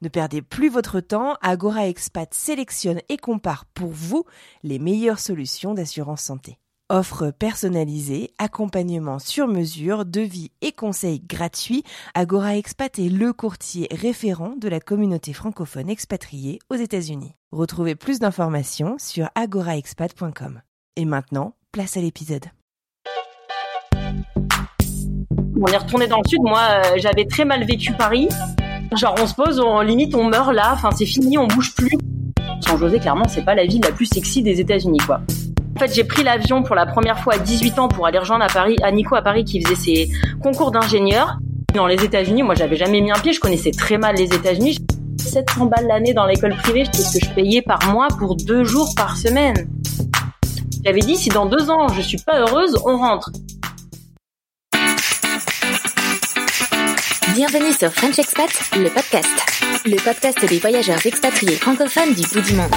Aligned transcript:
Ne 0.00 0.08
perdez 0.08 0.42
plus 0.42 0.68
votre 0.68 1.00
temps, 1.00 1.34
Agora 1.42 1.88
Expat 1.88 2.32
sélectionne 2.32 3.00
et 3.08 3.16
compare 3.16 3.64
pour 3.66 3.90
vous 3.90 4.24
les 4.62 4.78
meilleures 4.78 5.18
solutions 5.18 5.74
d'assurance 5.74 6.22
santé. 6.22 6.58
Offre 6.88 7.32
personnalisée, 7.32 8.30
accompagnement 8.38 9.18
sur 9.18 9.48
mesure, 9.48 10.06
devis 10.06 10.52
et 10.62 10.70
conseils 10.70 11.20
gratuits, 11.20 11.82
Agora 12.14 12.56
Expat 12.56 12.96
est 13.00 13.08
le 13.08 13.32
courtier 13.32 13.88
référent 13.90 14.54
de 14.56 14.68
la 14.68 14.78
communauté 14.78 15.32
francophone 15.32 15.90
expatriée 15.90 16.60
aux 16.70 16.76
États-Unis. 16.76 17.34
Retrouvez 17.50 17.96
plus 17.96 18.20
d'informations 18.20 18.96
sur 18.98 19.28
agoraexpat.com. 19.34 20.62
Et 20.94 21.04
maintenant, 21.06 21.56
place 21.72 21.96
à 21.96 22.00
l'épisode. 22.00 22.46
On 25.60 25.66
est 25.66 25.76
retourné 25.76 26.06
dans 26.06 26.18
le 26.18 26.28
sud. 26.28 26.40
Moi, 26.42 26.60
euh, 26.60 26.98
j'avais 26.98 27.26
très 27.26 27.44
mal 27.44 27.64
vécu 27.64 27.92
Paris. 27.92 28.28
Genre, 28.96 29.14
on 29.20 29.26
se 29.26 29.34
pose, 29.34 29.60
on 29.60 29.80
limite, 29.80 30.14
on 30.14 30.24
meurt 30.24 30.52
là. 30.52 30.70
Enfin, 30.72 30.90
c'est 30.96 31.06
fini, 31.06 31.36
on 31.38 31.46
bouge 31.46 31.74
plus. 31.74 31.96
San 32.60 32.78
José, 32.78 32.98
clairement, 32.98 33.28
c'est 33.28 33.44
pas 33.44 33.54
la 33.54 33.66
ville 33.66 33.82
la 33.82 33.92
plus 33.92 34.06
sexy 34.06 34.42
des 34.42 34.60
États-Unis, 34.60 34.98
quoi. 35.06 35.20
En 35.76 35.78
fait, 35.78 35.94
j'ai 35.94 36.04
pris 36.04 36.24
l'avion 36.24 36.62
pour 36.62 36.74
la 36.74 36.86
première 36.86 37.20
fois 37.20 37.34
à 37.34 37.38
18 37.38 37.78
ans 37.78 37.88
pour 37.88 38.06
aller 38.06 38.18
rejoindre 38.18 38.44
à 38.44 38.48
Paris, 38.48 38.76
à 38.82 38.90
Nico 38.90 39.14
à 39.14 39.22
Paris, 39.22 39.44
qui 39.44 39.62
faisait 39.62 39.76
ses 39.76 40.10
concours 40.42 40.70
d'ingénieur. 40.70 41.38
Dans 41.74 41.86
les 41.86 42.02
États-Unis, 42.02 42.42
moi, 42.42 42.54
j'avais 42.54 42.76
jamais 42.76 43.00
mis 43.00 43.10
un 43.10 43.18
pied. 43.18 43.32
Je 43.32 43.40
connaissais 43.40 43.70
très 43.70 43.98
mal 43.98 44.16
les 44.16 44.24
États-Unis. 44.24 44.78
700 45.18 45.66
balles 45.66 45.86
l'année 45.86 46.14
dans 46.14 46.26
l'école 46.26 46.56
privée, 46.56 46.84
c'est 46.90 47.02
ce 47.02 47.18
que 47.18 47.26
je 47.26 47.30
payais 47.32 47.62
par 47.62 47.78
mois 47.92 48.08
pour 48.18 48.36
deux 48.36 48.64
jours 48.64 48.92
par 48.96 49.16
semaine. 49.16 49.68
J'avais 50.84 51.00
dit, 51.00 51.16
si 51.16 51.28
dans 51.28 51.46
deux 51.46 51.70
ans 51.70 51.88
je 51.88 52.00
suis 52.00 52.18
pas 52.18 52.40
heureuse, 52.40 52.76
on 52.84 52.96
rentre. 52.96 53.30
Bienvenue 57.38 57.72
sur 57.72 57.92
French 57.92 58.18
Expat, 58.18 58.50
le 58.76 58.90
podcast. 58.90 59.30
Le 59.86 59.94
podcast 60.04 60.44
des 60.44 60.58
voyageurs 60.58 61.06
expatriés 61.06 61.54
francophones 61.54 62.12
du 62.12 62.22
bout 62.22 62.40
du 62.40 62.54
monde. 62.54 62.72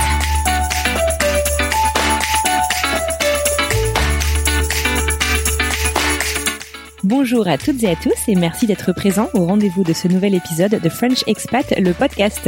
Bonjour 7.04 7.48
à 7.48 7.58
toutes 7.58 7.82
et 7.82 7.90
à 7.90 7.96
tous 7.96 8.14
et 8.28 8.36
merci 8.36 8.68
d'être 8.68 8.94
présents 8.94 9.30
au 9.34 9.48
rendez-vous 9.48 9.84
de 9.84 9.94
ce 9.94 10.08
nouvel 10.08 10.36
épisode 10.36 10.80
de 10.80 10.90
French 10.90 11.24
Expat, 11.26 11.74
le 11.80 11.94
podcast. 11.94 12.48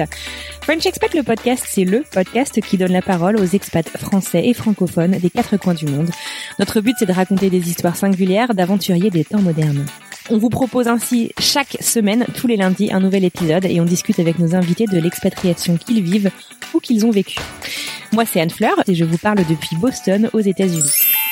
French 0.61 0.85
Expat, 0.85 1.15
le 1.15 1.23
podcast, 1.23 1.65
c'est 1.67 1.83
le 1.83 2.03
podcast 2.11 2.61
qui 2.61 2.77
donne 2.77 2.91
la 2.91 3.01
parole 3.01 3.37
aux 3.37 3.43
expats 3.43 3.89
français 3.97 4.45
et 4.45 4.53
francophones 4.53 5.17
des 5.17 5.31
quatre 5.31 5.57
coins 5.57 5.73
du 5.73 5.87
monde. 5.87 6.11
Notre 6.59 6.79
but, 6.79 6.95
c'est 6.99 7.07
de 7.07 7.11
raconter 7.11 7.49
des 7.49 7.67
histoires 7.69 7.95
singulières 7.95 8.53
d'aventuriers 8.53 9.09
des 9.09 9.25
temps 9.25 9.41
modernes. 9.41 9.87
On 10.29 10.37
vous 10.37 10.49
propose 10.49 10.87
ainsi 10.87 11.31
chaque 11.39 11.77
semaine, 11.81 12.25
tous 12.35 12.47
les 12.47 12.55
lundis, 12.55 12.93
un 12.93 13.01
nouvel 13.01 13.25
épisode 13.25 13.65
et 13.65 13.81
on 13.81 13.85
discute 13.85 14.19
avec 14.19 14.39
nos 14.39 14.55
invités 14.55 14.85
de 14.85 14.97
l'expatriation 14.97 15.75
qu'ils 15.77 16.01
vivent 16.01 16.31
ou 16.73 16.79
qu'ils 16.79 17.05
ont 17.05 17.11
vécu. 17.11 17.39
Moi, 18.13 18.25
c'est 18.25 18.39
Anne 18.39 18.49
Fleur 18.49 18.75
et 18.87 18.95
je 18.95 19.03
vous 19.03 19.17
parle 19.17 19.39
depuis 19.49 19.75
Boston, 19.75 20.29
aux 20.33 20.39
États-Unis. 20.39 21.22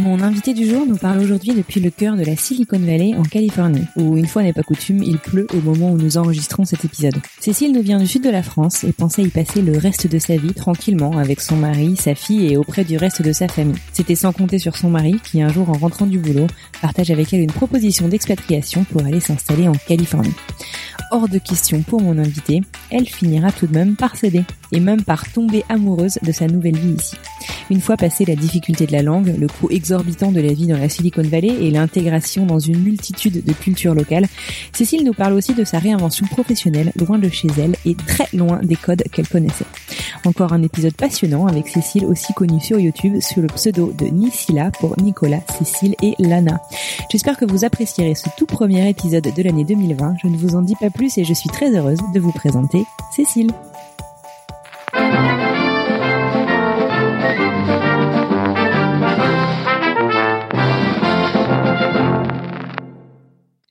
Mon 0.00 0.22
invité 0.22 0.54
du 0.54 0.66
jour 0.66 0.86
nous 0.86 0.96
parle 0.96 1.18
aujourd'hui 1.18 1.52
depuis 1.52 1.78
le 1.78 1.90
cœur 1.90 2.16
de 2.16 2.24
la 2.24 2.34
Silicon 2.34 2.78
Valley 2.78 3.14
en 3.18 3.22
Californie, 3.22 3.84
où 3.96 4.16
une 4.16 4.26
fois 4.26 4.42
n'est 4.42 4.54
pas 4.54 4.62
coutume, 4.62 5.02
il 5.02 5.18
pleut 5.18 5.46
au 5.52 5.60
moment 5.60 5.90
où 5.90 5.98
nous 5.98 6.16
enregistrons 6.16 6.64
cet 6.64 6.86
épisode. 6.86 7.16
Cécile 7.38 7.72
nous 7.72 7.82
vient 7.82 7.98
du 7.98 8.06
sud 8.06 8.24
de 8.24 8.30
la 8.30 8.42
France 8.42 8.82
et 8.82 8.92
pensait 8.92 9.24
y 9.24 9.28
passer 9.28 9.60
le 9.60 9.76
reste 9.76 10.06
de 10.06 10.18
sa 10.18 10.36
vie 10.36 10.54
tranquillement 10.54 11.18
avec 11.18 11.42
son 11.42 11.56
mari, 11.56 11.96
sa 11.96 12.14
fille 12.14 12.50
et 12.50 12.56
auprès 12.56 12.84
du 12.84 12.96
reste 12.96 13.20
de 13.20 13.32
sa 13.32 13.46
famille. 13.46 13.76
C'était 13.92 14.14
sans 14.14 14.32
compter 14.32 14.58
sur 14.58 14.74
son 14.74 14.88
mari 14.88 15.20
qui 15.22 15.42
un 15.42 15.52
jour 15.52 15.68
en 15.68 15.74
rentrant 15.74 16.06
du 16.06 16.18
boulot 16.18 16.46
partage 16.80 17.10
avec 17.10 17.34
elle 17.34 17.42
une 17.42 17.52
proposition 17.52 18.08
d'expatriation 18.08 18.84
pour 18.84 19.04
aller 19.04 19.20
s'installer 19.20 19.68
en 19.68 19.74
Californie. 19.86 20.32
Hors 21.12 21.28
de 21.28 21.38
question 21.38 21.82
pour 21.82 22.00
mon 22.00 22.16
invité, 22.18 22.62
elle 22.90 23.06
finira 23.06 23.52
tout 23.52 23.66
de 23.66 23.74
même 23.74 23.96
par 23.96 24.16
céder 24.16 24.44
et 24.72 24.80
même 24.80 25.02
par 25.02 25.30
tomber 25.30 25.64
amoureuse 25.68 26.18
de 26.22 26.32
sa 26.32 26.46
nouvelle 26.46 26.78
vie 26.78 26.94
ici. 26.94 27.16
Une 27.70 27.80
fois 27.80 27.96
passé 27.96 28.24
la 28.24 28.36
difficulté 28.36 28.86
de 28.86 28.92
la 28.92 29.02
langue, 29.02 29.34
le 29.38 29.46
coût 29.46 29.68
de 29.90 30.40
la 30.40 30.52
vie 30.52 30.68
dans 30.68 30.78
la 30.78 30.88
Silicon 30.88 31.22
Valley 31.22 31.48
et 31.48 31.70
l'intégration 31.70 32.46
dans 32.46 32.60
une 32.60 32.78
multitude 32.78 33.44
de 33.44 33.52
cultures 33.52 33.94
locales, 33.94 34.26
Cécile 34.72 35.04
nous 35.04 35.12
parle 35.12 35.32
aussi 35.32 35.52
de 35.52 35.64
sa 35.64 35.80
réinvention 35.80 36.26
professionnelle 36.26 36.92
loin 36.96 37.18
de 37.18 37.28
chez 37.28 37.48
elle 37.58 37.74
et 37.84 37.96
très 37.96 38.28
loin 38.32 38.60
des 38.62 38.76
codes 38.76 39.02
qu'elle 39.10 39.26
connaissait. 39.26 39.64
Encore 40.24 40.52
un 40.52 40.62
épisode 40.62 40.94
passionnant 40.94 41.46
avec 41.46 41.66
Cécile 41.66 42.04
aussi 42.04 42.32
connue 42.34 42.60
sur 42.60 42.78
YouTube 42.78 43.20
sous 43.20 43.40
le 43.40 43.48
pseudo 43.48 43.92
de 43.98 44.06
Nisila 44.06 44.70
pour 44.78 44.96
Nicolas, 45.00 45.40
Cécile 45.58 45.96
et 46.02 46.14
Lana. 46.20 46.60
J'espère 47.10 47.36
que 47.36 47.44
vous 47.44 47.64
apprécierez 47.64 48.14
ce 48.14 48.28
tout 48.38 48.46
premier 48.46 48.88
épisode 48.88 49.28
de 49.34 49.42
l'année 49.42 49.64
2020. 49.64 50.16
Je 50.22 50.28
ne 50.28 50.36
vous 50.36 50.54
en 50.54 50.62
dis 50.62 50.76
pas 50.76 50.90
plus 50.90 51.18
et 51.18 51.24
je 51.24 51.34
suis 51.34 51.50
très 51.50 51.76
heureuse 51.76 52.00
de 52.14 52.20
vous 52.20 52.32
présenter 52.32 52.84
Cécile. 53.16 53.50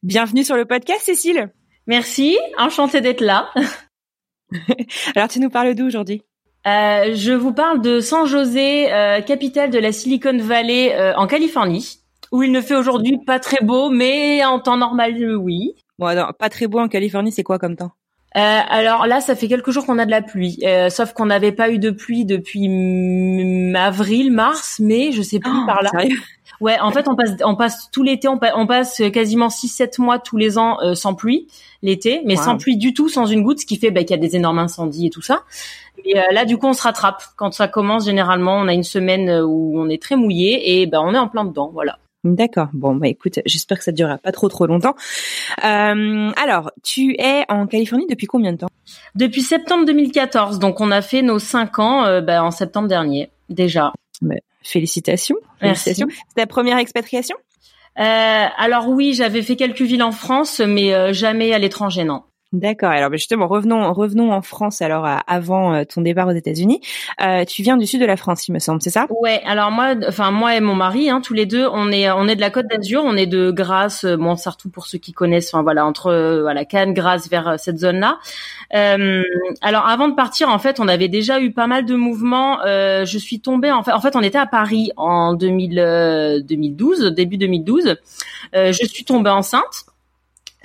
Bienvenue 0.10 0.44
sur 0.44 0.56
le 0.56 0.66
podcast, 0.66 1.02
Cécile. 1.02 1.52
Merci, 1.86 2.36
enchantée 2.58 3.00
d'être 3.00 3.22
là. 3.22 3.52
Alors, 5.16 5.30
tu 5.30 5.40
nous 5.40 5.52
parles 5.52 5.76
d'où 5.76 5.86
aujourd'hui? 5.86 6.24
Euh, 6.66 7.14
je 7.14 7.32
vous 7.32 7.54
parle 7.54 7.80
de 7.80 8.00
San 8.00 8.26
José, 8.26 8.92
euh, 8.92 9.22
capitale 9.22 9.70
de 9.70 9.78
la 9.78 9.92
Silicon 9.92 10.36
Valley 10.40 10.96
euh, 10.96 11.16
en 11.16 11.28
Californie, 11.28 12.00
où 12.32 12.42
il 12.42 12.52
ne 12.52 12.60
fait 12.60 12.74
aujourd'hui 12.74 13.20
pas 13.24 13.38
très 13.38 13.64
beau, 13.64 13.92
mais 13.92 14.44
en 14.44 14.60
temps 14.60 14.78
normal, 14.78 15.14
oui. 15.38 15.76
Bon, 16.00 16.08
pas 16.40 16.50
très 16.50 16.66
beau 16.66 16.80
en 16.80 16.88
Californie, 16.88 17.32
c'est 17.32 17.44
quoi 17.44 17.60
comme 17.60 17.76
temps? 17.76 17.92
Euh, 18.36 18.40
alors 18.70 19.08
là, 19.08 19.22
ça 19.22 19.36
fait 19.36 19.48
quelques 19.48 19.72
jours 19.72 19.86
qu'on 19.86 19.98
a 19.98 20.06
de 20.06 20.12
la 20.12 20.22
pluie, 20.22 20.60
euh, 20.64 20.90
sauf 20.90 21.14
qu'on 21.14 21.26
n'avait 21.28 21.52
pas 21.52 21.72
eu 21.72 21.80
de 21.80 21.90
pluie 21.90 22.26
depuis 22.26 22.66
avril, 23.76 24.32
mars, 24.32 24.80
mai, 24.80 25.12
je 25.12 25.22
sais 25.24 25.40
plus 25.40 25.52
Oh, 25.52 25.66
par 25.66 25.82
là. 25.82 25.90
Sérieux? 25.90 26.18
Ouais, 26.62 26.78
en 26.80 26.92
fait, 26.92 27.08
on 27.08 27.16
passe, 27.16 27.32
on 27.44 27.56
passe 27.56 27.90
tout 27.92 28.04
l'été, 28.04 28.28
on, 28.28 28.38
pa- 28.38 28.54
on 28.56 28.68
passe 28.68 29.02
quasiment 29.14 29.48
6-7 29.48 30.02
mois 30.02 30.20
tous 30.20 30.36
les 30.38 30.58
ans 30.58 30.78
euh, 30.82 30.94
sans 30.96 31.14
pluie, 31.14 31.48
l'été, 31.82 32.22
mais 32.26 32.36
Wow. 32.38 32.44
sans 32.44 32.58
pluie 32.58 32.76
du 32.78 32.94
tout, 32.94 33.08
sans 33.10 33.26
une 33.26 33.44
goutte, 33.44 33.60
ce 33.62 33.66
qui 33.66 33.78
fait 33.78 33.92
bah, 33.92 34.02
qu'il 34.04 34.12
y 34.12 34.20
a 34.20 34.22
des 34.22 34.36
énormes 34.36 34.60
incendies 34.60 35.08
et 35.08 35.10
tout 35.10 35.22
ça. 35.22 35.44
Et 36.06 36.18
euh, 36.18 36.22
là, 36.32 36.46
du 36.46 36.58
coup, 36.58 36.68
on 36.68 36.74
se 36.74 36.82
rattrape. 36.84 37.22
Quand 37.38 37.52
ça 37.54 37.68
commence, 37.68 38.06
généralement, 38.06 38.58
on 38.58 38.68
a 38.68 38.74
une 38.74 38.84
semaine 38.84 39.30
euh, 39.30 39.46
où 39.46 39.80
on 39.80 39.90
est 39.90 40.02
très 40.02 40.16
mouillé 40.16 40.82
et 40.82 40.86
ben 40.86 41.02
on 41.04 41.14
est 41.14 41.18
en 41.18 41.28
plein 41.28 41.46
dedans, 41.46 41.70
voilà. 41.74 41.98
D'accord. 42.26 42.68
Bon, 42.74 42.96
bah 42.96 43.08
écoute, 43.08 43.40
j'espère 43.46 43.78
que 43.78 43.84
ça 43.86 43.94
durera 43.94 44.18
pas 44.18 44.34
trop 44.34 44.50
trop 44.50 44.66
longtemps. 44.68 44.96
Euh, 45.64 46.32
alors, 46.42 46.72
tu 46.84 47.16
es 47.18 47.46
en 47.50 47.66
Californie 47.68 48.08
depuis 48.10 48.28
combien 48.28 48.52
de 48.54 48.58
temps? 48.58 48.68
Depuis 49.16 49.42
septembre 49.42 49.86
2014, 49.86 50.60
donc 50.60 50.82
on 50.82 50.92
a 50.92 51.02
fait 51.02 51.22
nos 51.22 51.40
5 51.40 51.80
ans 51.80 52.04
euh, 52.06 52.20
bah, 52.22 52.44
en 52.44 52.52
septembre 52.52 52.90
dernier, 52.90 53.30
déjà. 53.50 53.94
Félicitations. 54.70 55.36
Merci. 55.62 55.84
Félicitations. 55.84 56.08
C'est 56.30 56.42
ta 56.42 56.48
première 56.48 56.78
expatriation? 56.78 57.36
Euh, 58.00 58.46
alors 58.58 58.88
oui, 58.88 59.14
j'avais 59.14 59.42
fait 59.42 59.56
quelques 59.56 59.82
villes 59.82 60.04
en 60.04 60.12
France, 60.12 60.62
mais 60.66 60.94
euh, 60.94 61.12
jamais 61.12 61.54
à 61.54 61.60
l'étranger, 61.60 62.04
non. 62.04 62.24
D'accord. 62.52 62.90
Alors 62.90 63.12
bah, 63.12 63.18
justement, 63.18 63.48
revenons 63.48 63.94
revenons 63.94 64.32
en 64.34 64.42
France. 64.42 64.82
Alors 64.82 65.08
avant 65.28 65.76
euh, 65.76 65.84
ton 65.84 66.02
départ 66.02 66.28
aux 66.28 66.32
États-Unis, 66.32 66.82
euh, 67.22 67.46
tu 67.46 67.62
viens 67.62 67.78
du 67.78 67.86
sud 67.86 68.02
de 68.02 68.08
la 68.08 68.18
France, 68.18 68.48
il 68.48 68.54
me 68.54 68.60
semble, 68.60 68.82
c'est 68.82 68.90
ça? 68.90 69.06
Ouais, 69.22 69.40
alors 69.46 69.70
moi, 69.70 69.94
enfin 70.08 70.32
moi 70.32 70.56
et 70.56 70.60
mon 70.60 70.74
mari, 70.74 71.12
hein, 71.12 71.22
tous 71.22 71.36
les 71.36 71.46
deux, 71.46 71.68
on 71.72 71.92
est 71.92 72.10
on 72.10 72.28
est 72.28 72.36
de 72.36 72.42
la 72.42 72.50
Côte 72.50 72.66
d'Azur, 72.66 73.04
on 73.06 73.16
est 73.16 73.28
de 73.28 73.52
Grasse, 73.52 74.04
euh, 74.04 74.18
bon 74.18 74.36
surtout 74.36 74.72
pour 74.72 74.88
ceux 74.88 74.98
qui 74.98 75.12
connaissent, 75.14 75.54
enfin 75.54 75.62
voilà 75.62 75.86
entre 75.86 76.08
euh, 76.08 76.42
voilà 76.42 76.66
Cannes, 76.66 76.96
Grasse 76.96 77.30
vers 77.30 77.48
euh, 77.50 77.56
cette 77.60 77.78
zone-là. 77.78 78.18
Euh, 78.74 79.22
alors 79.62 79.86
avant 79.88 80.08
de 80.08 80.16
partir, 80.16 80.50
en 80.50 80.58
fait, 80.58 80.80
on 80.80 80.88
avait 80.88 81.08
déjà 81.08 81.40
eu 81.40 81.52
pas 81.52 81.68
mal 81.68 81.86
de 81.86 81.94
mouvements. 81.94 82.62
Euh, 82.66 83.06
je 83.06 83.20
suis 83.20 83.42
tombée 83.42 83.72
en 83.72 83.84
fait, 83.84 83.92
en 83.92 84.02
fait, 84.02 84.16
on 84.16 84.22
était 84.24 84.40
à 84.40 84.48
Paris 84.48 84.92
en 84.98 85.36
2000, 85.36 85.78
euh, 85.78 86.40
2012, 86.42 87.14
début 87.16 87.38
2012. 87.38 87.96
Euh, 88.56 88.72
je 88.72 88.86
suis 88.88 89.06
tombée 89.06 89.30
enceinte 89.30 89.86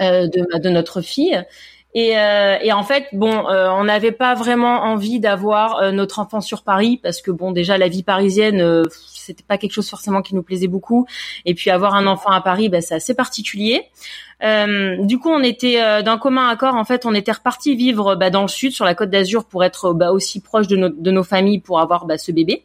euh, 0.00 0.26
de 0.28 0.46
de 0.58 0.69
notre 0.70 1.02
fille. 1.02 1.44
Et, 1.96 2.19
euh, 2.19 2.56
et 2.61 2.73
en 2.73 2.82
fait, 2.82 3.06
bon, 3.12 3.49
euh, 3.49 3.69
on 3.70 3.85
n'avait 3.85 4.11
pas 4.11 4.35
vraiment 4.35 4.82
envie 4.82 5.20
d'avoir 5.20 5.76
euh, 5.76 5.93
notre 5.93 6.19
enfant 6.19 6.41
sur 6.41 6.64
Paris 6.64 6.99
parce 7.00 7.23
que 7.23 7.31
bon, 7.31 7.52
déjà 7.52 7.79
la 7.79 7.87
vie 7.87 8.02
parisienne, 8.02 8.61
euh, 8.61 8.82
c'était 8.91 9.44
pas 9.44 9.58
quelque 9.58 9.73
chose 9.73 9.88
forcément 9.88 10.20
qui 10.20 10.35
nous 10.35 10.43
plaisait 10.43 10.67
beaucoup. 10.67 11.06
Et 11.44 11.55
puis 11.55 11.70
avoir 11.70 11.94
un 11.94 12.08
enfant 12.08 12.31
à 12.31 12.41
Paris, 12.41 12.69
bah, 12.69 12.81
c'est 12.81 12.96
assez 12.96 13.14
particulier. 13.14 13.82
du 14.43 15.19
coup, 15.19 15.31
on 15.31 15.43
était 15.44 16.02
d'un 16.02 16.19
commun 16.19 16.49
accord. 16.49 16.75
En 16.75 16.85
fait, 16.85 17.06
on 17.06 17.14
était 17.14 17.32
reparti 17.32 17.76
vivre 17.76 18.17
bah, 18.17 18.29
dans 18.29 18.43
le 18.43 18.49
sud, 18.49 18.73
sur 18.73 18.85
la 18.85 18.97
Côte 18.97 19.11
d'Azur, 19.11 19.44
pour 19.44 19.62
être 19.62 19.93
bah, 19.93 20.11
aussi 20.11 20.40
proche 20.40 20.67
de, 20.67 20.76
nos 20.76 20.88
de 20.88 21.11
nos 21.12 21.23
familles, 21.23 21.61
pour 21.61 21.79
avoir 21.79 22.06
bah, 22.06 22.19
ce 22.19 22.32
bébé. 22.32 22.64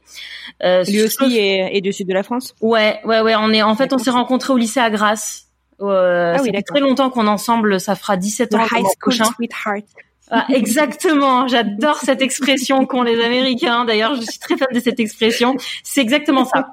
Lui 0.62 1.04
aussi 1.04 1.38
est, 1.38 1.78
est, 1.78 1.82
du 1.82 1.94
sud 1.94 2.08
de 2.08 2.14
la 2.14 2.24
France. 2.24 2.56
Ouais, 2.62 3.00
ouais, 3.06 3.22
ouais. 3.22 3.36
On 3.38 3.52
est 3.54 3.62
en 3.62 3.76
fait, 3.76 3.94
on 3.94 4.00
s'est 4.00 4.10
rencontrés 4.10 4.54
au 4.54 4.58
lycée 4.58 4.80
à 4.80 4.90
Grasse. 4.90 5.49
Euh, 5.82 6.36
ah 6.38 6.42
oui, 6.42 6.52
ça 6.54 6.62
très 6.62 6.80
longtemps 6.80 7.10
qu'on 7.10 7.26
est 7.26 7.30
ensemble, 7.30 7.80
ça 7.80 7.96
fera 7.96 8.18
17 8.18 8.56
ans. 8.56 8.66
high 8.72 8.86
school 9.00 9.14
sweetheart. 9.14 9.86
Ah, 10.32 10.46
exactement, 10.50 11.48
j'adore 11.48 11.98
cette 11.98 12.22
expression 12.22 12.86
qu'ont 12.86 13.02
les 13.02 13.20
Américains. 13.24 13.86
D'ailleurs, 13.86 14.14
je 14.14 14.22
suis 14.22 14.38
très 14.38 14.58
fan 14.58 14.68
de 14.72 14.80
cette 14.80 15.00
expression. 15.00 15.56
C'est 15.84 16.02
exactement 16.02 16.46
ça. 16.46 16.70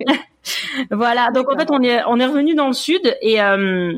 voilà. 0.91 1.31
Donc 1.31 1.51
en 1.51 1.59
fait, 1.59 1.69
on 1.71 1.83
est 1.83 2.03
on 2.07 2.21
est 2.21 2.27
revenu 2.27 2.55
dans 2.55 2.67
le 2.67 2.75
sud 2.75 3.17
et 3.23 3.41
euh, 3.41 3.95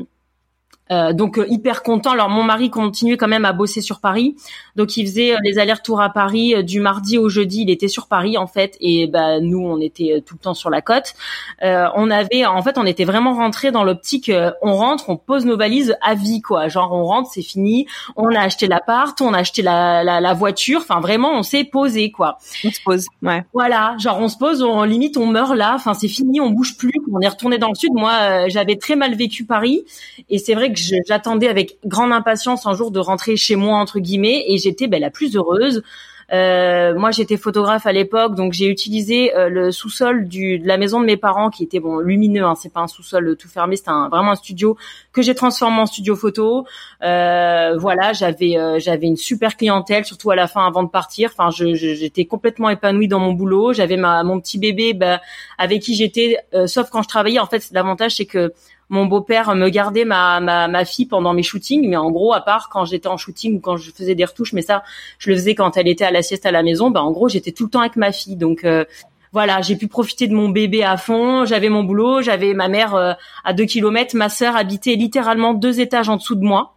euh, 0.91 1.13
donc 1.13 1.37
euh, 1.37 1.45
hyper 1.49 1.83
content. 1.83 2.11
Alors 2.11 2.29
mon 2.29 2.43
mari 2.43 2.69
continuait 2.69 3.17
quand 3.17 3.27
même 3.27 3.45
à 3.45 3.53
bosser 3.53 3.81
sur 3.81 3.99
Paris, 3.99 4.35
donc 4.75 4.97
il 4.97 5.05
faisait 5.05 5.33
euh, 5.33 5.37
les 5.43 5.59
allers-retours 5.59 6.01
à 6.01 6.09
Paris 6.09 6.63
du 6.63 6.79
mardi 6.79 7.17
au 7.17 7.29
jeudi. 7.29 7.61
Il 7.61 7.69
était 7.69 7.87
sur 7.87 8.07
Paris 8.07 8.37
en 8.37 8.47
fait, 8.47 8.75
et 8.81 9.05
bah 9.07 9.39
nous 9.39 9.59
on 9.59 9.79
était 9.79 10.23
tout 10.25 10.35
le 10.35 10.39
temps 10.39 10.55
sur 10.55 10.69
la 10.69 10.81
côte. 10.81 11.13
on 11.61 12.09
avait, 12.09 12.45
en 12.45 12.61
fait, 12.63 12.77
on 12.77 12.85
était 12.85 13.05
vraiment 13.05 13.33
rentré 13.35 13.71
dans 13.71 13.83
l'optique. 13.83 14.31
on 14.61 14.75
rentre, 14.75 15.09
on 15.09 15.17
pose 15.17 15.45
nos 15.45 15.57
valises 15.57 15.95
à 16.01 16.15
vie 16.15 16.41
quoi. 16.41 16.67
Genre 16.67 16.91
on 16.91 17.05
rentre, 17.05 17.29
c'est 17.31 17.43
fini. 17.43 17.85
On 18.15 18.29
a 18.33 18.39
acheté 18.39 18.67
l'appart, 18.67 19.19
on 19.21 19.33
a 19.33 19.39
acheté 19.39 19.61
la, 19.61 20.03
la, 20.03 20.19
la 20.21 20.33
voiture. 20.33 20.79
Enfin 20.81 20.99
vraiment, 21.01 21.33
on 21.33 21.43
s'est 21.43 21.65
posé 21.65 22.11
quoi. 22.11 22.37
On 22.63 22.71
se 22.71 22.79
pose, 22.83 23.05
ouais. 23.21 23.43
Voilà, 23.53 23.95
genre 23.99 24.19
on 24.19 24.27
se 24.27 24.37
pose, 24.37 24.63
on 24.63 24.83
limite 24.83 25.17
on 25.17 25.27
meurt 25.27 25.55
là. 25.55 25.73
Enfin 25.75 25.93
c'est 25.93 26.07
fini, 26.07 26.41
on 26.41 26.49
bouge 26.49 26.77
plus. 26.77 26.93
On 27.13 27.19
est 27.19 27.27
retourné 27.27 27.57
dans 27.57 27.69
le 27.69 27.75
sud. 27.75 27.91
Moi, 27.93 28.47
j'avais 28.47 28.77
très 28.77 28.95
mal 28.95 29.15
vécu 29.15 29.45
Paris, 29.45 29.83
et 30.29 30.37
c'est 30.39 30.55
vrai 30.55 30.71
que 30.71 30.78
j'attendais 31.07 31.47
avec 31.47 31.77
grande 31.85 32.11
impatience 32.11 32.65
un 32.65 32.73
jour 32.73 32.91
de 32.91 32.99
rentrer 32.99 33.35
chez 33.35 33.55
moi 33.55 33.77
entre 33.77 33.99
guillemets 33.99 34.45
et 34.47 34.57
j'étais 34.57 34.87
ben, 34.87 35.01
la 35.01 35.09
plus 35.09 35.35
heureuse. 35.35 35.83
Euh, 36.31 36.93
moi, 36.95 37.11
j'étais 37.11 37.37
photographe 37.37 37.87
à 37.87 37.91
l'époque, 37.91 38.35
donc 38.35 38.53
j'ai 38.53 38.67
utilisé 38.67 39.35
euh, 39.35 39.49
le 39.49 39.71
sous-sol 39.71 40.27
de 40.27 40.65
la 40.65 40.77
maison 40.77 40.99
de 40.99 41.05
mes 41.05 41.17
parents, 41.17 41.49
qui 41.49 41.63
était 41.63 41.79
bon 41.79 41.99
lumineux. 41.99 42.43
Hein, 42.43 42.53
c'est 42.55 42.71
pas 42.71 42.81
un 42.81 42.87
sous-sol 42.87 43.35
tout 43.37 43.47
fermé, 43.47 43.75
c'était 43.75 43.91
vraiment 44.11 44.31
un 44.31 44.35
studio 44.35 44.77
que 45.11 45.21
j'ai 45.21 45.33
transformé 45.33 45.79
en 45.79 45.85
studio 45.85 46.15
photo. 46.15 46.65
Euh, 47.03 47.77
voilà, 47.77 48.13
j'avais 48.13 48.57
j'avais 48.79 49.07
une 49.07 49.17
super 49.17 49.57
clientèle, 49.57 50.05
surtout 50.05 50.31
à 50.31 50.35
la 50.35 50.47
fin 50.47 50.65
avant 50.65 50.83
de 50.83 50.89
partir. 50.89 51.31
Enfin, 51.35 51.49
j'étais 51.51 52.25
complètement 52.25 52.69
épanouie 52.69 53.07
dans 53.07 53.19
mon 53.19 53.33
boulot. 53.33 53.73
J'avais 53.73 53.97
ma 53.97 54.23
mon 54.23 54.39
petit 54.39 54.59
bébé, 54.59 54.93
bah, 54.93 55.21
avec 55.57 55.81
qui 55.81 55.95
j'étais, 55.95 56.37
sauf 56.67 56.89
quand 56.89 57.01
je 57.01 57.07
travaillais. 57.07 57.39
En 57.39 57.47
fait, 57.47 57.67
l'avantage 57.71 58.15
c'est 58.15 58.25
que 58.25 58.53
mon 58.89 59.05
beau-père 59.05 59.55
me 59.55 59.69
gardait 59.69 60.05
ma, 60.05 60.39
ma, 60.39 60.67
ma 60.67 60.85
fille 60.85 61.05
pendant 61.05 61.33
mes 61.33 61.43
shootings, 61.43 61.87
mais 61.87 61.95
en 61.95 62.11
gros, 62.11 62.33
à 62.33 62.41
part 62.41 62.69
quand 62.69 62.85
j'étais 62.85 63.07
en 63.07 63.17
shooting 63.17 63.57
ou 63.57 63.59
quand 63.59 63.77
je 63.77 63.91
faisais 63.91 64.15
des 64.15 64.25
retouches, 64.25 64.53
mais 64.53 64.61
ça, 64.61 64.83
je 65.19 65.29
le 65.29 65.35
faisais 65.35 65.55
quand 65.55 65.77
elle 65.77 65.87
était 65.87 66.05
à 66.05 66.11
la 66.11 66.21
sieste 66.21 66.45
à 66.45 66.51
la 66.51 66.63
maison, 66.63 66.89
ben 66.89 67.01
en 67.01 67.11
gros, 67.11 67.29
j'étais 67.29 67.51
tout 67.51 67.65
le 67.65 67.69
temps 67.69 67.81
avec 67.81 67.95
ma 67.95 68.11
fille. 68.11 68.35
Donc 68.35 68.65
euh, 68.65 68.85
voilà, 69.31 69.61
j'ai 69.61 69.75
pu 69.75 69.87
profiter 69.87 70.27
de 70.27 70.33
mon 70.33 70.49
bébé 70.49 70.83
à 70.83 70.97
fond. 70.97 71.45
J'avais 71.45 71.69
mon 71.69 71.83
boulot, 71.83 72.21
j'avais 72.21 72.53
ma 72.53 72.67
mère 72.67 72.95
euh, 72.95 73.13
à 73.43 73.53
deux 73.53 73.65
kilomètres, 73.65 74.15
ma 74.15 74.29
sœur 74.29 74.55
habitait 74.55 74.95
littéralement 74.95 75.53
deux 75.53 75.79
étages 75.79 76.09
en 76.09 76.17
dessous 76.17 76.35
de 76.35 76.43
moi. 76.43 76.75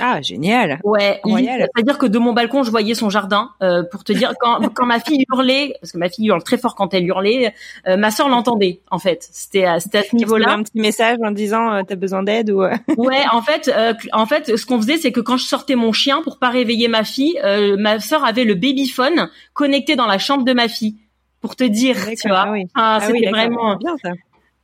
Ah, 0.00 0.22
génial. 0.22 0.80
Ouais, 0.84 1.20
c'est-à-dire 1.24 1.98
que 1.98 2.06
de 2.06 2.18
mon 2.18 2.32
balcon, 2.32 2.62
je 2.62 2.70
voyais 2.70 2.94
son 2.94 3.10
jardin. 3.10 3.50
Euh, 3.62 3.82
pour 3.90 4.04
te 4.04 4.12
dire, 4.12 4.32
quand, 4.40 4.68
quand 4.74 4.86
ma 4.86 5.00
fille 5.00 5.24
hurlait, 5.30 5.74
parce 5.80 5.92
que 5.92 5.98
ma 5.98 6.08
fille 6.08 6.28
hurle 6.28 6.42
très 6.42 6.58
fort 6.58 6.74
quand 6.74 6.94
elle 6.94 7.06
hurlait, 7.06 7.54
euh, 7.86 7.96
ma 7.96 8.10
sœur 8.10 8.28
l'entendait. 8.28 8.80
En 8.90 8.98
fait, 8.98 9.26
c'était 9.30 9.64
à, 9.64 9.80
c'était 9.80 9.98
à 9.98 10.02
ce 10.02 10.16
niveau-là. 10.16 10.50
Un 10.50 10.62
petit 10.62 10.80
message 10.80 11.18
en 11.22 11.30
disant 11.30 11.72
euh, 11.72 11.82
t'as 11.86 11.96
besoin 11.96 12.22
d'aide 12.22 12.50
ou. 12.50 12.62
ouais, 12.96 13.22
en 13.32 13.42
fait, 13.42 13.70
en 14.12 14.26
fait, 14.26 14.56
ce 14.56 14.66
qu'on 14.66 14.80
faisait, 14.80 14.98
c'est 14.98 15.12
que 15.12 15.20
quand 15.20 15.36
je 15.36 15.44
sortais 15.44 15.74
mon 15.74 15.92
chien 15.92 16.22
pour 16.22 16.38
pas 16.38 16.50
réveiller 16.50 16.88
ma 16.88 17.04
fille, 17.04 17.38
ma 17.78 18.00
sœur 18.00 18.24
avait 18.24 18.44
le 18.44 18.54
babyphone 18.54 19.28
connecté 19.54 19.96
dans 19.96 20.06
la 20.06 20.18
chambre 20.18 20.44
de 20.44 20.52
ma 20.52 20.68
fille. 20.68 20.96
Pour 21.40 21.54
te 21.54 21.62
dire, 21.62 21.96
tu 22.20 22.28
vois. 22.28 22.46
Ah, 22.46 22.50
oui. 22.50 22.64
ah, 22.74 22.98
ah 23.00 23.06
c'était 23.06 23.30
vraiment 23.30 23.76
bien 23.76 23.96
ça 24.02 24.10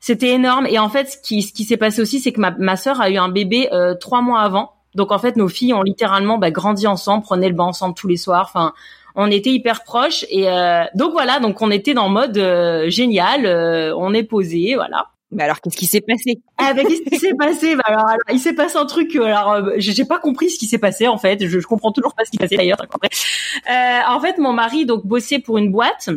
c'était 0.04 0.32
énorme 0.32 0.66
et 0.66 0.78
en 0.78 0.90
fait 0.90 1.12
ce 1.12 1.16
qui 1.16 1.40
ce 1.40 1.54
qui 1.54 1.64
s'est 1.64 1.78
passé 1.78 2.02
aussi 2.02 2.20
c'est 2.20 2.31
que 2.31 2.40
ma 2.40 2.50
ma 2.58 2.76
sœur 2.76 3.00
a 3.00 3.08
eu 3.08 3.16
un 3.16 3.31
bébé 3.31 3.70
euh, 3.72 3.94
trois 3.94 4.20
mois 4.20 4.42
avant 4.42 4.72
donc 4.94 5.12
en 5.12 5.19
fait, 5.19 5.37
nos 5.37 5.49
filles 5.49 5.75
ont 5.75 5.82
littéralement 5.82 6.38
bah, 6.38 6.50
grandi 6.50 6.87
ensemble, 6.87 7.25
prenaient 7.25 7.49
le 7.49 7.55
bain 7.55 7.64
ensemble 7.64 7.94
tous 7.94 8.08
les 8.08 8.17
soirs. 8.17 8.46
Enfin, 8.49 8.73
on 9.17 9.31
était 9.31 9.50
hyper 9.50 9.85
proches 9.85 10.25
et 10.29 10.49
euh, 10.49 10.85
donc 10.94 11.12
voilà. 11.12 11.41
Donc 11.41 11.62
on 11.62 11.70
était 11.70 11.94
dans 11.94 12.08
mode 12.08 12.37
euh, 12.38 12.88
génial. 12.91 13.46
Euh, 13.46 13.94
on 13.96 14.14
est 14.14 14.25
posé, 14.25 14.75
voilà. 14.75 15.08
Mais 15.31 15.43
alors, 15.43 15.61
qu'est-ce 15.61 15.76
qui 15.76 15.87
s'est 15.87 16.00
passé? 16.00 16.41
Ah 16.58 16.75
ben, 16.75 16.87
qu'est-ce 16.87 17.02
qui 17.02 17.19
s'est 17.19 17.35
passé? 17.35 17.75
Bah, 17.75 17.82
alors, 17.87 18.06
alors, 18.06 18.19
il 18.32 18.38
s'est 18.38 18.52
passé 18.52 18.76
un 18.76 18.87
truc. 18.87 19.17
Alors, 19.17 19.62
j'ai 19.79 20.05
pas 20.05 20.19
compris 20.19 20.50
ce 20.50 20.58
qui 20.58 20.67
s'est 20.67 20.79
passé 20.79 21.08
en 21.08 21.19
fait. 21.19 21.44
Je, 21.46 21.58
je 21.58 21.67
comprends 21.67 21.93
toujours 21.93 22.14
pas 22.14 22.25
ce 22.25 22.31
qui 22.31 22.37
s'est 22.37 22.44
passé 22.44 22.56
d'ailleurs. 22.56 22.79
en 24.08 24.20
fait, 24.20 24.38
mon 24.38 24.52
mari 24.52 24.87
donc 24.87 25.06
bossait 25.06 25.41
pour 25.41 25.58
une 25.58 25.73
boîte 25.73 26.11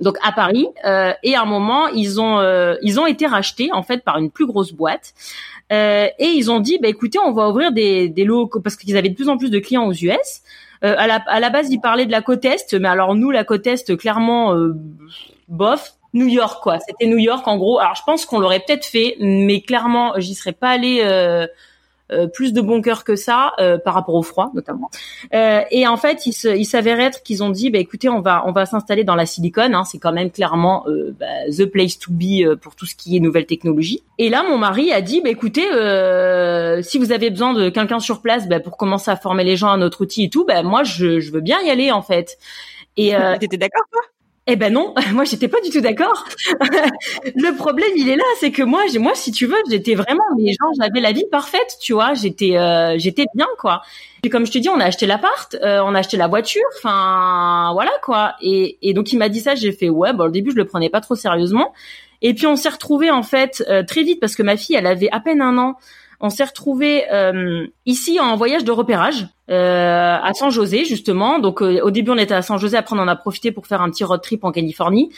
donc 0.00 0.16
à 0.22 0.32
Paris 0.32 0.68
euh, 0.84 1.12
et 1.22 1.34
à 1.34 1.42
un 1.42 1.46
moment 1.46 1.88
ils 1.88 2.20
ont 2.20 2.38
euh, 2.38 2.74
ils 2.82 2.98
ont 2.98 3.06
été 3.06 3.26
rachetés 3.26 3.70
en 3.72 3.82
fait 3.82 4.02
par 4.04 4.18
une 4.18 4.30
plus 4.30 4.46
grosse 4.46 4.72
boîte. 4.72 5.14
Euh, 5.72 6.08
et 6.18 6.26
ils 6.26 6.50
ont 6.50 6.58
dit 6.58 6.78
bah 6.82 6.88
écoutez 6.88 7.18
on 7.24 7.32
va 7.32 7.48
ouvrir 7.48 7.72
des 7.72 8.08
des 8.08 8.24
locaux 8.24 8.60
parce 8.60 8.76
qu'ils 8.76 8.96
avaient 8.96 9.08
de 9.08 9.14
plus 9.14 9.28
en 9.28 9.36
plus 9.36 9.50
de 9.50 9.58
clients 9.58 9.86
aux 9.86 9.92
US 9.92 10.42
euh, 10.82 10.94
à 10.98 11.06
la 11.06 11.16
à 11.26 11.38
la 11.38 11.50
base 11.50 11.70
ils 11.70 11.80
parlaient 11.80 12.06
de 12.06 12.10
la 12.10 12.22
côte 12.22 12.44
est 12.44 12.72
mais 12.74 12.88
alors 12.88 13.14
nous 13.14 13.30
la 13.30 13.44
côte 13.44 13.66
est 13.66 13.96
clairement 13.96 14.54
euh, 14.54 14.74
bof 15.48 15.94
New 16.12 16.26
York 16.26 16.60
quoi. 16.62 16.78
C'était 16.80 17.06
New 17.06 17.18
York 17.18 17.46
en 17.46 17.56
gros. 17.56 17.78
Alors 17.78 17.94
je 17.94 18.02
pense 18.04 18.26
qu'on 18.26 18.40
l'aurait 18.40 18.62
peut-être 18.66 18.84
fait 18.84 19.16
mais 19.20 19.60
clairement 19.60 20.14
j'y 20.16 20.34
serais 20.34 20.52
pas 20.52 20.70
allé 20.70 21.02
euh, 21.04 21.46
plus 22.32 22.52
de 22.52 22.60
bon 22.60 22.82
cœur 22.82 23.04
que 23.04 23.16
ça 23.16 23.52
euh, 23.58 23.78
par 23.78 23.94
rapport 23.94 24.14
au 24.14 24.22
froid 24.22 24.50
notamment. 24.54 24.90
Euh, 25.34 25.62
et 25.70 25.86
en 25.86 25.96
fait, 25.96 26.26
il, 26.26 26.64
s'avère 26.64 27.00
être 27.00 27.22
qu'ils 27.22 27.42
ont 27.42 27.50
dit, 27.50 27.70
bah, 27.70 27.78
écoutez, 27.78 28.08
on 28.08 28.20
va 28.20 28.42
on 28.46 28.52
va 28.52 28.66
s'installer 28.66 29.04
dans 29.04 29.14
la 29.14 29.26
Silicon. 29.26 29.72
Hein, 29.72 29.84
c'est 29.84 29.98
quand 29.98 30.12
même 30.12 30.30
clairement 30.30 30.84
bah, 31.18 31.26
the 31.56 31.64
place 31.64 31.98
to 31.98 32.10
be 32.12 32.54
pour 32.56 32.74
tout 32.74 32.86
ce 32.86 32.94
qui 32.94 33.16
est 33.16 33.20
nouvelle 33.20 33.46
technologie. 33.46 34.02
Et 34.18 34.28
là, 34.28 34.44
mon 34.48 34.58
mari 34.58 34.92
a 34.92 35.00
dit, 35.00 35.20
bah, 35.20 35.30
écoutez, 35.30 35.66
si 36.82 36.98
vous 36.98 37.12
avez 37.12 37.30
besoin 37.30 37.54
de 37.54 37.68
quelqu'un 37.68 38.00
sur 38.00 38.20
place 38.20 38.48
bah, 38.48 38.60
pour 38.60 38.76
commencer 38.76 39.10
à 39.10 39.16
former 39.16 39.44
les 39.44 39.56
gens 39.56 39.70
à 39.70 39.76
notre 39.76 40.02
outil 40.02 40.24
et 40.24 40.30
tout, 40.30 40.44
bah, 40.44 40.62
moi, 40.62 40.82
je, 40.84 41.20
je 41.20 41.30
veux 41.32 41.40
bien 41.40 41.60
y 41.62 41.70
aller 41.70 41.90
en 41.92 42.02
fait. 42.02 42.38
Et 42.96 43.14
euh, 43.14 43.36
t'étais 43.40 43.56
d'accord 43.56 43.84
toi? 43.90 44.02
Eh 44.52 44.56
ben 44.56 44.72
non, 44.72 44.94
moi 45.12 45.24
j'étais 45.24 45.48
pas 45.48 45.60
du 45.60 45.70
tout 45.70 45.80
d'accord. 45.80 46.26
le 47.24 47.56
problème 47.56 47.90
il 47.96 48.08
est 48.08 48.16
là, 48.16 48.24
c'est 48.38 48.50
que 48.50 48.62
moi, 48.62 48.82
moi 48.98 49.14
si 49.14 49.30
tu 49.30 49.46
veux, 49.46 49.56
j'étais 49.68 49.94
vraiment, 49.94 50.24
mais 50.36 50.52
genre 50.52 50.72
j'avais 50.80 51.00
la 51.00 51.12
vie 51.12 51.26
parfaite, 51.30 51.76
tu 51.80 51.92
vois, 51.92 52.14
j'étais, 52.14 52.56
euh, 52.56 52.96
j'étais 52.98 53.26
bien 53.34 53.46
quoi. 53.58 53.82
Et 54.22 54.28
comme 54.28 54.44
je 54.44 54.52
te 54.52 54.58
dis, 54.58 54.68
on 54.68 54.80
a 54.80 54.84
acheté 54.84 55.06
l'appart, 55.06 55.54
euh, 55.62 55.80
on 55.84 55.94
a 55.94 56.00
acheté 56.00 56.16
la 56.16 56.26
voiture, 56.26 56.62
enfin 56.78 57.70
voilà 57.72 57.92
quoi. 58.02 58.34
Et, 58.42 58.92
donc 58.92 59.12
il 59.12 59.18
m'a 59.18 59.28
dit 59.28 59.40
ça, 59.40 59.54
j'ai 59.54 59.72
fait 59.72 59.88
ouais, 59.88 60.12
bon 60.12 60.24
au 60.24 60.30
début 60.30 60.50
je 60.50 60.56
le 60.56 60.64
prenais 60.64 60.90
pas 60.90 61.00
trop 61.00 61.14
sérieusement. 61.14 61.72
Et 62.22 62.34
puis 62.34 62.46
on 62.46 62.56
s'est 62.56 62.68
retrouvé 62.68 63.10
en 63.10 63.22
fait 63.22 63.64
euh, 63.68 63.82
très 63.82 64.02
vite 64.02 64.20
parce 64.20 64.34
que 64.34 64.42
ma 64.42 64.56
fille, 64.56 64.76
elle 64.76 64.86
avait 64.86 65.08
à 65.10 65.20
peine 65.20 65.40
un 65.40 65.56
an 65.58 65.76
on 66.20 66.28
s'est 66.28 66.44
retrouvé 66.44 67.10
euh, 67.10 67.66
ici 67.86 68.20
en 68.20 68.36
voyage 68.36 68.64
de 68.64 68.72
repérage 68.72 69.26
euh, 69.50 70.16
à 70.22 70.32
San 70.34 70.50
José 70.50 70.84
justement. 70.84 71.38
Donc 71.38 71.62
euh, 71.62 71.80
au 71.82 71.90
début 71.90 72.10
on 72.10 72.18
était 72.18 72.34
à 72.34 72.42
San 72.42 72.58
José, 72.58 72.76
après 72.76 72.94
on 72.94 72.98
en 72.98 73.08
a 73.08 73.16
profité 73.16 73.52
pour 73.52 73.66
faire 73.66 73.80
un 73.80 73.90
petit 73.90 74.04
road 74.04 74.20
trip 74.20 74.44
en 74.44 74.52
Californie, 74.52 75.10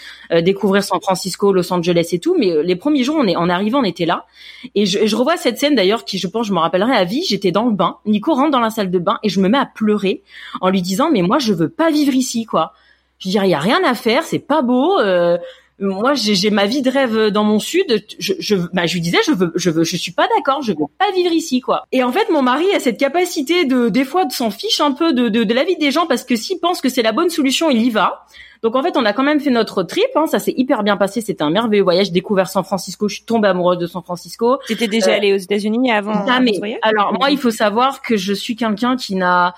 découvrir 0.42 0.85
San 0.85 1.00
Francisco, 1.00 1.52
Los 1.52 1.73
Angeles 1.73 2.09
et 2.12 2.21
tout. 2.21 2.37
Mais 2.38 2.62
les 2.62 2.76
premiers 2.76 3.02
jours 3.02 3.16
on 3.18 3.26
est 3.26 3.37
en 3.37 3.49
arrivant 3.49 3.80
on 3.80 3.85
était 3.85 4.06
là 4.06 4.26
et 4.75 4.87
je, 4.87 5.06
je 5.06 5.16
revois 5.16 5.37
cette 5.37 5.59
scène 5.59 5.75
d'ailleurs 5.75 6.04
qui 6.04 6.18
je 6.18 6.28
pense 6.28 6.47
je 6.47 6.52
me 6.52 6.59
rappellerai 6.61 6.94
à 6.94 7.04
vie. 7.04 7.25
J'étais 7.28 7.50
dans 7.50 7.66
le 7.66 7.73
bain, 7.73 7.97
Nico 8.06 8.35
rentre 8.35 8.52
dans 8.52 8.61
la 8.61 8.71
salle 8.71 8.90
de 8.90 8.99
bain 8.99 9.18
et 9.25 9.28
je 9.28 9.40
me 9.40 9.49
mets 9.49 9.59
à 9.59 9.66
pleurer 9.66 10.23
en 10.61 10.71
lui 10.71 10.82
disant 10.82 11.11
mais 11.11 11.23
moi 11.23 11.38
je 11.38 11.52
veux 11.52 11.68
pas 11.68 11.90
vivre 11.90 12.14
ici 12.14 12.44
quoi. 12.44 12.73
Je 13.18 13.28
dirais 13.28 13.49
il 13.49 13.50
y 13.50 13.54
a 13.54 13.61
rien 13.61 13.80
à 13.85 13.94
faire, 13.94 14.25
c'est 14.25 14.40
pas 14.40 14.62
beau. 14.62 14.99
Euh, 14.99 15.38
moi 15.80 16.14
j'ai 16.14 16.50
ma 16.50 16.66
vie 16.66 16.82
de 16.82 16.90
rêve 16.90 17.28
dans 17.28 17.44
mon 17.44 17.58
sud. 17.58 18.04
Je 18.18 18.34
je, 18.38 18.56
bah, 18.72 18.86
je 18.86 18.94
lui 18.94 19.00
disais 19.00 19.18
je 19.26 19.32
veux 19.32 19.52
je 19.54 19.70
veux 19.70 19.84
je 19.84 19.96
suis 19.96 20.12
pas 20.12 20.28
d'accord 20.36 20.62
je 20.62 20.72
veux 20.72 20.86
pas 20.98 21.10
vivre 21.14 21.32
ici 21.32 21.60
quoi. 21.60 21.84
Et 21.92 22.02
en 22.02 22.12
fait 22.12 22.30
mon 22.30 22.42
mari 22.42 22.66
a 22.74 22.80
cette 22.80 22.98
capacité 22.98 23.64
de 23.64 23.88
des 23.88 24.04
fois 24.04 24.24
de 24.24 24.32
s'en 24.32 24.50
fiche 24.50 24.80
un 24.80 24.92
peu 24.92 25.12
de, 25.12 25.28
de, 25.28 25.44
de 25.44 25.54
la 25.54 25.64
vie 25.64 25.76
des 25.76 25.90
gens 25.90 26.06
parce 26.06 26.24
que 26.24 26.36
s'il 26.36 26.60
pense 26.60 26.80
que 26.80 26.88
c'est 26.88 27.02
la 27.02 27.12
bonne 27.12 27.30
solution 27.30 27.70
il 27.70 27.82
y 27.82 27.90
va. 27.90 28.26
Donc 28.62 28.76
en 28.76 28.82
fait 28.82 28.96
on 28.96 29.04
a 29.04 29.12
quand 29.12 29.24
même 29.24 29.40
fait 29.40 29.50
notre 29.50 29.82
trip 29.82 30.06
hein, 30.14 30.26
ça 30.26 30.38
s'est 30.38 30.54
hyper 30.56 30.84
bien 30.84 30.96
passé. 30.96 31.20
C'était 31.20 31.42
un 31.42 31.50
merveilleux 31.50 31.82
voyage 31.82 32.06
j'ai 32.06 32.12
découvert 32.12 32.48
San 32.48 32.62
Francisco. 32.62 33.08
Je 33.08 33.16
suis 33.16 33.24
tombée 33.24 33.48
amoureuse 33.48 33.78
de 33.78 33.86
San 33.86 34.02
Francisco. 34.02 34.58
C'était 34.66 34.88
déjà 34.88 35.10
euh, 35.10 35.16
allé 35.16 35.32
aux 35.32 35.38
États-Unis 35.38 35.90
avant, 35.90 36.26
jamais. 36.26 36.78
alors 36.82 37.12
moi 37.18 37.30
il 37.30 37.38
faut 37.38 37.50
savoir 37.50 38.02
que 38.02 38.16
je 38.16 38.32
suis 38.32 38.54
quelqu'un 38.56 38.96
qui 38.96 39.16
n'a 39.16 39.54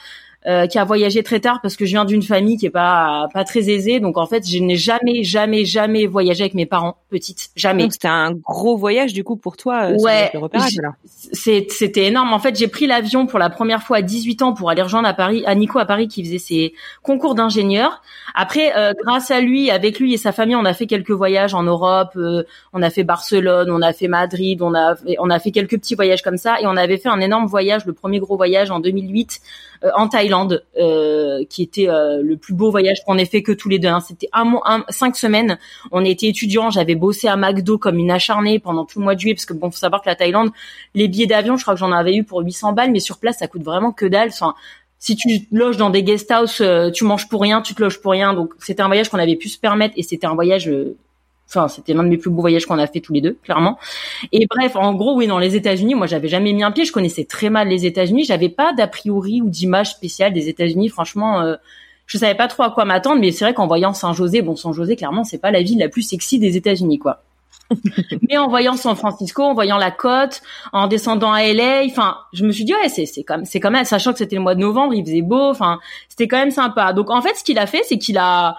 euh, 0.46 0.66
qui 0.66 0.78
a 0.78 0.84
voyagé 0.84 1.22
très 1.22 1.40
tard 1.40 1.60
parce 1.62 1.76
que 1.76 1.86
je 1.86 1.90
viens 1.90 2.04
d'une 2.04 2.22
famille 2.22 2.58
qui 2.58 2.66
est 2.66 2.70
pas 2.70 3.28
pas 3.32 3.44
très 3.44 3.70
aisée. 3.70 4.00
Donc 4.00 4.18
en 4.18 4.26
fait, 4.26 4.46
je 4.46 4.58
n'ai 4.58 4.76
jamais, 4.76 5.22
jamais, 5.22 5.64
jamais 5.64 6.06
voyagé 6.06 6.42
avec 6.42 6.54
mes 6.54 6.66
parents 6.66 6.98
petite, 7.08 7.50
jamais. 7.56 7.84
Donc 7.84 7.92
c'était 7.92 8.08
un 8.08 8.32
gros 8.32 8.76
voyage 8.76 9.12
du 9.12 9.24
coup 9.24 9.36
pour 9.36 9.56
toi. 9.56 9.90
Euh, 9.90 9.98
ouais. 9.98 10.32
C'était 11.32 12.06
énorme. 12.06 12.32
En 12.32 12.38
fait, 12.38 12.56
j'ai 12.58 12.68
pris 12.68 12.86
l'avion 12.86 13.26
pour 13.26 13.38
la 13.38 13.50
première 13.50 13.82
fois 13.82 13.98
à 13.98 14.02
18 14.02 14.42
ans 14.42 14.52
pour 14.52 14.68
aller 14.68 14.82
rejoindre 14.82 15.08
à 15.08 15.14
Paris, 15.14 15.44
à 15.46 15.54
Nico 15.54 15.78
à 15.78 15.86
Paris 15.86 16.08
qui 16.08 16.24
faisait 16.24 16.38
ses 16.38 16.74
concours 17.02 17.34
d'ingénieur. 17.34 18.02
Après, 18.34 18.76
euh, 18.76 18.92
grâce 19.04 19.30
à 19.30 19.40
lui, 19.40 19.70
avec 19.70 20.00
lui 20.00 20.14
et 20.14 20.16
sa 20.16 20.32
famille, 20.32 20.56
on 20.56 20.64
a 20.64 20.74
fait 20.74 20.86
quelques 20.86 21.12
voyages 21.12 21.54
en 21.54 21.62
Europe. 21.62 22.10
Euh, 22.16 22.42
on 22.72 22.82
a 22.82 22.90
fait 22.90 23.04
Barcelone, 23.04 23.70
on 23.70 23.80
a 23.80 23.92
fait 23.92 24.08
Madrid, 24.08 24.60
on 24.60 24.74
a 24.74 24.96
on 25.18 25.30
a 25.30 25.38
fait 25.38 25.52
quelques 25.52 25.78
petits 25.78 25.94
voyages 25.94 26.22
comme 26.22 26.36
ça 26.36 26.60
et 26.60 26.66
on 26.66 26.76
avait 26.76 26.98
fait 26.98 27.08
un 27.08 27.20
énorme 27.20 27.46
voyage, 27.46 27.86
le 27.86 27.92
premier 27.92 28.18
gros 28.18 28.36
voyage 28.36 28.70
en 28.70 28.80
2008 28.80 29.40
euh, 29.84 29.90
en 29.96 30.08
Thaïlande, 30.08 30.33
euh, 30.78 31.44
qui 31.48 31.62
était 31.62 31.88
euh, 31.88 32.20
le 32.22 32.36
plus 32.36 32.54
beau 32.54 32.70
voyage 32.70 32.98
qu'on 33.06 33.18
ait 33.18 33.24
fait 33.24 33.42
que 33.42 33.52
tous 33.52 33.68
les 33.68 33.78
deux. 33.78 33.88
Hein. 33.88 34.00
C'était 34.00 34.28
un 34.32 34.44
mois, 34.44 34.84
cinq 34.88 35.16
semaines. 35.16 35.58
On 35.92 36.04
était 36.04 36.26
étudiants. 36.28 36.70
J'avais 36.70 36.94
bossé 36.94 37.28
à 37.28 37.36
McDo 37.36 37.78
comme 37.78 37.98
une 37.98 38.10
acharnée 38.10 38.58
pendant 38.58 38.84
tout 38.84 38.98
le 38.98 39.04
mois 39.04 39.14
de 39.14 39.20
juillet, 39.20 39.34
parce 39.34 39.46
que 39.46 39.54
bon, 39.54 39.70
faut 39.70 39.78
savoir 39.78 40.02
que 40.02 40.08
la 40.08 40.16
Thaïlande, 40.16 40.50
les 40.94 41.08
billets 41.08 41.26
d'avion, 41.26 41.56
je 41.56 41.62
crois 41.62 41.74
que 41.74 41.80
j'en 41.80 41.92
avais 41.92 42.14
eu 42.14 42.24
pour 42.24 42.40
800 42.40 42.72
balles, 42.72 42.90
mais 42.90 43.00
sur 43.00 43.18
place, 43.18 43.38
ça 43.38 43.48
coûte 43.48 43.62
vraiment 43.62 43.92
que 43.92 44.06
dalle. 44.06 44.30
Si 44.98 45.16
tu 45.16 45.28
loges 45.52 45.76
dans 45.76 45.90
des 45.90 46.02
guest 46.02 46.30
house, 46.30 46.62
tu 46.94 47.04
manges 47.04 47.28
pour 47.28 47.42
rien, 47.42 47.60
tu 47.60 47.74
te 47.74 47.82
loges 47.82 48.00
pour 48.00 48.12
rien. 48.12 48.34
Donc 48.34 48.54
c'était 48.58 48.82
un 48.82 48.86
voyage 48.86 49.08
qu'on 49.08 49.18
avait 49.18 49.36
pu 49.36 49.48
se 49.48 49.58
permettre 49.58 49.94
et 49.96 50.02
c'était 50.02 50.26
un 50.26 50.34
voyage 50.34 50.70
Enfin, 51.48 51.68
c'était 51.68 51.92
l'un 51.92 52.02
de 52.02 52.08
mes 52.08 52.16
plus 52.16 52.30
beaux 52.30 52.40
voyages 52.40 52.66
qu'on 52.66 52.78
a 52.78 52.86
fait 52.86 53.00
tous 53.00 53.12
les 53.12 53.20
deux, 53.20 53.38
clairement. 53.42 53.78
Et 54.32 54.46
bref, 54.48 54.76
en 54.76 54.94
gros, 54.94 55.16
oui, 55.16 55.26
dans 55.26 55.38
les 55.38 55.56
États-Unis, 55.56 55.94
moi, 55.94 56.06
j'avais 56.06 56.28
jamais 56.28 56.52
mis 56.52 56.62
un 56.62 56.72
pied. 56.72 56.84
Je 56.84 56.92
connaissais 56.92 57.24
très 57.24 57.50
mal 57.50 57.68
les 57.68 57.86
États-Unis. 57.86 58.24
J'avais 58.24 58.48
pas 58.48 58.72
d'a 58.72 58.86
priori 58.86 59.40
ou 59.42 59.48
d'image 59.48 59.90
spéciale 59.90 60.32
des 60.32 60.48
États-Unis. 60.48 60.88
Franchement, 60.88 61.42
euh, 61.42 61.56
je 62.06 62.18
savais 62.18 62.34
pas 62.34 62.48
trop 62.48 62.64
à 62.64 62.70
quoi 62.70 62.84
m'attendre. 62.84 63.20
Mais 63.20 63.30
c'est 63.30 63.44
vrai 63.44 63.54
qu'en 63.54 63.66
voyant 63.66 63.92
San 63.92 64.14
José, 64.14 64.42
bon, 64.42 64.56
San 64.56 64.72
José, 64.72 64.96
clairement, 64.96 65.22
c'est 65.22 65.38
pas 65.38 65.50
la 65.50 65.62
ville 65.62 65.78
la 65.78 65.88
plus 65.88 66.02
sexy 66.02 66.38
des 66.38 66.56
États-Unis, 66.56 66.98
quoi. 66.98 67.22
mais 68.28 68.36
en 68.36 68.48
voyant 68.48 68.76
San 68.76 68.94
Francisco, 68.94 69.42
en 69.42 69.54
voyant 69.54 69.78
la 69.78 69.90
côte, 69.90 70.42
en 70.72 70.86
descendant 70.86 71.32
à 71.32 71.42
LA, 71.44 71.84
enfin, 71.86 72.18
je 72.32 72.44
me 72.44 72.52
suis 72.52 72.64
dit 72.64 72.74
ouais, 72.74 72.88
c'est 72.88 73.06
c'est 73.06 73.22
comme 73.22 73.44
c'est 73.46 73.58
quand 73.58 73.70
même 73.70 73.84
sachant 73.84 74.12
que 74.12 74.18
c'était 74.18 74.36
le 74.36 74.42
mois 74.42 74.54
de 74.54 74.60
novembre, 74.60 74.92
il 74.92 75.04
faisait 75.04 75.22
beau, 75.22 75.50
enfin, 75.50 75.78
c'était 76.08 76.28
quand 76.28 76.36
même 76.36 76.50
sympa. 76.50 76.92
Donc 76.92 77.10
en 77.10 77.22
fait, 77.22 77.34
ce 77.36 77.44
qu'il 77.44 77.58
a 77.58 77.66
fait, 77.66 77.82
c'est 77.84 77.96
qu'il 77.96 78.18
a 78.18 78.58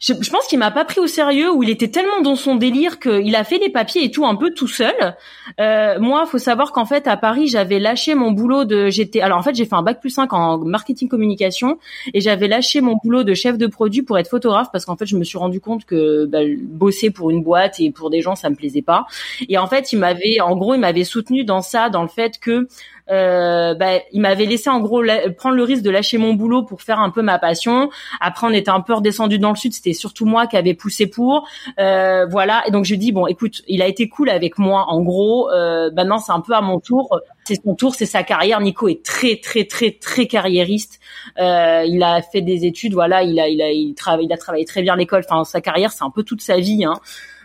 je, 0.00 0.12
je, 0.20 0.30
pense 0.30 0.46
qu'il 0.48 0.58
m'a 0.58 0.70
pas 0.70 0.84
pris 0.84 1.00
au 1.00 1.06
sérieux 1.06 1.52
ou 1.52 1.62
il 1.62 1.70
était 1.70 1.88
tellement 1.88 2.20
dans 2.20 2.36
son 2.36 2.56
délire 2.56 2.98
qu'il 2.98 3.34
a 3.36 3.44
fait 3.44 3.58
les 3.58 3.70
papiers 3.70 4.04
et 4.04 4.10
tout 4.10 4.26
un 4.26 4.34
peu 4.34 4.52
tout 4.52 4.66
seul. 4.66 5.16
Euh, 5.60 5.98
moi, 6.00 6.26
faut 6.26 6.38
savoir 6.38 6.72
qu'en 6.72 6.84
fait 6.84 7.06
à 7.06 7.16
Paris, 7.16 7.46
j'avais 7.46 7.78
lâché 7.78 8.14
mon 8.14 8.32
boulot 8.32 8.64
de 8.64 8.88
j'étais 8.88 9.20
alors 9.20 9.38
en 9.38 9.42
fait 9.42 9.54
j'ai 9.54 9.64
fait 9.64 9.74
un 9.74 9.82
bac 9.82 10.00
plus 10.00 10.10
5 10.10 10.32
en 10.32 10.58
marketing 10.58 11.08
communication 11.08 11.78
et 12.12 12.20
j'avais 12.20 12.48
lâché 12.48 12.80
mon 12.80 12.96
boulot 13.02 13.22
de 13.22 13.34
chef 13.34 13.56
de 13.56 13.66
produit 13.66 14.02
pour 14.02 14.18
être 14.18 14.28
photographe 14.28 14.68
parce 14.72 14.84
qu'en 14.84 14.96
fait 14.96 15.06
je 15.06 15.16
me 15.16 15.24
suis 15.24 15.38
rendu 15.38 15.60
compte 15.60 15.84
que 15.84 16.26
bah, 16.26 16.40
bosser 16.62 17.10
pour 17.10 17.30
une 17.30 17.42
boîte 17.42 17.78
et 17.78 17.90
pour 17.90 18.10
des 18.10 18.20
gens 18.20 18.34
ça 18.34 18.50
me 18.50 18.56
plaisait 18.56 18.82
pas. 18.82 19.06
Et 19.48 19.58
en 19.58 19.68
fait 19.68 19.92
il 19.92 19.98
m'avait 19.98 20.40
en 20.40 20.56
gros 20.56 20.74
il 20.74 20.80
m'avait 20.80 21.04
soutenu 21.04 21.44
dans 21.44 21.62
ça 21.62 21.88
dans 21.88 22.02
le 22.02 22.08
fait 22.08 22.38
que 22.40 22.66
euh, 23.10 23.74
bah, 23.74 24.00
il 24.12 24.20
m'avait 24.20 24.46
laissé 24.46 24.70
en 24.70 24.80
gros 24.80 25.02
prendre 25.36 25.56
le 25.56 25.62
risque 25.62 25.82
de 25.82 25.90
lâcher 25.90 26.18
mon 26.18 26.34
boulot 26.34 26.62
pour 26.62 26.82
faire 26.82 27.00
un 27.00 27.10
peu 27.10 27.22
ma 27.22 27.38
passion. 27.38 27.90
Après, 28.20 28.46
on 28.46 28.50
était 28.50 28.70
un 28.70 28.80
peu 28.80 28.94
redescendu 28.94 29.38
dans 29.38 29.50
le 29.50 29.56
sud. 29.56 29.72
C'était 29.72 29.92
surtout 29.92 30.24
moi 30.24 30.46
qui 30.46 30.56
avait 30.56 30.74
poussé 30.74 31.06
pour. 31.06 31.46
Euh, 31.78 32.26
voilà. 32.26 32.62
Et 32.66 32.70
donc 32.70 32.84
je 32.84 32.94
dis 32.94 33.12
bon, 33.12 33.26
écoute, 33.26 33.62
il 33.68 33.82
a 33.82 33.86
été 33.86 34.08
cool 34.08 34.30
avec 34.30 34.58
moi. 34.58 34.86
En 34.88 35.02
gros, 35.02 35.50
euh, 35.50 35.90
maintenant 35.94 36.18
c'est 36.18 36.32
un 36.32 36.40
peu 36.40 36.54
à 36.54 36.60
mon 36.60 36.80
tour. 36.80 37.20
C'est 37.44 37.62
son 37.62 37.74
tour, 37.74 37.94
c'est 37.94 38.06
sa 38.06 38.22
carrière. 38.22 38.60
Nico 38.60 38.88
est 38.88 39.04
très 39.04 39.36
très 39.36 39.64
très 39.64 39.90
très 39.90 40.26
carriériste. 40.26 40.98
Euh, 41.38 41.84
il 41.86 42.02
a 42.02 42.22
fait 42.22 42.40
des 42.40 42.64
études. 42.64 42.94
Voilà, 42.94 43.22
il 43.22 43.38
a 43.38 43.48
il 43.48 43.60
a 43.60 43.70
il 43.70 43.94
travaille, 43.94 44.24
il 44.24 44.32
a 44.32 44.38
travaillé 44.38 44.64
très 44.64 44.82
bien 44.82 44.96
l'école. 44.96 45.22
Enfin, 45.28 45.44
sa 45.44 45.60
carrière, 45.60 45.92
c'est 45.92 46.04
un 46.04 46.10
peu 46.10 46.22
toute 46.22 46.40
sa 46.40 46.56
vie. 46.56 46.84
Hein. 46.84 46.94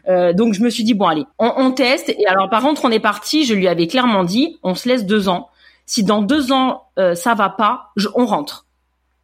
Euh, 0.10 0.34
donc 0.34 0.54
je 0.54 0.62
me 0.62 0.70
suis 0.70 0.84
dit 0.84 0.94
bon 0.94 1.08
allez, 1.08 1.26
on, 1.38 1.72
teste. 1.72 2.10
Et 2.10 2.26
alors 2.28 2.50
par 2.50 2.62
contre 2.62 2.86
on 2.86 2.92
est 2.92 3.00
parti. 3.00 3.46
Je 3.46 3.54
lui 3.54 3.68
avais 3.68 3.88
clairement 3.88 4.24
dit, 4.24 4.58
on 4.64 4.76
se 4.76 4.88
laisse 4.90 5.06
deux 5.06 5.30
ans. 5.30 5.50
Si 5.86 6.04
dans 6.04 6.22
deux 6.22 6.52
ans 6.52 6.84
euh, 6.98 7.16
ça 7.16 7.34
va 7.36 7.50
pas, 7.50 7.92
je, 7.96 8.08
on 8.16 8.26
rentre. 8.26 8.66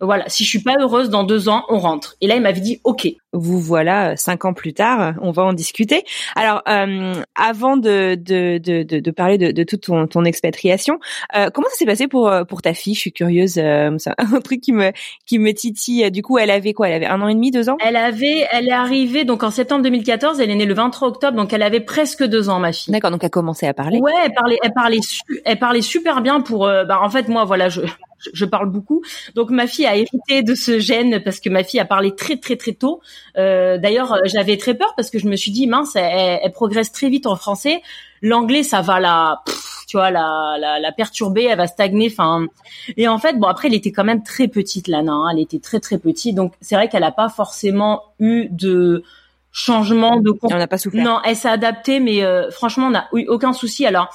Voilà, 0.02 0.26
si 0.28 0.44
je 0.44 0.50
suis 0.50 0.62
pas 0.62 0.76
heureuse 0.80 1.10
dans 1.10 1.24
deux 1.24 1.48
ans, 1.48 1.64
on 1.70 1.80
rentre. 1.80 2.16
Et 2.20 2.28
là, 2.28 2.36
il 2.36 2.42
m'avait 2.42 2.60
dit 2.60 2.82
OK. 2.84 3.08
Vous 3.32 3.60
voilà 3.60 4.12
euh, 4.12 4.16
cinq 4.16 4.46
ans 4.46 4.54
plus 4.54 4.74
tard, 4.74 5.16
on 5.22 5.32
va 5.32 5.44
en 5.44 5.54
discuter. 5.54 6.04
Alors, 6.36 6.62
euh, 6.68 7.14
avant 7.36 7.78
de, 7.78 8.16
de, 8.16 8.58
de, 8.58 8.84
de, 8.84 9.12
parler 9.12 9.38
de, 9.38 9.52
de 9.52 9.64
toute 9.64 9.82
ton, 9.84 10.08
ton 10.08 10.26
expatriation, 10.26 11.00
euh, 11.36 11.50
comment 11.54 11.68
ça 11.70 11.76
s'est 11.78 11.86
passé 11.86 12.08
pour 12.08 12.30
euh, 12.30 12.44
pour 12.44 12.62
ta 12.62 12.74
fille? 12.74 12.94
Je 12.94 13.00
suis 13.00 13.14
curieuse. 13.14 13.54
c'est 13.54 14.12
un 14.18 14.40
truc 14.44 14.62
qui 14.62 14.74
me 14.74 14.92
qui 15.26 15.40
me 15.40 15.54
titille. 15.54 16.10
Du 16.12 16.22
coup, 16.22 16.38
elle 16.38 16.52
avait 16.52 16.74
quoi? 16.74 16.90
Elle 16.90 16.96
avait 16.96 17.06
un 17.06 17.22
an 17.22 17.28
et 17.30 17.34
demi, 17.34 17.52
deux 17.52 17.70
ans? 17.70 17.78
Elle 17.80 17.96
avait, 17.96 18.48
elle 18.52 18.68
est 18.68 18.74
arrivée 18.74 19.24
donc 19.24 19.44
en 19.44 19.52
septembre 19.52 19.84
2014. 19.84 20.40
Elle 20.42 20.52
est 20.52 20.56
née 20.56 20.66
le 20.66 20.74
23 20.74 21.08
octobre, 21.08 21.38
donc 21.38 21.54
elle 21.54 21.64
avait 21.64 21.80
presque 21.80 22.24
deux 22.24 22.50
ans, 22.50 22.60
ma 22.60 22.74
fille. 22.74 22.92
D'accord, 22.92 23.12
donc 23.12 23.24
elle 23.24 23.28
a 23.28 23.30
commencé 23.30 23.66
à 23.66 23.74
parler. 23.74 24.00
Ouais, 24.00 24.12
elle 24.26 24.34
parlait, 24.34 24.60
elle 24.62 24.74
parlait, 24.74 25.00
elle 25.46 25.60
parlait 25.60 25.82
super 25.82 26.22
bien 26.22 26.42
pour. 26.42 26.66
bah, 26.66 27.00
en 27.02 27.10
fait, 27.10 27.30
moi, 27.30 27.46
voilà, 27.46 27.70
je 27.70 27.82
je 28.34 28.46
parle 28.46 28.70
beaucoup. 28.70 29.04
Donc 29.36 29.50
ma 29.52 29.68
fille 29.68 29.86
a 29.86 29.96
hérité 29.96 30.44
de 30.44 30.56
ce 30.56 30.80
gène 30.80 31.22
parce 31.24 31.40
que 31.40 31.50
ma 31.50 31.64
fille 31.64 31.80
a 31.80 31.86
parlé 31.86 32.16
très 32.16 32.38
très 32.38 32.56
très 32.56 32.74
tôt. 32.74 33.02
Euh, 33.38 33.78
D'ailleurs, 33.78 34.18
j'avais 34.26 34.58
très 34.58 34.74
peur 34.74 34.94
parce 34.96 35.10
que 35.10 35.20
je 35.20 35.28
me 35.28 35.36
suis 35.36 35.52
dit 35.52 35.68
mince, 35.68 35.96
elle, 35.96 36.40
elle 36.44 36.52
progresse 36.52 36.92
très 36.92 37.10
vite 37.10 37.26
en 37.26 37.36
français. 37.36 37.82
L'anglais, 38.22 38.64
ça 38.64 38.82
va 38.82 39.00
la, 39.00 39.44
tu 39.88 39.98
vois, 39.98 40.10
la, 40.10 40.58
la, 40.60 40.80
la, 40.80 40.92
perturber, 40.92 41.44
elle 41.44 41.58
va 41.58 41.68
stagner. 41.68 42.10
Enfin, 42.12 42.48
et 42.98 43.08
en 43.08 43.18
fait, 43.18 43.38
bon 43.38 43.48
après, 43.48 43.68
elle 43.68 43.76
était 43.76 43.92
quand 43.92 44.04
même 44.04 44.24
très 44.24 44.48
petite, 44.48 44.88
Lana. 44.88 45.12
Hein, 45.12 45.30
elle 45.34 45.40
était 45.40 45.60
très 45.60 45.80
très 45.80 45.98
petite, 45.98 46.36
donc 46.36 46.54
c'est 46.62 46.76
vrai 46.76 46.90
qu'elle 46.90 47.04
a 47.04 47.12
pas 47.12 47.30
forcément 47.30 48.02
eu 48.20 48.48
de 48.50 49.04
changement 49.52 50.20
de. 50.20 50.34
On 50.42 50.50
n'a 50.50 50.68
pas 50.68 50.78
souffert. 50.78 51.04
Non, 51.04 51.20
elle 51.24 51.36
s'est 51.36 51.50
adaptée, 51.50 52.00
mais 52.00 52.24
euh, 52.24 52.50
franchement, 52.52 52.88
on 52.88 52.92
n'a 52.92 53.08
eu 53.14 53.28
aucun 53.28 53.54
souci. 53.54 53.86
Alors 53.86 54.10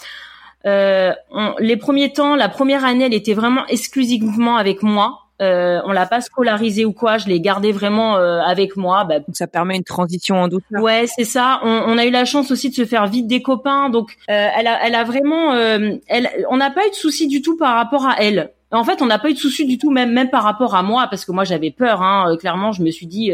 euh, 0.67 1.13
les 1.59 1.77
premiers 1.77 2.13
temps, 2.13 2.37
la 2.37 2.49
première 2.49 2.85
année, 2.85 3.05
elle 3.05 3.15
était 3.15 3.35
vraiment 3.35 3.67
exclusivement 3.67 4.57
avec 4.57 4.83
moi. 4.83 5.21
Euh, 5.41 5.81
on 5.87 5.93
l'a 5.93 6.05
pas 6.05 6.21
scolarisée 6.21 6.85
ou 6.85 6.93
quoi, 6.93 7.17
je 7.17 7.27
l'ai 7.27 7.41
gardée 7.41 7.73
vraiment 7.73 8.17
euh, 8.17 8.41
avec 8.41 8.77
moi. 8.77 9.05
Bah, 9.05 9.21
donc 9.21 9.35
ça 9.35 9.47
permet 9.47 9.77
une 9.77 9.85
transition 9.85 10.37
en 10.37 10.49
douceur. 10.49 10.83
Ouais, 10.83 11.07
c'est 11.07 11.25
ça. 11.25 11.61
On, 11.63 11.85
on, 11.87 11.97
a 11.99 12.05
eu 12.05 12.11
la 12.11 12.27
chance 12.27 12.51
aussi 12.51 12.69
de 12.69 12.75
se 12.75 12.85
faire 12.85 13.07
vite 13.07 13.27
des 13.27 13.41
copains, 13.41 13.89
donc 13.89 14.17
euh, 14.29 14.49
elle 14.59 14.67
a, 14.67 14.87
elle 14.87 14.95
a 14.95 15.05
vraiment, 15.05 15.55
euh, 15.55 15.93
elle, 16.09 16.29
on 16.51 16.59
n'a 16.59 16.71
pas 16.71 16.87
eu 16.87 16.91
de 16.91 16.95
soucis 16.95 17.27
du 17.27 17.41
tout 17.41 17.57
par 17.57 17.75
rapport 17.75 18.07
à 18.07 18.17
elle. 18.23 18.51
En 18.71 18.85
fait, 18.85 19.01
on 19.01 19.07
n'a 19.07 19.19
pas 19.19 19.31
eu 19.31 19.35
de 19.35 19.39
soucis 19.39 19.65
du 19.65 19.79
tout, 19.79 19.91
même 19.91 20.13
même 20.13 20.29
par 20.29 20.43
rapport 20.43 20.75
à 20.75 20.83
moi, 20.83 21.07
parce 21.09 21.25
que 21.25 21.33
moi 21.33 21.45
j'avais 21.45 21.71
peur. 21.71 22.03
Hein, 22.03 22.37
clairement, 22.39 22.73
je 22.73 22.83
me 22.83 22.91
suis 22.91 23.07
dit, 23.07 23.33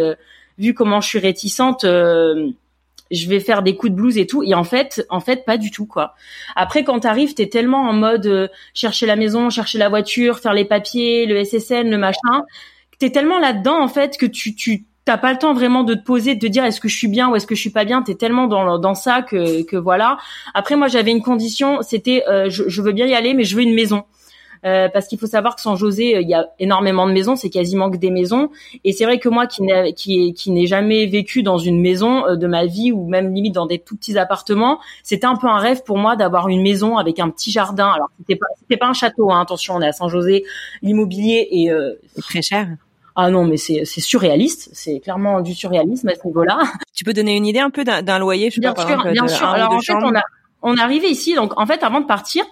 vu 0.58 0.74
comment 0.74 1.00
je 1.00 1.08
suis 1.08 1.18
réticente 1.18 1.84
je 3.10 3.28
vais 3.28 3.40
faire 3.40 3.62
des 3.62 3.76
coups 3.76 3.92
de 3.92 3.96
blues 3.96 4.18
et 4.18 4.26
tout. 4.26 4.42
Et 4.42 4.54
en 4.54 4.64
fait 4.64 5.04
en 5.10 5.20
fait 5.20 5.44
pas 5.44 5.56
du 5.56 5.70
tout 5.70 5.86
quoi. 5.86 6.14
Après 6.54 6.84
quand 6.84 7.00
t'arrives 7.00 7.34
t'es 7.34 7.48
tellement 7.48 7.82
en 7.82 7.92
mode 7.92 8.26
euh, 8.26 8.48
chercher 8.74 9.06
la 9.06 9.16
maison 9.16 9.50
chercher 9.50 9.78
la 9.78 9.88
voiture 9.88 10.38
faire 10.38 10.54
les 10.54 10.64
papiers 10.64 11.26
le 11.26 11.44
SSN 11.44 11.90
le 11.90 11.98
machin 11.98 12.44
t'es 12.98 13.10
tellement 13.10 13.38
là 13.38 13.52
dedans 13.52 13.82
en 13.82 13.88
fait 13.88 14.16
que 14.16 14.26
tu 14.26 14.54
tu 14.54 14.84
t'as 15.04 15.18
pas 15.18 15.32
le 15.32 15.38
temps 15.38 15.54
vraiment 15.54 15.84
de 15.84 15.94
te 15.94 16.04
poser 16.04 16.34
de 16.34 16.40
te 16.40 16.46
dire 16.46 16.64
est-ce 16.64 16.80
que 16.80 16.88
je 16.88 16.96
suis 16.96 17.08
bien 17.08 17.28
ou 17.28 17.36
est-ce 17.36 17.46
que 17.46 17.54
je 17.54 17.60
suis 17.60 17.70
pas 17.70 17.84
bien. 17.84 18.02
T'es 18.02 18.16
tellement 18.16 18.46
dans 18.48 18.78
dans 18.78 18.94
ça 18.94 19.22
que 19.22 19.62
que 19.62 19.76
voilà. 19.76 20.18
Après 20.54 20.76
moi 20.76 20.88
j'avais 20.88 21.12
une 21.12 21.22
condition 21.22 21.82
c'était 21.82 22.24
euh, 22.28 22.50
je, 22.50 22.68
je 22.68 22.82
veux 22.82 22.92
bien 22.92 23.06
y 23.06 23.14
aller 23.14 23.34
mais 23.34 23.44
je 23.44 23.56
veux 23.56 23.62
une 23.62 23.74
maison 23.74 24.04
euh, 24.66 24.88
parce 24.88 25.06
qu'il 25.06 25.18
faut 25.18 25.26
savoir 25.26 25.54
que 25.54 25.60
San 25.60 25.76
José, 25.76 26.16
euh, 26.16 26.20
il 26.20 26.28
y 26.28 26.34
a 26.34 26.48
énormément 26.58 27.06
de 27.06 27.12
maisons, 27.12 27.36
c'est 27.36 27.50
quasiment 27.50 27.88
que 27.88 27.96
des 27.96 28.10
maisons. 28.10 28.50
Et 28.82 28.92
c'est 28.92 29.04
vrai 29.04 29.20
que 29.20 29.28
moi, 29.28 29.46
qui 29.46 29.62
n'ai 29.62 29.94
qui, 29.94 30.34
qui 30.34 30.50
n'ai 30.50 30.66
jamais 30.66 31.06
vécu 31.06 31.44
dans 31.44 31.58
une 31.58 31.80
maison 31.80 32.26
euh, 32.26 32.36
de 32.36 32.48
ma 32.48 32.66
vie 32.66 32.90
ou 32.90 33.06
même 33.06 33.32
limite 33.32 33.54
dans 33.54 33.66
des 33.66 33.78
tout 33.78 33.96
petits 33.96 34.18
appartements, 34.18 34.80
c'était 35.04 35.26
un 35.26 35.36
peu 35.36 35.46
un 35.46 35.58
rêve 35.58 35.84
pour 35.84 35.98
moi 35.98 36.16
d'avoir 36.16 36.48
une 36.48 36.62
maison 36.62 36.96
avec 36.96 37.20
un 37.20 37.30
petit 37.30 37.52
jardin. 37.52 37.88
Alors 37.88 38.08
c'était 38.18 38.36
pas 38.36 38.46
c'était 38.60 38.76
pas 38.76 38.88
un 38.88 38.92
château, 38.92 39.30
hein, 39.30 39.40
attention, 39.40 39.76
on 39.76 39.82
est 39.82 39.88
à 39.88 39.92
San 39.92 40.08
José, 40.08 40.44
l'immobilier 40.82 41.46
est, 41.50 41.70
euh, 41.70 41.94
très 42.18 42.42
cher. 42.42 42.66
Ah 43.14 43.30
non, 43.30 43.44
mais 43.44 43.56
c'est 43.58 43.84
c'est 43.84 44.00
surréaliste, 44.00 44.70
c'est 44.72 44.98
clairement 44.98 45.42
du 45.42 45.54
surréalisme 45.54 46.08
à 46.08 46.14
ce 46.14 46.26
niveau-là. 46.26 46.58
Tu 46.92 47.04
peux 47.04 47.12
donner 47.12 47.36
une 47.36 47.46
idée 47.46 47.60
un 47.60 47.70
peu 47.70 47.84
d'un 47.84 48.18
loyer, 48.18 48.50
je 48.50 48.60
bien 48.60 48.72
pas, 48.72 48.86
sûr, 48.86 49.12
bien 49.12 49.28
sûr. 49.28 49.46
Alors 49.46 49.72
en 49.72 49.80
fait, 49.80 49.94
on 49.94 50.14
a 50.14 50.22
on 50.62 50.76
est 50.76 50.80
arrivé 50.80 51.08
ici, 51.08 51.34
donc 51.34 51.58
en 51.58 51.66
fait, 51.66 51.82
avant 51.82 52.00
de 52.00 52.06
partir, 52.06 52.44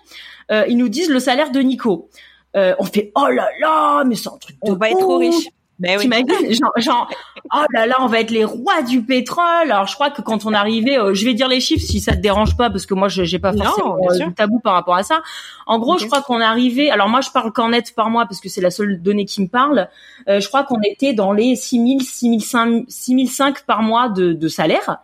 euh, 0.51 0.65
ils 0.69 0.77
nous 0.77 0.89
disent 0.89 1.11
le 1.11 1.21
salaire 1.21 1.51
de 1.51 1.61
Nico. 1.61 2.09
Euh, 2.57 2.75
on 2.79 2.85
fait 2.85 3.11
oh 3.15 3.27
là 3.29 3.49
là, 3.61 4.05
mais 4.05 4.15
c'est 4.15 4.29
un 4.29 4.39
truc 4.39 4.57
de 4.63 4.71
On 4.71 4.75
va 4.75 4.91
être 4.91 4.99
trop 4.99 5.19
riche. 5.19 5.49
Ben 5.81 5.99
oui. 5.99 6.09
genre, 6.55 6.73
genre, 6.77 7.11
oh 7.53 7.65
là 7.73 7.87
là, 7.87 7.97
on 8.01 8.07
va 8.07 8.21
être 8.21 8.31
les 8.31 8.45
rois 8.45 8.83
du 8.83 9.03
pétrole. 9.03 9.71
Alors 9.71 9.87
je 9.87 9.95
crois 9.95 10.11
que 10.11 10.23
quand 10.23 10.47
on 10.47 10.53
arrivé, 10.53 10.97
euh, 10.97 11.15
je 11.15 11.25
vais 11.25 11.35
dire 11.35 11.49
les 11.49 11.61
chiffres 11.61 11.85
si 11.85 12.01
ça 12.01 12.13
te 12.13 12.21
dérange 12.21 12.57
pas, 12.57 12.71
parce 12.71 12.87
que 12.87 12.95
moi 12.95 13.09
j'ai 13.09 13.39
pas 13.39 13.53
forcément 13.53 13.97
de 13.97 14.35
tabou 14.35 14.61
par 14.61 14.75
rapport 14.75 14.95
à 14.95 15.03
ça. 15.03 15.23
En 15.67 15.79
gros, 15.79 15.99
je 15.99 16.07
crois 16.07 16.23
qu'on 16.23 16.41
arrivé. 16.41 16.91
Alors 16.91 17.09
moi 17.09 17.21
je 17.21 17.31
parle 17.31 17.53
qu'en 17.53 17.71
net 17.71 17.93
par 17.95 18.09
mois 18.09 18.27
parce 18.27 18.41
que 18.41 18.49
c'est 18.49 18.61
la 18.61 18.71
seule 18.71 19.03
donnée 19.03 19.25
qui 19.25 19.43
me 19.43 19.49
parle. 19.49 19.89
Euh, 20.29 20.39
je 20.39 20.47
crois 20.47 20.63
qu'on 20.63 20.81
était 20.83 21.13
dans 21.13 21.33
les 21.33 21.57
6000, 21.57 22.03
6005, 22.03 22.85
6005 22.89 23.65
par 23.65 23.83
mois 23.83 24.09
de, 24.09 24.33
de 24.33 24.49
salaire. 24.49 25.01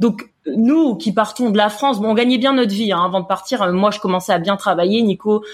Donc 0.00 0.30
nous 0.46 0.96
qui 0.96 1.12
partons 1.12 1.50
de 1.50 1.56
la 1.56 1.68
France, 1.68 2.00
bon, 2.00 2.10
on 2.10 2.14
gagnait 2.14 2.38
bien 2.38 2.52
notre 2.52 2.72
vie 2.72 2.92
hein, 2.92 3.02
avant 3.04 3.20
de 3.20 3.26
partir. 3.26 3.62
Euh, 3.62 3.72
moi, 3.72 3.90
je 3.90 4.00
commençais 4.00 4.32
à 4.32 4.38
bien 4.38 4.56
travailler. 4.56 5.02
Nico, 5.02 5.44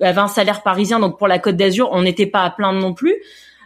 avait 0.00 0.20
un 0.20 0.28
salaire 0.28 0.62
parisien, 0.62 1.00
donc 1.00 1.18
pour 1.18 1.28
la 1.28 1.38
Côte 1.38 1.56
d'Azur, 1.56 1.88
on 1.92 2.02
n'était 2.02 2.26
pas 2.26 2.42
à 2.42 2.50
plaindre 2.50 2.80
non 2.80 2.94
plus. 2.94 3.16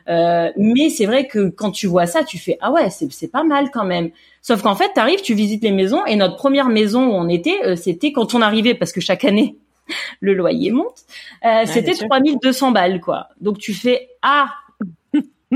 Euh, 0.09 0.51
mais 0.57 0.91
c'est 0.91 1.07
vrai 1.07 1.29
que 1.29 1.49
quand 1.49 1.71
tu 1.71 1.87
vois 1.87 2.07
ça, 2.07 2.25
tu 2.25 2.39
fais 2.39 2.59
ah 2.61 2.73
ouais, 2.73 2.91
c'est 2.91 3.31
pas 3.31 3.45
mal 3.45 3.71
quand 3.71 3.85
même. 3.85 4.11
Sauf 4.41 4.63
qu'en 4.63 4.75
fait, 4.75 4.93
t'arrives, 4.95 5.23
tu 5.23 5.35
visites 5.35 5.63
les 5.63 5.71
maisons 5.71 6.05
et 6.07 6.17
notre 6.17 6.37
première 6.37 6.69
maison 6.69 7.07
où 7.07 7.13
on 7.13 7.29
était, 7.29 7.65
euh, 7.65 7.77
c'était 7.77 8.13
quand 8.13 8.35
on 8.35 8.43
arrivait 8.43 8.75
parce 8.75 8.93
que 8.93 9.01
chaque 9.01 9.25
année 9.25 9.57
le 10.21 10.35
loyer 10.35 10.73
monte, 10.73 11.05
euh, 11.45 11.65
c'était 11.67 11.95
3200 11.95 12.73
balles 12.73 13.01
quoi. 13.01 13.29
Donc 13.41 13.59
tu 13.59 13.75
fais 13.75 14.09
ah 14.23 14.49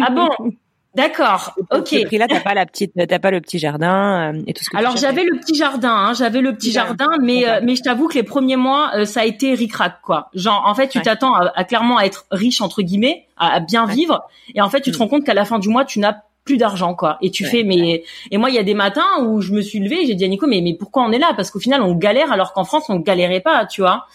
ah 0.00 0.11
bon? 0.11 0.28
D'accord. 0.96 1.54
Ok. 1.70 1.88
Ce 1.88 2.04
prix-là, 2.06 2.26
t'as 2.26 2.40
pas 2.40 2.54
la 2.54 2.64
petite, 2.64 2.92
t'as 2.94 3.18
pas 3.18 3.30
le 3.30 3.42
petit 3.42 3.58
jardin 3.58 4.32
euh, 4.32 4.42
et 4.46 4.54
tout 4.54 4.64
ce 4.64 4.70
que. 4.70 4.76
Alors 4.78 4.96
j'avais 4.96 5.24
le 5.24 5.38
petit 5.38 5.54
jardin, 5.54 5.92
hein, 5.92 6.14
j'avais 6.14 6.40
le 6.40 6.54
petit 6.54 6.72
jardin, 6.72 7.08
mais 7.20 7.46
euh, 7.46 7.60
mais 7.62 7.76
je 7.76 7.82
t'avoue 7.82 8.08
que 8.08 8.14
les 8.14 8.22
premiers 8.22 8.56
mois, 8.56 8.92
euh, 8.94 9.04
ça 9.04 9.20
a 9.20 9.24
été 9.26 9.52
ricrac 9.52 10.00
quoi. 10.02 10.30
Genre 10.32 10.64
en 10.66 10.74
fait, 10.74 10.88
tu 10.88 11.00
t'attends 11.02 11.34
à, 11.34 11.64
clairement 11.64 11.98
à 11.98 12.04
être 12.04 12.24
riche 12.30 12.62
entre 12.62 12.80
guillemets, 12.80 13.26
à, 13.36 13.60
bien 13.60 13.84
vivre, 13.84 14.22
et 14.54 14.62
en 14.62 14.70
fait, 14.70 14.80
tu 14.80 14.90
te 14.90 14.96
mm. 14.96 15.00
rends 15.00 15.08
compte 15.08 15.24
qu'à 15.24 15.34
la 15.34 15.44
fin 15.44 15.58
du 15.58 15.68
mois, 15.68 15.84
tu 15.84 15.98
n'as 15.98 16.16
plus 16.46 16.56
d'argent 16.56 16.94
quoi 16.94 17.18
et 17.22 17.32
tu 17.32 17.44
fais 17.44 17.64
mais 17.64 18.04
et 18.30 18.38
moi 18.38 18.50
il 18.50 18.54
y 18.54 18.58
a 18.58 18.62
des 18.62 18.74
matins 18.74 19.24
où 19.24 19.40
je 19.40 19.52
me 19.52 19.60
suis 19.60 19.80
levée 19.80 20.06
j'ai 20.06 20.14
dit 20.14 20.24
à 20.24 20.28
Nico 20.28 20.46
mais 20.46 20.60
mais 20.60 20.74
pourquoi 20.74 21.02
on 21.02 21.10
est 21.10 21.18
là? 21.18 21.32
Parce 21.34 21.50
qu'au 21.50 21.58
final 21.58 21.82
on 21.82 21.92
galère 21.96 22.30
alors 22.30 22.52
qu'en 22.52 22.62
France 22.62 22.84
on 22.88 23.00
galérait 23.00 23.40
pas 23.40 23.66
tu 23.66 23.80
vois 23.80 24.06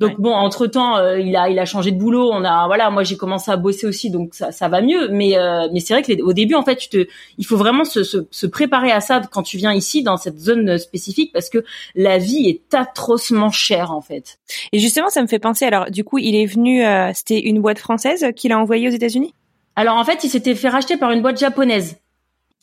donc 0.00 0.20
bon, 0.20 0.32
entre 0.32 0.66
temps, 0.66 0.96
euh, 0.96 1.20
il 1.20 1.36
a 1.36 1.48
il 1.48 1.58
a 1.58 1.64
changé 1.64 1.92
de 1.92 1.98
boulot. 1.98 2.30
On 2.32 2.44
a 2.44 2.66
voilà, 2.66 2.90
moi 2.90 3.04
j'ai 3.04 3.16
commencé 3.16 3.50
à 3.50 3.56
bosser 3.56 3.86
aussi, 3.86 4.10
donc 4.10 4.34
ça, 4.34 4.52
ça 4.52 4.68
va 4.68 4.82
mieux. 4.82 5.08
Mais 5.08 5.36
euh, 5.36 5.68
mais 5.72 5.80
c'est 5.80 5.94
vrai 5.94 6.02
que 6.02 6.22
au 6.22 6.32
début, 6.32 6.54
en 6.54 6.62
fait, 6.62 6.76
tu 6.76 6.88
te, 6.88 7.06
il 7.38 7.46
faut 7.46 7.56
vraiment 7.56 7.84
se, 7.84 8.02
se, 8.02 8.18
se, 8.30 8.46
préparer 8.46 8.90
à 8.90 9.00
ça 9.00 9.22
quand 9.30 9.42
tu 9.42 9.56
viens 9.56 9.72
ici 9.72 10.02
dans 10.02 10.16
cette 10.16 10.38
zone 10.38 10.78
spécifique 10.78 11.32
parce 11.32 11.48
que 11.48 11.64
la 11.94 12.18
vie 12.18 12.48
est 12.48 12.74
atrocement 12.74 13.50
chère 13.50 13.92
en 13.92 14.00
fait. 14.00 14.38
Et 14.72 14.78
justement, 14.78 15.08
ça 15.10 15.22
me 15.22 15.28
fait 15.28 15.38
penser. 15.38 15.64
Alors 15.64 15.90
du 15.90 16.04
coup, 16.04 16.18
il 16.18 16.34
est 16.34 16.46
venu. 16.46 16.84
Euh, 16.84 17.12
c'était 17.14 17.40
une 17.40 17.60
boîte 17.60 17.78
française 17.78 18.26
qu'il 18.34 18.52
a 18.52 18.58
envoyée 18.58 18.88
aux 18.88 18.92
États-Unis? 18.92 19.34
Alors 19.76 19.96
en 19.96 20.04
fait, 20.04 20.24
il 20.24 20.30
s'était 20.30 20.54
fait 20.54 20.68
racheter 20.68 20.96
par 20.96 21.10
une 21.10 21.22
boîte 21.22 21.38
japonaise. 21.38 21.96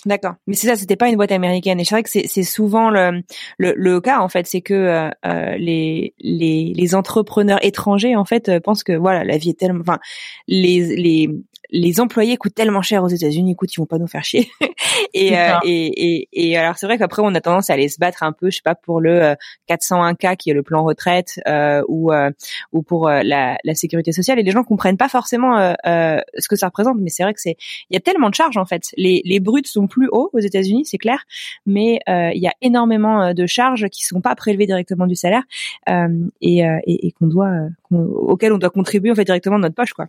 D'accord. 0.05 0.34
Mais 0.48 0.55
c'est 0.55 0.67
ça, 0.67 0.75
c'était 0.75 0.96
pas 0.96 1.10
une 1.10 1.15
boîte 1.15 1.31
américaine. 1.31 1.79
Et 1.79 1.86
c'est 1.86 1.93
vrai 1.93 2.03
que 2.03 2.10
c'est 2.10 2.43
souvent 2.43 2.89
le, 2.89 3.22
le, 3.60 4.01
cas 4.01 4.20
en 4.20 4.29
fait, 4.29 4.48
c'est 4.48 4.62
que 4.62 4.74
euh, 4.74 5.10
euh, 5.25 5.58
les, 5.58 6.15
les 6.20 6.74
les 6.75 6.96
entrepreneurs 6.96 7.63
étrangers 7.63 8.15
en 8.15 8.25
fait 8.25 8.60
pensent 8.62 8.84
que 8.84 8.93
voilà 8.93 9.24
la 9.24 9.38
vie 9.38 9.50
est 9.51 9.60
tellement, 9.60 9.81
enfin 9.81 10.00
les 10.48 10.96
les 10.96 11.29
les 11.72 12.01
employés 12.01 12.38
coûtent 12.38 12.54
tellement 12.54 12.82
cher 12.82 13.04
aux 13.04 13.08
États-Unis, 13.08 13.51
écoute, 13.51 13.74
ils 13.74 13.80
vont 13.80 13.86
pas 13.86 13.98
nous 13.98 14.08
faire 14.08 14.24
chier. 14.24 14.50
et, 15.13 15.38
euh, 15.38 15.58
et, 15.63 16.18
et, 16.18 16.30
et, 16.34 16.58
alors 16.58 16.78
c'est 16.78 16.86
vrai 16.86 16.98
qu'après 16.98 17.22
on 17.24 17.34
a 17.34 17.42
tendance 17.42 17.70
à 17.70 17.74
aller 17.74 17.88
se 17.88 17.98
battre 17.98 18.24
un 18.24 18.34
peu, 18.34 18.50
je 18.50 18.58
sais 18.58 18.62
pas, 18.63 18.75
pour 18.75 19.00
le 19.00 19.36
401k 19.70 20.32
euh, 20.32 20.36
qui 20.36 20.50
est 20.50 20.54
le 20.54 20.63
plan 20.63 20.84
retraite 20.84 21.40
euh, 21.48 21.82
ou 21.88 22.12
euh, 22.12 22.30
ou 22.74 22.82
pour 22.82 23.10
la, 23.10 23.58
la, 23.63 23.75
sécurité 23.75 24.12
sociale. 24.12 24.40
Et 24.40 24.44
les 24.44 24.51
gens 24.51 24.63
comprennent 24.63 24.98
pas 24.98 25.08
forcément 25.08 25.58
ce 25.86 26.48
que 26.50 26.56
ça 26.56 26.68
représente, 26.68 26.98
mais 27.00 27.10
c'est 27.10 27.24
vrai 27.24 27.34
que 27.34 27.42
c'est 27.42 27.56
il 27.90 27.94
y 27.94 27.98
a 27.98 28.01
tellement 28.01 28.30
de 28.30 28.36
charges 28.36 28.58
en 28.58 28.66
fait. 28.66 28.90
Les 28.98 29.22
les 29.24 29.40
bruts 29.40 29.62
sont 29.66 29.88
plus 29.88 30.10
hauts 30.12 30.30
aux 30.34 30.40
États-Unis, 30.40 30.86
c'est 30.86 30.98
clair, 30.98 31.24
mais 31.66 32.00
il 32.08 32.42
y 32.42 32.48
a 32.48 32.54
énormément 32.62 33.34
de 33.34 33.46
charges 33.46 33.88
qui 33.90 34.04
sont 34.04 34.22
pas 34.22 34.36
prélevées 34.36 34.66
directement 34.66 35.08
du 35.08 35.16
salaire 35.16 35.44
et, 35.88 36.63
et, 36.86 37.12
qu'on 37.13 37.28
doit 37.28 37.51
auxquelles 37.92 38.54
on 38.54 38.58
doit 38.58 38.70
contribuer 38.70 39.12
en 39.12 39.16
fait 39.16 39.25
directement 39.25 39.58
de 39.58 39.63
notre 39.63 39.75
poche 39.75 39.94
quoi. 39.94 40.08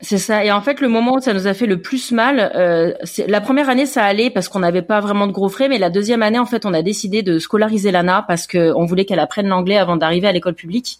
C'est 0.00 0.18
ça. 0.18 0.44
Et 0.44 0.52
en 0.52 0.60
fait, 0.60 0.80
le 0.80 0.88
moment 0.88 1.14
où 1.14 1.20
ça 1.20 1.32
nous 1.32 1.46
a 1.46 1.54
fait 1.54 1.66
le 1.66 1.80
plus 1.80 2.12
mal, 2.12 2.52
euh, 2.54 2.92
la 3.26 3.40
première 3.40 3.70
année, 3.70 3.86
ça 3.86 4.04
allait 4.04 4.28
parce 4.28 4.48
qu'on 4.48 4.58
n'avait 4.58 4.82
pas 4.82 5.00
vraiment 5.00 5.26
de 5.26 5.32
gros 5.32 5.48
frais, 5.48 5.68
mais 5.68 5.78
la 5.78 5.88
deuxième 5.88 6.22
année, 6.22 6.38
en 6.38 6.44
fait, 6.44 6.66
on 6.66 6.74
a 6.74 6.82
décidé 6.82 7.22
de 7.22 7.38
scolariser 7.38 7.90
Lana 7.90 8.22
parce 8.28 8.46
qu'on 8.46 8.84
voulait 8.84 9.06
qu'elle 9.06 9.20
apprenne 9.20 9.48
l'anglais 9.48 9.78
avant 9.78 9.96
d'arriver 9.96 10.28
à 10.28 10.32
l'école 10.32 10.54
publique. 10.54 10.98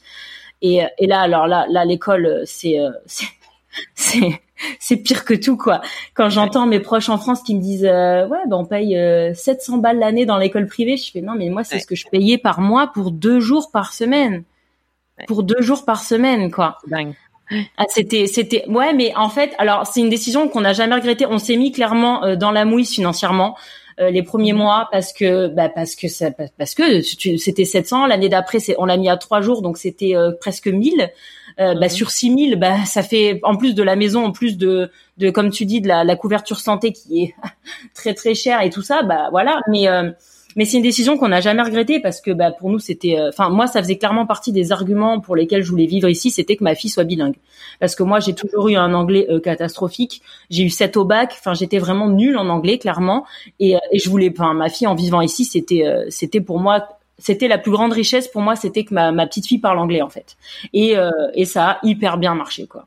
Et, 0.62 0.80
et 0.98 1.06
là, 1.06 1.20
alors 1.20 1.46
là, 1.46 1.66
là, 1.68 1.84
l'école, 1.84 2.42
c'est, 2.46 2.80
euh, 2.80 2.90
c'est, 3.94 4.40
c'est 4.80 4.96
pire 4.96 5.26
que 5.26 5.34
tout 5.34 5.58
quoi. 5.58 5.82
Quand 6.14 6.30
j'entends 6.30 6.66
mes 6.66 6.80
proches 6.80 7.10
en 7.10 7.18
France 7.18 7.42
qui 7.42 7.54
me 7.54 7.60
disent 7.60 7.84
euh, 7.84 8.26
ouais 8.26 8.38
ben 8.48 8.56
on 8.56 8.64
paye 8.64 8.98
700 9.34 9.76
balles 9.78 9.98
l'année 9.98 10.24
dans 10.24 10.38
l'école 10.38 10.66
privée, 10.66 10.96
je 10.96 11.10
fais 11.10 11.20
non 11.20 11.34
mais 11.36 11.50
moi 11.50 11.62
c'est 11.62 11.78
ce 11.78 11.86
que 11.86 11.94
je 11.94 12.06
payais 12.10 12.38
par 12.38 12.62
mois 12.62 12.86
pour 12.86 13.10
deux 13.10 13.38
jours 13.38 13.70
par 13.70 13.92
semaine, 13.92 14.44
pour 15.26 15.42
deux 15.42 15.60
jours 15.60 15.84
par 15.84 16.02
semaine 16.02 16.50
quoi. 16.50 16.78
Dingue. 16.86 17.12
Ah, 17.50 17.84
c'était, 17.88 18.26
c'était, 18.26 18.64
ouais, 18.68 18.92
mais 18.92 19.14
en 19.16 19.28
fait, 19.28 19.54
alors 19.58 19.86
c'est 19.86 20.00
une 20.00 20.08
décision 20.08 20.48
qu'on 20.48 20.62
n'a 20.62 20.72
jamais 20.72 20.94
regrettée. 20.94 21.26
On 21.26 21.38
s'est 21.38 21.56
mis 21.56 21.72
clairement 21.72 22.24
euh, 22.24 22.36
dans 22.36 22.50
la 22.50 22.64
mouise 22.64 22.90
financièrement 22.90 23.56
euh, 24.00 24.10
les 24.10 24.22
premiers 24.22 24.52
mhm. 24.52 24.58
mois 24.58 24.88
parce 24.90 25.12
que, 25.12 25.48
bah, 25.48 25.68
parce 25.68 25.94
que 25.94 26.08
ça, 26.08 26.30
parce 26.30 26.74
que 26.74 27.02
c'était 27.02 27.64
700. 27.64 28.06
L'année 28.06 28.28
d'après, 28.28 28.58
c'est, 28.58 28.74
on 28.78 28.84
l'a 28.84 28.96
mis 28.96 29.08
à 29.08 29.16
trois 29.16 29.40
jours, 29.40 29.62
donc 29.62 29.78
c'était 29.78 30.16
euh, 30.16 30.32
presque 30.40 30.68
1000. 30.68 31.10
Bah, 31.58 31.74
mhm. 31.74 31.88
sur 31.88 32.10
6000, 32.10 32.56
bah, 32.56 32.84
ça 32.84 33.02
fait 33.02 33.40
en 33.42 33.56
plus 33.56 33.74
de 33.74 33.82
la 33.82 33.96
maison, 33.96 34.26
en 34.26 34.32
plus 34.32 34.58
de, 34.58 34.90
de 35.16 35.30
comme 35.30 35.48
tu 35.50 35.64
dis, 35.64 35.80
de 35.80 35.88
la, 35.88 36.04
la 36.04 36.14
couverture 36.14 36.60
santé 36.60 36.92
qui 36.92 37.22
est 37.22 37.34
très 37.94 38.12
très 38.12 38.34
chère 38.34 38.60
et 38.60 38.68
tout 38.68 38.82
ça, 38.82 39.02
bah 39.02 39.28
voilà. 39.30 39.60
Mais 39.70 39.86
mais 40.56 40.64
c'est 40.64 40.78
une 40.78 40.82
décision 40.82 41.16
qu'on 41.18 41.28
n'a 41.28 41.40
jamais 41.40 41.62
regrettée 41.62 42.00
parce 42.00 42.20
que 42.20 42.30
bah, 42.30 42.50
pour 42.50 42.70
nous 42.70 42.78
c'était, 42.78 43.18
euh, 43.18 43.28
enfin 43.28 43.50
moi 43.50 43.66
ça 43.66 43.82
faisait 43.82 43.98
clairement 43.98 44.26
partie 44.26 44.52
des 44.52 44.72
arguments 44.72 45.20
pour 45.20 45.36
lesquels 45.36 45.62
je 45.62 45.70
voulais 45.70 45.86
vivre 45.86 46.08
ici, 46.08 46.30
c'était 46.30 46.56
que 46.56 46.64
ma 46.64 46.74
fille 46.74 46.90
soit 46.90 47.04
bilingue. 47.04 47.36
Parce 47.78 47.94
que 47.94 48.02
moi 48.02 48.18
j'ai 48.20 48.34
toujours 48.34 48.68
eu 48.68 48.76
un 48.76 48.94
anglais 48.94 49.26
euh, 49.30 49.38
catastrophique. 49.38 50.22
J'ai 50.50 50.64
eu 50.64 50.70
7 50.70 50.96
au 50.96 51.04
bac. 51.04 51.34
Enfin 51.38 51.54
j'étais 51.54 51.78
vraiment 51.78 52.08
nulle 52.08 52.38
en 52.38 52.48
anglais 52.48 52.78
clairement. 52.78 53.26
Et, 53.60 53.76
euh, 53.76 53.80
et 53.92 53.98
je 53.98 54.08
voulais, 54.08 54.32
enfin 54.36 54.54
ma 54.54 54.70
fille 54.70 54.86
en 54.86 54.94
vivant 54.94 55.20
ici 55.20 55.44
c'était, 55.44 55.84
c'était 56.08 56.40
pour 56.40 56.58
moi 56.58 56.88
c'était 57.18 57.48
la 57.48 57.58
plus 57.58 57.70
grande 57.70 57.92
richesse 57.92 58.28
pour 58.28 58.42
moi, 58.42 58.56
c'était 58.56 58.84
que 58.84 58.92
ma, 58.92 59.10
ma 59.12 59.26
petite 59.26 59.46
fille 59.46 59.58
parle 59.58 59.78
anglais 59.78 60.02
en 60.02 60.10
fait. 60.10 60.36
Et, 60.74 60.94
et 61.34 61.44
ça 61.46 61.70
a 61.70 61.78
hyper 61.82 62.18
bien 62.18 62.34
marché 62.34 62.66
quoi. 62.66 62.86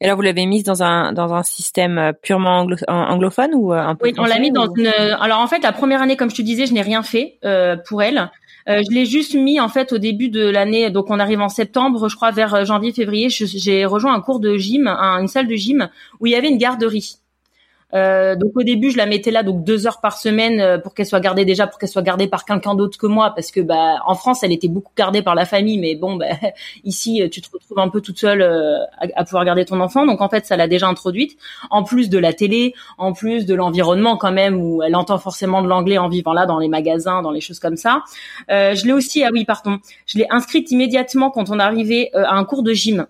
Et 0.00 0.06
là, 0.06 0.14
vous 0.14 0.22
l'avez 0.22 0.46
mise 0.46 0.64
dans 0.64 0.82
un 0.82 1.12
dans 1.12 1.34
un 1.34 1.42
système 1.42 1.98
euh, 1.98 2.12
purement 2.12 2.66
anglophone 2.88 3.50
ou 3.54 3.72
euh, 3.72 3.78
un 3.78 3.94
peu 3.94 4.06
Oui, 4.06 4.14
on 4.16 4.24
l'a 4.24 4.38
mis 4.38 4.50
dans 4.50 4.72
une. 4.74 4.86
Alors 4.86 5.40
en 5.40 5.46
fait, 5.46 5.62
la 5.62 5.72
première 5.72 6.00
année, 6.00 6.16
comme 6.16 6.30
je 6.30 6.36
te 6.36 6.42
disais, 6.42 6.66
je 6.66 6.72
n'ai 6.72 6.82
rien 6.82 7.02
fait 7.02 7.38
euh, 7.44 7.76
pour 7.76 8.02
elle. 8.02 8.30
Euh, 8.68 8.82
je 8.88 8.94
l'ai 8.94 9.04
juste 9.04 9.34
mis 9.34 9.60
en 9.60 9.68
fait 9.68 9.92
au 9.92 9.98
début 9.98 10.28
de 10.28 10.48
l'année. 10.48 10.90
Donc 10.90 11.10
on 11.10 11.18
arrive 11.18 11.40
en 11.40 11.48
septembre, 11.48 12.08
je 12.08 12.16
crois 12.16 12.30
vers 12.30 12.64
janvier-février. 12.64 13.28
J'ai 13.28 13.84
rejoint 13.84 14.14
un 14.14 14.20
cours 14.20 14.40
de 14.40 14.56
gym, 14.56 14.88
une 14.88 15.28
salle 15.28 15.46
de 15.46 15.54
gym 15.54 15.88
où 16.20 16.26
il 16.26 16.32
y 16.32 16.34
avait 16.34 16.48
une 16.48 16.58
garderie. 16.58 17.16
Euh, 17.94 18.36
donc 18.36 18.52
au 18.54 18.62
début, 18.62 18.90
je 18.90 18.96
la 18.96 19.06
mettais 19.06 19.30
là 19.30 19.42
donc 19.42 19.64
deux 19.64 19.86
heures 19.86 20.00
par 20.00 20.16
semaine 20.16 20.60
euh, 20.60 20.78
pour 20.78 20.94
qu'elle 20.94 21.06
soit 21.06 21.20
gardée 21.20 21.44
déjà 21.44 21.66
pour 21.66 21.78
qu'elle 21.78 21.88
soit 21.88 22.02
gardée 22.02 22.28
par 22.28 22.44
quelqu'un 22.44 22.74
d'autre 22.74 22.98
que 22.98 23.06
moi 23.06 23.32
parce 23.34 23.50
que 23.50 23.60
bah 23.60 23.96
en 24.06 24.14
France, 24.14 24.42
elle 24.42 24.52
était 24.52 24.68
beaucoup 24.68 24.92
gardée 24.96 25.22
par 25.22 25.34
la 25.34 25.44
famille, 25.44 25.78
mais 25.78 25.96
bon 25.96 26.16
bah 26.16 26.26
ici 26.84 27.22
tu 27.30 27.40
te 27.40 27.48
retrouves 27.52 27.78
un 27.78 27.88
peu 27.88 28.00
toute 28.00 28.18
seule 28.18 28.42
euh, 28.42 28.78
à, 28.98 29.24
pouvoir 29.24 29.44
garder 29.44 29.64
ton 29.64 29.80
enfant. 29.80 30.06
Donc 30.06 30.20
en 30.20 30.28
fait, 30.28 30.46
ça 30.46 30.56
l'a 30.56 30.68
déjà 30.68 30.86
introduite. 30.86 31.36
En 31.70 31.82
plus 31.82 32.08
de 32.10 32.18
la 32.18 32.32
télé, 32.32 32.74
en 32.98 33.12
plus 33.12 33.46
de 33.46 33.54
l'environnement 33.54 34.16
quand 34.16 34.32
même 34.32 34.60
où 34.60 34.82
elle 34.82 34.94
entend 34.96 35.18
forcément 35.18 35.62
de 35.62 35.68
l'anglais 35.68 35.98
en 35.98 36.08
vivant 36.08 36.32
là 36.32 36.46
dans 36.46 36.58
les 36.58 36.68
magasins, 36.68 37.22
dans 37.22 37.32
les 37.32 37.40
choses 37.40 37.58
comme 37.58 37.76
ça. 37.76 38.02
Euh, 38.50 38.74
je 38.74 38.86
l'ai 38.86 38.92
aussi, 38.92 39.24
ah 39.24 39.30
oui 39.32 39.44
pardon, 39.44 39.78
je 40.06 40.18
l'ai 40.18 40.26
inscrite 40.30 40.70
immédiatement 40.70 41.30
quand 41.30 41.50
on 41.50 41.58
arrivait 41.58 42.10
à 42.14 42.34
un 42.34 42.44
cours 42.44 42.62
de 42.62 42.72
gym. 42.72 43.06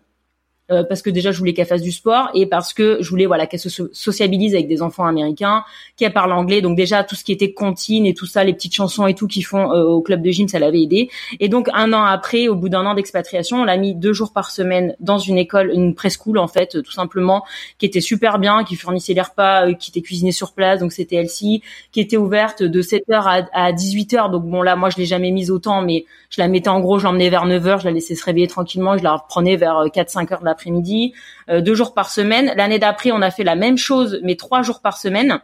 Euh, 0.71 0.85
parce 0.85 1.03
que 1.03 1.11
déjà 1.11 1.33
je 1.33 1.39
voulais 1.39 1.53
qu'elle 1.53 1.67
fasse 1.67 1.83
du 1.83 1.91
sport 1.91 2.31
et 2.33 2.47
parce 2.47 2.73
que 2.73 2.99
je 3.01 3.11
voulais 3.11 3.27
voilà 3.27 3.47
qu'elle 3.47 3.59
se 3.59 3.89
sociabilise 3.93 4.55
avec 4.55 4.69
des 4.69 4.83
enfants 4.83 5.05
américains, 5.05 5.65
qu'elle 5.97 6.13
parle 6.13 6.33
anglais. 6.33 6.61
Donc 6.61 6.77
déjà 6.77 7.03
tout 7.03 7.17
ce 7.17 7.25
qui 7.25 7.33
était 7.33 7.53
cantine 7.53 8.07
et 8.07 8.15
tout 8.15 8.27
ça, 8.27 8.45
les 8.45 8.53
petites 8.53 8.75
chansons 8.75 9.07
et 9.07 9.15
tout 9.15 9.27
qu'ils 9.27 9.45
font 9.45 9.73
euh, 9.73 9.83
au 9.83 10.01
club 10.01 10.23
de 10.23 10.31
gym, 10.31 10.47
ça 10.47 10.61
l'avait 10.61 10.83
aidé. 10.83 11.11
Et 11.41 11.49
donc 11.49 11.69
un 11.75 11.93
an 11.93 12.05
après, 12.05 12.47
au 12.47 12.55
bout 12.55 12.69
d'un 12.69 12.87
an 12.87 12.95
d'expatriation, 12.95 13.63
on 13.63 13.65
l'a 13.65 13.77
mis 13.77 13.95
deux 13.97 14.13
jours 14.13 14.33
par 14.33 14.51
semaine 14.51 14.95
dans 15.01 15.19
une 15.19 15.39
école, 15.39 15.73
une 15.75 15.95
preschool 15.95 16.39
en 16.39 16.49
fait, 16.49 16.81
tout 16.83 16.93
simplement, 16.93 17.45
qui 17.79 17.87
était 17.87 18.01
super 18.01 18.39
bien, 18.39 18.63
qui 18.63 18.77
fournissait 18.77 19.15
les 19.15 19.23
repas, 19.23 19.67
euh, 19.67 19.75
qui 19.75 19.91
était 19.91 20.03
cuisiné 20.03 20.31
sur 20.31 20.53
place, 20.53 20.79
donc 20.79 20.93
c'était 20.93 21.17
Elsie, 21.17 21.63
qui 21.91 22.01
était 22.01 22.17
ouverte 22.17 22.63
de 22.63 22.83
7h 22.83 23.03
à, 23.11 23.49
à 23.53 23.73
18h. 23.73 24.31
Donc 24.31 24.45
bon 24.45 24.63
là, 24.63 24.77
moi 24.77 24.91
je 24.91 24.99
l'ai 24.99 25.07
jamais 25.07 25.33
mise 25.33 25.51
autant, 25.51 25.83
mais 25.83 26.05
je 26.31 26.41
la 26.41 26.47
mettais 26.47 26.69
en 26.69 26.79
gros, 26.79 27.01
je 27.01 27.05
l'emmenais 27.05 27.29
vers 27.29 27.45
9h, 27.45 27.81
je 27.81 27.85
la 27.87 27.91
laissais 27.91 28.15
se 28.15 28.25
réveiller 28.25 28.47
tranquillement, 28.47 28.97
je 28.97 29.03
la 29.03 29.15
reprenais 29.15 29.57
vers 29.57 29.85
4-5 29.87 30.33
heures 30.33 30.41
de 30.41 30.45
la 30.45 30.55
après-midi, 30.61 31.15
euh, 31.49 31.61
deux 31.61 31.75
jours 31.75 31.95
par 31.95 32.11
semaine. 32.11 32.53
L'année 32.57 32.79
d'après, 32.79 33.13
on 33.13 33.23
a 33.23 33.31
fait 33.31 33.45
la 33.45 33.57
même 33.57 33.79
chose, 33.79 34.21
mais 34.23 34.37
trois 34.37 34.63
jours 34.63 34.81
par 34.81 34.99
semaine. 34.99 35.41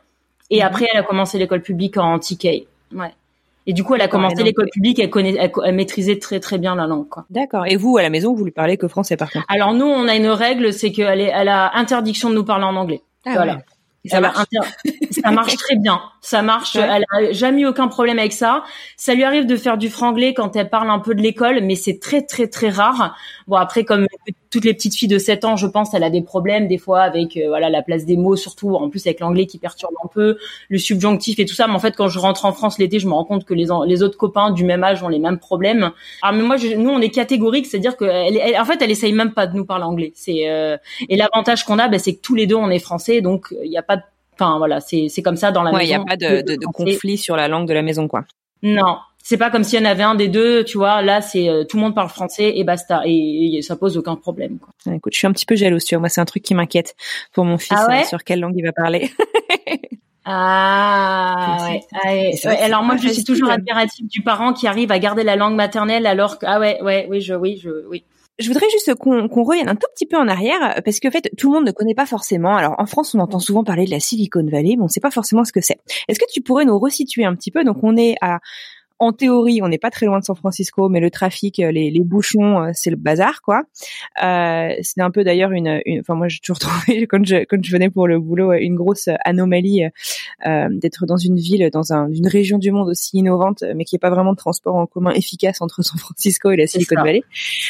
Et 0.51 0.61
mhm. 0.61 0.67
après, 0.67 0.87
elle 0.93 1.01
a 1.01 1.03
commencé 1.03 1.39
l'école 1.39 1.63
publique 1.63 1.97
en 1.97 2.19
TK. 2.19 2.67
Ouais. 2.95 3.13
Et 3.69 3.73
du 3.73 3.83
coup, 3.83 3.97
elle 3.97 4.03
a 4.03 4.09
commencé 4.09 4.45
l'école 4.45 4.69
publique, 4.73 5.01
elle, 5.01 5.11
connaît, 5.11 5.35
elle, 5.37 5.75
maîtrisait 5.75 6.21
très 6.21 6.39
très 6.39 6.57
bien 6.57 6.77
la 6.77 6.87
langue. 6.87 7.07
D'accord. 7.31 7.67
Et 7.67 7.75
vous, 7.75 7.97
à 7.97 8.03
la 8.03 8.11
maison, 8.11 8.33
vous 8.33 8.45
lui 8.45 8.53
parlez 8.53 8.77
que 8.77 8.87
français 8.87 9.17
par 9.17 9.29
contre? 9.29 9.45
Alors 9.49 9.75
nous, 9.75 9.87
on 9.87 10.07
a 10.07 10.15
une 10.15 10.29
règle, 10.29 10.73
c'est 10.73 10.93
qu'elle 10.93 11.21
elle 11.21 11.49
a 11.49 11.77
interdiction 11.77 12.31
de 12.31 12.37
nous 12.37 12.45
parler 12.45 12.65
en 12.65 12.77
anglais. 12.77 13.03
Ah, 13.25 13.33
voilà. 13.33 13.59
Ça 14.09 14.21
marche. 14.21 14.39
ça 15.11 15.31
marche 15.33 15.57
très 15.57 15.77
bien. 15.77 16.01
Ça 16.21 16.43
marche. 16.43 16.77
Elle 16.77 17.05
a 17.13 17.33
jamais 17.33 17.63
eu 17.63 17.67
aucun 17.67 17.89
problème 17.89 18.21
avec 18.21 18.33
ça. 18.33 18.63
Ça 18.97 19.15
lui 19.15 19.25
arrive 19.25 19.47
de 19.47 19.57
faire 19.57 19.79
du 19.79 19.91
franglais 19.91 20.33
quand 20.33 20.55
elle 20.55 20.71
parle 20.71 20.91
un 20.91 21.01
peu 21.01 21.15
de 21.15 21.23
l'école, 21.23 21.61
mais 21.63 21.75
c'est 21.75 21.99
très 21.99 22.23
très 22.23 22.47
très 22.47 22.71
rare. 22.71 23.17
Bon 23.49 23.57
après, 23.57 23.85
comme 23.85 24.07
toutes 24.57 24.65
les 24.65 24.73
petites 24.73 24.95
filles 24.95 25.09
de 25.09 25.19
7 25.19 25.45
ans, 25.45 25.57
je 25.57 25.67
pense, 25.67 25.93
elle 25.93 26.03
a 26.03 26.09
des 26.09 26.23
problèmes 26.23 26.67
des 26.67 26.79
fois 26.79 27.03
avec 27.03 27.37
euh, 27.37 27.49
voilà 27.49 27.69
la 27.69 27.83
place 27.83 28.07
des 28.07 28.17
mots, 28.17 28.37
surtout 28.37 28.75
en 28.75 28.89
plus 28.89 29.07
avec 29.07 29.21
l'anglais 29.21 29.45
qui 29.45 29.59
perturbe 29.59 29.93
un 30.03 30.09
peu, 30.09 30.39
le 30.71 30.79
subjonctif 30.79 31.39
et 31.39 31.45
tout 31.45 31.55
ça. 31.55 31.67
Mais 31.67 31.75
en 31.75 31.79
fait, 31.79 31.95
quand 31.95 32.09
je 32.09 32.19
rentre 32.19 32.47
en 32.47 32.55
France 32.55 32.79
l'été, 32.79 32.99
je 32.99 33.07
me 33.07 33.13
rends 33.13 33.27
compte 33.27 33.45
que 33.45 33.53
les, 33.53 33.67
les 33.87 34.03
autres 34.03 34.17
copains 34.17 34.53
du 34.53 34.65
même 34.65 34.83
âge 34.83 35.03
ont 35.03 35.09
les 35.09 35.19
mêmes 35.19 35.39
problèmes. 35.39 35.91
Alors 36.23 36.35
mais 36.35 36.43
moi, 36.43 36.57
je, 36.57 36.69
nous, 36.69 36.89
on 36.89 37.03
est 37.03 37.11
catégorique, 37.11 37.67
c'est-à-dire 37.67 37.99
que 37.99 38.07
elle, 38.07 38.59
en 38.59 38.65
fait, 38.65 38.81
elle 38.81 38.91
essaye 38.91 39.13
même 39.13 39.35
pas 39.35 39.47
de 39.47 39.55
nous 39.55 39.67
parler 39.67 39.85
anglais. 39.85 40.13
C'est 40.15 40.49
euh, 40.49 40.79
et 41.11 41.19
l'avantage 41.19 41.65
qu'on 41.65 41.79
a, 41.79 41.89
ben, 41.89 42.01
c'est 42.01 42.15
que 42.15 42.23
tous 42.23 42.35
les 42.35 42.47
deux, 42.47 42.57
on 42.57 42.71
est 42.71 42.79
français, 42.79 43.21
donc 43.21 43.55
il 43.63 43.69
n'y 43.69 43.79
a 43.79 43.83
pas 43.83 43.97
de 43.97 44.03
Enfin 44.39 44.59
voilà, 44.59 44.81
c'est 44.81 45.07
c'est 45.09 45.23
comme 45.23 45.37
ça 45.37 45.51
dans 45.51 45.63
la 45.63 45.71
ouais, 45.71 45.79
maison. 45.79 45.95
Il 45.95 45.97
n'y 45.97 46.03
a 46.03 46.05
pas 46.05 46.17
de, 46.17 46.43
de, 46.43 46.57
de 46.57 46.67
conflit 46.67 47.17
sur 47.17 47.37
la 47.37 47.49
langue 47.49 47.67
de 47.67 47.73
la 47.73 47.81
maison, 47.81 48.07
quoi. 48.07 48.25
Non, 48.63 48.99
c'est 49.29 49.39
pas 49.39 49.51
comme 49.51 49.65
s'il 49.65 49.81
y 49.81 49.83
en 49.83 49.91
avait 49.91 50.05
un 50.05 50.15
des 50.15 50.29
deux, 50.29 50.63
tu 50.63 50.79
vois. 50.79 51.03
Là, 51.03 51.21
c'est 51.21 51.49
euh, 51.49 51.65
tout 51.65 51.79
le 51.79 51.83
monde 51.83 51.97
parle 51.97 52.09
français 52.09 52.53
et 52.55 52.63
basta, 52.63 53.03
et, 53.07 53.59
ça 53.61 53.75
pose 53.75 53.97
aucun 53.97 54.15
problème. 54.15 54.61
Quoi. 54.61 54.95
écoute, 54.95 55.15
je 55.15 55.19
suis 55.19 55.27
un 55.27 55.33
petit 55.33 55.47
peu 55.47 55.57
jalouse, 55.57 55.85
tu 55.85 55.97
vois. 55.97 56.01
Moi, 56.01 56.09
c'est 56.09 56.21
un 56.21 56.25
truc 56.25 56.45
qui 56.45 56.55
m'inquiète 56.55 56.95
pour 57.33 57.45
mon 57.45 57.59
fils 57.59 57.77
ah 57.77 57.89
ouais? 57.89 58.03
euh, 58.03 58.05
sur 58.05 58.23
quelle 58.23 58.39
langue 58.39 58.55
il 58.57 58.63
va 58.63 58.71
parler. 58.71 59.11
ah 60.25 61.59
ouais. 61.69 61.81
Ah 61.93 62.13
ouais. 62.13 62.59
Alors 62.63 62.85
moi, 62.85 62.97
je 62.99 63.09
suis 63.09 63.25
toujours 63.25 63.51
admirative 63.51 64.07
du 64.07 64.23
parent 64.23 64.53
qui 64.53 64.69
arrive 64.69 64.93
à 64.93 65.01
garder 65.01 65.25
la 65.25 65.35
langue 65.35 65.57
maternelle 65.57 66.07
alors 66.07 66.39
que 66.39 66.47
ah 66.47 66.61
ouais, 66.61 66.81
ouais, 66.83 67.09
oui, 67.11 67.21
je, 67.21 67.35
oui, 67.35 67.61
je, 67.61 67.71
oui 67.89 68.05
je 68.39 68.49
voudrais 68.49 68.69
juste 68.71 68.95
qu'on 68.97 69.29
qu'on 69.29 69.45
revienne 69.45 69.69
un 69.69 69.77
tout 69.77 69.89
petit 69.95 70.05
peu 70.05 70.19
en 70.19 70.29
arrière 70.29 70.83
parce 70.85 71.01
que 71.01 71.09
en 71.09 71.11
fait 71.11 71.31
tout 71.39 71.51
le 71.51 71.55
monde 71.55 71.67
ne 71.67 71.73
connaît 71.73 71.95
pas 71.95 72.07
forcément. 72.07 72.55
Alors 72.55 72.75
en 72.79 72.87
France, 72.87 73.15
on 73.15 73.19
entend 73.19 73.39
souvent 73.39 73.65
parler 73.65 73.87
de 73.87 73.91
la 73.91 73.99
Silicon 74.01 74.45
Valley, 74.45 74.75
mais 74.77 74.83
on 74.83 74.85
ne 74.85 74.91
sait 74.91 75.01
pas 75.01 75.11
forcément 75.11 75.45
ce 75.45 75.53
que 75.53 75.63
c'est. 75.63 75.79
Est-ce 76.07 76.19
que 76.19 76.27
tu 76.31 76.43
pourrais 76.43 76.67
nous 76.67 76.79
resituer 76.79 77.25
un 77.25 77.35
petit 77.35 77.51
peu? 77.51 77.65
Donc 77.65 77.79
on 77.83 77.97
est 77.97 78.15
à 78.21 78.41
en 78.99 79.13
théorie, 79.13 79.61
on 79.63 79.69
n'est 79.69 79.79
pas 79.79 79.91
très 79.91 80.07
loin 80.07 80.19
de 80.19 80.25
San 80.25 80.37
Francisco, 80.37 80.89
mais 80.89 81.01
le 81.01 81.11
trafic, 81.11 81.61
euh, 81.61 81.71
les, 81.71 81.91
les 81.91 82.01
bouchons, 82.01 82.63
euh, 82.63 82.71
c'est 82.73 82.91
le 82.91 82.97
bazar, 82.97 83.43
quoi. 83.43 83.63
Euh, 84.23 84.71
c'est 84.83 85.03
un 85.03 85.11
peu 85.11 85.23
d'ailleurs 85.23 85.53
une, 85.53 85.81
enfin 86.01 86.15
moi 86.15 86.29
j'ai 86.29 86.39
toujours 86.39 86.59
trouvé 86.59 87.07
quand 87.07 87.25
je 87.25 87.45
quand 87.45 87.63
je 87.63 87.71
venais 87.73 87.91
pour 87.91 88.09
le 88.09 88.19
boulot 88.19 88.53
une 88.55 88.75
grosse 88.75 89.09
anomalie 89.25 89.85
euh, 90.47 90.69
d'être 90.71 91.07
dans 91.07 91.17
une 91.17 91.37
ville, 91.37 91.69
dans 91.73 91.93
un, 91.93 92.11
une 92.11 92.27
région 92.27 92.59
du 92.59 92.71
monde 92.73 92.89
aussi 92.89 93.19
innovante, 93.19 93.63
mais 93.75 93.85
qui 93.85 93.95
n'est 93.95 94.01
pas 94.01 94.11
vraiment 94.11 94.33
de 94.33 94.39
transport 94.39 94.77
en 94.77 94.87
commun 94.87 95.11
efficace 95.11 95.61
entre 95.61 95.83
San 95.83 95.99
Francisco 95.99 96.51
et 96.51 96.57
la 96.57 96.67
Silicon 96.67 97.03
Valley. 97.03 97.23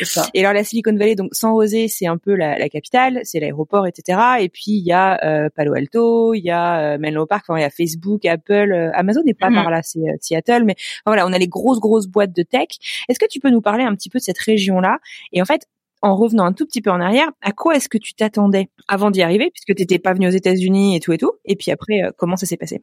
Ça. 0.03 0.27
Et 0.35 0.41
alors 0.41 0.53
la 0.53 0.63
Silicon 0.63 0.93
Valley, 0.97 1.17
donc 1.17 1.31
San 1.33 1.51
José, 1.51 1.89
c'est 1.89 2.07
un 2.07 2.19
peu 2.19 2.35
la, 2.35 2.59
la 2.59 2.69
capitale, 2.69 3.21
c'est 3.25 3.41
l'aéroport, 3.41 3.87
etc. 3.87 4.19
Et 4.41 4.49
puis 4.49 4.73
il 4.73 4.87
y 4.87 4.93
a 4.93 5.19
euh, 5.25 5.49
Palo 5.55 5.75
Alto, 5.75 6.35
il 6.35 6.45
y 6.45 6.51
a 6.51 6.99
Menlo 6.99 7.27
Park, 7.27 7.47
enfin 7.49 7.59
il 7.59 7.63
y 7.63 7.65
a 7.65 7.71
Facebook, 7.71 8.25
Apple, 8.25 8.91
Amazon 8.95 9.23
n'est 9.25 9.35
pas 9.35 9.51
mm-hmm. 9.51 9.55
par 9.55 9.71
là, 9.71 9.81
c'est 9.83 10.01
Seattle, 10.21 10.65
mais 10.65 10.77
on 11.25 11.33
a 11.33 11.39
les 11.39 11.49
grosses 11.49 11.81
grosses 11.81 12.07
boîtes 12.07 12.35
de 12.35 12.43
tech. 12.43 12.69
Est-ce 13.09 13.19
que 13.19 13.27
tu 13.31 13.41
peux 13.41 13.51
nous 13.51 13.63
parler 13.63 13.85
un 13.85 13.95
petit 13.95 14.11
peu 14.11 14.19
de 14.19 14.25
cette 14.25 14.39
région-là? 14.39 14.99
Et 15.33 15.41
en 15.41 15.45
fait, 15.45 15.67
en 16.03 16.17
revenant 16.17 16.45
un 16.45 16.53
tout 16.53 16.67
petit 16.67 16.83
peu 16.83 16.91
en 16.91 17.01
arrière, 17.01 17.31
à 17.41 17.53
quoi 17.53 17.77
est-ce 17.77 17.89
que 17.89 17.99
tu 17.99 18.15
t'attendais 18.15 18.69
avant 18.89 19.11
d'y 19.11 19.23
arriver, 19.23 19.51
puisque 19.51 19.75
tu 19.75 19.83
n'étais 19.83 19.99
pas 19.99 20.13
venu 20.13 20.27
aux 20.27 20.31
États-Unis 20.31 20.97
et 20.97 21.01
tout 21.01 21.13
et 21.13 21.19
tout? 21.19 21.33
Et 21.45 21.57
puis 21.57 21.71
après, 21.71 22.03
euh, 22.03 22.11
comment 22.17 22.37
ça 22.37 22.47
s'est 22.47 22.57
passé? 22.57 22.83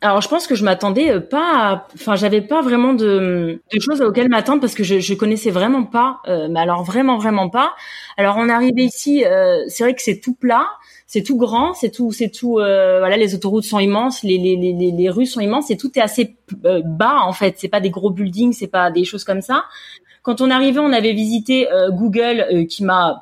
Alors 0.00 0.22
je 0.22 0.28
pense 0.28 0.46
que 0.46 0.54
je 0.54 0.64
m'attendais 0.64 1.10
euh, 1.10 1.20
pas, 1.20 1.86
enfin 1.94 2.16
j'avais 2.16 2.40
pas 2.40 2.62
vraiment 2.62 2.94
de, 2.94 3.60
choses 3.80 4.00
auxquelles 4.00 4.28
m'attendre 4.28 4.60
parce 4.60 4.74
que 4.74 4.84
je, 4.84 4.98
je 4.98 5.14
connaissais 5.14 5.50
vraiment 5.50 5.84
pas, 5.84 6.20
euh, 6.26 6.48
mais 6.50 6.60
alors 6.60 6.84
vraiment 6.84 7.18
vraiment 7.18 7.50
pas. 7.50 7.74
Alors 8.16 8.36
on 8.38 8.48
est 8.48 8.52
arrivé 8.52 8.82
ici, 8.82 9.24
c'est 9.68 9.84
vrai 9.84 9.94
que 9.94 10.02
c'est 10.02 10.20
tout 10.20 10.34
plat, 10.34 10.66
c'est 11.12 11.24
tout 11.24 11.36
grand, 11.36 11.74
c'est 11.74 11.90
tout, 11.90 12.12
c'est 12.12 12.28
tout. 12.28 12.60
Euh, 12.60 13.00
voilà, 13.00 13.16
les 13.16 13.34
autoroutes 13.34 13.64
sont 13.64 13.80
immenses, 13.80 14.22
les, 14.22 14.38
les, 14.38 14.54
les, 14.54 14.92
les 14.92 15.10
rues 15.10 15.26
sont 15.26 15.40
immenses, 15.40 15.68
et 15.72 15.76
tout 15.76 15.90
est 15.98 16.00
assez 16.00 16.36
euh, 16.64 16.82
bas 16.84 17.22
en 17.24 17.32
fait. 17.32 17.56
C'est 17.58 17.66
pas 17.66 17.80
des 17.80 17.90
gros 17.90 18.10
buildings, 18.10 18.52
c'est 18.52 18.68
pas 18.68 18.92
des 18.92 19.02
choses 19.02 19.24
comme 19.24 19.40
ça. 19.40 19.64
Quand 20.22 20.40
on 20.40 20.50
arrivait, 20.50 20.78
on 20.78 20.92
avait 20.92 21.12
visité 21.12 21.68
euh, 21.72 21.90
Google, 21.90 22.64
qui 22.68 22.84
m'a. 22.84 23.20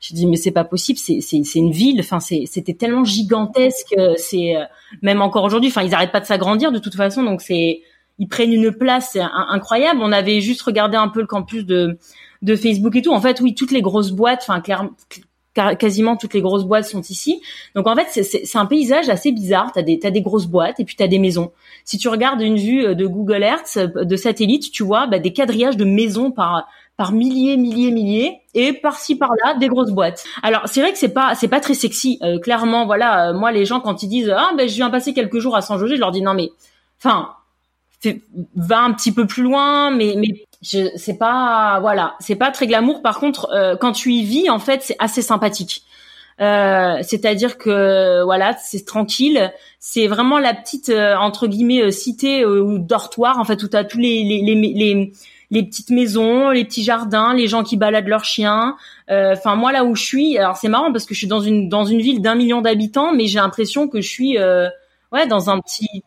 J'ai 0.00 0.14
dit 0.14 0.26
mais 0.26 0.36
c'est 0.36 0.50
pas 0.50 0.64
possible, 0.64 0.98
c'est 0.98 1.54
une 1.54 1.72
ville. 1.72 2.00
Enfin 2.00 2.20
c'était 2.20 2.74
tellement 2.74 3.04
gigantesque. 3.04 3.94
C'est 4.16 4.54
même 5.02 5.22
encore 5.22 5.44
aujourd'hui. 5.44 5.70
Enfin 5.70 5.82
ils 5.82 5.94
arrêtent 5.94 6.12
pas 6.12 6.20
de 6.20 6.26
s'agrandir 6.26 6.72
de 6.72 6.78
toute 6.78 6.94
façon. 6.94 7.22
Donc 7.22 7.40
c'est 7.42 7.82
ils 8.18 8.28
prennent 8.28 8.52
une 8.52 8.72
place 8.72 9.16
incroyable. 9.20 10.00
On 10.02 10.12
avait 10.12 10.40
juste 10.40 10.62
regardé 10.62 10.96
un 10.96 11.08
peu 11.08 11.20
le 11.20 11.26
campus 11.26 11.64
de 11.64 11.98
de 12.42 12.56
Facebook 12.56 12.94
et 12.96 13.02
tout. 13.02 13.12
En 13.12 13.20
fait, 13.20 13.40
oui, 13.40 13.54
toutes 13.54 13.72
les 13.72 13.82
grosses 13.82 14.12
boîtes, 14.12 14.44
enfin 14.46 14.62
quasiment 15.76 16.16
toutes 16.16 16.34
les 16.34 16.40
grosses 16.40 16.64
boîtes 16.64 16.84
sont 16.84 17.00
ici. 17.02 17.42
Donc 17.74 17.86
en 17.86 17.96
fait, 17.96 18.22
c'est 18.22 18.58
un 18.58 18.66
paysage 18.66 19.08
assez 19.08 19.32
bizarre. 19.32 19.72
T'as 19.72 19.82
des 19.82 19.98
t'as 19.98 20.10
des 20.10 20.22
grosses 20.22 20.46
boîtes 20.46 20.78
et 20.80 20.84
puis 20.84 20.96
t'as 20.96 21.08
des 21.08 21.18
maisons. 21.18 21.52
Si 21.84 21.98
tu 21.98 22.08
regardes 22.08 22.40
une 22.40 22.56
vue 22.56 22.84
euh, 22.84 22.94
de 22.94 23.06
Google 23.06 23.42
Earth 23.42 23.76
euh, 23.76 24.04
de 24.04 24.16
satellite, 24.16 24.70
tu 24.70 24.84
vois 24.84 25.06
bah, 25.06 25.18
des 25.18 25.32
quadrillages 25.32 25.76
de 25.76 25.84
maisons 25.84 26.30
par 26.30 26.68
par 26.98 27.12
milliers, 27.12 27.56
milliers, 27.56 27.92
milliers, 27.92 28.40
et 28.54 28.74
par-ci 28.74 29.16
par-là 29.16 29.54
des 29.54 29.68
grosses 29.68 29.92
boîtes. 29.92 30.24
Alors 30.42 30.62
c'est 30.66 30.82
vrai 30.82 30.92
que 30.92 30.98
c'est 30.98 31.14
pas 31.14 31.34
c'est 31.34 31.48
pas 31.48 31.60
très 31.60 31.74
sexy. 31.74 32.18
Euh, 32.22 32.38
clairement, 32.38 32.84
voilà, 32.84 33.32
moi 33.32 33.52
les 33.52 33.64
gens 33.64 33.80
quand 33.80 34.02
ils 34.02 34.08
disent 34.08 34.34
ah 34.36 34.50
ben 34.58 34.68
je 34.68 34.74
viens 34.74 34.90
passer 34.90 35.14
quelques 35.14 35.38
jours 35.38 35.56
à 35.56 35.62
San 35.62 35.78
José, 35.78 35.94
je 35.94 36.00
leur 36.00 36.10
dis 36.10 36.20
non 36.20 36.34
mais, 36.34 36.50
enfin, 37.00 37.30
va 38.56 38.80
un 38.80 38.92
petit 38.92 39.12
peu 39.12 39.26
plus 39.26 39.42
loin, 39.42 39.90
mais 39.90 40.14
mais 40.16 40.46
je 40.60 40.88
c'est 40.96 41.18
pas 41.18 41.78
voilà 41.80 42.16
c'est 42.20 42.36
pas 42.36 42.50
très 42.50 42.66
glamour 42.66 43.02
par 43.02 43.20
contre 43.20 43.48
euh, 43.52 43.76
quand 43.76 43.92
tu 43.92 44.12
y 44.12 44.24
vis 44.24 44.50
en 44.50 44.58
fait 44.58 44.82
c'est 44.82 44.96
assez 44.98 45.22
sympathique 45.22 45.84
euh, 46.40 46.98
c'est-à-dire 47.02 47.58
que 47.58 48.22
voilà 48.24 48.56
c'est 48.56 48.84
tranquille 48.84 49.52
c'est 49.78 50.06
vraiment 50.06 50.38
la 50.38 50.54
petite 50.54 50.88
euh, 50.88 51.16
entre 51.16 51.46
guillemets 51.46 51.82
euh, 51.82 51.90
cité 51.90 52.44
ou 52.44 52.78
dortoir 52.78 53.38
en 53.38 53.44
fait 53.44 53.62
où 53.62 53.68
t'as 53.68 53.84
tous 53.84 53.98
les 53.98 54.24
les, 54.24 54.42
les 54.42 54.54
les, 54.54 55.12
les 55.50 55.62
petites 55.62 55.90
maisons 55.90 56.50
les 56.50 56.64
petits 56.64 56.84
jardins 56.84 57.34
les 57.34 57.48
gens 57.48 57.62
qui 57.62 57.76
baladent 57.76 58.08
leurs 58.08 58.24
chiens 58.24 58.76
enfin 59.08 59.54
moi 59.56 59.72
là 59.72 59.84
où 59.84 59.94
je 59.94 60.04
suis 60.04 60.36
alors 60.38 60.56
c'est 60.56 60.68
marrant 60.68 60.92
parce 60.92 61.06
que 61.06 61.14
je 61.14 61.18
suis 61.18 61.26
dans 61.26 61.40
une 61.40 61.68
dans 61.68 61.84
une 61.84 62.00
ville 62.00 62.20
d'un 62.20 62.34
million 62.34 62.60
d'habitants 62.60 63.12
mais 63.12 63.26
j'ai 63.26 63.38
l'impression 63.38 63.88
que 63.88 64.00
je 64.00 64.08
suis 64.08 64.38
ouais 64.38 65.26
dans 65.26 65.48
un 65.48 65.60
petit 65.60 66.04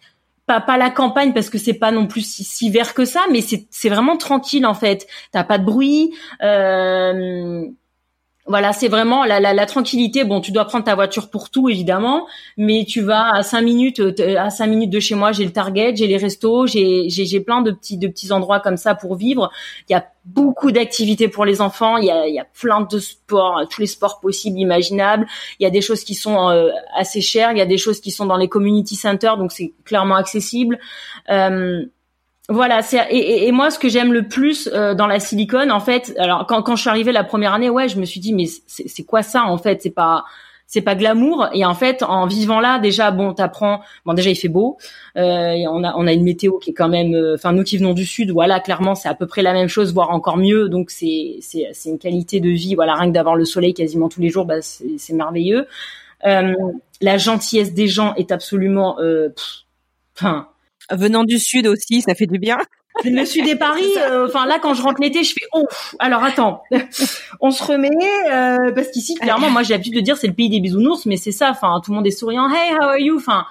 pas 0.60 0.78
la 0.78 0.90
campagne 0.90 1.34
parce 1.34 1.50
que 1.50 1.58
c'est 1.58 1.74
pas 1.74 1.92
non 1.92 2.08
plus 2.08 2.26
si, 2.26 2.70
vert 2.70 2.94
que 2.94 3.06
ça, 3.06 3.22
mais 3.32 3.42
c'est 3.42 3.90
vraiment 3.90 4.18
tranquille 4.18 4.66
en 4.66 4.74
fait. 4.74 5.08
T'as 5.32 5.44
pas 5.44 5.58
de 5.58 5.66
bruit. 5.66 6.14
Euh, 6.44 7.66
voilà, 8.52 8.74
c'est 8.74 8.90
vraiment 8.90 9.24
la, 9.24 9.40
la, 9.40 9.66
tranquillité. 9.66 10.26
Bon, 10.26 10.42
tu 10.42 10.52
dois 10.52 10.66
prendre 10.66 10.84
ta 10.84 10.94
voiture 10.94 11.30
pour 11.30 11.50
tout, 11.50 11.70
évidemment, 11.70 12.28
mais 12.58 12.86
tu 12.86 13.02
vas 13.02 13.34
à 13.34 13.44
cinq 13.44 13.62
minutes, 13.62 14.02
euh, 14.02 14.36
à 14.38 14.50
cinq 14.50 14.68
minutes 14.68 14.90
de 14.90 15.00
chez 15.00 15.16
moi, 15.16 15.32
j'ai 15.32 15.46
le 15.46 15.54
Target, 15.54 15.96
j'ai 15.96 16.06
les 16.06 16.18
restos, 16.18 16.68
j'ai, 16.68 17.10
j'ai, 17.10 17.24
j'ai 17.26 17.40
plein 17.40 17.62
de 17.62 17.72
petits, 17.72 17.98
de 17.98 18.10
petits 18.10 18.34
endroits 18.34 18.60
comme 18.60 18.76
ça 18.76 18.94
pour 18.94 19.16
vivre. 19.16 19.50
Il 19.88 19.94
y 19.94 19.96
a 19.96 20.06
beaucoup 20.26 20.72
d'activités 20.72 21.30
pour 21.30 21.46
les 21.46 21.62
enfants. 21.62 21.96
Il 21.96 22.06
y 22.06 22.12
a, 22.12 22.28
il 22.28 22.36
y 22.36 22.40
a 22.40 22.46
plein 22.46 22.82
de 22.82 23.00
sports, 23.00 23.62
tous 23.70 23.80
les 23.80 23.88
sports 23.88 24.20
possibles, 24.20 24.60
imaginables. 24.60 25.28
Il 25.60 25.64
y 25.64 25.66
a 25.66 25.70
des 25.70 25.82
choses 25.82 26.04
qui 26.04 26.14
sont 26.14 26.50
euh, 26.50 26.72
assez 26.94 27.22
chères. 27.22 27.54
Il 27.54 27.58
y 27.58 27.62
a 27.62 27.66
des 27.66 27.78
choses 27.78 28.02
qui 28.02 28.12
sont 28.12 28.26
dans 28.26 28.38
les 28.38 28.50
community 28.50 28.98
centers, 28.98 29.38
donc 29.38 29.54
c'est 29.54 29.72
clairement 29.86 30.16
accessible. 30.16 30.78
Euh, 31.30 31.86
voilà, 32.52 32.82
c'est 32.82 33.08
et, 33.12 33.52
moi 33.52 33.72
ce 33.72 33.80
que 33.80 33.90
j'aime 33.90 34.14
le 34.14 34.28
plus 34.28 34.70
euh, 34.74 34.94
dans 34.94 35.08
la 35.08 35.20
silicone, 35.20 35.72
en 35.72 35.80
fait, 35.80 36.14
alors 36.18 36.46
quand, 36.48 36.62
quand 36.62 36.76
je 36.76 36.82
suis 36.82 36.90
arrivée 36.90 37.12
la 37.12 37.24
première 37.24 37.54
année, 37.54 37.70
ouais, 37.70 37.88
je 37.88 38.00
me 38.00 38.06
suis 38.06 38.20
dit 38.20 38.34
mais 38.34 38.46
c'est 38.68 39.04
quoi 39.04 39.24
ça 39.24 39.46
en 39.46 39.58
fait? 39.58 39.82
C'est 39.82 39.92
pas 39.92 40.26
c'est 40.68 40.82
pas 40.82 40.96
glamour. 40.96 41.50
Et 41.54 41.66
en 41.66 41.76
fait 41.76 42.02
en 42.02 42.26
vivant 42.28 42.62
là 42.62 42.80
déjà 42.80 43.12
bon 43.12 43.34
t'apprends 43.34 43.82
bon 44.06 44.14
déjà 44.14 44.30
il 44.30 44.36
fait 44.36 44.48
beau. 44.48 44.78
Euh, 45.18 45.56
on 45.70 45.84
a 45.84 45.94
on 45.98 46.08
a 46.08 46.14
une 46.14 46.24
météo 46.24 46.60
qui 46.60 46.70
est 46.70 46.74
quand 46.74 46.88
même 46.88 47.14
euh, 47.14 47.36
enfin 47.36 47.52
nous 47.52 47.64
qui 47.64 47.78
venons 47.78 47.94
du 47.94 48.06
sud 48.06 48.32
voilà 48.32 48.62
clairement 48.62 48.96
c'est 48.96 49.10
à 49.10 49.14
peu 49.14 49.28
près 49.28 49.42
la 49.42 49.52
même 49.52 49.68
chose 49.68 49.94
voire 49.94 50.12
encore 50.12 50.38
mieux. 50.38 50.70
Donc 50.70 50.90
c'est 50.90 51.38
c'est 51.42 51.70
c'est 51.74 51.90
une 51.90 52.00
qualité 52.00 52.40
de 52.40 52.50
vie 52.50 52.76
voilà 52.76 52.96
rien 52.96 53.10
que 53.10 53.14
d'avoir 53.14 53.36
le 53.36 53.44
soleil 53.44 53.74
quasiment 53.74 54.08
tous 54.08 54.22
les 54.22 54.30
jours 54.30 54.46
bah 54.46 54.62
c'est 54.62 55.14
merveilleux. 55.14 55.68
La 56.24 57.18
gentillesse 57.18 57.74
des 57.74 57.88
gens 57.88 58.14
est 58.16 58.32
absolument 58.32 58.98
enfin 60.16 60.48
Venant 60.90 61.24
du 61.24 61.40
sud 61.40 61.68
aussi, 61.68 62.02
ça 62.02 62.16
fait 62.16 62.28
du 62.28 62.40
bien. 62.40 62.58
Le 63.06 63.26
sud 63.26 63.46
des 63.46 63.56
Paris, 63.56 63.86
euh, 63.98 64.28
enfin 64.28 64.46
là 64.46 64.60
quand 64.62 64.74
je 64.74 64.82
rentre 64.82 65.02
l'été, 65.02 65.24
je 65.24 65.34
fais 65.34 65.48
oh. 65.54 65.66
Alors 66.00 66.24
attends, 66.24 66.64
on 67.42 67.52
se 67.52 67.64
remet 67.64 67.90
euh, 67.90 68.72
parce 68.74 68.90
qu'ici 68.90 69.16
clairement, 69.16 69.50
moi 69.50 69.64
j'ai 69.64 69.74
l'habitude 69.74 69.96
de 69.96 70.02
dire 70.02 70.18
c'est 70.18 70.28
le 70.28 70.34
pays 70.34 70.50
des 70.50 70.60
bisounours, 70.60 71.06
mais 71.06 71.18
c'est 71.18 71.32
ça. 71.32 71.52
Enfin 71.52 71.80
tout 71.84 71.92
le 71.92 71.96
monde 71.98 72.08
est 72.08 72.12
souriant. 72.12 72.50
Hey, 72.50 72.74
how 72.74 72.84
are 72.84 72.98
you? 72.98 73.16
Enfin 73.16 73.46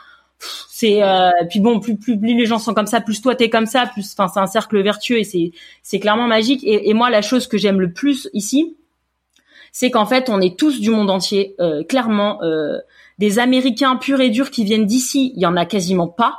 c'est 0.70 1.02
euh, 1.02 1.30
puis 1.50 1.60
bon 1.60 1.80
plus, 1.80 1.96
plus 1.96 2.18
les 2.18 2.46
gens 2.46 2.58
sont 2.58 2.74
comme 2.74 2.86
ça, 2.86 3.00
plus 3.00 3.20
toi 3.20 3.34
t'es 3.34 3.50
comme 3.50 3.66
ça, 3.66 3.86
plus 3.86 4.14
enfin 4.16 4.28
c'est 4.32 4.40
un 4.40 4.46
cercle 4.46 4.80
vertueux 4.82 5.18
et 5.18 5.24
c'est 5.24 5.52
c'est 5.82 6.00
clairement 6.00 6.26
magique. 6.26 6.62
Et, 6.64 6.88
et, 6.88 6.94
moi 6.94 7.10
la 7.10 7.22
chose 7.22 7.46
que 7.46 7.58
j'aime 7.58 7.80
le 7.80 7.92
plus 7.92 8.28
ici, 8.32 8.76
c'est 9.72 9.90
qu'en 9.90 10.06
fait 10.06 10.28
on 10.28 10.40
est 10.40 10.58
tous 10.58 10.80
du 10.80 10.90
monde 10.90 11.10
entier. 11.10 11.56
clairement 11.88 12.40
des 13.18 13.38
Américains 13.38 13.96
purs 13.96 14.20
et 14.20 14.30
durs 14.30 14.50
qui 14.50 14.64
viennent 14.64 14.86
d'ici, 14.86 15.32
il 15.36 15.42
y 15.42 15.46
en 15.46 15.56
a 15.56 15.66
quasiment 15.66 16.08
pas. 16.08 16.38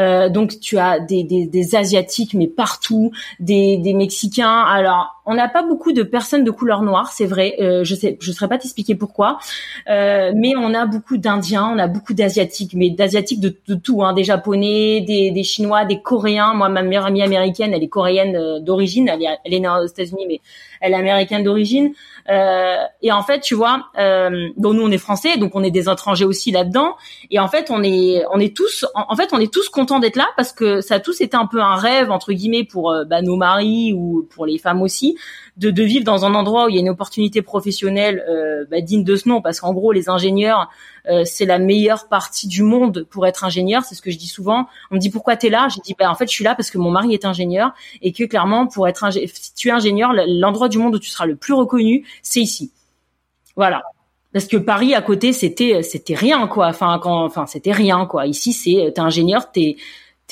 Euh, 0.00 0.28
donc 0.28 0.60
tu 0.60 0.78
as 0.78 1.00
des, 1.00 1.24
des, 1.24 1.46
des, 1.46 1.74
asiatiques 1.74 2.34
mais 2.34 2.46
partout, 2.46 3.12
des, 3.40 3.78
des 3.78 3.94
mexicains. 3.94 4.62
Alors 4.62 5.22
on 5.24 5.34
n'a 5.34 5.48
pas 5.48 5.62
beaucoup 5.62 5.92
de 5.92 6.02
personnes 6.02 6.44
de 6.44 6.50
couleur 6.50 6.82
noire, 6.82 7.12
c'est 7.12 7.26
vrai. 7.26 7.54
Euh, 7.60 7.84
je 7.84 7.94
sais, 7.94 8.18
je 8.20 8.32
saurais 8.32 8.48
pas 8.48 8.58
t'expliquer 8.58 8.94
pourquoi, 8.94 9.38
euh, 9.88 10.32
mais 10.34 10.54
on 10.56 10.74
a 10.74 10.86
beaucoup 10.86 11.16
d'Indiens, 11.16 11.70
on 11.72 11.78
a 11.78 11.86
beaucoup 11.86 12.12
d'asiatiques, 12.12 12.74
mais 12.74 12.90
d'asiatiques 12.90 13.40
de, 13.40 13.56
de, 13.68 13.74
tout, 13.74 14.02
hein, 14.02 14.14
des 14.14 14.24
japonais, 14.24 15.00
des, 15.00 15.30
des 15.30 15.42
chinois, 15.44 15.84
des 15.84 16.00
coréens. 16.00 16.54
Moi, 16.54 16.68
ma 16.68 16.82
meilleure 16.82 17.06
amie 17.06 17.22
américaine, 17.22 17.72
elle 17.72 17.82
est 17.82 17.88
coréenne 17.88 18.36
euh, 18.36 18.60
d'origine, 18.60 19.08
elle 19.08 19.22
est, 19.22 19.38
elle 19.44 19.54
est 19.54 19.60
née 19.60 19.68
aux 19.68 19.86
États-Unis, 19.86 20.24
mais 20.26 20.40
elle 20.80 20.92
est 20.92 20.96
américaine 20.96 21.44
d'origine. 21.44 21.92
Euh, 22.28 22.76
et 23.02 23.12
en 23.12 23.22
fait, 23.22 23.40
tu 23.40 23.54
vois, 23.54 23.86
euh, 23.98 24.48
bon, 24.56 24.74
nous 24.74 24.82
on 24.82 24.90
est 24.90 24.98
français, 24.98 25.36
donc 25.38 25.54
on 25.54 25.62
est 25.62 25.70
des 25.70 25.88
étrangers 25.88 26.24
aussi 26.24 26.50
là-dedans. 26.50 26.96
Et 27.30 27.38
en 27.38 27.48
fait, 27.48 27.70
on 27.70 27.82
est, 27.82 28.24
on 28.32 28.40
est 28.40 28.56
tous, 28.56 28.84
en, 28.94 29.16
fait, 29.16 29.30
on 29.32 29.38
est 29.38 29.52
tous 29.52 29.68
contents 29.82 29.98
d'être 29.98 30.16
là 30.16 30.28
parce 30.36 30.52
que 30.52 30.80
ça 30.80 30.94
a 30.94 31.00
tous 31.00 31.20
été 31.20 31.36
un 31.36 31.46
peu 31.46 31.60
un 31.60 31.74
rêve 31.74 32.10
entre 32.10 32.32
guillemets 32.32 32.64
pour 32.64 32.92
euh, 32.92 33.04
bah, 33.04 33.20
nos 33.20 33.36
maris 33.36 33.92
ou 33.92 34.28
pour 34.30 34.46
les 34.46 34.58
femmes 34.58 34.80
aussi 34.80 35.16
de, 35.56 35.70
de 35.70 35.82
vivre 35.82 36.04
dans 36.04 36.24
un 36.24 36.34
endroit 36.34 36.66
où 36.66 36.68
il 36.68 36.76
y 36.76 36.78
a 36.78 36.80
une 36.80 36.88
opportunité 36.88 37.42
professionnelle 37.42 38.24
euh, 38.28 38.64
bah, 38.70 38.80
digne 38.80 39.04
de 39.04 39.16
ce 39.16 39.28
nom, 39.28 39.42
parce 39.42 39.60
qu'en 39.60 39.72
gros, 39.72 39.92
les 39.92 40.08
ingénieurs, 40.08 40.70
euh, 41.10 41.24
c'est 41.24 41.44
la 41.44 41.58
meilleure 41.58 42.08
partie 42.08 42.46
du 42.46 42.62
monde 42.62 43.06
pour 43.10 43.26
être 43.26 43.44
ingénieur. 43.44 43.82
C'est 43.84 43.94
ce 43.94 44.02
que 44.02 44.10
je 44.10 44.18
dis 44.18 44.28
souvent. 44.28 44.66
On 44.90 44.94
me 44.94 45.00
dit 45.00 45.10
pourquoi 45.10 45.36
tu 45.36 45.48
es 45.48 45.50
là? 45.50 45.68
J'ai 45.68 45.80
dit 45.80 45.94
bah 45.98 46.10
en 46.10 46.14
fait 46.14 46.26
je 46.26 46.32
suis 46.32 46.44
là 46.44 46.54
parce 46.54 46.70
que 46.70 46.78
mon 46.78 46.90
mari 46.90 47.12
est 47.12 47.24
ingénieur 47.24 47.72
et 48.00 48.12
que 48.12 48.24
clairement 48.24 48.66
pour 48.66 48.86
être 48.88 49.10
si 49.10 49.54
tu 49.54 49.68
es 49.68 49.72
ingénieur, 49.72 50.12
l'endroit 50.14 50.68
du 50.68 50.78
monde 50.78 50.94
où 50.94 50.98
tu 50.98 51.10
seras 51.10 51.26
le 51.26 51.36
plus 51.36 51.54
reconnu, 51.54 52.06
c'est 52.22 52.40
ici. 52.40 52.72
Voilà. 53.56 53.82
Parce 54.32 54.46
que 54.46 54.56
Paris 54.56 54.94
à 54.94 55.02
côté 55.02 55.32
c'était 55.32 55.82
c'était 55.82 56.14
rien 56.14 56.46
quoi. 56.46 56.68
Enfin 56.68 56.98
quand 57.02 57.24
enfin 57.24 57.46
c'était 57.46 57.72
rien 57.72 58.06
quoi. 58.06 58.26
Ici 58.26 58.52
c'est 58.52 58.92
t'es 58.94 59.00
ingénieur, 59.00 59.50
t'es 59.52 59.76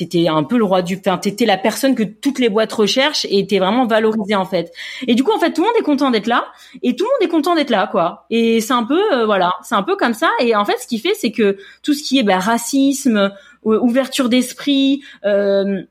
t'étais 0.00 0.28
un 0.28 0.44
peu 0.44 0.56
le 0.56 0.64
roi 0.64 0.82
du 0.82 0.98
enfin 0.98 1.18
t'étais 1.18 1.44
la 1.44 1.58
personne 1.58 1.94
que 1.94 2.02
toutes 2.02 2.38
les 2.38 2.48
boîtes 2.48 2.72
recherchent 2.72 3.26
et 3.28 3.46
t'es 3.46 3.58
vraiment 3.58 3.86
valorisé 3.86 4.34
en 4.34 4.46
fait 4.46 4.72
et 5.06 5.14
du 5.14 5.22
coup 5.22 5.32
en 5.32 5.38
fait 5.38 5.52
tout 5.52 5.62
le 5.62 5.66
monde 5.66 5.76
est 5.78 5.82
content 5.82 6.10
d'être 6.10 6.26
là 6.26 6.46
et 6.82 6.96
tout 6.96 7.04
le 7.04 7.10
monde 7.10 7.28
est 7.28 7.30
content 7.30 7.54
d'être 7.54 7.70
là 7.70 7.86
quoi 7.86 8.24
et 8.30 8.60
c'est 8.60 8.72
un 8.72 8.84
peu 8.84 9.00
euh, 9.12 9.26
voilà 9.26 9.52
c'est 9.62 9.74
un 9.74 9.82
peu 9.82 9.96
comme 9.96 10.14
ça 10.14 10.30
et 10.40 10.56
en 10.56 10.64
fait 10.64 10.78
ce 10.78 10.86
qui 10.86 10.98
fait 10.98 11.14
c'est 11.14 11.32
que 11.32 11.58
tout 11.82 11.92
ce 11.92 12.02
qui 12.02 12.18
est 12.18 12.22
bah, 12.22 12.38
racisme 12.38 13.30
ouverture 13.62 14.30
d'esprit 14.30 15.02
euh, 15.26 15.82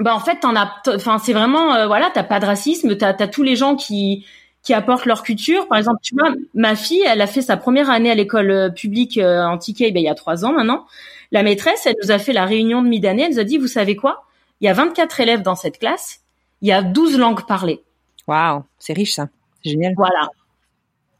bah 0.00 0.14
en 0.14 0.20
fait 0.20 0.40
t'en 0.40 0.56
as 0.56 0.72
enfin 0.88 1.18
c'est 1.18 1.32
vraiment 1.32 1.74
euh, 1.74 1.86
voilà 1.86 2.10
t'as 2.12 2.24
pas 2.24 2.40
de 2.40 2.46
racisme 2.46 2.96
t'as 2.96 3.14
as 3.16 3.28
tous 3.28 3.44
les 3.44 3.54
gens 3.54 3.76
qui 3.76 4.26
qui 4.66 4.74
apportent 4.74 5.06
leur 5.06 5.22
culture. 5.22 5.68
Par 5.68 5.78
exemple, 5.78 6.00
tu 6.02 6.16
vois, 6.16 6.34
ma 6.52 6.74
fille, 6.74 7.04
elle 7.06 7.20
a 7.20 7.28
fait 7.28 7.40
sa 7.40 7.56
première 7.56 7.88
année 7.88 8.10
à 8.10 8.16
l'école 8.16 8.50
euh, 8.50 8.68
publique 8.68 9.16
en 9.22 9.56
TK 9.58 9.92
ben, 9.92 9.98
il 9.98 10.02
y 10.02 10.08
a 10.08 10.14
trois 10.16 10.44
ans 10.44 10.52
maintenant. 10.52 10.86
La 11.30 11.44
maîtresse, 11.44 11.86
elle 11.86 11.94
nous 12.02 12.10
a 12.10 12.18
fait 12.18 12.32
la 12.32 12.44
réunion 12.44 12.82
de 12.82 12.88
mi-année, 12.88 13.22
elle 13.22 13.30
nous 13.30 13.38
a 13.38 13.44
dit, 13.44 13.58
vous 13.58 13.68
savez 13.68 13.94
quoi? 13.94 14.24
Il 14.60 14.64
y 14.64 14.68
a 14.68 14.72
24 14.72 15.20
élèves 15.20 15.42
dans 15.42 15.54
cette 15.54 15.78
classe, 15.78 16.20
il 16.62 16.68
y 16.68 16.72
a 16.72 16.82
12 16.82 17.16
langues 17.16 17.46
parlées. 17.46 17.80
Waouh, 18.26 18.64
c'est 18.78 18.92
riche 18.92 19.14
ça. 19.14 19.28
C'est 19.62 19.70
génial. 19.70 19.94
Voilà. 19.96 20.30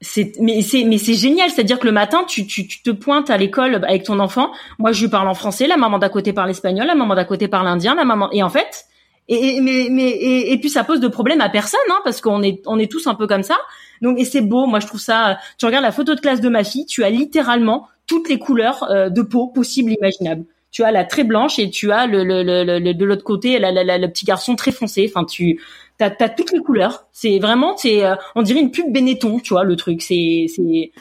C'est 0.01 0.33
mais 0.41 0.61
c'est 0.61 0.83
mais 0.83 0.99
c'est 0.99 1.15
génial, 1.15 1.49
c'est-à-dire 1.49 1.79
que 1.79 1.87
le 1.87 1.93
matin 1.93 2.25
tu, 2.25 2.47
tu, 2.47 2.67
tu 2.67 2.83
te 2.83 2.91
pointes 2.91 3.31
à 3.31 3.37
l'école 3.37 3.77
avec 3.77 4.03
ton 4.03 4.19
enfant. 4.19 4.51
Moi, 4.79 4.91
je 4.91 5.03
lui 5.03 5.09
parle 5.09 5.29
en 5.29 5.35
français, 5.35 5.69
la 5.69 5.77
maman 5.77 5.99
d'à 5.99 6.09
côté 6.09 6.33
parle 6.33 6.51
espagnol, 6.51 6.87
la 6.87 6.97
maman 6.97 7.15
d'à 7.15 7.25
côté 7.25 7.47
parle 7.47 7.69
indien, 7.69 7.95
la 7.95 8.05
maman 8.05 8.29
et 8.33 8.43
en 8.43 8.51
fait 8.51 8.87
et, 9.29 9.61
mais 9.61 9.89
mais 9.91 10.09
et, 10.09 10.53
et, 10.53 10.59
puis 10.59 10.71
ça 10.71 10.85
pose 10.85 11.01
de 11.01 11.09
problème 11.09 11.41
à 11.41 11.49
personne 11.49 11.81
hein, 11.91 12.01
parce 12.05 12.21
qu'on 12.21 12.43
est 12.43 12.63
on 12.67 12.79
est 12.79 12.91
tous 12.91 13.07
un 13.07 13.15
peu 13.15 13.27
comme 13.27 13.43
ça. 13.43 13.57
Donc 14.03 14.19
et 14.21 14.25
c'est 14.25 14.41
beau, 14.41 14.67
moi 14.67 14.81
je 14.81 14.87
trouve 14.87 15.01
ça. 15.01 15.39
Tu 15.59 15.67
regardes 15.67 15.85
la 15.85 15.93
photo 15.93 16.15
de 16.15 16.21
classe 16.21 16.41
de 16.41 16.49
ma 16.49 16.65
fille, 16.65 16.87
tu 16.87 17.03
as 17.05 17.11
littéralement 17.11 17.89
toutes 18.07 18.29
les 18.29 18.39
couleurs 18.39 18.85
euh, 18.91 19.09
de 19.09 19.23
peau 19.23 19.49
possibles 19.49 19.93
imaginables. 19.93 20.45
Tu 20.71 20.85
as 20.85 20.93
la 20.93 21.05
très 21.05 21.25
blanche 21.25 21.59
et 21.59 21.71
tu 21.71 21.91
as 21.91 22.07
le, 22.07 22.23
le, 22.23 22.43
le, 22.43 22.95
de 22.95 23.05
l'autre 23.05 23.25
côté 23.25 23.59
la, 23.59 23.73
la, 23.73 23.99
le 23.99 24.09
petit 24.09 24.27
garçon 24.27 24.57
très 24.57 24.73
foncé. 24.73 25.11
Enfin, 25.13 25.25
tu 25.25 25.61
as, 26.01 26.13
as 26.21 26.29
toutes 26.29 26.53
les 26.53 26.61
couleurs. 26.61 27.07
C'est 27.13 27.39
vraiment, 27.39 27.77
c'est, 27.77 28.05
euh, 28.05 28.15
on 28.35 28.43
dirait 28.43 28.61
une 28.61 28.71
pub 28.71 28.93
Benetton, 28.93 29.39
tu 29.39 29.55
vois, 29.55 29.65
le 29.65 29.75
truc. 29.77 30.03
C'est, 30.03 30.47
c'est, 30.55 30.93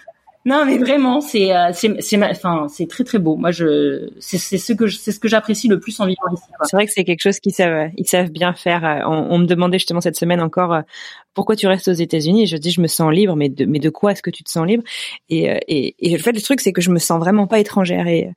non, 0.47 0.63
mais 0.63 0.77
vraiment, 0.77 1.21
c'est 1.21 1.55
euh, 1.55 1.71
c'est 1.73 1.99
c'est 2.01 2.23
enfin 2.23 2.67
c'est 2.69 2.87
très 2.87 3.03
très 3.03 3.17
beau. 3.17 3.35
Moi, 3.35 3.49
je 3.49 4.11
c'est 4.19 4.37
ce 4.37 4.73
que 4.73 4.87
c'est 4.87 5.11
ce 5.11 5.19
que 5.19 5.27
j'apprécie 5.27 5.67
le 5.67 5.79
plus 5.79 5.99
en 5.99 6.05
vivant 6.05 6.21
ici. 6.31 6.43
C'est 6.61 6.75
vrai 6.75 6.85
que 6.85 6.91
c'est 6.91 7.03
quelque 7.03 7.21
chose 7.21 7.39
qu'ils 7.39 7.53
savent 7.53 7.89
ils 7.97 8.07
savent 8.07 8.29
bien 8.29 8.53
faire. 8.53 8.85
Euh, 8.85 8.99
on, 9.07 9.39
me 9.39 9.45
demandait 9.47 9.79
justement 9.79 10.01
cette 10.01 10.15
semaine 10.15 10.41
encore 10.41 10.71
euh, 10.71 10.81
pourquoi 11.33 11.55
tu 11.55 11.65
restes 11.65 11.87
aux 11.87 11.93
États-Unis? 11.93 12.45
Je 12.45 12.57
dis 12.57 12.69
je 12.69 12.79
me 12.79 12.85
sens 12.85 13.11
libre, 13.11 13.35
mais 13.35 13.49
de 13.49 13.65
mais 13.65 13.79
de 13.79 13.89
quoi 13.89 14.11
est-ce 14.11 14.21
que 14.21 14.29
tu 14.29 14.43
te 14.43 14.51
sens 14.51 14.67
libre? 14.67 14.83
Et 15.29 15.45
et 15.67 15.95
et 15.97 16.15
le 16.15 16.21
fait 16.21 16.31
le 16.31 16.41
truc 16.41 16.61
c'est 16.61 16.73
que 16.73 16.81
je 16.81 16.91
me 16.91 16.99
sens 16.99 17.19
vraiment 17.19 17.47
pas 17.47 17.57
étrangère 17.57 18.05
et 18.05 18.29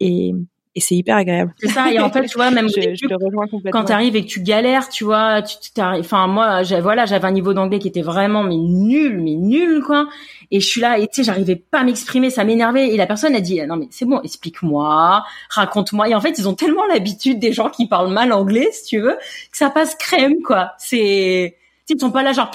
et 0.00 0.34
et 0.74 0.80
c'est 0.80 0.94
hyper 0.94 1.16
agréable. 1.16 1.54
C'est 1.58 1.68
ça. 1.68 1.92
Et 1.92 2.00
en 2.00 2.10
fait, 2.10 2.26
tu 2.26 2.36
vois, 2.36 2.50
même 2.50 2.68
quand 3.72 3.84
tu 3.84 3.92
arrives 3.92 4.16
et 4.16 4.22
que 4.22 4.26
tu 4.26 4.40
galères, 4.40 4.88
tu 4.88 5.04
vois, 5.04 5.42
tu 5.42 5.58
Enfin, 5.78 6.26
moi, 6.26 6.62
voilà, 6.80 7.04
j'avais 7.04 7.26
un 7.26 7.32
niveau 7.32 7.52
d'anglais 7.52 7.78
qui 7.78 7.88
était 7.88 8.02
vraiment 8.02 8.42
mais 8.42 8.56
nul, 8.56 9.20
mais 9.20 9.34
nul 9.34 9.82
quoi. 9.84 10.08
Et 10.50 10.60
je 10.60 10.66
suis 10.66 10.80
là, 10.80 10.98
et 10.98 11.06
tu 11.08 11.16
sais, 11.16 11.24
j'arrivais 11.24 11.56
pas 11.56 11.80
à 11.80 11.84
m'exprimer, 11.84 12.30
ça 12.30 12.44
m'énervait. 12.44 12.88
Et 12.88 12.96
la 12.96 13.06
personne 13.06 13.34
a 13.34 13.40
dit, 13.40 13.60
non 13.66 13.76
mais 13.76 13.88
c'est 13.90 14.06
bon, 14.06 14.20
explique-moi, 14.22 15.24
raconte-moi. 15.50 16.08
Et 16.08 16.14
en 16.14 16.20
fait, 16.20 16.38
ils 16.38 16.48
ont 16.48 16.54
tellement 16.54 16.86
l'habitude 16.86 17.38
des 17.38 17.52
gens 17.52 17.68
qui 17.68 17.86
parlent 17.86 18.12
mal 18.12 18.32
anglais, 18.32 18.68
si 18.72 18.84
tu 18.84 19.00
veux, 19.00 19.16
que 19.50 19.56
ça 19.58 19.68
passe 19.68 19.94
crème 19.94 20.42
quoi. 20.42 20.72
C'est, 20.78 21.56
ils 21.88 22.00
sont 22.00 22.10
pas 22.10 22.22
là 22.22 22.32
genre. 22.32 22.50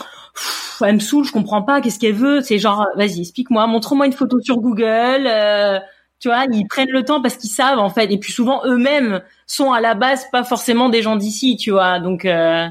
elle 0.84 0.96
me 0.96 1.00
saoule, 1.00 1.26
je 1.26 1.32
comprends 1.32 1.62
pas, 1.62 1.82
qu'est-ce 1.82 2.00
qu'elle 2.00 2.16
veut? 2.16 2.42
C'est 2.42 2.58
genre, 2.58 2.88
vas-y, 2.96 3.22
explique-moi, 3.22 3.68
montre-moi 3.68 4.08
une 4.08 4.14
photo 4.14 4.40
sur 4.42 4.58
Google. 4.58 5.28
Euh, 5.28 5.80
tu 6.20 6.30
vois, 6.30 6.46
ils 6.52 6.68
prennent 6.68 6.90
le 6.90 7.04
temps 7.04 7.22
parce 7.22 7.38
qu'ils 7.38 7.50
savent 7.50 7.80
en 7.80 7.90
fait, 7.90 8.12
et 8.12 8.18
puis 8.18 8.32
souvent 8.32 8.62
eux-mêmes 8.66 9.22
sont 9.46 9.72
à 9.72 9.82
la 9.82 9.94
base 9.94 10.26
pas 10.32 10.44
forcément 10.44 10.90
des 10.90 11.02
gens 11.02 11.16
d'ici, 11.16 11.58
tu 11.58 11.72
vois. 11.72 12.00
Donc 12.00 12.26
euh, 12.26 12.68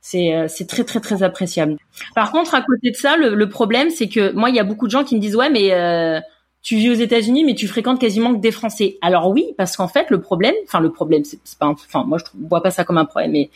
c'est 0.00 0.34
euh, 0.34 0.46
c'est 0.48 0.66
très 0.66 0.84
très 0.84 1.00
très 1.00 1.22
appréciable. 1.22 1.76
Par 2.14 2.32
contre, 2.32 2.54
à 2.54 2.62
côté 2.62 2.90
de 2.90 2.96
ça, 2.96 3.16
le, 3.16 3.48
problème 3.48 3.90
c'est 3.90 4.08
que 4.08 4.32
moi, 4.32 4.50
il 4.50 4.56
y 4.56 4.60
a 4.60 4.64
beaucoup 4.64 4.86
de 4.86 4.90
gens 4.90 5.04
qui 5.04 5.14
me 5.14 5.20
disent 5.20 5.36
ouais, 5.36 5.50
mais 5.50 5.72
euh, 5.72 6.20
tu 6.62 6.76
vis 6.76 6.90
aux 6.90 6.94
États-Unis, 6.94 7.44
mais 7.44 7.54
tu 7.54 7.68
fréquentes 7.68 8.00
quasiment 8.00 8.34
que 8.34 8.40
des 8.40 8.50
Français. 8.50 8.98
Alors 9.02 9.28
oui, 9.30 9.54
parce 9.56 9.76
qu'en 9.76 9.88
fait, 9.88 10.10
le 10.10 10.20
problème, 10.20 10.54
enfin 10.66 10.80
le 10.80 10.90
problème, 10.90 11.22
c'est 11.24 11.38
pas, 11.58 11.68
enfin 11.68 12.04
moi 12.04 12.18
je 12.18 12.24
vois 12.48 12.62
pas 12.62 12.72
ça 12.72 12.84
comme 12.84 12.98
un 12.98 13.04
problème, 13.04 13.32
mais 13.32 13.50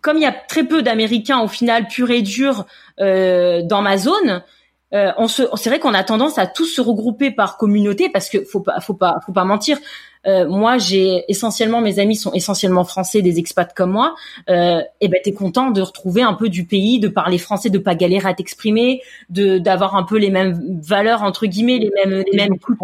comme 0.00 0.16
il 0.16 0.22
y 0.22 0.26
a 0.26 0.32
très 0.32 0.64
peu 0.64 0.82
d'Américains 0.82 1.40
au 1.40 1.48
final 1.48 1.88
pur 1.88 2.10
et 2.10 2.22
dur 2.22 2.66
dans 2.98 3.82
ma 3.82 3.98
zone, 3.98 4.42
euh, 4.94 5.12
on 5.18 5.28
se, 5.28 5.42
c'est 5.56 5.70
vrai 5.70 5.80
qu'on 5.80 5.94
a 5.94 6.04
tendance 6.04 6.38
à 6.38 6.46
tous 6.46 6.66
se 6.66 6.80
regrouper 6.80 7.30
par 7.30 7.56
communauté 7.56 8.08
parce 8.08 8.28
que 8.28 8.44
faut 8.44 8.60
pas, 8.60 8.80
faut 8.80 8.94
pas, 8.94 9.18
faut 9.26 9.32
pas 9.32 9.44
mentir. 9.44 9.78
Euh, 10.26 10.48
moi, 10.48 10.78
j'ai 10.78 11.24
essentiellement 11.28 11.80
mes 11.80 11.98
amis 11.98 12.16
sont 12.16 12.32
essentiellement 12.32 12.84
français, 12.84 13.20
des 13.20 13.38
expats 13.38 13.74
comme 13.74 13.90
moi. 13.90 14.14
Euh, 14.48 14.80
et 15.00 15.08
ben, 15.08 15.20
t'es 15.22 15.32
content 15.32 15.70
de 15.70 15.82
retrouver 15.82 16.22
un 16.22 16.34
peu 16.34 16.48
du 16.48 16.64
pays, 16.64 16.98
de 16.98 17.08
parler 17.08 17.38
français, 17.38 17.70
de 17.70 17.78
pas 17.78 17.94
galérer 17.94 18.28
à 18.28 18.34
t'exprimer, 18.34 19.02
de 19.28 19.58
d'avoir 19.58 19.96
un 19.96 20.04
peu 20.04 20.16
les 20.16 20.30
mêmes 20.30 20.80
valeurs 20.82 21.22
entre 21.22 21.46
guillemets, 21.46 21.78
les 21.78 21.90
mêmes, 21.90 22.24
les 22.30 22.36
mêmes 22.36 22.58
coups. 22.58 22.78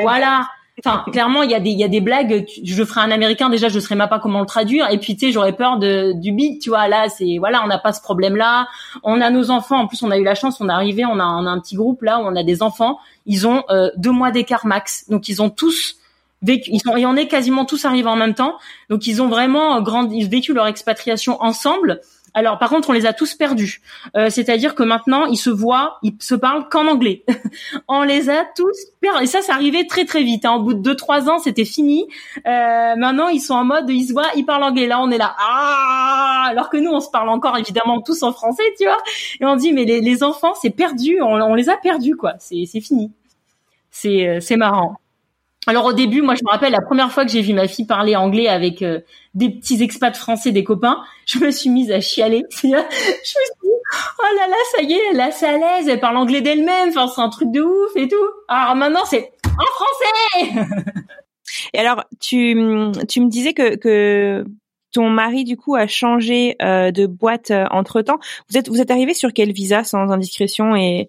Voilà. 0.00 0.46
Enfin, 0.84 1.04
clairement, 1.12 1.42
il 1.42 1.50
y 1.52 1.54
a 1.54 1.60
des, 1.60 1.70
il 1.70 1.78
y 1.78 1.84
a 1.84 1.88
des 1.88 2.00
blagues. 2.00 2.46
Je 2.64 2.84
ferais 2.84 3.00
un 3.00 3.12
américain 3.12 3.48
déjà, 3.48 3.68
je 3.68 3.78
saurais 3.78 3.94
même 3.94 4.08
pas 4.08 4.18
comment 4.18 4.40
le 4.40 4.46
traduire. 4.46 4.90
Et 4.90 4.98
puis, 4.98 5.16
tu 5.16 5.26
sais, 5.26 5.32
j'aurais 5.32 5.52
peur 5.52 5.78
de 5.78 6.12
du 6.14 6.32
beat. 6.32 6.60
Tu 6.60 6.70
vois, 6.70 6.88
là, 6.88 7.08
c'est 7.08 7.38
voilà, 7.38 7.62
on 7.62 7.68
n'a 7.68 7.78
pas 7.78 7.92
ce 7.92 8.00
problème-là. 8.00 8.66
On 9.04 9.20
a 9.20 9.30
nos 9.30 9.50
enfants. 9.50 9.78
En 9.78 9.86
plus, 9.86 10.02
on 10.02 10.10
a 10.10 10.18
eu 10.18 10.24
la 10.24 10.34
chance. 10.34 10.60
On 10.60 10.68
est 10.68 10.72
arrivé. 10.72 11.04
On 11.04 11.20
a, 11.20 11.24
on 11.24 11.46
a 11.46 11.50
un 11.50 11.60
petit 11.60 11.76
groupe 11.76 12.02
là 12.02 12.18
où 12.18 12.22
on 12.22 12.34
a 12.34 12.42
des 12.42 12.60
enfants. 12.60 12.98
Ils 13.24 13.46
ont 13.46 13.62
euh, 13.70 13.90
deux 13.96 14.10
mois 14.10 14.32
d'écart 14.32 14.66
max. 14.66 15.08
Donc, 15.08 15.28
ils 15.28 15.40
ont 15.40 15.50
tous 15.50 15.96
vécu. 16.42 16.70
Ils 16.72 16.80
sont, 16.80 16.96
et 16.96 17.06
on 17.06 17.14
est 17.14 17.28
quasiment 17.28 17.64
tous 17.64 17.84
arrivés 17.84 18.08
en 18.08 18.16
même 18.16 18.34
temps. 18.34 18.58
Donc, 18.90 19.06
ils 19.06 19.22
ont 19.22 19.28
vraiment 19.28 19.80
grand, 19.80 20.10
ils 20.10 20.28
vécu 20.28 20.54
leur 20.54 20.66
expatriation 20.66 21.40
ensemble. 21.40 22.00
Alors 22.34 22.58
par 22.58 22.68
contre, 22.68 22.90
on 22.90 22.92
les 22.92 23.06
a 23.06 23.12
tous 23.12 23.34
perdus. 23.34 23.80
Euh, 24.16 24.28
c'est-à-dire 24.28 24.74
que 24.74 24.82
maintenant, 24.82 25.26
ils 25.26 25.36
se 25.36 25.50
voient, 25.50 25.98
ils 26.02 26.14
se 26.18 26.34
parlent 26.34 26.68
qu'en 26.68 26.86
anglais. 26.88 27.24
on 27.88 28.02
les 28.02 28.28
a 28.28 28.44
tous 28.56 28.76
perdus. 29.00 29.24
Et 29.24 29.26
ça, 29.26 29.40
ça 29.40 29.54
arrivait 29.54 29.86
très 29.86 30.04
très 30.04 30.22
vite. 30.22 30.44
Hein. 30.44 30.54
Au 30.54 30.62
bout 30.62 30.74
de 30.74 30.80
deux 30.80 30.96
trois 30.96 31.28
ans, 31.28 31.38
c'était 31.38 31.64
fini. 31.64 32.06
Euh, 32.46 32.96
maintenant, 32.96 33.28
ils 33.28 33.40
sont 33.40 33.54
en 33.54 33.64
mode, 33.64 33.88
ils 33.88 34.06
se 34.06 34.12
voient, 34.12 34.30
ils 34.36 34.44
parlent 34.44 34.64
anglais. 34.64 34.86
Là, 34.86 35.00
on 35.00 35.10
est 35.10 35.18
là, 35.18 35.34
ah 35.38 36.46
Alors 36.48 36.70
que 36.70 36.76
nous, 36.76 36.90
on 36.90 37.00
se 37.00 37.10
parle 37.10 37.28
encore 37.28 37.56
évidemment 37.56 38.00
tous 38.00 38.22
en 38.22 38.32
français, 38.32 38.64
tu 38.78 38.84
vois. 38.84 38.98
Et 39.40 39.46
on 39.46 39.56
dit, 39.56 39.72
mais 39.72 39.84
les, 39.84 40.22
enfants, 40.24 40.54
c'est 40.60 40.70
perdu. 40.70 41.20
On, 41.20 41.40
on, 41.40 41.54
les 41.54 41.68
a 41.68 41.76
perdus, 41.76 42.16
quoi. 42.16 42.34
C'est 42.38 42.66
fini. 42.80 43.12
C'est 43.90 44.28
euh, 44.28 44.40
c'est 44.40 44.56
marrant. 44.56 44.96
Alors 45.66 45.86
au 45.86 45.92
début, 45.92 46.20
moi 46.20 46.34
je 46.34 46.42
me 46.44 46.50
rappelle 46.50 46.72
la 46.72 46.82
première 46.82 47.10
fois 47.10 47.24
que 47.24 47.30
j'ai 47.30 47.40
vu 47.40 47.54
ma 47.54 47.66
fille 47.68 47.86
parler 47.86 48.16
anglais 48.16 48.48
avec 48.48 48.82
euh, 48.82 49.00
des 49.34 49.48
petits 49.50 49.82
expats 49.82 50.16
français, 50.16 50.52
des 50.52 50.64
copains, 50.64 51.02
je 51.26 51.38
me 51.38 51.50
suis 51.50 51.70
mise 51.70 51.90
à 51.90 52.00
chialer. 52.00 52.44
je 52.50 52.66
me 52.66 52.84
suis 53.24 53.38
dit, 53.62 53.68
oh 53.68 54.36
là 54.36 54.46
là, 54.46 54.56
ça 54.76 54.82
y 54.82 54.92
est, 54.92 55.02
elle 55.10 55.20
est 55.20 55.22
assez 55.22 55.46
à 55.46 55.56
l'aise, 55.56 55.88
elle 55.88 56.00
parle 56.00 56.16
anglais 56.16 56.42
d'elle-même, 56.42 56.90
enfin 56.90 57.06
c'est 57.06 57.20
un 57.20 57.30
truc 57.30 57.50
de 57.50 57.62
ouf 57.62 57.96
et 57.96 58.08
tout. 58.08 58.16
Alors 58.48 58.76
maintenant 58.76 59.04
c'est 59.06 59.32
en 59.46 60.46
français. 60.46 60.68
et 61.74 61.78
alors 61.78 62.04
tu 62.20 62.54
tu 63.08 63.20
me 63.20 63.28
disais 63.28 63.54
que 63.54 63.76
que 63.76 64.44
ton 64.92 65.08
mari 65.08 65.44
du 65.44 65.56
coup 65.56 65.74
a 65.74 65.86
changé 65.86 66.56
euh, 66.62 66.90
de 66.90 67.06
boîte 67.06 67.50
euh, 67.50 67.64
entre 67.70 68.02
temps. 68.02 68.18
Vous 68.50 68.58
êtes 68.58 68.68
vous 68.68 68.80
êtes 68.80 68.90
arrivé 68.90 69.14
sur 69.14 69.32
quel 69.32 69.52
visa 69.52 69.82
sans 69.82 70.10
indiscrétion 70.10 70.76
et 70.76 71.08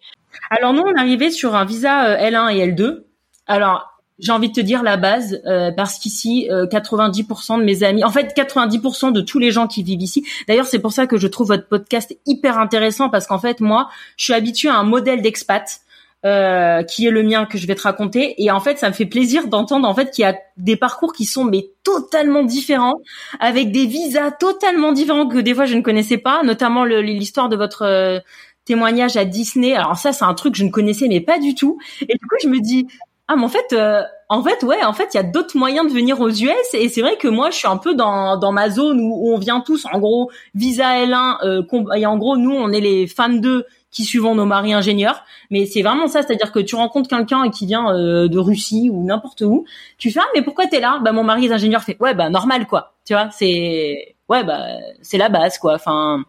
Alors 0.49 0.73
nous 0.73 0.81
on 0.81 0.95
est 0.95 0.99
arrivé 0.99 1.29
sur 1.29 1.55
un 1.55 1.65
visa 1.65 2.15
L1 2.17 2.55
et 2.55 2.67
L2. 2.67 3.03
Alors 3.47 3.94
j'ai 4.19 4.31
envie 4.31 4.49
de 4.49 4.53
te 4.53 4.61
dire 4.61 4.83
la 4.83 4.97
base 4.97 5.41
euh, 5.45 5.71
parce 5.71 5.99
qu'ici 5.99 6.47
90% 6.49 7.59
de 7.59 7.63
mes 7.63 7.83
amis 7.83 8.03
en 8.03 8.11
fait 8.11 8.35
90% 8.35 9.11
de 9.11 9.21
tous 9.21 9.39
les 9.39 9.51
gens 9.51 9.67
qui 9.67 9.83
vivent 9.83 10.01
ici. 10.01 10.25
D'ailleurs 10.47 10.67
c'est 10.67 10.79
pour 10.79 10.93
ça 10.93 11.07
que 11.07 11.17
je 11.17 11.27
trouve 11.27 11.47
votre 11.47 11.67
podcast 11.67 12.15
hyper 12.25 12.57
intéressant 12.57 13.09
parce 13.09 13.27
qu'en 13.27 13.39
fait 13.39 13.59
moi 13.59 13.89
je 14.17 14.25
suis 14.25 14.33
habituée 14.33 14.69
à 14.69 14.75
un 14.75 14.83
modèle 14.83 15.21
d'expat 15.21 15.81
euh, 16.25 16.81
qui 16.81 17.05
est 17.05 17.11
le 17.11 17.21
mien 17.21 17.45
que 17.45 17.59
je 17.59 17.67
vais 17.67 17.75
te 17.75 17.83
raconter. 17.83 18.33
Et 18.43 18.49
en 18.49 18.59
fait 18.59 18.79
ça 18.79 18.89
me 18.89 18.95
fait 18.95 19.05
plaisir 19.05 19.47
d'entendre 19.47 19.87
en 19.87 19.93
fait 19.93 20.09
qu'il 20.09 20.23
y 20.23 20.25
a 20.25 20.35
des 20.57 20.75
parcours 20.75 21.13
qui 21.13 21.23
sont 21.23 21.43
mais 21.43 21.67
totalement 21.83 22.43
différents 22.43 22.99
avec 23.39 23.71
des 23.71 23.85
visas 23.85 24.31
totalement 24.31 24.91
différents 24.91 25.27
que 25.27 25.37
des 25.37 25.53
fois 25.53 25.65
je 25.65 25.75
ne 25.75 25.81
connaissais 25.81 26.17
pas 26.17 26.41
notamment 26.41 26.83
l'histoire 26.83 27.47
de 27.47 27.55
votre 27.55 27.83
euh, 27.83 28.19
témoignage 28.65 29.17
à 29.17 29.25
Disney. 29.25 29.75
Alors 29.75 29.97
ça 29.97 30.13
c'est 30.13 30.25
un 30.25 30.33
truc 30.33 30.53
que 30.53 30.57
je 30.57 30.63
ne 30.63 30.71
connaissais 30.71 31.07
mais 31.07 31.21
pas 31.21 31.37
du 31.37 31.53
tout. 31.53 31.77
Et 32.01 32.15
du 32.15 32.25
coup 32.27 32.37
je 32.41 32.47
me 32.47 32.59
dis 32.59 32.87
ah 33.27 33.35
mais 33.35 33.43
en 33.43 33.49
fait 33.49 33.73
euh, 33.73 34.01
en 34.29 34.43
fait 34.43 34.63
ouais 34.63 34.83
en 34.83 34.93
fait 34.93 35.09
il 35.13 35.17
y 35.17 35.19
a 35.19 35.23
d'autres 35.23 35.57
moyens 35.57 35.87
de 35.87 35.93
venir 35.93 36.19
aux 36.21 36.29
US 36.29 36.73
et 36.73 36.89
c'est 36.89 37.01
vrai 37.01 37.17
que 37.17 37.27
moi 37.27 37.49
je 37.49 37.57
suis 37.57 37.67
un 37.67 37.77
peu 37.77 37.95
dans 37.95 38.37
dans 38.37 38.51
ma 38.51 38.69
zone 38.69 38.99
où, 38.99 39.33
on 39.33 39.37
vient 39.37 39.61
tous 39.61 39.85
en 39.91 39.99
gros 39.99 40.29
visa 40.53 41.05
L1 41.05 41.65
et 41.97 42.05
en 42.05 42.17
gros 42.17 42.37
nous 42.37 42.53
on 42.53 42.71
est 42.71 42.81
les 42.81 43.07
fans 43.07 43.29
de 43.29 43.65
qui 43.95 44.03
suivons 44.03 44.35
nos 44.35 44.45
maris 44.45 44.73
ingénieurs. 44.73 45.23
Mais 45.49 45.65
c'est 45.65 45.81
vraiment 45.81 46.07
ça, 46.07 46.21
c'est-à-dire 46.21 46.51
que 46.51 46.59
tu 46.59 46.75
rencontres 46.75 47.09
quelqu'un 47.09 47.49
qui 47.49 47.65
vient 47.65 47.95
euh, 47.95 48.27
de 48.27 48.37
Russie 48.37 48.89
ou 48.91 49.03
n'importe 49.03 49.41
où, 49.41 49.65
tu 49.97 50.11
fais 50.11 50.19
ah 50.21 50.27
mais 50.35 50.41
pourquoi 50.41 50.67
t'es 50.67 50.81
là? 50.81 50.99
Bah 51.01 51.13
mon 51.13 51.23
mari 51.23 51.45
est 51.45 51.51
ingénieur, 51.51 51.81
fait 51.81 51.97
ouais 52.01 52.13
bah 52.13 52.29
normal 52.29 52.67
quoi, 52.67 52.93
tu 53.05 53.13
vois, 53.13 53.29
c'est 53.31 54.15
ouais 54.27 54.43
bah 54.43 54.65
c'est 55.01 55.17
la 55.17 55.29
base 55.29 55.57
quoi. 55.57 55.75
Enfin 55.75 56.23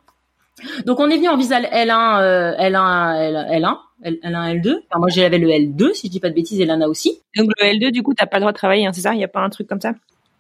donc 0.87 1.01
on 1.01 1.11
est 1.11 1.17
venu 1.17 1.29
en 1.29 1.37
visa 1.37 1.61
L1, 1.61 2.21
euh, 2.21 2.53
L1, 2.57 3.51
L1, 3.61 3.79
L1, 4.05 4.61
L2. 4.61 4.77
Enfin, 4.91 4.99
moi 4.99 5.09
j'avais 5.09 5.39
le 5.39 5.49
L2 5.49 5.95
si 5.95 6.07
je 6.07 6.13
dis 6.13 6.21
pas 6.21 6.31
de 6.31 6.35
bêtises, 6.35 6.61
et 6.61 6.67
Lana 6.67 6.89
aussi. 6.89 7.21
Donc 7.37 7.51
le 7.61 7.67
L2 7.67 7.93
du 7.93 8.03
coup 8.03 8.15
t'as 8.15 8.27
pas 8.27 8.39
le 8.39 8.43
droit 8.43 8.53
de 8.53 8.59
travailler, 8.59 8.87
hein, 8.87 8.93
c'est 8.93 9.03
ça? 9.03 9.15
Il 9.15 9.21
y 9.21 9.25
a 9.25 9.29
pas 9.29 9.41
un 9.41 9.51
truc 9.51 9.67
comme 9.69 9.81
ça? 9.81 9.95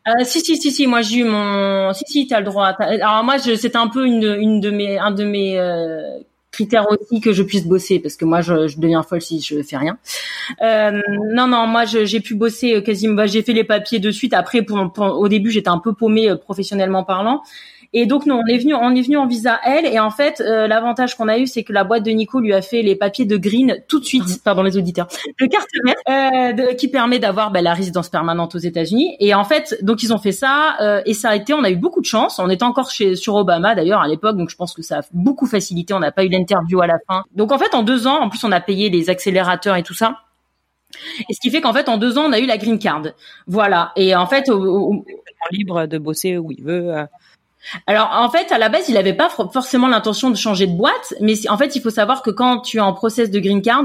Euh, 0.08 0.24
si 0.24 0.40
si 0.40 0.56
si 0.56 0.70
si 0.70 0.86
moi 0.86 1.02
j'ai 1.02 1.18
eu 1.18 1.24
mon 1.24 1.92
si 1.92 2.04
si 2.06 2.26
t'as 2.28 2.38
le 2.38 2.46
droit 2.46 2.66
alors 2.66 3.24
moi 3.24 3.38
c'était 3.38 3.76
un 3.76 3.88
peu 3.88 4.06
une 4.06 4.36
une 4.38 4.60
de 4.60 4.70
mes 4.70 4.98
un 4.98 5.10
de 5.10 5.24
mes 5.24 5.58
euh, 5.58 6.20
critère 6.56 6.86
aussi 6.90 7.20
que 7.20 7.32
je 7.32 7.42
puisse 7.42 7.66
bosser 7.66 7.98
parce 7.98 8.16
que 8.16 8.24
moi 8.24 8.40
je, 8.40 8.66
je 8.66 8.78
deviens 8.80 9.02
folle 9.02 9.20
si 9.20 9.40
je 9.40 9.62
fais 9.62 9.76
rien. 9.76 9.98
Euh, 10.62 11.00
non 11.34 11.46
non 11.46 11.66
moi 11.66 11.84
j'ai 11.84 12.20
pu 12.20 12.34
bosser 12.34 12.76
euh, 12.76 12.80
quasiment 12.80 13.14
bah, 13.14 13.26
j'ai 13.26 13.42
fait 13.42 13.52
les 13.52 13.64
papiers 13.64 13.98
de 13.98 14.10
suite 14.10 14.32
après 14.32 14.62
pour, 14.62 14.78
au 15.00 15.28
début 15.28 15.50
j'étais 15.50 15.68
un 15.68 15.78
peu 15.78 15.92
paumée 15.92 16.30
euh, 16.30 16.36
professionnellement 16.36 17.04
parlant 17.04 17.42
et 17.98 18.04
donc 18.04 18.26
nous 18.26 18.34
on 18.34 18.44
est 18.46 18.58
venu 18.58 18.74
on 18.74 18.94
est 18.94 19.00
venu 19.00 19.16
en 19.16 19.26
visa 19.26 19.58
L. 19.64 19.86
Et 19.86 19.98
en 19.98 20.10
fait 20.10 20.42
euh, 20.42 20.66
l'avantage 20.66 21.16
qu'on 21.16 21.28
a 21.28 21.38
eu 21.38 21.46
c'est 21.46 21.62
que 21.62 21.72
la 21.72 21.82
boîte 21.82 22.02
de 22.02 22.10
Nico 22.10 22.40
lui 22.40 22.52
a 22.52 22.60
fait 22.60 22.82
les 22.82 22.94
papiers 22.94 23.24
de 23.24 23.38
green 23.38 23.78
tout 23.88 24.00
de 24.00 24.04
suite. 24.04 24.42
Pardon 24.44 24.62
les 24.62 24.76
auditeurs. 24.76 25.08
Le 25.38 25.48
carte 25.48 25.66
euh, 26.10 26.74
qui 26.74 26.88
permet 26.88 27.18
d'avoir 27.18 27.50
bah, 27.50 27.62
la 27.62 27.72
résidence 27.72 28.10
permanente 28.10 28.54
aux 28.54 28.58
États-Unis. 28.58 29.16
Et 29.18 29.34
en 29.34 29.44
fait 29.44 29.78
donc 29.80 30.02
ils 30.02 30.12
ont 30.12 30.18
fait 30.18 30.32
ça 30.32 30.76
euh, 30.82 31.00
et 31.06 31.14
ça 31.14 31.30
a 31.30 31.36
été 31.36 31.54
on 31.54 31.64
a 31.64 31.70
eu 31.70 31.76
beaucoup 31.76 32.02
de 32.02 32.06
chance. 32.06 32.38
On 32.38 32.50
était 32.50 32.64
encore 32.64 32.90
chez 32.90 33.16
sur 33.16 33.34
Obama 33.34 33.74
d'ailleurs 33.74 34.02
à 34.02 34.08
l'époque. 34.08 34.36
Donc 34.36 34.50
je 34.50 34.56
pense 34.56 34.74
que 34.74 34.82
ça 34.82 34.98
a 34.98 35.02
beaucoup 35.14 35.46
facilité. 35.46 35.94
On 35.94 36.00
n'a 36.00 36.12
pas 36.12 36.24
eu 36.24 36.28
l'interview 36.28 36.82
à 36.82 36.86
la 36.86 36.98
fin. 37.08 37.24
Donc 37.34 37.50
en 37.50 37.56
fait 37.58 37.74
en 37.74 37.82
deux 37.82 38.06
ans 38.06 38.20
en 38.20 38.28
plus 38.28 38.44
on 38.44 38.52
a 38.52 38.60
payé 38.60 38.90
les 38.90 39.08
accélérateurs 39.08 39.76
et 39.76 39.82
tout 39.82 39.94
ça. 39.94 40.18
Et 41.30 41.34
ce 41.34 41.40
qui 41.40 41.50
fait 41.50 41.60
qu'en 41.60 41.72
fait, 41.72 41.88
en 41.88 41.98
deux 41.98 42.16
ans, 42.16 42.26
on 42.26 42.32
a 42.32 42.38
eu 42.38 42.46
la 42.46 42.58
green 42.58 42.78
card. 42.78 43.02
Voilà. 43.46 43.92
Et 43.96 44.14
en 44.14 44.26
fait, 44.26 44.48
au, 44.48 45.04
libre 45.50 45.86
de 45.86 45.98
bosser 45.98 46.38
où 46.38 46.50
il 46.52 46.62
veut. 46.62 47.06
Alors 47.86 48.10
en 48.12 48.30
fait, 48.30 48.52
à 48.52 48.58
la 48.58 48.68
base, 48.68 48.88
il 48.88 48.94
n'avait 48.94 49.14
pas 49.14 49.28
forcément 49.28 49.88
l'intention 49.88 50.30
de 50.30 50.36
changer 50.36 50.66
de 50.66 50.72
boîte, 50.72 51.14
mais 51.20 51.34
en 51.48 51.58
fait, 51.58 51.76
il 51.76 51.82
faut 51.82 51.90
savoir 51.90 52.22
que 52.22 52.30
quand 52.30 52.60
tu 52.60 52.78
es 52.78 52.80
en 52.80 52.92
process 52.92 53.30
de 53.30 53.38
green 53.38 53.62
card, 53.62 53.84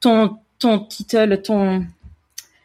ton 0.00 0.38
ton 0.58 0.78
titre, 0.80 1.36
ton 1.36 1.84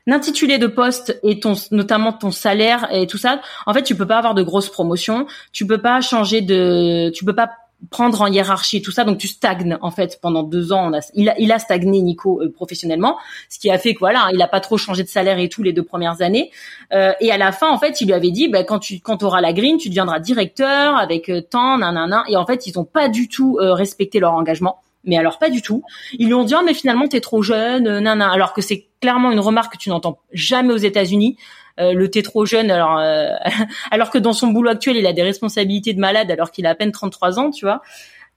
intitulé 0.08 0.58
de 0.58 0.67
poste 0.67 1.19
et 1.23 1.39
ton 1.39 1.54
notamment 1.71 2.13
ton 2.13 2.32
salaire 2.32 2.88
et 2.91 3.08
tout 3.08 3.17
ça, 3.17 3.41
en 3.65 3.73
fait, 3.73 3.84
tu 3.84 3.95
peux 3.95 4.06
pas 4.06 4.17
avoir 4.17 4.36
de 4.36 4.43
grosses 4.43 4.69
promotions, 4.69 5.28
tu 5.51 5.65
peux 5.65 5.80
pas 5.80 6.01
changer 6.01 6.41
de, 6.41 7.10
tu 7.10 7.25
peux 7.25 7.36
pas 7.36 7.49
prendre 7.89 8.21
en 8.21 8.27
hiérarchie 8.27 8.81
tout 8.81 8.91
ça 8.91 9.03
donc 9.03 9.17
tu 9.17 9.27
stagnes 9.27 9.77
en 9.81 9.91
fait 9.91 10.19
pendant 10.21 10.43
deux 10.43 10.71
ans 10.71 10.91
il, 11.13 11.29
a, 11.29 11.39
il 11.39 11.51
a 11.51 11.59
stagné 11.59 12.01
Nico 12.01 12.41
euh, 12.41 12.51
professionnellement 12.51 13.17
ce 13.49 13.59
qui 13.59 13.69
a 13.69 13.77
fait 13.77 13.93
que 13.93 13.99
voilà 13.99 14.29
il 14.33 14.41
a 14.41 14.47
pas 14.47 14.59
trop 14.59 14.77
changé 14.77 15.03
de 15.03 15.07
salaire 15.07 15.39
et 15.39 15.49
tout 15.49 15.61
les 15.61 15.73
deux 15.73 15.83
premières 15.83 16.21
années 16.21 16.51
euh, 16.93 17.11
et 17.19 17.31
à 17.31 17.38
la 17.38 17.51
fin 17.51 17.69
en 17.69 17.77
fait 17.77 18.01
il 18.01 18.07
lui 18.07 18.13
avait 18.13 18.31
dit 18.31 18.47
bah, 18.47 18.63
quand 18.63 18.79
tu 18.79 18.99
quand 18.99 19.23
auras 19.23 19.41
la 19.41 19.53
green 19.53 19.77
tu 19.77 19.89
deviendras 19.89 20.19
directeur 20.19 20.97
avec 20.97 21.29
euh, 21.29 21.41
tant 21.41 21.77
nanana 21.77 22.23
et 22.27 22.38
en 22.38 22.45
fait 22.45 22.65
ils 22.67 22.79
ont 22.79 22.85
pas 22.85 23.09
du 23.09 23.27
tout 23.27 23.57
euh, 23.59 23.73
respecté 23.73 24.19
leur 24.19 24.33
engagement 24.33 24.81
mais 25.07 25.17
alors 25.17 25.38
pas 25.38 25.49
du 25.49 25.61
tout. 25.61 25.83
Ils 26.13 26.27
lui 26.27 26.33
ont 26.33 26.43
dit 26.43 26.55
oh, 26.57 26.63
mais 26.65 26.73
finalement 26.73 27.07
t'es 27.07 27.21
trop 27.21 27.43
jeune, 27.43 27.83
nanana. 27.83 28.31
Alors 28.31 28.53
que 28.53 28.61
c'est 28.61 28.88
clairement 29.01 29.31
une 29.31 29.39
remarque 29.39 29.73
que 29.73 29.77
tu 29.77 29.89
n'entends 29.89 30.17
jamais 30.33 30.73
aux 30.73 30.77
États-Unis. 30.77 31.38
Euh, 31.77 31.93
le 31.93 32.09
t'es 32.09 32.21
trop 32.21 32.45
jeune 32.45 32.71
alors 32.71 32.97
euh, 32.99 33.27
alors 33.91 34.09
que 34.09 34.17
dans 34.17 34.31
son 34.31 34.47
boulot 34.47 34.69
actuel 34.69 34.95
il 34.95 35.05
a 35.05 35.11
des 35.11 35.23
responsabilités 35.23 35.93
de 35.93 35.99
malade 35.99 36.31
alors 36.31 36.49
qu'il 36.49 36.65
a 36.65 36.69
à 36.69 36.75
peine 36.75 36.93
33 36.93 37.38
ans 37.38 37.51
tu 37.51 37.65
vois 37.65 37.81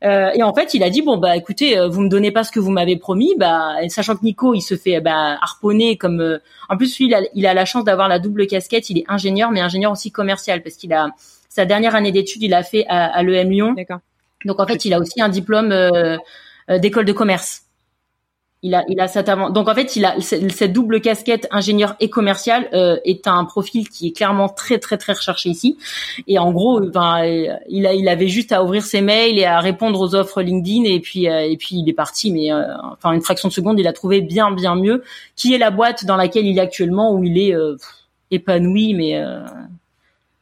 euh, 0.05 0.31
et 0.35 0.45
en 0.45 0.55
fait, 0.55 0.75
il 0.75 0.85
a 0.85 0.91
dit 0.91 1.03
bon 1.03 1.17
bah 1.17 1.37
écoutez, 1.37 1.77
vous 1.89 2.03
me 2.03 2.09
donnez 2.09 2.31
pas 2.31 2.45
ce 2.45 2.53
que 2.53 2.61
vous 2.61 2.71
m'avez 2.71 2.97
promis, 2.97 3.35
bah 3.37 3.75
sachant 3.89 4.15
que 4.15 4.23
Nico 4.23 4.55
il 4.55 4.61
se 4.61 4.77
fait 4.77 5.01
bah, 5.01 5.37
harponner 5.41 5.97
comme 5.97 6.39
en 6.69 6.77
plus 6.77 6.97
lui 6.99 7.07
il 7.07 7.15
a, 7.15 7.23
il 7.35 7.47
a 7.49 7.53
la 7.53 7.65
chance 7.65 7.83
d'avoir 7.83 8.07
la 8.07 8.21
double 8.21 8.47
casquette, 8.47 8.91
il 8.91 8.99
est 8.99 9.05
ingénieur 9.09 9.51
mais 9.51 9.61
ingénieur 9.61 9.91
aussi 9.91 10.13
commercial 10.13 10.63
parce 10.63 10.77
qu'il 10.77 10.93
a 10.93 11.09
sa 11.49 11.65
dernière 11.65 11.97
année 11.97 12.13
d'études 12.13 12.45
il 12.45 12.55
a 12.55 12.63
fait 12.63 12.87
à, 12.89 13.07
à 13.07 13.23
l'EM 13.25 13.51
Lyon. 13.51 13.73
D'accord. 13.73 13.99
Donc 14.45 14.61
en 14.61 14.69
fait 14.69 14.85
il 14.85 14.95
a 14.95 15.01
aussi 15.01 15.21
un 15.21 15.29
diplôme 15.29 15.75
d'école 16.69 17.05
de 17.05 17.13
commerce. 17.13 17.63
Il 18.63 18.75
a, 18.75 18.85
il 18.89 18.99
a 18.99 19.07
cette 19.07 19.29
avant. 19.29 19.51
Donc 19.51 19.69
en 19.69 19.75
fait, 19.75 19.95
il 19.95 20.05
a 20.05 20.21
cette 20.21 20.73
double 20.73 21.01
casquette 21.01 21.47
ingénieur 21.53 21.95
et 22.01 22.11
commercial 22.11 22.69
euh, 22.73 22.99
est 23.05 23.29
un 23.29 23.45
profil 23.45 23.89
qui 23.89 24.09
est 24.09 24.11
clairement 24.11 24.49
très 24.49 24.79
très 24.79 24.99
très 24.99 25.13
recherché 25.13 25.49
ici. 25.49 25.79
Et 26.27 26.41
en 26.41 26.51
gros, 26.51 26.81
ben, 26.81 27.23
il 27.69 27.87
a, 27.87 27.95
il 27.95 28.09
avait 28.09 28.27
juste 28.27 28.51
à 28.51 28.65
ouvrir 28.65 28.83
ses 28.83 29.01
mails 29.01 29.39
et 29.39 29.45
à 29.45 29.61
répondre 29.61 30.01
aux 30.01 30.17
offres 30.17 30.43
LinkedIn 30.43 30.85
et 30.85 30.99
puis 30.99 31.29
euh, 31.29 31.49
et 31.49 31.57
puis 31.57 31.77
il 31.77 31.89
est 31.89 31.95
parti. 31.95 32.33
Mais 32.33 32.53
euh, 32.53 32.65
enfin 32.93 33.13
une 33.13 33.23
fraction 33.23 33.49
de 33.49 33.53
seconde, 33.53 33.79
il 33.79 33.87
a 33.87 33.93
trouvé 33.93 34.23
bien 34.23 34.51
bien 34.51 34.75
mieux. 34.75 35.05
Qui 35.37 35.55
est 35.55 35.59
la 35.59 35.71
boîte 35.71 36.05
dans 36.05 36.17
laquelle 36.17 36.47
il 36.47 36.59
est 36.59 36.61
actuellement 36.61 37.15
où 37.15 37.23
il 37.23 37.39
est 37.39 37.55
épanoui, 38.33 38.95
mais 38.95 39.23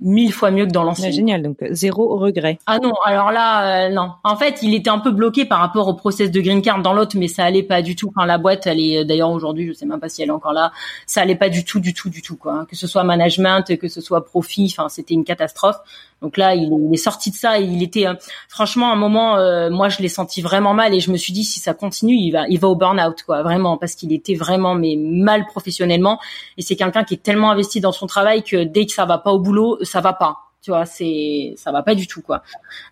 mille 0.00 0.32
fois 0.32 0.50
mieux 0.50 0.66
que 0.66 0.72
dans 0.72 0.84
l'ancien. 0.84 1.10
génial, 1.10 1.42
donc 1.42 1.62
euh, 1.62 1.68
zéro 1.70 2.18
regret. 2.18 2.58
Ah 2.66 2.78
non, 2.78 2.92
alors 3.04 3.32
là, 3.32 3.86
euh, 3.86 3.88
non. 3.90 4.12
En 4.24 4.36
fait, 4.36 4.62
il 4.62 4.74
était 4.74 4.90
un 4.90 4.98
peu 4.98 5.10
bloqué 5.10 5.44
par 5.44 5.58
rapport 5.58 5.88
au 5.88 5.94
process 5.94 6.30
de 6.30 6.40
green 6.40 6.60
card 6.60 6.82
dans 6.82 6.92
l'autre, 6.92 7.16
mais 7.18 7.28
ça 7.28 7.44
allait 7.44 7.62
pas 7.62 7.82
du 7.82 7.96
tout. 7.96 8.12
Enfin, 8.14 8.26
la 8.26 8.38
boîte, 8.38 8.66
elle 8.66 8.80
est 8.80 9.04
d'ailleurs 9.04 9.30
aujourd'hui, 9.30 9.66
je 9.66 9.72
sais 9.72 9.86
même 9.86 10.00
pas 10.00 10.08
si 10.08 10.22
elle 10.22 10.28
est 10.28 10.32
encore 10.32 10.52
là. 10.52 10.72
Ça 11.06 11.22
allait 11.22 11.34
pas 11.34 11.48
du 11.48 11.64
tout, 11.64 11.80
du 11.80 11.94
tout, 11.94 12.10
du 12.10 12.22
tout 12.22 12.36
quoi. 12.36 12.66
Que 12.68 12.76
ce 12.76 12.86
soit 12.86 13.04
management, 13.04 13.76
que 13.78 13.88
ce 13.88 14.00
soit 14.00 14.24
profit, 14.24 14.68
enfin, 14.70 14.88
c'était 14.88 15.14
une 15.14 15.24
catastrophe. 15.24 15.76
Donc 16.22 16.36
là, 16.36 16.54
il, 16.54 16.72
est 16.92 16.96
sorti 16.96 17.30
de 17.30 17.36
ça 17.36 17.60
et 17.60 17.64
il 17.64 17.82
était, 17.82 18.06
euh, 18.06 18.14
franchement, 18.48 18.90
un 18.90 18.96
moment, 18.96 19.36
moi, 19.70 19.88
je 19.88 19.98
l'ai 20.00 20.08
senti 20.08 20.42
vraiment 20.42 20.74
mal 20.74 20.94
et 20.94 21.00
je 21.00 21.10
me 21.10 21.16
suis 21.16 21.32
dit 21.32 21.44
si 21.44 21.60
ça 21.60 21.74
continue, 21.74 22.14
il 22.14 22.30
va, 22.30 22.46
il 22.48 22.58
va 22.58 22.68
au 22.68 22.74
burn-out 22.74 23.22
quoi, 23.22 23.42
vraiment, 23.42 23.76
parce 23.76 23.94
qu'il 23.94 24.12
était 24.12 24.34
vraiment 24.34 24.74
mais 24.74 24.96
mal 24.96 25.46
professionnellement. 25.46 26.18
Et 26.56 26.62
c'est 26.62 26.76
quelqu'un 26.76 27.04
qui 27.04 27.14
est 27.14 27.22
tellement 27.22 27.50
investi 27.50 27.80
dans 27.80 27.92
son 27.92 28.06
travail 28.06 28.42
que 28.42 28.64
dès 28.64 28.86
que 28.86 28.92
ça 28.92 29.04
va 29.04 29.18
pas 29.18 29.32
au 29.32 29.38
boulot 29.38 29.78
ça 29.82 30.00
va 30.00 30.12
pas 30.12 30.38
tu 30.62 30.70
vois 30.70 30.84
c'est 30.84 31.54
ça 31.56 31.70
va 31.70 31.82
pas 31.82 31.94
du 31.94 32.06
tout 32.06 32.22
quoi 32.22 32.42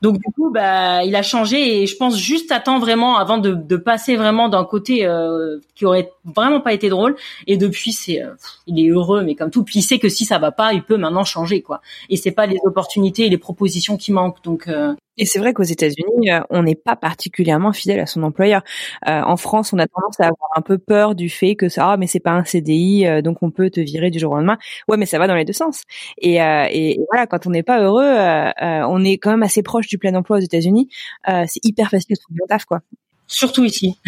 donc 0.00 0.18
du 0.18 0.32
coup 0.32 0.50
bah 0.50 1.02
il 1.04 1.16
a 1.16 1.22
changé 1.22 1.82
et 1.82 1.86
je 1.86 1.96
pense 1.96 2.16
juste 2.16 2.52
à 2.52 2.60
temps 2.60 2.78
vraiment 2.78 3.18
avant 3.18 3.38
de, 3.38 3.52
de 3.52 3.76
passer 3.76 4.16
vraiment 4.16 4.48
d'un 4.48 4.64
côté 4.64 5.06
euh, 5.06 5.58
qui 5.74 5.84
aurait 5.84 6.12
vraiment 6.24 6.60
pas 6.60 6.72
été 6.72 6.88
drôle 6.88 7.16
et 7.46 7.56
depuis 7.56 7.92
c'est 7.92 8.22
euh, 8.22 8.34
il 8.66 8.84
est 8.84 8.88
heureux 8.88 9.22
mais 9.22 9.34
comme 9.34 9.50
tout 9.50 9.64
puis 9.64 9.80
il 9.80 9.82
sait 9.82 9.98
que 9.98 10.08
si 10.08 10.24
ça 10.24 10.38
va 10.38 10.52
pas 10.52 10.72
il 10.72 10.82
peut 10.82 10.96
maintenant 10.96 11.24
changer 11.24 11.62
quoi 11.62 11.80
et 12.10 12.16
c'est 12.16 12.32
pas 12.32 12.46
les 12.46 12.58
opportunités 12.64 13.26
et 13.26 13.28
les 13.28 13.38
propositions 13.38 13.96
qui 13.96 14.12
manquent 14.12 14.42
donc 14.42 14.68
euh, 14.68 14.94
et 15.16 15.26
c'est 15.26 15.38
vrai 15.38 15.54
qu'aux 15.54 15.62
États-Unis, 15.62 16.32
euh, 16.32 16.40
on 16.50 16.64
n'est 16.64 16.74
pas 16.74 16.96
particulièrement 16.96 17.72
fidèle 17.72 18.00
à 18.00 18.06
son 18.06 18.22
employeur. 18.22 18.62
Euh, 19.08 19.20
en 19.22 19.36
France, 19.36 19.72
on 19.72 19.78
a 19.78 19.86
tendance 19.86 20.18
à 20.18 20.24
avoir 20.24 20.50
un 20.56 20.60
peu 20.60 20.78
peur 20.78 21.14
du 21.14 21.28
fait 21.28 21.54
que 21.54 21.68
ça, 21.68 21.92
ah, 21.92 21.96
mais 21.96 22.06
c'est 22.06 22.20
pas 22.20 22.32
un 22.32 22.44
CDI, 22.44 23.22
donc 23.22 23.42
on 23.42 23.50
peut 23.50 23.70
te 23.70 23.80
virer 23.80 24.10
du 24.10 24.18
jour 24.18 24.32
au 24.32 24.36
lendemain. 24.36 24.58
Ouais, 24.88 24.96
mais 24.96 25.06
ça 25.06 25.18
va 25.18 25.28
dans 25.28 25.36
les 25.36 25.44
deux 25.44 25.52
sens. 25.52 25.82
Et, 26.18 26.42
euh, 26.42 26.66
et, 26.70 26.98
voilà, 27.10 27.26
quand 27.26 27.46
on 27.46 27.50
n'est 27.50 27.62
pas 27.62 27.80
heureux, 27.80 28.04
on 28.04 29.04
est 29.04 29.18
quand 29.18 29.30
même 29.30 29.42
assez 29.42 29.62
proche 29.62 29.86
du 29.86 29.98
plein 29.98 30.14
emploi 30.14 30.38
aux 30.38 30.40
États-Unis. 30.40 30.88
c'est 31.26 31.64
hyper 31.64 31.90
facile 31.90 32.16
de 32.16 32.20
trouver 32.20 32.40
un 32.44 32.46
taf, 32.48 32.64
quoi. 32.64 32.80
Surtout 33.26 33.64
ici. 33.64 33.98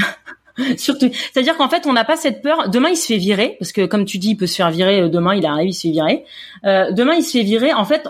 Surtout, 0.76 1.10
c'est-à-dire 1.12 1.56
qu'en 1.56 1.68
fait, 1.68 1.86
on 1.86 1.92
n'a 1.92 2.04
pas 2.04 2.16
cette 2.16 2.42
peur. 2.42 2.68
Demain, 2.68 2.90
il 2.90 2.96
se 2.96 3.06
fait 3.06 3.18
virer 3.18 3.56
parce 3.58 3.72
que, 3.72 3.86
comme 3.86 4.04
tu 4.04 4.18
dis, 4.18 4.30
il 4.30 4.36
peut 4.36 4.46
se 4.46 4.56
faire 4.56 4.70
virer. 4.70 5.08
Demain, 5.08 5.34
il 5.34 5.44
arrive, 5.46 5.68
il 5.68 5.74
se 5.74 5.82
fait 5.82 5.90
virer. 5.90 6.24
demain, 6.64 7.14
il 7.14 7.22
se 7.22 7.32
fait 7.32 7.44
virer. 7.44 7.72
En 7.72 7.84
fait, 7.84 8.06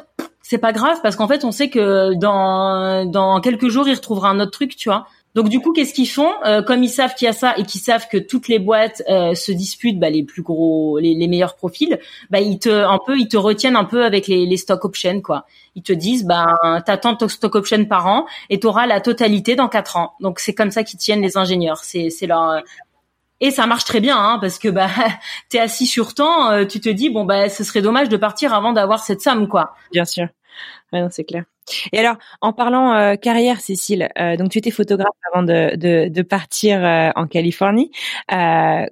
c'est 0.49 0.59
pas 0.59 0.73
grave 0.73 1.01
parce 1.03 1.17
qu'en 1.17 1.27
fait 1.27 1.45
on 1.45 1.51
sait 1.51 1.71
que 1.71 2.15
dans 2.15 3.05
dans 3.05 3.41
quelques 3.41 3.67
jours 3.67 3.89
il 3.89 3.95
retrouvera 3.95 4.31
un 4.31 4.39
autre 4.39 4.53
truc 4.53 4.77
tu 4.77 4.89
vois 4.89 5.09
donc 5.37 5.51
du 5.51 5.61
coup 5.61 5.73
qu'est-ce 5.73 5.93
qu'ils 5.93 6.09
font? 6.09 6.33
Euh, 6.47 6.63
comme 6.63 6.83
ils 6.83 6.89
savent 6.89 7.15
qu'il 7.15 7.27
y 7.27 7.29
a 7.29 7.35
ça 7.35 7.55
et 7.59 7.63
qu'ils 7.65 7.83
savent 7.83 8.09
que 8.09 8.17
toutes 8.17 8.49
les 8.49 8.59
boîtes 8.59 9.03
euh, 9.11 9.35
se 9.35 9.53
disputent 9.53 10.01
bah, 10.01 10.09
les 10.09 10.25
plus 10.25 10.41
gros 10.41 10.99
les, 10.99 11.15
les, 11.15 11.29
meilleurs 11.29 11.57
profils 11.57 12.01
bah 12.31 12.41
ils 12.41 12.59
te 12.59 12.71
un 12.71 12.99
peu 13.05 13.19
ils 13.19 13.29
te 13.29 13.37
retiennent 13.37 13.77
un 13.77 13.85
peu 13.85 14.05
avec 14.05 14.29
les, 14.29 14.47
les 14.47 14.57
stock 14.57 14.87
options 14.87 15.21
quoi. 15.21 15.45
Ils 15.75 15.83
te 15.83 15.93
disent 15.93 16.25
bah 16.25 16.57
t'as 16.87 16.97
tant 16.97 17.13
de 17.13 17.29
stock 17.29 17.55
options 17.55 17.85
par 17.85 18.07
an 18.07 18.25
et 18.49 18.59
t'auras 18.59 18.87
la 18.87 19.03
totalité 19.03 19.57
dans 19.57 19.69
quatre 19.69 19.99
ans. 19.99 20.15
Donc 20.21 20.41
c'est 20.41 20.55
comme 20.55 20.71
ça 20.71 20.83
qu'ils 20.85 20.99
tiennent 20.99 21.21
les 21.21 21.37
ingénieurs. 21.37 21.85
C'est 21.85 22.09
c'est 22.09 22.27
leur 22.27 22.63
Et 23.41 23.51
ça 23.51 23.67
marche 23.67 23.85
très 23.85 24.01
bien, 24.01 24.17
hein, 24.19 24.39
parce 24.41 24.59
que 24.59 24.69
bah 24.69 24.89
t'es 25.51 25.59
assis 25.59 25.87
sur 25.87 26.15
temps, 26.15 26.51
euh, 26.51 26.65
tu 26.65 26.81
te 26.81 26.89
dis 26.89 27.11
bon 27.11 27.25
bah 27.25 27.51
ce 27.51 27.63
serait 27.63 27.83
dommage 27.83 28.09
de 28.09 28.17
partir 28.17 28.55
avant 28.55 28.73
d'avoir 28.73 29.01
cette 29.05 29.21
somme, 29.21 29.49
quoi. 29.49 29.75
Bien 29.93 30.07
sûr, 30.07 30.29
ouais, 30.95 31.07
c'est 31.11 31.25
clair. 31.25 31.45
Et 31.93 31.99
alors, 31.99 32.17
en 32.41 32.53
parlant 32.53 32.95
euh, 32.95 33.15
carrière, 33.17 33.61
Cécile, 33.61 34.09
euh, 34.19 34.37
donc 34.37 34.51
tu 34.51 34.59
étais 34.59 34.71
photographe 34.71 35.09
avant 35.33 35.43
de, 35.45 35.77
de, 35.77 36.09
de 36.09 36.23
partir 36.23 36.85
euh, 36.85 37.11
en 37.17 37.27
Californie. 37.27 37.91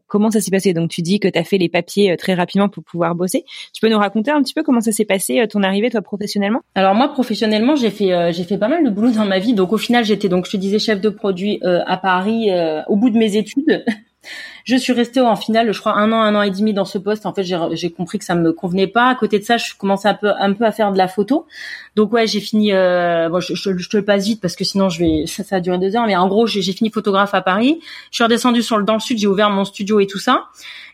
comment 0.06 0.30
ça 0.30 0.40
s'est 0.40 0.50
passé? 0.50 0.72
Donc 0.72 0.90
tu 0.90 1.02
dis 1.02 1.20
que 1.20 1.28
tu 1.28 1.38
as 1.38 1.44
fait 1.44 1.58
les 1.58 1.68
papiers 1.68 2.16
très 2.16 2.34
rapidement 2.34 2.68
pour 2.68 2.82
pouvoir 2.84 3.14
bosser. 3.14 3.44
Tu 3.72 3.80
peux 3.80 3.88
nous 3.88 3.98
raconter 3.98 4.30
un 4.30 4.42
petit 4.42 4.54
peu 4.54 4.62
comment 4.62 4.80
ça 4.80 4.92
s'est 4.92 5.04
passé 5.04 5.44
ton 5.48 5.62
arrivée 5.62 5.90
toi 5.90 6.02
professionnellement? 6.02 6.60
Alors 6.74 6.94
moi 6.94 7.08
professionnellement, 7.08 7.76
j'ai 7.76 7.90
fait 7.90 8.32
j'ai 8.32 8.44
fait 8.44 8.58
pas 8.58 8.68
mal 8.68 8.84
de 8.84 8.90
boulot 8.90 9.10
dans 9.10 9.26
ma 9.26 9.38
vie. 9.38 9.54
Donc 9.54 9.72
au 9.72 9.78
final, 9.78 10.04
j'étais 10.04 10.28
donc 10.28 10.46
je 10.46 10.52
te 10.52 10.56
disais 10.56 10.78
chef 10.78 11.00
de 11.00 11.08
produit 11.08 11.60
à 11.62 11.96
Paris 11.96 12.50
au 12.88 12.96
bout 12.96 13.10
de 13.10 13.18
mes 13.18 13.37
études. 13.37 13.84
Je 14.64 14.77
suis 14.77 14.92
restée 14.92 15.20
en 15.20 15.37
finale, 15.37 15.72
je 15.72 15.79
crois, 15.79 15.94
un 15.94 16.12
an, 16.12 16.20
un 16.20 16.35
an 16.35 16.42
et 16.42 16.50
demi 16.50 16.72
dans 16.72 16.85
ce 16.85 16.98
poste. 16.98 17.27
En 17.27 17.33
fait, 17.33 17.44
j'ai 17.44 17.90
compris 17.90 18.18
que 18.18 18.25
ça 18.25 18.35
me 18.35 18.52
convenait 18.52 18.87
pas. 18.87 19.08
À 19.08 19.14
côté 19.14 19.38
de 19.38 19.44
ça, 19.44 19.56
je 19.56 19.75
commençais 19.77 20.08
un 20.08 20.14
peu, 20.14 20.31
un 20.38 20.52
peu 20.52 20.64
à 20.64 20.72
faire 20.72 20.92
de 20.92 20.98
la 20.98 21.08
photo. 21.08 21.46
Donc 21.96 22.12
ouais, 22.12 22.27
j'ai 22.27 22.40
fini. 22.40 22.72
Euh, 22.72 23.29
bon, 23.29 23.40
je, 23.40 23.54
je, 23.54 23.88
te 23.88 23.96
le 23.96 24.04
passe 24.04 24.25
vite 24.25 24.40
parce 24.40 24.56
que 24.56 24.64
sinon, 24.64 24.88
je 24.88 24.98
vais, 25.00 25.25
ça, 25.27 25.44
ça 25.44 25.56
a 25.56 25.60
duré 25.60 25.79
deux 25.79 25.94
heures. 25.96 26.06
Mais 26.06 26.16
en 26.16 26.29
gros, 26.29 26.46
j'ai 26.46 26.62
fini 26.72 26.90
photographe 26.90 27.35
à 27.35 27.42
Paris. 27.42 27.81
Je 28.10 28.16
suis 28.16 28.25
redescendue 28.25 28.62
sur 28.62 28.79
le 28.79 28.85
dans 28.85 28.94
le 28.94 29.00
sud. 29.00 29.18
J'ai 29.18 29.27
ouvert 29.27 29.50
mon 29.50 29.64
studio 29.64 30.00
et 30.00 30.06
tout 30.06 30.18
ça. 30.18 30.44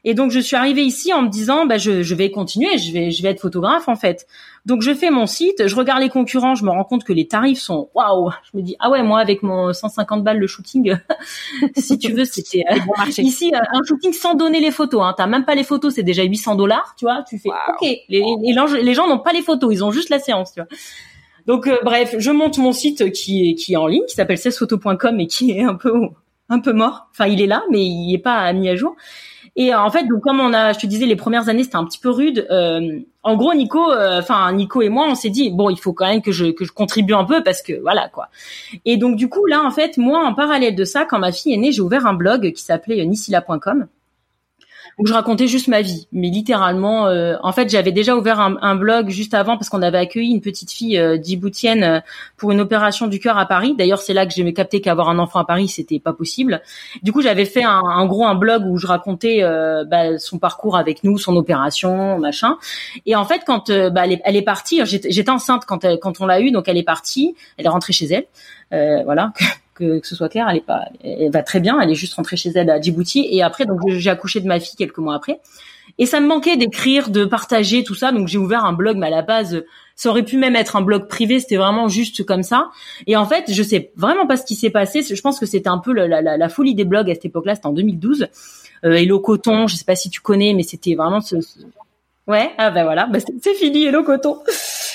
Et 0.05 0.14
donc 0.14 0.31
je 0.31 0.41
suis 0.41 0.57
arrivée 0.57 0.83
ici 0.83 1.12
en 1.12 1.22
me 1.22 1.28
disant, 1.28 1.66
bah, 1.66 1.78
je, 1.78 2.03
je 2.03 2.14
vais 2.14 2.31
continuer, 2.31 2.78
je 2.78 2.93
vais, 2.93 3.11
je 3.11 3.22
vais 3.22 3.31
être 3.31 3.41
photographe 3.41 3.89
en 3.89 3.97
fait. 3.97 4.26
Donc 4.67 4.83
je 4.83 4.93
fais 4.93 5.11
mon 5.11 5.27
site, 5.27 5.67
je 5.67 5.75
regarde 5.75 6.01
les 6.01 6.09
concurrents, 6.09 6.55
je 6.55 6.65
me 6.65 6.71
rends 6.71 6.85
compte 6.85 7.05
que 7.05 7.13
les 7.13 7.27
tarifs 7.27 7.61
sont 7.61 7.89
waouh. 7.95 8.31
Je 8.53 8.59
me 8.59 8.63
dis 8.63 8.77
ah 8.79 8.91
ouais 8.91 9.03
moi 9.03 9.21
avec 9.21 9.43
mon 9.43 9.73
150 9.73 10.23
balles 10.23 10.39
le 10.39 10.47
shooting, 10.47 10.97
si 11.77 11.99
tu 11.99 12.13
veux 12.13 12.25
c'était 12.25 12.65
euh, 12.71 12.77
ici 13.19 13.53
euh, 13.55 13.59
un 13.73 13.83
shooting 13.87 14.13
sans 14.13 14.35
donner 14.35 14.61
les 14.61 14.71
photos. 14.71 15.03
Hein. 15.03 15.15
T'as 15.17 15.27
même 15.27 15.45
pas 15.45 15.55
les 15.55 15.65
photos, 15.65 15.95
c'est 15.95 16.03
déjà 16.03 16.23
800 16.23 16.57
dollars, 16.57 16.95
tu 16.99 17.07
vois. 17.07 17.25
Tu 17.29 17.39
fais 17.39 17.49
ok. 17.49 17.89
Les, 18.09 18.23
les, 18.43 18.95
gens 18.95 19.09
n'ont 19.09 19.19
pas 19.19 19.33
les 19.33 19.43
photos, 19.43 19.73
ils 19.73 19.83
ont 19.83 19.91
juste 19.91 20.11
la 20.11 20.19
séance, 20.19 20.53
tu 20.53 20.61
vois. 20.61 20.69
Donc 21.47 21.67
euh, 21.67 21.79
bref, 21.83 22.15
je 22.19 22.31
monte 22.31 22.59
mon 22.59 22.73
site 22.73 23.13
qui 23.13 23.51
est 23.51 23.55
qui 23.55 23.73
est 23.73 23.77
en 23.77 23.87
ligne, 23.87 24.05
qui 24.07 24.15
s'appelle 24.15 24.37
16photos.com 24.37 25.21
et 25.21 25.27
qui 25.27 25.53
est 25.53 25.63
un 25.63 25.75
peu 25.75 25.93
un 26.51 26.61
peu 26.61 26.73
mort. 26.73 27.09
Enfin, 27.13 27.27
il 27.27 27.41
est 27.41 27.47
là, 27.47 27.63
mais 27.71 27.85
il 27.85 28.15
est 28.15 28.23
pas 28.23 28.53
mis 28.53 28.69
à 28.69 28.77
jour. 28.77 28.95
Et 29.57 29.75
en 29.75 29.91
fait, 29.91 30.05
donc 30.05 30.23
comme 30.23 30.41
on 30.41 30.53
a, 30.53 30.73
je 30.73 30.79
te 30.79 30.87
disais, 30.87 31.07
les 31.07 31.17
premières 31.17 31.49
années 31.49 31.65
c'était 31.65 31.77
un 31.77 31.85
petit 31.85 31.99
peu 31.99 32.11
rude. 32.11 32.47
Euh, 32.51 33.01
en 33.23 33.37
gros, 33.37 33.53
Nico, 33.55 33.91
euh, 33.91 34.21
enfin 34.21 34.53
Nico 34.53 34.81
et 34.83 34.89
moi, 34.89 35.07
on 35.09 35.15
s'est 35.15 35.31
dit 35.31 35.51
bon, 35.51 35.71
il 35.71 35.79
faut 35.79 35.93
quand 35.93 36.07
même 36.07 36.23
que 36.23 36.33
je 36.33 36.47
que 36.47 36.65
je 36.65 36.73
contribue 36.73 37.15
un 37.15 37.25
peu 37.25 37.43
parce 37.43 37.63
que 37.63 37.81
voilà 37.81 38.09
quoi. 38.09 38.29
Et 38.85 38.97
donc 38.97 39.17
du 39.17 39.29
coup 39.29 39.47
là, 39.47 39.63
en 39.63 39.71
fait, 39.71 39.97
moi 39.99 40.25
en 40.25 40.35
parallèle 40.35 40.75
de 40.75 40.85
ça, 40.85 41.05
quand 41.05 41.19
ma 41.19 41.33
fille 41.33 41.53
est 41.53 41.59
née, 41.59 41.73
j'ai 41.73 41.83
ouvert 41.83 42.07
un 42.07 42.15
blog 42.15 42.53
qui 42.53 42.63
s'appelait 42.63 43.05
nisila.com 43.05 43.87
où 45.01 45.07
je 45.07 45.15
racontais 45.15 45.49
juste 45.49 45.67
ma 45.69 45.81
vie, 45.81 46.07
mais 46.13 46.29
littéralement. 46.29 47.07
Euh, 47.07 47.37
en 47.43 47.53
fait, 47.53 47.71
j'avais 47.71 47.91
déjà 47.91 48.15
ouvert 48.15 48.39
un, 48.39 48.75
blog 48.75 49.09
juste 49.09 49.33
avant 49.33 49.57
parce 49.57 49.71
qu'on 49.71 49.81
avait 49.81 49.99
accueilli 49.99 50.31
une 50.31 50.43
petite 50.43 50.71
fille 50.71 50.99
euh, 50.99 51.17
djiboutienne 51.21 51.83
euh, 51.83 52.01
pour 52.37 52.53
une 52.53 52.61
opération 52.61 53.07
du 53.07 53.19
cœur 53.19 53.39
à 53.39 53.47
Paris. 53.47 53.75
D'ailleurs, 53.77 54.01
c'est 54.01 54.13
là 54.13 54.27
que 54.27 54.33
j'ai 54.35 54.53
capté 54.53 54.83
qu'avoir 54.83 55.09
un 55.09 55.19
enfant 55.19 55.39
à 55.39 55.45
Paris, 55.45 55.69
c'était 55.69 55.99
pas 56.01 56.13
possible. 56.13 56.61
Du 57.03 57.13
coup, 57.13 57.23
j'avais 57.23 57.47
fait 57.47 57.65
un, 57.65 57.83
un, 57.83 58.05
gros 58.05 58.27
un 58.27 58.35
blog 58.35 58.67
où 58.67 58.77
je 58.77 58.87
racontais 58.87 59.43
euh, 59.43 59.85
bah, 59.85 60.19
son 60.19 60.39
parcours 60.39 60.77
avec 60.77 61.03
nous, 61.03 61.17
son 61.17 61.35
opération, 61.35 62.19
machin. 62.19 62.59
Et 63.07 63.17
en 63.17 63.25
fait, 63.25 63.43
quand 63.47 63.71
bah, 63.71 64.03
elle, 64.05 64.13
est, 64.13 64.23
elle 64.25 64.37
est 64.37 64.43
partie, 64.43 64.83
j'étais 64.85 65.31
enceinte 65.31 65.65
quand 65.67 65.87
quand 66.01 66.21
on 66.21 66.27
l'a 66.27 66.43
eu, 66.43 66.51
donc 66.51 66.69
elle 66.69 66.77
est 66.77 66.83
partie, 66.83 67.35
elle 67.57 67.65
est 67.65 67.71
rentrée 67.71 67.95
chez 67.95 68.07
elle. 68.07 68.27
Euh, 68.73 69.03
voilà, 69.05 69.33
que, 69.81 70.07
ce 70.07 70.14
soit 70.14 70.28
clair, 70.28 70.47
elle 70.49 70.59
est 70.59 70.64
pas, 70.64 70.85
elle 71.03 71.31
va 71.31 71.43
très 71.43 71.61
bien, 71.61 71.81
elle 71.81 71.91
est 71.91 71.95
juste 71.95 72.14
rentrée 72.14 72.37
chez 72.37 72.51
elle 72.55 72.70
à 72.70 72.81
Djibouti 72.81 73.26
et 73.31 73.43
après 73.43 73.66
donc 73.66 73.81
j'ai 73.89 74.11
accouché 74.11 74.41
de 74.41 74.47
ma 74.47 74.61
fille 74.61 74.76
quelques 74.76 74.99
mois 74.99 75.14
après. 75.14 75.41
Et 75.99 76.07
ça 76.07 76.20
me 76.20 76.26
manquait 76.26 76.57
d'écrire, 76.57 77.11
de 77.11 77.24
partager 77.24 77.85
tout 77.85 77.95
ça, 77.95 78.12
donc 78.12 78.28
j'ai 78.28 78.39
ouvert 78.39 78.64
un 78.64 78.72
blog, 78.72 78.97
mais 78.97 79.09
à 79.09 79.11
la 79.11 79.22
base, 79.22 79.64
ça 79.97 80.09
aurait 80.09 80.22
pu 80.22 80.39
même 80.39 80.57
être 80.57 80.76
un 80.76 80.83
blog 80.83 81.09
privé, 81.09 81.41
c'était 81.41 81.57
vraiment 81.57 81.89
juste 81.89 82.24
comme 82.24 82.43
ça. 82.43 82.70
Et 83.07 83.16
en 83.16 83.26
fait, 83.26 83.53
je 83.53 83.62
sais 83.62 83.93
vraiment 83.97 84.26
pas 84.26 84.37
ce 84.37 84.45
qui 84.47 84.55
s'est 84.55 84.70
passé. 84.70 85.03
Je 85.03 85.20
pense 85.20 85.39
que 85.39 85.47
c'était 85.47 85.68
un 85.68 85.78
peu 85.78 85.93
la, 85.93 86.49
folie 86.49 86.74
des 86.74 86.85
blogs 86.85 87.11
à 87.11 87.14
cette 87.14 87.26
époque-là, 87.26 87.55
c'était 87.55 87.66
en 87.66 87.72
2012. 87.72 88.28
Euh, 88.85 88.93
Hello 88.93 89.20
Coton, 89.20 89.66
je 89.66 89.76
sais 89.76 89.85
pas 89.85 89.97
si 89.97 90.09
tu 90.09 90.20
connais, 90.20 90.55
mais 90.55 90.62
c'était 90.62 90.95
vraiment 90.95 91.20
ce, 91.20 91.37
Ouais, 92.31 92.53
ah 92.59 92.70
ben 92.70 92.85
voilà, 92.85 93.07
bah 93.07 93.18
c'est 93.18 93.55
fini, 93.55 93.87
Hello 93.87 94.05
Coton. 94.05 94.39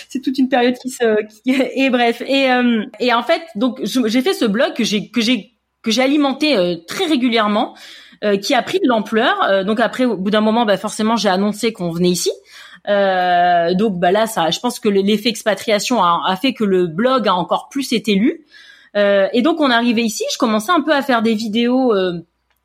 C'est 0.07 0.21
toute 0.21 0.37
une 0.37 0.47
période 0.47 0.75
qui 0.77 0.89
se 0.89 1.21
qui... 1.43 1.51
et 1.75 1.89
bref. 1.89 2.21
Et 2.25 2.49
euh, 2.49 2.85
et 3.01 3.13
en 3.13 3.23
fait 3.23 3.41
donc 3.55 3.81
j'ai 3.83 4.21
fait 4.21 4.33
ce 4.33 4.45
blog 4.45 4.73
que 4.73 4.85
j'ai 4.85 5.09
que 5.09 5.19
j'ai 5.19 5.51
que 5.81 5.91
j'ai 5.91 6.01
alimenté 6.01 6.55
euh, 6.55 6.75
très 6.87 7.03
régulièrement 7.03 7.75
euh, 8.23 8.37
qui 8.37 8.53
a 8.53 8.61
pris 8.61 8.79
de 8.79 8.87
l'ampleur. 8.87 9.65
Donc 9.65 9.81
après 9.81 10.05
au 10.05 10.15
bout 10.15 10.31
d'un 10.31 10.39
moment 10.39 10.63
bah 10.63 10.77
forcément 10.77 11.17
j'ai 11.17 11.27
annoncé 11.27 11.73
qu'on 11.73 11.91
venait 11.91 12.11
ici. 12.11 12.31
Donc 12.87 13.99
bah 13.99 14.13
là 14.13 14.27
ça 14.27 14.49
je 14.49 14.61
pense 14.61 14.79
que 14.79 14.87
l'effet 14.87 15.27
expatriation 15.27 16.01
a, 16.01 16.21
a, 16.25 16.37
fait 16.37 16.53
que 16.53 16.63
le 16.63 16.87
blog 16.87 17.27
a 17.27 17.33
encore 17.33 17.67
plus 17.67 17.91
été 17.91 18.15
lu. 18.15 18.45
Et 18.95 19.41
donc 19.41 19.59
on 19.59 19.69
arrivé 19.69 20.03
ici. 20.03 20.23
Je 20.31 20.37
commençais 20.37 20.71
un 20.71 20.81
peu 20.81 20.93
à 20.93 21.01
faire 21.01 21.21
des 21.21 21.33
vidéos 21.33 21.93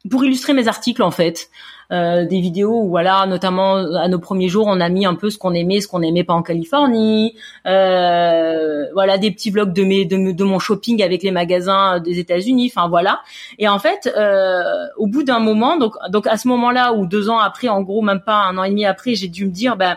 pour 0.08 0.24
illustrer 0.24 0.52
mes 0.52 0.68
articles 0.68 1.02
en 1.02 1.10
fait 1.10 1.48
euh, 1.93 2.24
des 2.24 2.41
vidéos 2.41 2.82
où 2.82 2.88
voilà, 2.88 3.26
notamment 3.26 3.76
à 3.76 4.09
nos 4.09 4.18
premiers 4.18 4.49
jours, 4.49 4.66
on 4.68 4.80
a 4.80 4.88
mis 4.88 5.07
un 5.07 5.14
peu 5.14 5.30
ce 5.30 5.38
qu'on 5.38 5.53
aimait, 5.53 5.80
ce 5.80 5.88
qu'on 5.88 6.03
aimait 6.03 6.24
pas 6.24 6.34
en 6.34 6.43
Californie, 6.43 7.36
euh, 7.66 8.86
voilà 8.93 9.18
des 9.18 9.30
petits 9.30 9.51
vlogs 9.51 9.72
de 9.72 9.82
mes 9.82 10.05
de, 10.05 10.32
de, 10.32 10.45
mon 10.45 10.59
shopping 10.59 11.03
avec 11.03 11.22
les 11.22 11.30
magasins 11.30 11.99
des 12.01 12.18
États-Unis, 12.18 12.72
enfin 12.74 12.88
voilà. 12.88 13.20
Et 13.59 13.68
en 13.68 13.78
fait, 13.78 14.12
euh, 14.16 14.62
au 14.97 15.07
bout 15.07 15.22
d'un 15.22 15.41
moment, 15.41 15.76
donc 15.76 15.95
donc 16.11 16.26
à 16.26 16.36
ce 16.36 16.49
moment-là 16.49 16.95
ou 16.95 17.07
deux 17.07 17.28
ans 17.28 17.38
après, 17.38 17.68
en 17.68 17.82
gros 17.82 18.03
même 18.03 18.22
pas 18.24 18.36
un 18.36 18.57
an 18.59 18.64
et 18.64 18.70
demi 18.70 18.84
après, 18.84 19.14
j'ai 19.14 19.28
dû 19.28 19.47
me 19.47 19.51
dire 19.51 19.76
ben 19.76 19.97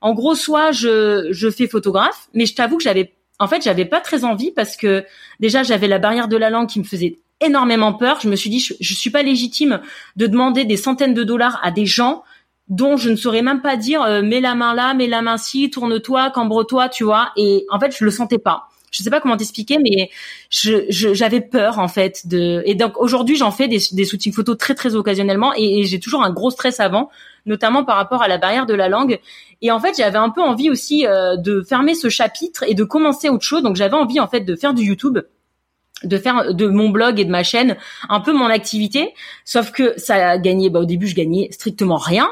en 0.00 0.14
gros 0.14 0.34
soit 0.34 0.72
je 0.72 1.28
je 1.30 1.50
fais 1.50 1.66
photographe, 1.66 2.28
mais 2.34 2.46
je 2.46 2.54
t'avoue 2.54 2.76
que 2.76 2.82
j'avais 2.82 3.14
en 3.40 3.48
fait, 3.48 3.62
j'avais 3.62 3.86
pas 3.86 4.00
très 4.00 4.24
envie 4.24 4.52
parce 4.52 4.76
que 4.76 5.04
déjà 5.40 5.62
j'avais 5.62 5.88
la 5.88 5.98
barrière 5.98 6.28
de 6.28 6.36
la 6.36 6.50
langue 6.50 6.68
qui 6.68 6.78
me 6.78 6.84
faisait 6.84 7.18
énormément 7.40 7.92
peur. 7.92 8.18
Je 8.20 8.28
me 8.28 8.36
suis 8.36 8.50
dit, 8.50 8.60
je, 8.60 8.74
je 8.80 8.94
suis 8.94 9.10
pas 9.10 9.22
légitime 9.22 9.80
de 10.16 10.26
demander 10.26 10.64
des 10.64 10.76
centaines 10.76 11.14
de 11.14 11.24
dollars 11.24 11.60
à 11.62 11.70
des 11.70 11.86
gens 11.86 12.22
dont 12.70 12.96
je 12.96 13.10
ne 13.10 13.16
saurais 13.16 13.42
même 13.42 13.60
pas 13.60 13.76
dire 13.76 14.02
euh, 14.02 14.22
mets 14.22 14.40
la 14.40 14.54
main 14.54 14.74
là, 14.74 14.94
mets 14.94 15.08
la 15.08 15.22
main 15.22 15.36
ci, 15.36 15.70
tourne-toi, 15.70 16.30
cambre-toi, 16.30 16.88
tu 16.88 17.04
vois. 17.04 17.32
Et 17.36 17.66
en 17.68 17.78
fait, 17.78 17.94
je 17.94 18.04
le 18.04 18.10
sentais 18.10 18.38
pas. 18.38 18.68
Je 18.92 19.02
sais 19.02 19.10
pas 19.10 19.20
comment 19.20 19.36
t'expliquer, 19.36 19.78
mais 19.78 20.10
j'avais 20.50 21.36
je, 21.36 21.50
peur 21.50 21.78
en 21.78 21.86
fait 21.86 22.26
de. 22.26 22.62
Et 22.64 22.74
donc 22.74 23.00
aujourd'hui, 23.00 23.36
j'en 23.36 23.50
fais 23.52 23.68
des, 23.68 23.78
des 23.92 24.04
shootings 24.04 24.32
photos 24.32 24.56
très 24.56 24.74
très 24.74 24.96
occasionnellement, 24.96 25.52
et, 25.56 25.84
j'ai 25.84 26.00
toujours 26.00 26.24
un 26.24 26.32
gros 26.32 26.50
stress 26.50 26.80
avant, 26.80 27.08
notamment 27.46 27.84
par 27.84 27.96
rapport 27.96 28.22
à 28.22 28.28
la 28.28 28.38
barrière 28.38 28.66
de 28.66 28.74
la 28.74 28.88
langue. 28.88 29.20
Et 29.62 29.70
en 29.70 29.78
fait, 29.78 29.96
j'avais 29.96 30.18
un 30.18 30.30
peu 30.30 30.42
envie 30.42 30.70
aussi 30.70 31.06
euh, 31.06 31.36
de 31.36 31.62
fermer 31.62 31.94
ce 31.94 32.08
chapitre 32.08 32.64
et 32.66 32.74
de 32.74 32.82
commencer 32.82 33.28
autre 33.28 33.44
chose. 33.44 33.62
Donc 33.62 33.76
j'avais 33.76 33.94
envie 33.94 34.18
en 34.18 34.26
fait 34.26 34.40
de 34.40 34.56
faire 34.56 34.74
du 34.74 34.82
YouTube 34.82 35.18
de 36.04 36.18
faire 36.18 36.54
de 36.54 36.66
mon 36.66 36.88
blog 36.88 37.18
et 37.20 37.24
de 37.24 37.30
ma 37.30 37.42
chaîne 37.42 37.76
un 38.08 38.20
peu 38.20 38.32
mon 38.32 38.46
activité. 38.46 39.14
Sauf 39.44 39.70
que 39.70 39.94
ça 39.98 40.30
a 40.30 40.38
gagné 40.38 40.70
bah 40.70 40.80
au 40.80 40.84
début 40.84 41.06
je 41.06 41.14
gagnais 41.14 41.48
strictement 41.52 41.96
rien. 41.96 42.28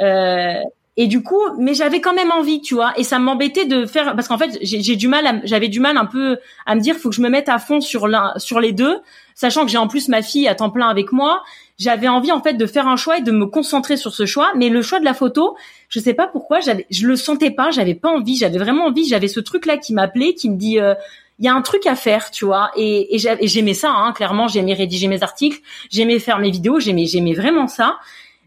Euh, 0.00 0.54
et 0.96 1.06
du 1.06 1.22
coup 1.22 1.40
mais 1.58 1.72
j'avais 1.72 2.00
quand 2.00 2.14
même 2.14 2.30
envie 2.32 2.60
tu 2.60 2.74
vois. 2.74 2.92
Et 2.96 3.04
ça 3.04 3.18
m'embêtait 3.18 3.64
de 3.64 3.86
faire 3.86 4.14
parce 4.14 4.28
qu'en 4.28 4.38
fait 4.38 4.58
j'ai 4.60 4.96
du 4.96 5.08
mal 5.08 5.40
j'avais 5.44 5.68
du 5.68 5.80
mal 5.80 5.96
un 5.96 6.06
peu 6.06 6.38
à 6.66 6.74
me 6.74 6.80
dire 6.80 6.96
faut 6.96 7.10
que 7.10 7.14
je 7.14 7.22
me 7.22 7.28
mette 7.28 7.48
à 7.48 7.58
fond 7.58 7.80
sur 7.80 8.08
l'un 8.08 8.32
sur 8.36 8.60
les 8.60 8.72
deux. 8.72 9.00
Sachant 9.34 9.64
que 9.64 9.70
j'ai 9.70 9.78
en 9.78 9.88
plus 9.88 10.08
ma 10.08 10.20
fille 10.20 10.46
à 10.48 10.54
temps 10.54 10.70
plein 10.70 10.88
avec 10.88 11.12
moi 11.12 11.42
j'avais 11.78 12.08
envie 12.08 12.30
en 12.30 12.42
fait 12.42 12.54
de 12.54 12.66
faire 12.66 12.86
un 12.86 12.96
choix 12.96 13.18
et 13.18 13.22
de 13.22 13.32
me 13.32 13.46
concentrer 13.46 13.96
sur 13.96 14.14
ce 14.14 14.26
choix. 14.26 14.52
Mais 14.56 14.68
le 14.68 14.82
choix 14.82 15.00
de 15.00 15.04
la 15.04 15.14
photo 15.14 15.56
je 15.88 16.00
sais 16.00 16.14
pas 16.14 16.26
pourquoi 16.26 16.60
j'avais 16.60 16.86
je 16.90 17.06
le 17.06 17.16
sentais 17.16 17.50
pas 17.50 17.70
j'avais 17.70 17.94
pas 17.94 18.08
envie 18.08 18.36
j'avais 18.36 18.58
vraiment 18.58 18.86
envie 18.86 19.06
j'avais 19.06 19.28
ce 19.28 19.40
truc 19.40 19.66
là 19.66 19.76
qui 19.76 19.92
m'appelait 19.92 20.34
qui 20.34 20.50
me 20.50 20.56
dit 20.56 20.78
euh, 20.80 20.94
il 21.38 21.44
y 21.44 21.48
a 21.48 21.54
un 21.54 21.62
truc 21.62 21.86
à 21.86 21.96
faire, 21.96 22.30
tu 22.30 22.44
vois. 22.44 22.70
Et, 22.76 23.14
et 23.14 23.48
j'aimais 23.48 23.74
ça, 23.74 23.90
hein, 23.90 24.12
clairement, 24.12 24.48
j'aimais 24.48 24.74
rédiger 24.74 25.08
mes 25.08 25.22
articles, 25.22 25.60
j'aimais 25.90 26.18
faire 26.18 26.38
mes 26.38 26.50
vidéos, 26.50 26.80
j'aimais, 26.80 27.06
j'aimais 27.06 27.34
vraiment 27.34 27.66
ça, 27.66 27.98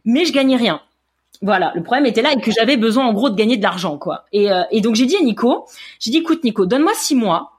mais 0.06 0.26
je 0.26 0.32
gagnais 0.32 0.56
rien. 0.56 0.82
Voilà, 1.42 1.72
le 1.76 1.84
problème 1.84 2.06
était 2.06 2.22
là 2.22 2.34
et 2.34 2.40
que 2.40 2.52
j'avais 2.52 2.78
besoin 2.78 3.06
en 3.06 3.14
gros 3.14 3.30
de 3.30 3.36
gagner 3.36 3.58
de 3.58 3.64
l'argent, 3.64 3.98
quoi. 3.98 4.26
Et, 4.32 4.52
euh, 4.52 4.64
et 4.72 4.82
donc 4.82 4.96
j'ai 4.96 5.06
dit 5.06 5.18
à 5.18 5.22
Nico, 5.22 5.66
j'ai 6.00 6.12
dit 6.12 6.18
écoute 6.18 6.44
Nico, 6.44 6.66
donne-moi 6.66 6.94
six 6.96 7.16
mois. 7.16 7.52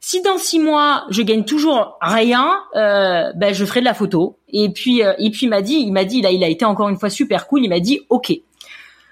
Si 0.00 0.22
dans 0.22 0.38
six 0.38 0.58
mois 0.58 1.04
je 1.10 1.22
gagne 1.22 1.44
toujours 1.44 1.98
rien, 2.00 2.58
euh, 2.74 3.32
ben 3.36 3.54
je 3.54 3.64
ferai 3.64 3.80
de 3.80 3.84
la 3.84 3.94
photo. 3.94 4.38
Et 4.48 4.70
puis 4.70 5.02
euh, 5.02 5.12
et 5.18 5.30
puis 5.30 5.46
il 5.46 5.48
m'a 5.48 5.62
dit, 5.62 5.74
il 5.74 5.92
m'a 5.92 6.04
dit, 6.04 6.22
là 6.22 6.30
il 6.32 6.42
a 6.42 6.48
été 6.48 6.64
encore 6.64 6.88
une 6.88 6.98
fois 6.98 7.10
super 7.10 7.46
cool. 7.46 7.64
Il 7.64 7.68
m'a 7.68 7.80
dit 7.80 8.00
ok. 8.08 8.32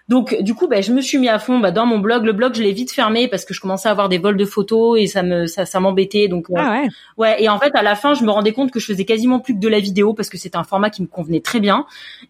Donc 0.08 0.36
du 0.40 0.54
coup, 0.54 0.68
bah, 0.68 0.80
je 0.80 0.92
me 0.92 1.00
suis 1.00 1.18
mis 1.18 1.28
à 1.28 1.38
fond 1.38 1.58
bah, 1.58 1.70
dans 1.70 1.84
mon 1.84 1.98
blog. 1.98 2.24
Le 2.24 2.32
blog, 2.32 2.54
je 2.54 2.62
l'ai 2.62 2.72
vite 2.72 2.92
fermé 2.92 3.28
parce 3.28 3.44
que 3.44 3.52
je 3.52 3.60
commençais 3.60 3.88
à 3.88 3.92
avoir 3.92 4.08
des 4.08 4.18
vols 4.18 4.36
de 4.36 4.44
photos 4.46 4.98
et 4.98 5.06
ça 5.06 5.22
me 5.22 5.46
ça, 5.46 5.66
ça 5.66 5.80
m'embêtait. 5.80 6.28
Donc 6.28 6.48
euh, 6.50 6.54
Ah 6.56 6.80
ouais. 6.82 6.88
ouais. 7.18 7.42
Et 7.42 7.48
en 7.48 7.58
fait, 7.58 7.74
à 7.74 7.82
la 7.82 7.94
fin, 7.94 8.14
je 8.14 8.24
me 8.24 8.30
rendais 8.30 8.52
compte 8.52 8.70
que 8.70 8.80
je 8.80 8.86
faisais 8.86 9.04
quasiment 9.04 9.38
plus 9.38 9.54
que 9.54 9.60
de 9.60 9.68
la 9.68 9.80
vidéo 9.80 10.14
parce 10.14 10.30
que 10.30 10.38
c'était 10.38 10.56
un 10.56 10.64
format 10.64 10.88
qui 10.90 11.02
me 11.02 11.06
convenait 11.06 11.40
très 11.40 11.60
bien. 11.60 11.84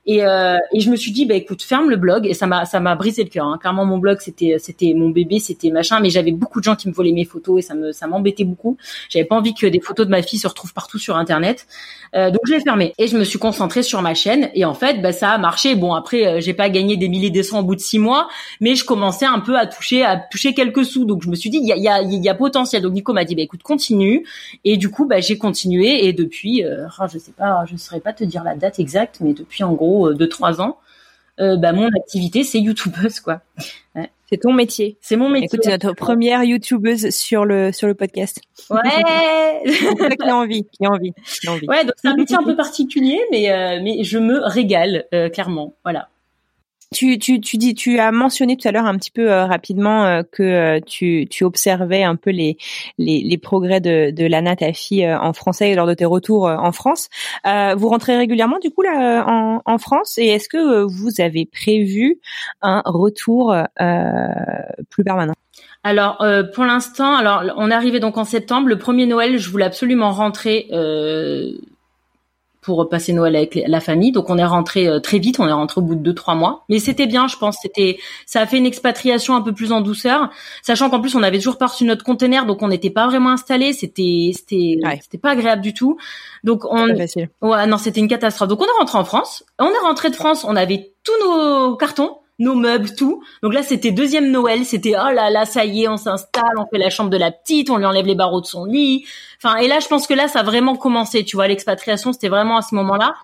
Et, 0.06 0.24
euh, 0.24 0.56
et 0.72 0.80
je 0.80 0.90
me 0.90 0.96
suis 0.96 1.12
dit, 1.12 1.24
bah 1.24 1.34
écoute, 1.34 1.62
ferme 1.62 1.88
le 1.88 1.96
blog. 1.96 2.26
Et 2.26 2.34
ça 2.34 2.46
m'a 2.46 2.64
ça 2.64 2.80
m'a 2.80 2.96
brisé 2.96 3.22
le 3.22 3.30
cœur. 3.30 3.46
Hein. 3.46 3.58
Clairement, 3.60 3.84
mon 3.84 3.98
blog, 3.98 4.18
c'était 4.20 4.56
c'était 4.58 4.92
mon 4.96 5.10
bébé, 5.10 5.38
c'était 5.38 5.70
machin. 5.70 6.00
Mais 6.00 6.10
j'avais 6.10 6.32
beaucoup 6.32 6.58
de 6.58 6.64
gens 6.64 6.74
qui 6.74 6.88
me 6.88 6.92
volaient 6.92 7.12
mes 7.12 7.24
photos 7.24 7.60
et 7.60 7.62
ça 7.62 7.74
me 7.74 7.92
ça 7.92 8.08
m'embêtait 8.08 8.44
beaucoup. 8.44 8.76
J'avais 9.08 9.24
pas 9.24 9.36
envie 9.36 9.54
que 9.54 9.66
des 9.66 9.80
photos 9.80 10.06
de 10.06 10.10
ma 10.10 10.22
fille 10.22 10.40
se 10.40 10.48
retrouvent 10.48 10.74
partout 10.74 10.98
sur 10.98 11.16
Internet. 11.16 11.66
Euh, 12.16 12.30
donc 12.30 12.40
je 12.46 12.54
l'ai 12.54 12.60
fermé 12.60 12.92
et 12.98 13.06
je 13.06 13.16
me 13.16 13.22
suis 13.24 13.38
concentrée 13.38 13.84
sur 13.84 14.02
ma 14.02 14.14
chaîne. 14.14 14.50
Et 14.54 14.64
en 14.64 14.74
fait, 14.74 15.00
bah, 15.00 15.12
ça 15.12 15.30
a 15.30 15.38
marché. 15.38 15.76
Bon 15.76 15.94
après, 15.94 16.26
euh, 16.26 16.40
j'ai 16.40 16.54
pas 16.54 16.70
gagné 16.70 16.96
des 16.96 17.08
milliers 17.08 17.30
de 17.30 17.42
cents 17.42 17.62
bout 17.68 17.76
de 17.76 17.80
six 17.80 17.98
mois, 17.98 18.28
mais 18.60 18.74
je 18.74 18.84
commençais 18.84 19.26
un 19.26 19.40
peu 19.40 19.56
à 19.56 19.66
toucher, 19.66 20.02
à 20.02 20.16
toucher 20.16 20.54
quelques 20.54 20.84
sous. 20.84 21.04
Donc 21.04 21.22
je 21.22 21.28
me 21.28 21.36
suis 21.36 21.50
dit, 21.50 21.58
il 21.58 21.68
y 21.68 21.72
a, 21.72 21.76
il 21.76 21.82
y 21.82 21.88
a, 21.88 22.02
il 22.02 22.24
y 22.24 22.28
a 22.28 22.34
potentiel. 22.34 22.82
Donc 22.82 22.94
Nico 22.94 23.12
m'a 23.12 23.24
dit, 23.24 23.36
bah 23.36 23.42
écoute, 23.42 23.62
continue. 23.62 24.26
Et 24.64 24.76
du 24.76 24.90
coup, 24.90 25.06
bah 25.06 25.20
j'ai 25.20 25.38
continué 25.38 26.06
et 26.06 26.12
depuis, 26.12 26.64
euh, 26.64 26.86
ah, 26.98 27.06
je 27.06 27.18
sais 27.18 27.32
pas, 27.32 27.64
je 27.70 27.76
saurais 27.76 28.00
pas 28.00 28.12
te 28.12 28.24
dire 28.24 28.42
la 28.42 28.56
date 28.56 28.78
exacte, 28.78 29.18
mais 29.20 29.34
depuis 29.34 29.62
en 29.62 29.74
gros 29.74 30.08
euh, 30.08 30.14
deux 30.14 30.28
trois 30.28 30.60
ans, 30.60 30.78
euh, 31.40 31.56
bah 31.56 31.72
mon 31.72 31.88
activité 31.88 32.42
c'est 32.42 32.60
youtubeuse 32.60 33.20
quoi. 33.20 33.40
C'est 34.30 34.38
ton 34.38 34.52
métier. 34.52 34.98
C'est 35.00 35.16
mon 35.16 35.30
métier. 35.30 35.46
Écoute, 35.46 35.60
c'est 35.62 35.70
notre 35.70 35.94
première 35.94 36.44
youtubeuse 36.44 37.08
sur 37.10 37.46
le 37.46 37.72
sur 37.72 37.86
le 37.86 37.94
podcast. 37.94 38.40
Ouais. 38.68 38.78
Qui 39.64 40.28
a 40.28 40.36
envie, 40.36 40.64
qui 40.64 40.84
a 40.84 40.90
envie, 40.90 41.12
qui 41.40 41.48
a 41.48 41.52
envie. 41.52 41.66
ouais, 41.66 41.84
donc 41.84 41.94
c'est 41.96 42.08
un 42.08 42.14
métier 42.14 42.36
un 42.36 42.44
peu 42.44 42.54
particulier, 42.54 43.18
mais 43.30 43.50
euh, 43.50 43.80
mais 43.82 44.04
je 44.04 44.18
me 44.18 44.38
régale 44.38 45.06
euh, 45.14 45.30
clairement. 45.30 45.74
Voilà. 45.82 46.10
Tu, 46.94 47.18
tu, 47.18 47.38
tu 47.40 47.58
dis, 47.58 47.74
tu 47.74 47.98
as 47.98 48.10
mentionné 48.12 48.56
tout 48.56 48.66
à 48.66 48.72
l'heure 48.72 48.86
un 48.86 48.96
petit 48.96 49.10
peu 49.10 49.30
euh, 49.30 49.44
rapidement 49.44 50.06
euh, 50.06 50.22
que 50.22 50.42
euh, 50.42 50.80
tu, 50.80 51.26
tu 51.30 51.44
observais 51.44 52.02
un 52.02 52.16
peu 52.16 52.30
les, 52.30 52.56
les, 52.96 53.20
les 53.22 53.38
progrès 53.38 53.80
de, 53.80 54.10
de 54.10 54.24
Lana, 54.24 54.56
ta 54.56 54.72
fille, 54.72 55.04
euh, 55.04 55.20
en 55.20 55.34
français 55.34 55.74
lors 55.74 55.86
de 55.86 55.92
tes 55.92 56.06
retours 56.06 56.48
euh, 56.48 56.56
en 56.56 56.72
France. 56.72 57.08
Euh, 57.46 57.74
vous 57.76 57.88
rentrez 57.88 58.16
régulièrement 58.16 58.58
du 58.58 58.70
coup 58.70 58.80
là 58.80 59.22
en, 59.28 59.60
en 59.66 59.78
France? 59.78 60.16
Et 60.16 60.28
est-ce 60.28 60.48
que 60.48 60.82
vous 60.84 61.20
avez 61.20 61.44
prévu 61.44 62.20
un 62.62 62.82
retour 62.86 63.54
plus 64.88 65.04
permanent? 65.04 65.34
Alors 65.84 66.22
euh, 66.22 66.42
pour 66.42 66.64
l'instant, 66.64 67.14
alors 67.16 67.44
on 67.56 67.70
est 67.70 67.74
arrivé 67.74 68.00
donc 68.00 68.16
en 68.16 68.24
septembre. 68.24 68.68
Le 68.68 68.78
premier 68.78 69.06
Noël, 69.06 69.38
je 69.38 69.50
voulais 69.50 69.66
absolument 69.66 70.10
rentrer 70.10 70.66
euh, 70.72 71.52
pour 72.68 72.86
passer 72.90 73.14
Noël 73.14 73.34
avec 73.34 73.58
la 73.66 73.80
famille. 73.80 74.12
Donc 74.12 74.28
on 74.28 74.36
est 74.36 74.44
rentré 74.44 74.86
euh, 74.86 75.00
très 75.00 75.18
vite. 75.18 75.40
On 75.40 75.48
est 75.48 75.52
rentré 75.52 75.80
au 75.80 75.82
bout 75.82 75.94
de 75.94 76.02
deux 76.02 76.12
trois 76.14 76.34
mois. 76.34 76.64
Mais 76.68 76.80
c'était 76.80 77.06
bien, 77.06 77.26
je 77.26 77.38
pense. 77.38 77.56
C'était 77.62 77.98
ça 78.26 78.42
a 78.42 78.46
fait 78.46 78.58
une 78.58 78.66
expatriation 78.66 79.34
un 79.34 79.40
peu 79.40 79.54
plus 79.54 79.72
en 79.72 79.80
douceur, 79.80 80.28
sachant 80.60 80.90
qu'en 80.90 81.00
plus 81.00 81.14
on 81.14 81.22
avait 81.22 81.38
toujours 81.38 81.56
pas 81.56 81.68
reçu 81.68 81.84
notre 81.84 82.04
conteneur, 82.04 82.44
donc 82.44 82.60
on 82.60 82.68
n'était 82.68 82.90
pas 82.90 83.06
vraiment 83.06 83.30
installé. 83.30 83.72
C'était 83.72 84.32
c'était 84.34 84.76
Ouais. 84.84 84.98
c'était 85.02 85.16
pas 85.16 85.30
agréable 85.30 85.62
du 85.62 85.72
tout. 85.72 85.96
Donc 86.44 86.66
on. 86.66 86.88
Ouais, 87.40 87.66
non, 87.66 87.78
c'était 87.78 88.00
une 88.00 88.08
catastrophe. 88.08 88.50
Donc 88.50 88.60
on 88.60 88.66
est 88.66 88.78
rentré 88.78 88.98
en 88.98 89.04
France. 89.04 89.44
On 89.58 89.70
est 89.70 89.82
rentré 89.82 90.10
de 90.10 90.14
France, 90.16 90.44
on 90.44 90.54
avait 90.54 90.92
tous 91.04 91.12
nos 91.24 91.74
cartons, 91.76 92.18
nos 92.38 92.54
meubles, 92.54 92.94
tout. 92.94 93.22
Donc 93.42 93.52
là, 93.52 93.62
c'était 93.62 93.90
deuxième 93.90 94.30
Noël. 94.30 94.64
C'était 94.64 94.94
oh 94.96 95.10
là 95.12 95.30
là, 95.30 95.44
ça 95.44 95.64
y 95.64 95.84
est, 95.84 95.88
on 95.88 95.96
s'installe, 95.96 96.44
on 96.56 96.66
fait 96.66 96.78
la 96.78 96.90
chambre 96.90 97.10
de 97.10 97.16
la 97.16 97.30
petite, 97.30 97.70
on 97.70 97.76
lui 97.76 97.86
enlève 97.86 98.06
les 98.06 98.14
barreaux 98.14 98.40
de 98.40 98.46
son 98.46 98.64
lit. 98.64 99.04
Enfin, 99.42 99.56
et 99.56 99.68
là, 99.68 99.80
je 99.80 99.88
pense 99.88 100.06
que 100.06 100.14
là, 100.14 100.28
ça 100.28 100.40
a 100.40 100.42
vraiment 100.42 100.76
commencé. 100.76 101.24
Tu 101.24 101.36
vois, 101.36 101.48
l'expatriation, 101.48 102.12
c'était 102.12 102.28
vraiment 102.28 102.56
à 102.56 102.62
ce 102.62 102.74
moment-là. 102.76 103.14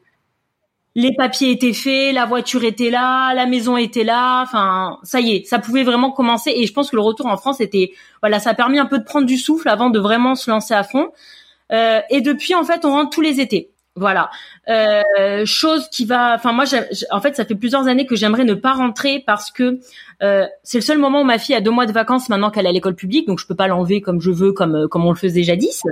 Les 0.97 1.13
papiers 1.13 1.51
étaient 1.51 1.73
faits, 1.73 2.15
la 2.15 2.25
voiture 2.25 2.63
était 2.63 2.91
là, 2.91 3.35
la 3.35 3.47
maison 3.47 3.77
était 3.77 4.05
là. 4.05 4.43
Enfin, 4.43 4.99
ça 5.03 5.21
y 5.21 5.37
est, 5.37 5.45
ça 5.45 5.59
pouvait 5.59 5.83
vraiment 5.83 6.13
commencer. 6.13 6.53
Et 6.55 6.67
je 6.67 6.73
pense 6.73 6.91
que 6.91 6.97
le 6.97 7.03
retour 7.03 7.27
en 7.27 7.37
France 7.37 7.61
était, 7.61 7.93
voilà, 8.23 8.39
ça 8.39 8.51
a 8.51 8.55
permis 8.55 8.79
un 8.79 8.87
peu 8.87 8.99
de 8.99 9.05
prendre 9.05 9.27
du 9.27 9.37
souffle 9.37 9.69
avant 9.69 9.91
de 9.91 9.99
vraiment 9.99 10.37
se 10.37 10.51
lancer 10.51 10.75
à 10.75 10.85
fond. 10.85 11.11
Euh, 11.73 12.01
et 12.11 12.21
depuis, 12.21 12.55
en 12.55 12.65
fait, 12.65 12.85
on 12.85 12.91
rentre 12.91 13.11
tous 13.11 13.23
les 13.23 13.41
étés. 13.41 13.74
Voilà. 13.97 14.31
Euh, 14.69 15.47
chose 15.47 15.89
qui 15.89 16.05
va. 16.05 16.35
Enfin, 16.35 16.53
moi, 16.53 16.65
en 17.11 17.21
fait, 17.21 17.37
ça 17.37 17.45
fait 17.45 17.55
plusieurs 17.55 17.87
années 17.87 18.07
que 18.07 18.17
j'aimerais 18.17 18.45
ne 18.45 18.55
pas 18.55 18.73
rentrer 18.73 19.23
parce 19.25 19.53
que 19.53 19.79
euh, 20.23 20.47
c'est 20.65 20.79
le 20.79 20.83
seul 20.83 20.99
moment 20.99 21.21
où 21.21 21.25
ma 21.25 21.39
fille 21.39 21.55
a 21.55 21.61
deux 21.61 21.71
mois 21.71 21.87
de 21.87 21.93
vacances 21.93 22.29
maintenant 22.29 22.51
qu'elle 22.51 22.67
est 22.67 22.71
à 22.71 22.73
l'école 22.73 22.97
publique, 22.97 23.29
donc 23.29 23.39
je 23.39 23.47
peux 23.47 23.55
pas 23.55 23.69
l'enlever 23.69 24.01
comme 24.01 24.21
je 24.21 24.33
veux, 24.33 24.53
comme 24.53 24.75
euh, 24.75 24.89
comme 24.89 25.05
on 25.07 25.11
le 25.11 25.17
faisait 25.17 25.45
jadis. 25.45 25.83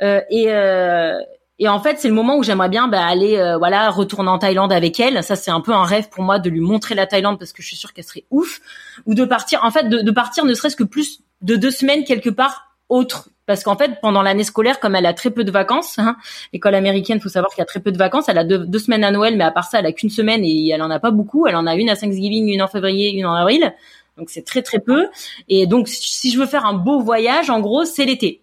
Euh, 0.00 0.20
et 0.30 0.46
euh, 0.48 1.18
et 1.58 1.68
en 1.68 1.78
fait, 1.78 1.98
c'est 2.00 2.08
le 2.08 2.14
moment 2.14 2.38
où 2.38 2.42
j'aimerais 2.42 2.68
bien 2.68 2.88
bah, 2.88 3.06
aller, 3.06 3.36
euh, 3.36 3.56
voilà, 3.56 3.88
retourner 3.90 4.30
en 4.30 4.38
Thaïlande 4.38 4.72
avec 4.72 4.98
elle. 4.98 5.22
Ça, 5.22 5.36
c'est 5.36 5.50
un 5.50 5.60
peu 5.60 5.72
un 5.72 5.84
rêve 5.84 6.08
pour 6.08 6.24
moi 6.24 6.40
de 6.40 6.50
lui 6.50 6.58
montrer 6.58 6.96
la 6.96 7.06
Thaïlande 7.06 7.38
parce 7.38 7.52
que 7.52 7.62
je 7.62 7.68
suis 7.68 7.76
sûre 7.76 7.92
qu'elle 7.92 8.04
serait 8.04 8.24
ouf. 8.30 8.60
Ou 9.06 9.14
de 9.14 9.24
partir, 9.24 9.62
en 9.62 9.70
fait, 9.70 9.88
de, 9.88 10.00
de 10.00 10.10
partir 10.10 10.44
ne 10.44 10.54
serait-ce 10.54 10.74
que 10.74 10.82
plus 10.82 11.20
de 11.40 11.54
deux 11.54 11.70
semaines 11.70 12.02
quelque 12.02 12.30
part 12.30 12.74
autre. 12.88 13.28
Parce 13.52 13.64
qu'en 13.64 13.76
fait, 13.76 14.00
pendant 14.00 14.22
l'année 14.22 14.44
scolaire, 14.44 14.80
comme 14.80 14.94
elle 14.94 15.04
a 15.04 15.12
très 15.12 15.28
peu 15.28 15.44
de 15.44 15.50
vacances, 15.50 15.98
hein, 15.98 16.16
l'école 16.54 16.74
américaine, 16.74 17.20
faut 17.20 17.28
savoir 17.28 17.50
qu'il 17.52 17.58
y 17.58 17.62
a 17.62 17.66
très 17.66 17.80
peu 17.80 17.92
de 17.92 17.98
vacances. 17.98 18.30
Elle 18.30 18.38
a 18.38 18.44
deux, 18.44 18.78
semaines 18.78 19.04
à 19.04 19.10
Noël, 19.10 19.36
mais 19.36 19.44
à 19.44 19.50
part 19.50 19.64
ça, 19.64 19.80
elle 19.80 19.84
a 19.84 19.92
qu'une 19.92 20.08
semaine 20.08 20.42
et 20.42 20.70
elle 20.70 20.80
en 20.80 20.88
a 20.88 20.98
pas 20.98 21.10
beaucoup. 21.10 21.46
Elle 21.46 21.56
en 21.56 21.66
a 21.66 21.74
une 21.74 21.90
à 21.90 21.96
Thanksgiving, 21.96 22.48
une 22.48 22.62
en 22.62 22.66
février, 22.66 23.10
une 23.10 23.26
en 23.26 23.34
avril. 23.34 23.74
Donc 24.16 24.30
c'est 24.30 24.40
très 24.40 24.62
très 24.62 24.78
peu. 24.78 25.08
Et 25.50 25.66
donc 25.66 25.86
si 25.86 26.32
je 26.32 26.38
veux 26.38 26.46
faire 26.46 26.64
un 26.64 26.72
beau 26.72 27.00
voyage, 27.00 27.50
en 27.50 27.60
gros, 27.60 27.84
c'est 27.84 28.06
l'été. 28.06 28.40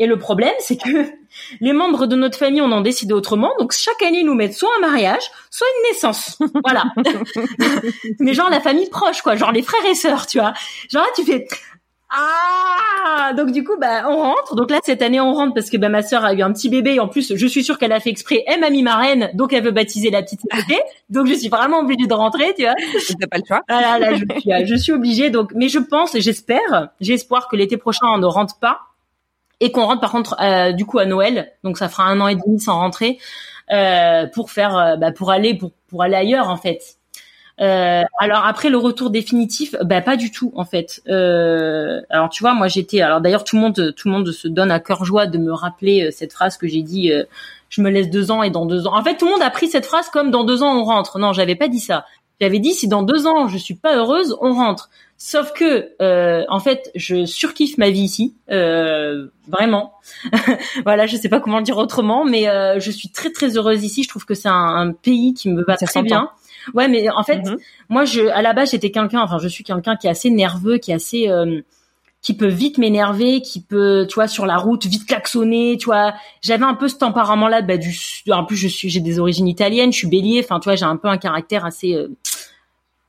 Et 0.00 0.06
le 0.06 0.16
problème, 0.16 0.54
c'est 0.60 0.76
que 0.76 1.06
les 1.60 1.72
membres 1.72 2.06
de 2.06 2.16
notre 2.16 2.38
famille, 2.38 2.60
on 2.60 2.72
en 2.72 2.80
décidé 2.80 3.12
autrement. 3.12 3.52
Donc 3.58 3.72
chaque 3.72 4.02
année, 4.02 4.20
ils 4.20 4.26
nous 4.26 4.34
mettent 4.34 4.54
soit 4.54 4.70
un 4.78 4.80
mariage, 4.80 5.22
soit 5.50 5.66
une 5.76 5.92
naissance. 5.92 6.38
Voilà. 6.64 6.84
Mais 8.20 8.34
genre 8.34 8.50
la 8.50 8.60
famille 8.60 8.90
proche, 8.90 9.22
quoi. 9.22 9.36
Genre 9.36 9.52
les 9.52 9.62
frères 9.62 9.84
et 9.88 9.94
sœurs, 9.94 10.26
tu 10.26 10.38
vois. 10.38 10.52
Genre 10.90 11.02
là, 11.02 11.08
tu 11.14 11.24
fais 11.24 11.46
ah 12.10 13.32
donc 13.36 13.52
du 13.52 13.64
coup 13.64 13.76
bah 13.78 14.04
on 14.08 14.16
rentre. 14.16 14.54
Donc 14.54 14.70
là 14.70 14.80
cette 14.82 15.02
année 15.02 15.20
on 15.20 15.32
rentre 15.32 15.54
parce 15.54 15.68
que 15.68 15.76
bah 15.76 15.88
ma 15.88 16.02
sœur 16.02 16.24
a 16.24 16.32
eu 16.32 16.42
un 16.42 16.52
petit 16.52 16.68
bébé. 16.68 16.94
Et 16.94 17.00
en 17.00 17.08
plus 17.08 17.34
je 17.36 17.46
suis 17.46 17.62
sûre 17.62 17.78
qu'elle 17.78 17.92
a 17.92 18.00
fait 18.00 18.10
exprès 18.10 18.44
elle 18.46 18.60
m'a 18.60 18.70
mis 18.70 18.82
marraine 18.82 19.30
donc 19.34 19.52
elle 19.52 19.62
veut 19.62 19.70
baptiser 19.70 20.10
la 20.10 20.22
petite 20.22 20.40
été 20.46 20.80
donc 21.10 21.26
je 21.26 21.34
suis 21.34 21.48
vraiment 21.48 21.80
obligée 21.80 22.06
de 22.06 22.14
rentrer 22.14 22.54
tu 22.54 22.62
vois. 22.62 22.74
T'as 23.20 23.26
pas 23.26 23.38
le 23.38 23.44
choix. 23.46 23.62
voilà 23.68 23.98
là 23.98 24.14
je 24.14 24.24
suis 24.40 24.66
je 24.66 24.74
suis 24.74 24.92
obligée. 24.92 25.30
Donc 25.30 25.52
mais 25.54 25.68
je 25.68 25.78
pense 25.78 26.14
et 26.14 26.20
j'espère 26.20 26.90
espoir 27.00 27.48
que 27.48 27.56
l'été 27.56 27.76
prochain 27.76 28.06
on 28.14 28.18
ne 28.18 28.26
rentre 28.26 28.58
pas 28.58 28.80
et 29.60 29.72
qu'on 29.72 29.84
rentre 29.84 30.00
par 30.00 30.12
contre 30.12 30.36
euh, 30.40 30.72
du 30.72 30.86
coup 30.86 30.98
à 30.98 31.04
Noël. 31.04 31.52
Donc 31.64 31.78
ça 31.78 31.88
fera 31.88 32.04
un 32.04 32.20
an 32.20 32.28
et 32.28 32.36
demi 32.36 32.60
sans 32.60 32.76
rentrer 32.76 33.18
euh, 33.72 34.26
pour 34.26 34.50
faire 34.50 34.76
euh, 34.76 34.96
bah, 34.96 35.12
pour 35.12 35.30
aller 35.30 35.54
pour 35.54 35.72
pour 35.88 36.02
aller 36.02 36.16
ailleurs 36.16 36.48
en 36.48 36.56
fait 36.56 36.97
euh, 37.60 38.02
alors 38.18 38.44
après 38.46 38.70
le 38.70 38.76
retour 38.76 39.10
définitif, 39.10 39.74
bah 39.82 40.00
pas 40.00 40.16
du 40.16 40.30
tout 40.30 40.52
en 40.54 40.64
fait. 40.64 41.02
Euh, 41.08 42.00
alors 42.10 42.28
tu 42.28 42.42
vois, 42.42 42.54
moi 42.54 42.68
j'étais. 42.68 43.00
Alors 43.00 43.20
d'ailleurs 43.20 43.44
tout 43.44 43.56
le 43.56 43.62
monde, 43.62 43.94
tout 43.96 44.08
le 44.08 44.14
monde 44.14 44.30
se 44.30 44.46
donne 44.48 44.70
à 44.70 44.80
cœur 44.80 45.04
joie 45.04 45.26
de 45.26 45.38
me 45.38 45.52
rappeler 45.52 46.06
euh, 46.06 46.10
cette 46.10 46.32
phrase 46.32 46.56
que 46.56 46.68
j'ai 46.68 46.82
dit. 46.82 47.10
euh, 47.12 47.24
je 47.70 47.82
me 47.82 47.90
laisse 47.90 48.08
deux 48.08 48.30
ans 48.30 48.42
et 48.42 48.50
dans 48.50 48.64
deux 48.64 48.86
ans. 48.86 48.96
En 48.96 49.02
fait, 49.04 49.16
tout 49.16 49.26
le 49.26 49.32
monde 49.32 49.42
a 49.42 49.50
pris 49.50 49.68
cette 49.68 49.84
phrase 49.84 50.08
comme 50.08 50.30
dans 50.30 50.44
deux 50.44 50.62
ans 50.62 50.74
on 50.74 50.84
rentre. 50.84 51.18
Non, 51.18 51.32
j'avais 51.32 51.56
pas 51.56 51.68
dit 51.68 51.80
ça. 51.80 52.06
J'avais 52.40 52.60
dit 52.60 52.72
si 52.72 52.86
dans 52.88 53.02
deux 53.02 53.26
ans 53.26 53.48
je 53.48 53.58
suis 53.58 53.74
pas 53.74 53.96
heureuse, 53.96 54.36
on 54.40 54.54
rentre. 54.54 54.88
Sauf 55.20 55.52
que 55.52 55.90
euh, 56.00 56.44
en 56.48 56.60
fait, 56.60 56.92
je 56.94 57.26
surkiffe 57.26 57.76
ma 57.76 57.90
vie 57.90 58.02
ici, 58.02 58.36
euh, 58.52 59.26
vraiment. 59.48 59.94
voilà, 60.84 61.06
je 61.06 61.16
sais 61.16 61.28
pas 61.28 61.40
comment 61.40 61.58
le 61.58 61.64
dire 61.64 61.76
autrement, 61.76 62.24
mais 62.24 62.48
euh, 62.48 62.78
je 62.78 62.92
suis 62.92 63.08
très 63.08 63.32
très 63.32 63.56
heureuse 63.56 63.82
ici. 63.82 64.04
Je 64.04 64.08
trouve 64.08 64.24
que 64.24 64.34
c'est 64.34 64.48
un, 64.48 64.52
un 64.54 64.92
pays 64.92 65.34
qui 65.34 65.50
me 65.50 65.64
va 65.64 65.76
très 65.76 66.02
bien. 66.02 66.30
Ouais, 66.74 66.88
mais 66.88 67.08
en 67.10 67.22
fait, 67.22 67.38
Mhm. 67.44 67.56
moi, 67.88 68.04
je, 68.04 68.22
à 68.28 68.42
la 68.42 68.52
base, 68.52 68.70
j'étais 68.72 68.90
quelqu'un, 68.90 69.20
enfin, 69.22 69.38
je 69.38 69.48
suis 69.48 69.64
quelqu'un 69.64 69.96
qui 69.96 70.06
est 70.06 70.10
assez 70.10 70.30
nerveux, 70.30 70.78
qui 70.78 70.90
est 70.90 70.94
assez, 70.94 71.28
euh, 71.28 71.60
qui 72.20 72.34
peut 72.34 72.48
vite 72.48 72.78
m'énerver, 72.78 73.40
qui 73.40 73.60
peut, 73.62 74.06
tu 74.08 74.14
vois, 74.16 74.26
sur 74.28 74.44
la 74.44 74.56
route, 74.56 74.84
vite 74.86 75.06
klaxonner, 75.06 75.76
tu 75.78 75.86
vois. 75.86 76.14
J'avais 76.42 76.64
un 76.64 76.74
peu 76.74 76.88
ce 76.88 76.96
tempérament-là, 76.96 77.62
bah, 77.62 77.76
du, 77.76 77.96
en 78.30 78.44
plus, 78.44 78.56
je 78.56 78.68
suis, 78.68 78.90
j'ai 78.90 79.00
des 79.00 79.18
origines 79.20 79.46
italiennes, 79.48 79.92
je 79.92 79.98
suis 79.98 80.08
bélier, 80.08 80.40
enfin, 80.44 80.58
tu 80.60 80.64
vois, 80.68 80.74
j'ai 80.76 80.84
un 80.84 80.96
peu 80.96 81.08
un 81.08 81.16
caractère 81.18 81.64
assez, 81.64 81.94
euh, 81.94 82.08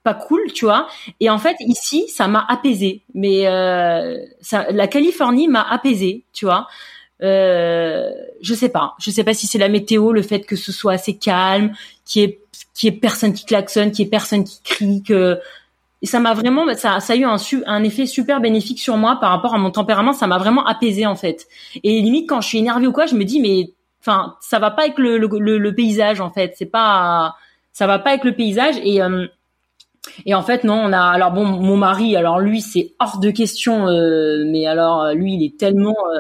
pas 0.04 0.14
cool, 0.14 0.40
tu 0.54 0.66
vois. 0.66 0.88
Et 1.20 1.30
en 1.30 1.38
fait, 1.40 1.56
ici, 1.60 2.08
ça 2.08 2.28
m'a 2.28 2.46
apaisé. 2.48 3.02
Mais 3.14 3.48
euh, 3.48 4.16
ça, 4.42 4.68
la 4.72 4.88
Californie 4.88 5.48
m'a 5.48 5.62
apaisé, 5.64 6.24
tu 6.34 6.46
vois. 6.46 6.68
Euh, 7.22 8.12
je 8.42 8.54
sais 8.54 8.70
pas. 8.70 8.96
Je 9.00 9.12
sais 9.12 9.24
pas 9.24 9.34
si 9.34 9.48
c'est 9.48 9.58
la 9.58 9.70
météo, 9.70 10.12
le 10.14 10.22
fait 10.22 10.42
que 10.42 10.56
ce 10.56 10.72
soit 10.72 10.94
assez 10.94 11.18
calme, 11.18 11.74
ait, 12.16 12.40
qu'il 12.74 12.84
y 12.84 12.88
ait 12.88 12.98
personne 12.98 13.34
qui 13.34 13.46
klaxonne, 13.46 13.92
qu'il 13.92 14.06
y 14.06 14.08
ait 14.08 14.12
personne 14.12 14.44
qui 14.44 14.62
crie, 14.64 15.04
que 15.04 15.40
ça 16.04 16.20
m'a 16.20 16.34
vraiment, 16.34 16.66
ça, 16.76 17.00
ça 17.02 17.14
a 17.14 17.16
eu 17.18 17.26
un, 17.26 17.36
un 17.66 17.84
effet 17.84 18.06
super 18.06 18.40
bénéfique 18.40 18.80
sur 18.80 18.96
moi 18.98 19.18
par 19.20 19.32
rapport 19.32 19.54
à 19.54 19.58
mon 19.58 19.72
tempérament. 19.72 20.14
Ça 20.14 20.28
m'a 20.28 20.38
vraiment 20.38 20.66
apaisé 20.66 21.06
en 21.06 21.16
fait. 21.16 21.48
Et 21.84 22.02
limite 22.02 22.30
quand 22.30 22.42
je 22.42 22.48
suis 22.48 22.60
énervée 22.60 22.88
ou 22.88 22.94
quoi, 22.94 23.06
je 23.06 23.16
me 23.16 23.26
dis 23.26 23.42
mais, 23.42 23.74
enfin, 24.02 24.36
ça 24.42 24.60
va 24.60 24.72
pas 24.72 24.84
avec 24.84 24.98
le, 24.98 25.18
le, 25.18 25.28
le- 25.40 25.58
le 25.58 25.76
paysage 25.76 26.22
en 26.22 26.30
fait. 26.30 26.54
C'est 26.58 26.66
pas, 26.68 27.36
ça 27.74 27.86
va 27.88 28.00
pas 28.00 28.12
avec 28.12 28.24
le 28.24 28.34
paysage 28.34 28.76
et 28.84 29.02
euh, 29.02 29.28
et 30.26 30.34
en 30.34 30.42
fait, 30.42 30.64
non, 30.64 30.76
on 30.76 30.94
a. 30.94 31.02
Alors 31.02 31.32
bon, 31.32 31.46
mon 31.46 31.78
mari, 31.78 32.16
alors 32.16 32.40
lui, 32.40 32.62
c'est 32.62 32.94
hors 33.00 33.20
de 33.20 33.32
question. 33.32 33.88
euh, 33.88 34.44
mais 34.48 34.66
alors, 34.66 35.04
euh, 35.04 35.14
lui, 35.14 35.34
il 35.36 35.44
est 35.46 35.58
tellement. 35.58 35.96
euh, 36.14 36.20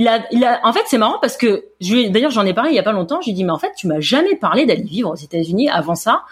il 0.00 0.08
a, 0.08 0.24
il 0.32 0.42
a. 0.46 0.60
En 0.64 0.72
fait, 0.72 0.80
c'est 0.86 0.96
marrant 0.96 1.18
parce 1.20 1.36
que 1.36 1.66
je 1.82 2.08
d'ailleurs, 2.08 2.30
j'en 2.30 2.46
ai 2.46 2.54
parlé 2.54 2.70
il 2.70 2.74
y 2.74 2.78
a 2.78 2.82
pas 2.82 2.92
longtemps. 2.92 3.20
J'ai 3.20 3.32
dit, 3.32 3.44
mais 3.44 3.52
en 3.52 3.58
fait, 3.58 3.72
tu 3.76 3.86
m'as 3.86 4.00
jamais 4.00 4.34
parlé 4.34 4.64
d'aller 4.64 4.82
vivre 4.82 5.10
aux 5.10 5.16
États-Unis 5.16 5.68
avant 5.68 5.94
ça. 5.94 6.22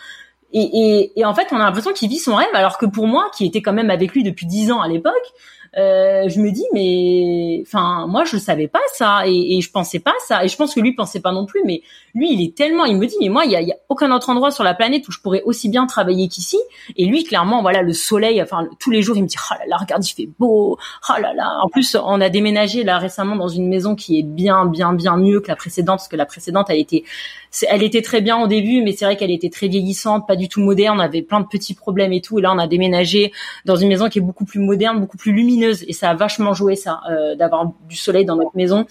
Et, 0.54 0.62
et, 0.62 1.20
et 1.20 1.24
en 1.26 1.34
fait, 1.34 1.48
on 1.52 1.56
a 1.56 1.58
l'impression 1.58 1.92
qu'il 1.92 2.08
vit 2.08 2.18
son 2.18 2.34
rêve, 2.34 2.48
alors 2.54 2.78
que 2.78 2.86
pour 2.86 3.06
moi, 3.06 3.30
qui 3.36 3.44
était 3.44 3.60
quand 3.60 3.74
même 3.74 3.90
avec 3.90 4.12
lui 4.12 4.22
depuis 4.22 4.46
dix 4.46 4.72
ans 4.72 4.80
à 4.80 4.88
l'époque, 4.88 5.12
euh, 5.76 6.28
je 6.28 6.40
me 6.40 6.50
dis 6.50 6.64
mais 6.72 7.62
enfin 7.66 8.06
moi 8.06 8.24
je 8.24 8.36
savais 8.38 8.68
pas 8.68 8.80
ça 8.94 9.26
et, 9.26 9.58
et, 9.58 9.60
je 9.60 9.70
pensais 9.70 9.98
pas 9.98 10.14
ça. 10.26 10.44
Et 10.44 10.48
je 10.48 10.56
pense 10.56 10.74
que 10.74 10.80
lui 10.80 10.94
pensait 10.94 11.20
pas 11.20 11.32
non 11.32 11.46
plus 11.46 11.60
mais 11.64 11.82
lui 12.14 12.32
il 12.32 12.42
est 12.42 12.54
tellement 12.54 12.84
il 12.84 12.96
me 12.96 13.06
dit 13.06 13.16
mais 13.20 13.28
moi 13.28 13.44
il 13.44 13.50
y 13.50 13.56
a, 13.56 13.60
y 13.60 13.72
a, 13.72 13.76
aucun 13.88 14.10
autre 14.12 14.30
endroit 14.30 14.50
sur 14.50 14.64
la 14.64 14.74
planète 14.74 15.06
où 15.08 15.12
je 15.12 15.20
pourrais 15.20 15.42
aussi 15.42 15.68
bien 15.68 15.86
travailler 15.86 16.28
qu'ici. 16.28 16.58
Et 16.96 17.04
lui 17.04 17.24
clairement 17.24 17.62
voilà 17.62 17.82
le 17.82 17.92
soleil 17.92 18.42
enfin 18.42 18.66
tous 18.78 18.90
les 18.90 19.02
jours 19.02 19.16
il 19.16 19.22
me 19.22 19.28
dit 19.28 19.36
oh 19.38 19.54
là 19.58 19.66
là 19.66 19.76
regarde 19.76 20.04
il 20.04 20.12
fait 20.12 20.28
beau 20.38 20.78
oh 21.08 21.20
là 21.20 21.34
là. 21.34 21.58
En 21.62 21.68
plus 21.68 21.96
on 22.02 22.20
a 22.20 22.28
déménagé 22.28 22.84
là 22.84 22.98
récemment 22.98 23.36
dans 23.36 23.48
une 23.48 23.68
maison 23.68 23.94
qui 23.94 24.18
est 24.18 24.24
bien 24.24 24.64
bien 24.64 24.92
bien 24.92 25.16
mieux 25.16 25.40
que 25.40 25.48
la 25.48 25.56
précédente 25.56 25.98
parce 25.98 26.08
que 26.08 26.16
la 26.16 26.26
précédente 26.26 26.66
elle 26.70 26.78
était 26.78 27.04
elle 27.68 27.82
était 27.82 28.02
très 28.02 28.20
bien 28.20 28.38
au 28.38 28.46
début, 28.46 28.82
mais 28.82 28.92
c'est 28.92 29.04
vrai 29.04 29.16
qu'elle 29.16 29.30
était 29.30 29.48
très 29.48 29.68
vieillissante, 29.68 30.26
pas 30.26 30.36
du 30.36 30.48
tout 30.48 30.60
moderne, 30.60 31.00
avait 31.00 31.22
plein 31.22 31.40
de 31.40 31.46
petits 31.46 31.74
problèmes 31.74 32.12
et 32.12 32.20
tout. 32.20 32.38
Et 32.38 32.42
là, 32.42 32.52
on 32.52 32.58
a 32.58 32.66
déménagé 32.66 33.32
dans 33.64 33.76
une 33.76 33.88
maison 33.88 34.08
qui 34.08 34.18
est 34.18 34.22
beaucoup 34.22 34.44
plus 34.44 34.60
moderne, 34.60 35.00
beaucoup 35.00 35.16
plus 35.16 35.32
lumineuse, 35.32 35.57
et 35.64 35.92
ça 35.92 36.10
a 36.10 36.14
vachement 36.14 36.54
joué 36.54 36.76
ça, 36.76 37.00
euh, 37.10 37.34
d'avoir 37.34 37.72
du 37.88 37.96
soleil 37.96 38.24
dans 38.24 38.36
notre 38.36 38.56
maison. 38.56 38.86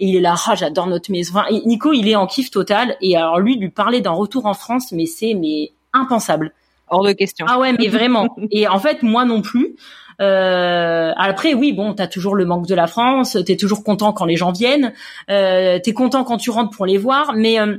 Et 0.00 0.06
il 0.06 0.16
est 0.16 0.20
là, 0.20 0.34
ah, 0.48 0.54
j'adore 0.54 0.86
notre 0.86 1.10
maison. 1.10 1.34
Enfin, 1.36 1.46
Nico, 1.64 1.92
il 1.92 2.08
est 2.08 2.16
en 2.16 2.26
kiff 2.26 2.50
total. 2.50 2.96
Et 3.00 3.16
alors 3.16 3.38
lui, 3.38 3.56
lui 3.56 3.70
parler 3.70 4.00
d'un 4.00 4.10
retour 4.10 4.46
en 4.46 4.54
France, 4.54 4.92
mais 4.92 5.06
c'est 5.06 5.34
mais 5.34 5.72
impensable. 5.92 6.52
Hors 6.88 7.04
de 7.04 7.12
question. 7.12 7.46
Ah 7.48 7.58
ouais, 7.58 7.72
mais 7.72 7.88
vraiment. 7.88 8.34
et 8.50 8.68
en 8.68 8.78
fait, 8.78 9.02
moi 9.02 9.24
non 9.24 9.42
plus. 9.42 9.76
Euh, 10.20 11.12
après, 11.16 11.54
oui, 11.54 11.72
bon, 11.72 11.94
t'as 11.94 12.06
toujours 12.06 12.34
le 12.34 12.44
manque 12.44 12.66
de 12.66 12.74
la 12.74 12.86
France. 12.86 13.36
T'es 13.46 13.56
toujours 13.56 13.82
content 13.82 14.12
quand 14.12 14.24
les 14.24 14.36
gens 14.36 14.52
viennent. 14.52 14.92
Euh, 15.30 15.78
t'es 15.82 15.92
content 15.92 16.24
quand 16.24 16.36
tu 16.36 16.50
rentres 16.50 16.70
pour 16.76 16.86
les 16.86 16.98
voir, 16.98 17.32
mais 17.34 17.60
euh, 17.60 17.76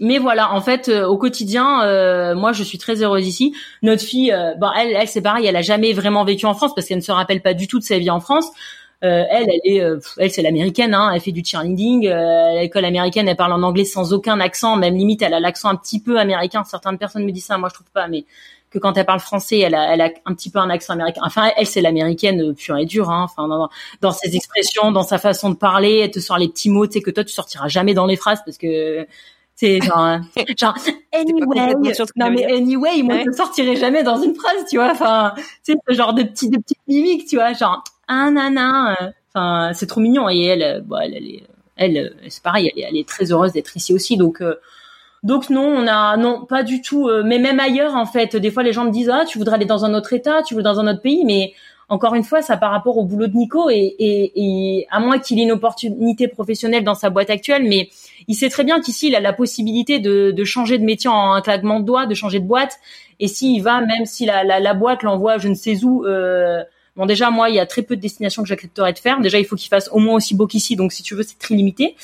mais 0.00 0.18
voilà, 0.18 0.52
en 0.52 0.60
fait, 0.60 0.88
euh, 0.88 1.06
au 1.06 1.16
quotidien, 1.16 1.82
euh, 1.84 2.34
moi, 2.34 2.52
je 2.52 2.62
suis 2.62 2.78
très 2.78 3.02
heureuse 3.02 3.26
ici. 3.26 3.54
Notre 3.82 4.02
fille, 4.02 4.32
euh, 4.32 4.54
bon, 4.54 4.68
elle, 4.76 4.94
elle 4.94 5.08
c'est 5.08 5.22
pareil, 5.22 5.46
elle 5.46 5.56
a 5.56 5.62
jamais 5.62 5.92
vraiment 5.92 6.24
vécu 6.24 6.46
en 6.46 6.54
France 6.54 6.74
parce 6.74 6.86
qu'elle 6.86 6.98
ne 6.98 7.02
se 7.02 7.12
rappelle 7.12 7.40
pas 7.40 7.54
du 7.54 7.66
tout 7.66 7.78
de 7.78 7.84
sa 7.84 7.98
vie 7.98 8.10
en 8.10 8.20
France. 8.20 8.50
elle, 9.00 9.26
elle 9.30 9.60
est, 9.64 9.82
elle 10.18 10.30
c'est 10.30 10.42
l'américaine, 10.42 10.94
hein, 10.94 11.12
elle 11.14 11.20
fait 11.20 11.32
du 11.32 11.44
cheerleading. 11.44 12.08
à 12.08 12.60
l'école 12.60 12.84
américaine, 12.84 13.28
elle 13.28 13.36
parle 13.36 13.52
en 13.52 13.62
anglais 13.62 13.84
sans 13.84 14.12
aucun 14.12 14.40
accent, 14.40 14.76
même 14.76 14.96
limite, 14.96 15.22
elle 15.22 15.34
a 15.34 15.40
l'accent 15.40 15.68
un 15.68 15.76
petit 15.76 16.00
peu 16.00 16.18
américain. 16.18 16.64
Certaines 16.64 16.98
personnes 16.98 17.24
me 17.24 17.30
disent 17.30 17.44
ça, 17.46 17.56
moi 17.58 17.68
je 17.68 17.74
trouve 17.74 17.90
pas, 17.92 18.08
mais 18.08 18.24
que 18.70 18.78
quand 18.78 18.96
elle 18.96 19.06
parle 19.06 19.20
français, 19.20 19.60
elle 19.60 19.74
a, 19.74 19.94
elle 19.94 20.00
a 20.00 20.10
un 20.24 20.34
petit 20.34 20.50
peu 20.50 20.58
un 20.58 20.70
accent 20.70 20.94
américain. 20.94 21.20
Enfin, 21.24 21.50
elle, 21.56 21.66
c'est 21.66 21.80
l'américaine 21.80 22.54
pure 22.54 22.76
et 22.78 22.84
dure. 22.84 23.10
Hein. 23.10 23.22
Enfin, 23.24 23.46
dans, 23.48 23.68
dans, 24.00 24.12
ses 24.12 24.34
expressions, 24.34 24.90
dans 24.92 25.04
sa 25.04 25.18
façon 25.18 25.50
de 25.50 25.56
parler, 25.56 26.00
elle 26.04 26.10
te 26.10 26.20
sort 26.20 26.38
les 26.38 26.48
petits 26.48 26.70
mots, 26.70 26.86
tu 26.86 26.94
sais 26.94 27.00
que 27.00 27.10
toi 27.10 27.22
tu 27.22 27.32
sortiras 27.32 27.68
jamais 27.68 27.94
dans 27.94 28.06
les 28.06 28.16
phrases 28.16 28.42
parce 28.44 28.58
que 28.58 29.06
c'est 29.56 29.80
genre, 29.80 30.18
genre 30.58 30.76
anyway. 31.12 31.74
Non 32.14 32.30
mais 32.30 32.44
anyway, 32.44 33.02
moi 33.02 33.16
je 33.24 33.32
sortirais 33.32 33.76
jamais 33.76 34.02
dans 34.02 34.20
une 34.20 34.34
phrase, 34.34 34.66
tu 34.68 34.76
vois. 34.76 34.90
Enfin, 34.92 35.34
c'est 35.62 35.76
ce 35.88 35.94
genre 35.94 36.12
de 36.12 36.22
petits 36.22 36.50
de 36.50 36.58
petites 36.58 36.86
mimiques, 36.86 37.26
tu 37.26 37.36
vois, 37.36 37.54
genre 37.54 37.82
un 38.06 38.32
nana. 38.32 38.92
Euh, 39.00 39.10
enfin, 39.34 39.72
c'est 39.72 39.86
trop 39.86 40.00
mignon 40.00 40.28
et 40.28 40.42
elle, 40.44 40.62
euh, 40.62 40.80
bon, 40.84 40.98
elle, 40.98 41.14
elle 41.14 41.40
elle, 41.78 41.96
euh, 41.96 42.10
c'est 42.28 42.42
pareil, 42.42 42.70
elle 42.74 42.82
est, 42.82 42.86
elle 42.86 42.96
est 42.96 43.08
très 43.08 43.32
heureuse 43.32 43.52
d'être 43.52 43.76
ici 43.76 43.92
aussi, 43.94 44.16
donc. 44.16 44.42
donc 45.22 45.48
non, 45.48 45.66
on 45.66 45.86
a 45.86 46.16
non 46.18 46.44
pas 46.44 46.62
du 46.62 46.82
tout. 46.82 47.10
mais 47.24 47.38
même 47.38 47.58
ailleurs 47.58 47.96
en 47.96 48.06
fait, 48.06 48.36
des 48.36 48.50
fois 48.50 48.62
les 48.62 48.74
gens 48.74 48.84
me 48.84 48.90
disent 48.90 49.10
ah 49.10 49.24
tu 49.26 49.38
voudrais 49.38 49.56
aller 49.56 49.64
dans 49.64 49.86
un 49.86 49.94
autre 49.94 50.12
état, 50.12 50.42
tu 50.42 50.54
veux 50.54 50.62
dans 50.62 50.80
un 50.80 50.86
autre 50.86 51.02
pays, 51.02 51.24
mais 51.24 51.54
encore 51.88 52.14
une 52.14 52.24
fois, 52.24 52.42
ça 52.42 52.56
par 52.56 52.72
rapport 52.72 52.98
au 52.98 53.04
boulot 53.04 53.28
de 53.28 53.36
Nico 53.36 53.70
et, 53.70 53.76
et, 53.76 54.32
et 54.34 54.86
à 54.90 54.98
moins 54.98 55.18
qu'il 55.18 55.38
ait 55.38 55.44
une 55.44 55.52
opportunité 55.52 56.26
professionnelle 56.26 56.82
dans 56.82 56.94
sa 56.94 57.10
boîte 57.10 57.30
actuelle, 57.30 57.62
mais 57.62 57.88
il 58.26 58.34
sait 58.34 58.48
très 58.48 58.64
bien 58.64 58.80
qu'ici 58.80 59.08
il 59.08 59.14
a 59.14 59.20
la 59.20 59.32
possibilité 59.32 60.00
de, 60.00 60.32
de, 60.32 60.44
changer 60.44 60.78
de 60.78 60.84
métier 60.84 61.08
en 61.08 61.32
un 61.32 61.40
claquement 61.40 61.78
de 61.78 61.84
doigts, 61.84 62.06
de 62.06 62.14
changer 62.14 62.40
de 62.40 62.46
boîte. 62.46 62.78
Et 63.20 63.28
s'il 63.28 63.62
va, 63.62 63.80
même 63.80 64.04
si 64.04 64.26
la, 64.26 64.42
la, 64.42 64.58
la 64.58 64.74
boîte 64.74 65.02
l'envoie, 65.02 65.38
je 65.38 65.48
ne 65.48 65.54
sais 65.54 65.84
où. 65.84 66.04
Euh, 66.04 66.62
bon, 66.96 67.06
déjà 67.06 67.30
moi, 67.30 67.50
il 67.50 67.54
y 67.54 67.60
a 67.60 67.66
très 67.66 67.82
peu 67.82 67.94
de 67.96 68.00
destinations 68.00 68.42
que 68.42 68.48
j'accepterais 68.48 68.92
de 68.92 68.98
faire. 68.98 69.20
Déjà, 69.20 69.38
il 69.38 69.44
faut 69.44 69.56
qu'il 69.56 69.68
fasse 69.68 69.88
au 69.92 70.00
moins 70.00 70.16
aussi 70.16 70.34
beau 70.34 70.46
qu'ici, 70.46 70.74
donc 70.74 70.92
si 70.92 71.02
tu 71.02 71.14
veux, 71.14 71.22
c'est 71.22 71.38
très 71.38 71.54
limité. 71.54 71.94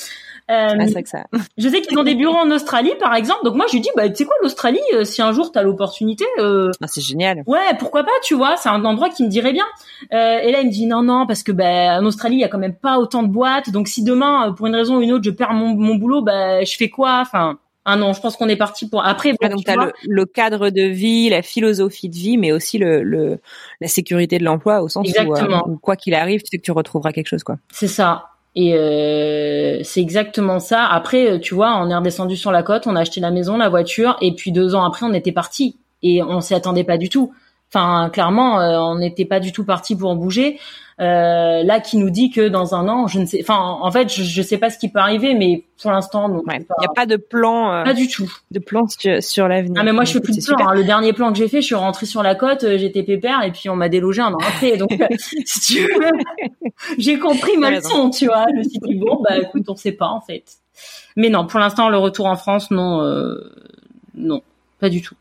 Euh, 0.50 0.68
ah, 0.78 0.86
ça. 1.04 1.24
je 1.56 1.68
sais 1.68 1.80
qu'ils 1.80 1.98
ont 1.98 2.02
des 2.02 2.14
bureaux 2.14 2.36
en 2.36 2.50
Australie, 2.50 2.92
par 2.98 3.14
exemple. 3.14 3.44
Donc 3.44 3.54
moi, 3.54 3.66
je 3.68 3.74
lui 3.74 3.80
dis, 3.80 3.90
bah, 3.96 4.08
tu 4.08 4.16
sais 4.16 4.24
quoi, 4.24 4.34
l'Australie, 4.42 4.80
euh, 4.94 5.04
si 5.04 5.22
un 5.22 5.32
jour 5.32 5.52
t'as 5.52 5.62
l'opportunité, 5.62 6.24
euh, 6.38 6.70
ah, 6.80 6.86
c'est 6.88 7.00
génial. 7.00 7.42
Ouais, 7.46 7.74
pourquoi 7.78 8.02
pas, 8.04 8.10
tu 8.24 8.34
vois, 8.34 8.56
c'est 8.56 8.68
un 8.68 8.84
endroit 8.84 9.08
qui 9.08 9.22
me 9.22 9.28
dirait 9.28 9.52
bien. 9.52 9.66
Euh, 10.12 10.38
et 10.40 10.52
là, 10.52 10.60
il 10.60 10.66
me 10.66 10.72
dit 10.72 10.86
non, 10.86 11.02
non, 11.02 11.26
parce 11.26 11.42
que 11.42 11.52
bah, 11.52 11.98
en 11.98 12.04
Australie, 12.04 12.36
il 12.36 12.40
y 12.40 12.44
a 12.44 12.48
quand 12.48 12.58
même 12.58 12.74
pas 12.74 12.98
autant 12.98 13.22
de 13.22 13.28
boîtes. 13.28 13.70
Donc 13.70 13.88
si 13.88 14.02
demain, 14.02 14.52
pour 14.52 14.66
une 14.66 14.74
raison 14.74 14.98
ou 14.98 15.02
une 15.02 15.12
autre, 15.12 15.24
je 15.24 15.30
perds 15.30 15.52
mon, 15.52 15.74
mon 15.74 15.94
boulot, 15.94 16.22
bah, 16.22 16.62
je 16.64 16.76
fais 16.76 16.88
quoi? 16.88 17.18
Enfin. 17.20 17.58
Ah 17.84 17.96
non, 17.96 18.12
je 18.12 18.20
pense 18.20 18.36
qu'on 18.36 18.48
est 18.48 18.56
parti 18.56 18.88
pour 18.88 19.04
après. 19.04 19.32
Bon, 19.32 19.48
donc 19.48 19.64
tu 19.64 19.70
as 19.72 19.74
le, 19.74 19.92
le, 20.06 20.24
cadre 20.24 20.70
de 20.70 20.82
vie, 20.82 21.28
la 21.28 21.42
philosophie 21.42 22.08
de 22.08 22.14
vie, 22.14 22.38
mais 22.38 22.52
aussi 22.52 22.78
le, 22.78 23.02
le 23.02 23.40
la 23.80 23.88
sécurité 23.88 24.38
de 24.38 24.44
l'emploi 24.44 24.82
au 24.82 24.88
sens 24.88 25.08
où, 25.08 25.68
où, 25.68 25.78
quoi 25.78 25.96
qu'il 25.96 26.14
arrive, 26.14 26.42
tu 26.42 26.48
sais 26.48 26.58
que 26.58 26.62
tu 26.62 26.70
retrouveras 26.70 27.10
quelque 27.10 27.26
chose 27.26 27.42
quoi. 27.42 27.56
C'est 27.72 27.88
ça. 27.88 28.31
Et 28.54 28.74
euh, 28.74 29.80
c'est 29.82 30.00
exactement 30.00 30.58
ça. 30.58 30.86
Après, 30.86 31.32
euh, 31.32 31.38
tu 31.38 31.54
vois, 31.54 31.76
on 31.80 31.88
est 31.88 31.94
redescendu 31.94 32.36
sur 32.36 32.52
la 32.52 32.62
côte, 32.62 32.86
on 32.86 32.96
a 32.96 33.00
acheté 33.00 33.20
la 33.20 33.30
maison, 33.30 33.56
la 33.56 33.68
voiture, 33.68 34.16
et 34.20 34.34
puis 34.34 34.52
deux 34.52 34.74
ans 34.74 34.84
après, 34.84 35.06
on 35.06 35.14
était 35.14 35.32
parti. 35.32 35.76
Et 36.02 36.22
on 36.22 36.40
s'y 36.40 36.54
attendait 36.54 36.84
pas 36.84 36.98
du 36.98 37.08
tout. 37.08 37.32
Enfin, 37.74 38.10
clairement, 38.10 38.60
euh, 38.60 38.78
on 38.78 38.98
n'était 38.98 39.24
pas 39.24 39.40
du 39.40 39.52
tout 39.52 39.64
parti 39.64 39.96
pour 39.96 40.10
en 40.10 40.16
bouger. 40.16 40.58
Euh, 41.00 41.64
là, 41.64 41.80
qui 41.80 41.96
nous 41.96 42.10
dit 42.10 42.30
que 42.30 42.48
dans 42.48 42.74
un 42.74 42.86
an, 42.88 43.06
je 43.06 43.18
ne 43.18 43.26
sais, 43.26 43.38
enfin, 43.40 43.58
en 43.58 43.90
fait, 43.90 44.12
je, 44.12 44.22
je 44.22 44.42
sais 44.42 44.58
pas 44.58 44.70
ce 44.70 44.78
qui 44.78 44.90
peut 44.90 44.98
arriver, 44.98 45.34
mais 45.34 45.64
pour 45.80 45.90
l'instant, 45.90 46.28
il 46.28 46.58
n'y 46.58 46.64
a 46.84 46.92
pas 46.94 47.06
de 47.06 47.16
plan. 47.16 47.72
Euh, 47.72 47.82
pas 47.82 47.94
du 47.94 48.08
tout. 48.08 48.30
De 48.50 48.58
plan 48.58 48.82
sur, 49.20 49.48
l'avenir. 49.48 49.80
Ah, 49.80 49.84
mais 49.84 49.92
moi, 49.92 50.04
je 50.04 50.12
fais 50.12 50.20
plus 50.20 50.36
de 50.36 50.44
plan. 50.44 50.68
Hein. 50.68 50.74
Le 50.74 50.84
dernier 50.84 51.12
plan 51.12 51.32
que 51.32 51.38
j'ai 51.38 51.48
fait, 51.48 51.60
je 51.60 51.66
suis 51.66 51.74
rentrée 51.74 52.06
sur 52.06 52.22
la 52.22 52.34
côte, 52.34 52.64
euh, 52.64 52.76
j'étais 52.78 53.02
pépère, 53.02 53.42
et 53.42 53.50
puis 53.50 53.68
on 53.68 53.74
m'a 53.74 53.88
délogé 53.88 54.20
un 54.20 54.32
an 54.32 54.38
après. 54.46 54.76
Donc, 54.76 54.90
si 55.46 55.60
tu 55.60 55.80
veux, 55.82 56.70
j'ai 56.98 57.18
compris 57.18 57.56
ma 57.56 57.70
leçon, 57.70 58.10
tu 58.10 58.26
vois. 58.26 58.46
Je 58.52 58.58
me 58.58 58.62
suis 58.62 58.78
dit 58.80 58.94
bon, 58.94 59.20
bah 59.22 59.38
écoute, 59.38 59.64
on 59.68 59.76
sait 59.76 59.92
pas 59.92 60.08
en 60.08 60.20
fait. 60.20 60.44
Mais 61.16 61.30
non, 61.30 61.46
pour 61.46 61.58
l'instant, 61.58 61.88
le 61.88 61.98
retour 61.98 62.26
en 62.26 62.36
France, 62.36 62.70
non, 62.70 63.02
non, 64.14 64.42
pas 64.78 64.88
du 64.88 65.00
tout. 65.00 65.16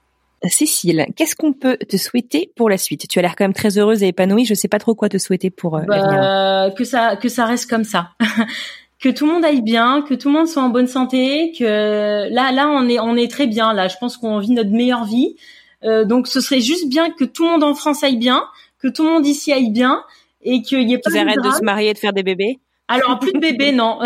Cécile, 0.49 1.05
qu'est-ce 1.15 1.35
qu'on 1.35 1.53
peut 1.53 1.77
te 1.77 1.97
souhaiter 1.97 2.51
pour 2.55 2.69
la 2.69 2.77
suite? 2.77 3.07
Tu 3.07 3.19
as 3.19 3.21
l'air 3.21 3.35
quand 3.35 3.43
même 3.43 3.53
très 3.53 3.77
heureuse 3.77 4.01
et 4.01 4.07
épanouie. 4.07 4.45
Je 4.45 4.55
sais 4.55 4.67
pas 4.67 4.79
trop 4.79 4.95
quoi 4.95 5.07
te 5.07 5.19
souhaiter 5.19 5.51
pour 5.51 5.77
euh, 5.77 5.83
bah, 5.87 6.71
Que 6.75 6.83
ça, 6.83 7.15
que 7.15 7.29
ça 7.29 7.45
reste 7.45 7.69
comme 7.69 7.83
ça. 7.83 8.09
que 8.99 9.09
tout 9.09 9.27
le 9.27 9.33
monde 9.33 9.45
aille 9.45 9.61
bien, 9.61 10.01
que 10.01 10.15
tout 10.15 10.29
le 10.29 10.33
monde 10.33 10.47
soit 10.47 10.63
en 10.63 10.69
bonne 10.69 10.87
santé, 10.87 11.53
que 11.57 12.33
là, 12.33 12.51
là, 12.51 12.69
on 12.69 12.89
est, 12.89 12.99
on 12.99 13.15
est 13.15 13.29
très 13.29 13.45
bien. 13.45 13.73
Là, 13.73 13.87
je 13.87 13.97
pense 13.99 14.17
qu'on 14.17 14.39
vit 14.39 14.51
notre 14.51 14.71
meilleure 14.71 15.05
vie. 15.05 15.35
Euh, 15.83 16.05
donc, 16.05 16.27
ce 16.27 16.41
serait 16.41 16.61
juste 16.61 16.89
bien 16.89 17.11
que 17.11 17.23
tout 17.23 17.43
le 17.43 17.51
monde 17.51 17.63
en 17.63 17.75
France 17.75 18.03
aille 18.03 18.17
bien, 18.17 18.43
que 18.79 18.87
tout 18.87 19.03
le 19.03 19.09
monde 19.09 19.27
ici 19.27 19.53
aille 19.53 19.71
bien, 19.71 20.03
et 20.41 20.61
qu'il 20.63 20.89
y 20.89 20.93
ait 20.93 20.97
pas. 20.97 21.11
Qu'ils 21.11 21.19
arrêtent 21.19 21.43
de 21.43 21.51
se 21.51 21.63
marier 21.63 21.89
et 21.89 21.93
de 21.93 21.99
faire 21.99 22.13
des 22.13 22.23
bébés. 22.23 22.59
Alors 22.91 23.19
plus 23.19 23.31
de 23.31 23.39
bébés, 23.39 23.71
non. 23.71 23.99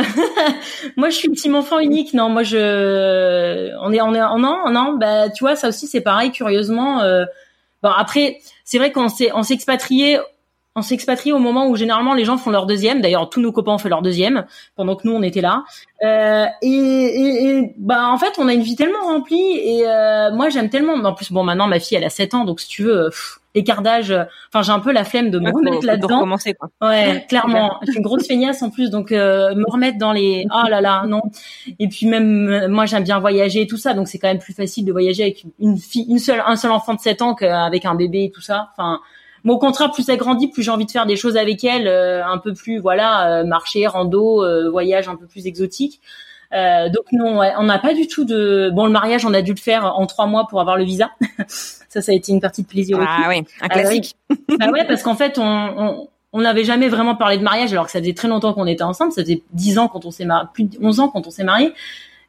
moi, 0.96 1.10
je 1.10 1.16
suis 1.16 1.32
team 1.32 1.56
enfant 1.56 1.80
unique, 1.80 2.14
non. 2.14 2.30
Moi, 2.30 2.44
je, 2.44 3.72
on 3.82 3.92
est, 3.92 4.00
on 4.00 4.14
est, 4.14 4.20
non, 4.20 4.70
non. 4.70 4.94
Bah, 4.94 5.30
tu 5.30 5.44
vois, 5.44 5.56
ça 5.56 5.70
aussi, 5.70 5.88
c'est 5.88 6.02
pareil. 6.02 6.32
Curieusement, 6.32 7.02
euh... 7.02 7.26
bon 7.82 7.90
après, 7.90 8.38
c'est 8.64 8.78
vrai 8.78 8.92
qu'on 8.92 9.10
s'est, 9.10 9.32
on 9.34 9.42
s'est 9.42 9.58
on 10.76 10.82
s'est 10.82 10.96
expatrié 10.96 11.34
au 11.34 11.40
moment 11.40 11.68
où 11.68 11.76
généralement 11.76 12.14
les 12.14 12.26
gens 12.26 12.38
font 12.38 12.52
leur 12.52 12.66
deuxième. 12.66 13.02
D'ailleurs, 13.02 13.30
tous 13.30 13.42
nos 13.42 13.52
copains 13.52 13.74
ont 13.74 13.78
fait 13.78 13.90
leur 13.90 14.02
deuxième 14.02 14.46
pendant 14.76 14.96
que 14.96 15.08
nous 15.08 15.14
on 15.14 15.22
était 15.22 15.42
là. 15.42 15.64
Euh, 16.04 16.46
et, 16.62 16.68
et, 16.68 17.48
et, 17.48 17.74
bah 17.78 18.10
en 18.10 18.18
fait, 18.18 18.34
on 18.38 18.48
a 18.48 18.54
une 18.54 18.62
vie 18.62 18.76
tellement 18.76 19.06
remplie 19.06 19.58
et 19.58 19.88
euh, 19.88 20.32
moi 20.34 20.50
j'aime 20.50 20.70
tellement. 20.70 20.94
En 20.94 21.14
plus, 21.14 21.32
bon, 21.32 21.44
maintenant 21.44 21.68
ma 21.68 21.80
fille 21.80 21.98
elle 21.98 22.04
a 22.04 22.10
7 22.10 22.34
ans, 22.34 22.46
donc 22.46 22.60
si 22.60 22.68
tu 22.68 22.84
veux. 22.84 23.10
Pff, 23.10 23.40
l'écart 23.56 23.82
d'âge. 23.82 24.14
Enfin, 24.50 24.62
j'ai 24.62 24.72
un 24.72 24.80
peu 24.80 24.92
la 24.92 25.04
flemme 25.04 25.32
de 25.32 25.40
me 25.40 25.50
remettre 25.50 25.86
là-dedans. 25.86 26.28
Ouais, 26.82 27.26
clairement. 27.30 27.80
je 27.82 27.92
suis 27.92 27.98
une 27.98 28.04
grosse 28.04 28.28
feignasse 28.28 28.62
en 28.62 28.70
plus, 28.70 28.92
donc 28.92 29.12
euh, 29.12 29.56
me 29.56 29.64
remettre 29.68 29.98
dans 29.98 30.12
les. 30.12 30.46
Oh 30.54 30.68
là 30.70 30.82
là, 30.82 31.06
non. 31.08 31.22
Et 31.80 31.88
puis 31.88 32.06
même 32.06 32.50
euh, 32.50 32.68
moi, 32.68 32.86
j'aime 32.86 33.04
bien 33.04 33.20
voyager 33.20 33.62
et 33.62 33.68
tout 33.68 33.78
ça, 33.78 33.94
donc 33.94 34.08
c'est 34.08 34.20
quand 34.20 34.28
même 34.28 34.40
plus 34.40 34.54
facile 34.54 34.86
de 34.86 34.92
voyager 34.92 35.24
avec 35.24 35.46
une 35.60 35.78
fille, 35.78 36.06
une 36.10 36.20
seule, 36.20 36.44
un 36.46 36.58
seul 36.58 36.72
enfant 36.72 36.94
de 36.94 37.00
7 37.00 37.22
ans 37.22 37.34
qu'avec 37.34 37.86
un 37.86 37.96
bébé 37.96 38.26
et 38.26 38.32
tout 38.32 38.42
ça. 38.42 38.70
Enfin. 38.78 39.00
Mais 39.46 39.52
au 39.52 39.58
contraire, 39.58 39.92
plus 39.92 40.10
elle 40.10 40.18
grandit, 40.18 40.50
plus 40.50 40.64
j'ai 40.64 40.72
envie 40.72 40.86
de 40.86 40.92
faire 40.92 41.06
des 41.06 41.16
choses 41.16 41.38
avec 41.38 41.64
elle, 41.64 41.88
euh, 41.88 42.26
un 42.26 42.40
peu 42.40 42.54
plus, 42.54 42.80
voilà, 42.80 43.44
marcher, 43.46 43.88
rando, 43.88 44.44
voyage 44.70 45.08
un 45.08 45.16
peu 45.16 45.26
plus 45.26 45.48
exotique. 45.48 46.02
Euh, 46.54 46.90
donc 46.90 47.06
non, 47.12 47.40
on 47.58 47.64
n'a 47.64 47.80
pas 47.80 47.94
du 47.94 48.08
tout 48.08 48.24
de. 48.24 48.70
Bon, 48.74 48.86
le 48.86 48.92
mariage, 48.92 49.26
on 49.26 49.34
a 49.34 49.42
dû 49.42 49.54
le 49.54 49.60
faire 49.60 49.86
en 49.98 50.06
trois 50.06 50.26
mois 50.26 50.48
pour 50.48 50.62
avoir 50.62 50.78
le 50.78 50.84
visa. 50.84 51.12
ça, 51.48 52.02
ça 52.02 52.12
a 52.12 52.16
été 52.16 52.32
une 52.32 52.40
partie 52.42 52.64
de 52.64 52.68
plaisir. 52.68 52.98
Ah 53.02 53.26
oui, 53.30 53.44
un 53.62 53.68
classique. 53.68 54.16
bah 54.60 54.70
ouais, 54.72 54.86
parce 54.86 55.04
qu'en 55.04 55.16
fait, 55.16 55.38
on, 55.38 56.08
on 56.36 56.42
n'avait 56.42 56.64
jamais 56.64 56.90
vraiment 56.90 57.16
parlé 57.16 57.38
de 57.38 57.44
mariage, 57.44 57.72
alors 57.72 57.86
que 57.86 57.92
ça 57.92 58.00
faisait 58.00 58.14
très 58.14 58.28
longtemps 58.28 58.54
qu'on 58.54 58.68
était 58.68 58.84
ensemble. 58.84 59.12
Ça 59.12 59.22
faisait 59.22 59.42
dix 59.54 59.80
ans 59.80 59.88
quand 59.88 60.06
on 60.06 60.12
s'est 60.12 60.26
marié, 60.26 60.48
plus 60.54 60.66
de 60.66 60.78
11 60.82 61.00
ans 61.00 61.08
quand 61.08 61.28
on 61.28 61.32
s'est 61.32 61.44
marié. 61.44 61.72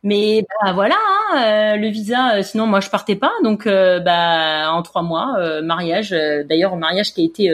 Mais 0.02 0.46
bah 0.62 0.72
voilà, 0.72 0.94
hein, 0.94 1.36
euh, 1.36 1.76
le 1.76 1.88
visa. 1.88 2.36
Euh, 2.36 2.42
sinon, 2.42 2.66
moi, 2.66 2.80
je 2.80 2.90
partais 2.90 3.16
pas. 3.16 3.32
Donc, 3.42 3.66
bah 3.66 4.72
en 4.72 4.82
trois 4.82 5.02
mois, 5.02 5.36
mariage. 5.62 6.10
D'ailleurs, 6.48 6.74
un 6.74 6.78
mariage 6.78 7.12
qui 7.12 7.22
a 7.22 7.24
été 7.24 7.52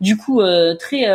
du 0.00 0.16
coup 0.16 0.42
très 0.78 1.06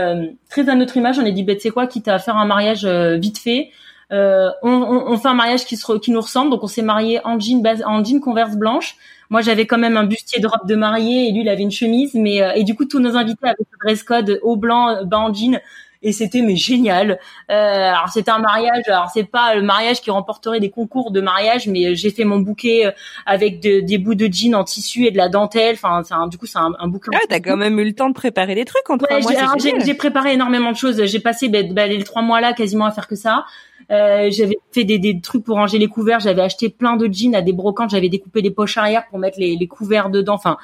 très 0.49 0.69
à 0.69 0.75
notre 0.75 0.97
image. 0.97 1.19
On 1.19 1.25
a 1.25 1.31
dit, 1.31 1.43
bah, 1.43 1.55
tu 1.55 1.61
sais 1.61 1.69
quoi, 1.69 1.87
quitte 1.87 2.07
à 2.07 2.19
faire 2.19 2.37
un 2.37 2.45
mariage 2.45 2.85
vite 2.85 3.39
fait. 3.39 3.71
Euh, 4.11 4.49
on, 4.61 5.17
fait 5.17 5.27
un 5.27 5.33
mariage 5.33 5.65
qui, 5.65 5.77
se, 5.77 6.11
nous 6.11 6.21
ressemble, 6.21 6.51
donc 6.51 6.63
on 6.63 6.67
s'est 6.67 6.83
marié 6.83 7.19
en 7.25 7.39
jean, 7.39 7.63
base, 7.63 7.81
en 7.85 8.03
jean 8.03 8.19
converse 8.19 8.55
blanche. 8.55 8.95
Moi, 9.31 9.41
j'avais 9.41 9.65
quand 9.65 9.79
même 9.79 9.97
un 9.97 10.03
bustier 10.03 10.39
de 10.39 10.45
robe 10.45 10.67
de 10.67 10.75
mariée 10.75 11.27
et 11.27 11.31
lui, 11.31 11.41
il 11.41 11.49
avait 11.49 11.63
une 11.63 11.71
chemise. 11.71 12.13
Mais 12.13 12.41
et 12.55 12.63
du 12.63 12.75
coup, 12.75 12.85
tous 12.85 12.99
nos 12.99 13.15
invités 13.15 13.47
avaient 13.47 13.55
ce 13.59 13.77
dress 13.83 14.03
code 14.03 14.39
haut 14.43 14.55
blanc, 14.55 15.03
bas 15.03 15.17
en 15.17 15.33
jean 15.33 15.59
et 16.05 16.11
c'était 16.11 16.41
mais 16.41 16.55
génial. 16.55 17.19
Euh, 17.49 17.53
alors 17.53 18.09
c'était 18.09 18.29
un 18.29 18.37
mariage, 18.37 18.83
alors 18.87 19.09
c'est 19.11 19.23
pas 19.23 19.55
le 19.55 19.63
mariage 19.63 20.01
qui 20.01 20.11
remporterait 20.11 20.59
des 20.59 20.69
concours 20.69 21.09
de 21.09 21.19
mariage, 21.19 21.67
mais 21.67 21.95
j'ai 21.95 22.11
fait 22.11 22.25
mon 22.25 22.37
bouquet 22.37 22.85
euh, 22.85 22.91
avec 23.25 23.59
des 23.59 23.97
bouts 23.97 24.13
de 24.13 24.27
jean 24.31 24.53
en 24.53 24.63
tissu 24.63 25.07
et 25.07 25.11
de 25.11 25.17
la 25.17 25.29
dentelle. 25.29 25.73
Enfin, 25.73 26.03
c'est 26.03 26.13
du 26.29 26.37
coup 26.37 26.45
c'est 26.45 26.59
un, 26.59 26.73
un 26.77 26.87
bouquet. 26.87 27.09
Ah, 27.13 27.25
t'as 27.27 27.39
quand 27.39 27.57
même 27.57 27.79
eu 27.79 27.85
le 27.85 27.93
temps 27.93 28.07
de 28.07 28.13
préparer 28.13 28.53
des 28.53 28.65
trucs 28.65 28.87
entre 28.87 29.07
ouais, 29.11 29.79
J'ai 29.83 29.95
préparé 29.95 30.33
énormément 30.33 30.71
de 30.71 30.77
choses. 30.77 31.03
J'ai 31.05 31.19
passé 31.19 31.49
ben, 31.49 31.73
ben, 31.73 31.89
les 31.89 32.03
trois 32.03 32.21
mois 32.21 32.39
là 32.39 32.53
quasiment 32.53 32.85
à 32.85 32.91
faire 32.91 33.07
que 33.07 33.15
ça. 33.15 33.45
Euh, 33.91 34.29
j'avais 34.29 34.57
fait 34.71 34.83
des, 34.83 34.99
des, 34.99 35.19
trucs 35.21 35.43
pour 35.43 35.55
ranger 35.55 35.79
les 35.79 35.87
couverts. 35.87 36.19
J'avais 36.19 36.43
acheté 36.43 36.69
plein 36.69 36.97
de 36.97 37.11
jeans 37.11 37.33
à 37.33 37.41
des 37.41 37.53
brocantes. 37.53 37.89
J'avais 37.89 38.09
découpé 38.09 38.43
des 38.43 38.51
poches 38.51 38.77
arrière 38.77 39.07
pour 39.09 39.17
mettre 39.17 39.39
les, 39.39 39.55
les 39.55 39.67
couverts 39.67 40.11
dedans. 40.11 40.35
Enfin. 40.35 40.57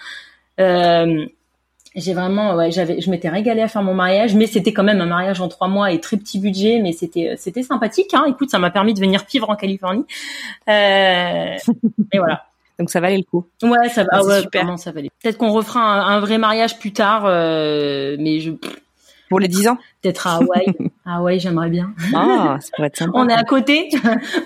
Euh, 0.59 1.25
j'ai 1.95 2.13
vraiment 2.13 2.55
ouais 2.55 2.71
j'avais 2.71 3.01
je 3.01 3.09
m'étais 3.09 3.29
régalée 3.29 3.61
à 3.61 3.67
faire 3.67 3.83
mon 3.83 3.93
mariage 3.93 4.33
mais 4.33 4.47
c'était 4.47 4.71
quand 4.71 4.83
même 4.83 5.01
un 5.01 5.05
mariage 5.05 5.41
en 5.41 5.49
trois 5.49 5.67
mois 5.67 5.91
et 5.91 5.99
très 5.99 6.15
petit 6.17 6.39
budget 6.39 6.79
mais 6.81 6.93
c'était 6.93 7.31
euh, 7.31 7.35
c'était 7.37 7.63
sympathique 7.63 8.13
hein. 8.13 8.25
Écoute 8.29 8.49
ça 8.49 8.59
m'a 8.59 8.71
permis 8.71 8.93
de 8.93 8.99
venir 8.99 9.23
vivre 9.29 9.49
en 9.49 9.55
Californie. 9.55 10.05
Euh, 10.69 11.57
et 12.13 12.17
voilà. 12.17 12.45
Donc 12.79 12.89
ça 12.89 12.99
valait 12.99 13.17
le 13.17 13.23
coup. 13.23 13.45
Ouais 13.61 13.89
ça 13.89 14.03
va. 14.03 14.09
Ah 14.13 14.23
ouais, 14.23 14.41
super. 14.41 14.79
ça 14.79 14.91
valait. 14.91 15.09
Peut-être 15.21 15.37
qu'on 15.37 15.51
refera 15.51 15.81
un, 15.81 16.19
vrai 16.21 16.37
mariage 16.37 16.79
plus 16.79 16.93
tard 16.93 17.23
euh, 17.25 18.15
mais 18.19 18.39
je 18.39 18.51
pour 19.29 19.39
les 19.39 19.49
dix 19.49 19.67
ans 19.67 19.77
peut-être 20.01 20.27
à 20.27 20.35
Hawaï. 20.35 20.65
À 21.05 21.17
Hawaï 21.17 21.39
j'aimerais 21.39 21.69
bien. 21.69 21.93
Ah 22.15 22.57
ça 22.61 22.69
pourrait 22.75 22.87
être 22.87 22.97
sympa. 22.97 23.11
On 23.15 23.27
est 23.27 23.33
à 23.33 23.43
côté 23.43 23.89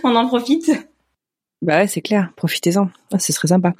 on 0.03 0.15
en 0.15 0.27
profite 0.27 0.71
bah 1.65 1.79
ouais, 1.79 1.87
c'est 1.87 2.01
clair. 2.01 2.29
Profitez-en. 2.35 2.89
Ah, 3.11 3.19
ce 3.19 3.33
serait 3.33 3.47
sympa. 3.47 3.73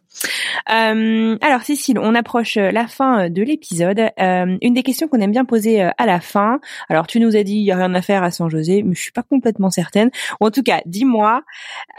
Euh, 0.71 1.37
alors, 1.41 1.61
Cécile, 1.61 1.99
on 1.99 2.15
approche 2.15 2.57
euh, 2.57 2.71
la 2.71 2.87
fin 2.87 3.25
euh, 3.25 3.29
de 3.29 3.43
l'épisode. 3.43 3.99
Euh, 3.99 4.57
une 4.61 4.73
des 4.73 4.83
questions 4.83 5.07
qu'on 5.07 5.19
aime 5.19 5.31
bien 5.31 5.45
poser 5.45 5.81
à 5.81 6.05
la 6.05 6.19
fin. 6.19 6.59
Alors, 6.89 7.05
tu 7.05 7.19
nous 7.19 7.35
as 7.35 7.43
dit 7.43 7.55
il 7.55 7.63
y 7.63 7.71
a 7.71 7.77
rien 7.77 7.93
à 7.93 8.01
faire 8.01 8.23
à 8.23 8.31
San 8.31 8.49
José, 8.49 8.81
mais 8.81 8.95
je 8.95 9.01
suis 9.01 9.11
pas 9.11 9.23
complètement 9.23 9.69
certaine. 9.69 10.09
Ou 10.41 10.47
en 10.47 10.51
tout 10.51 10.63
cas, 10.63 10.81
dis-moi 10.85 11.43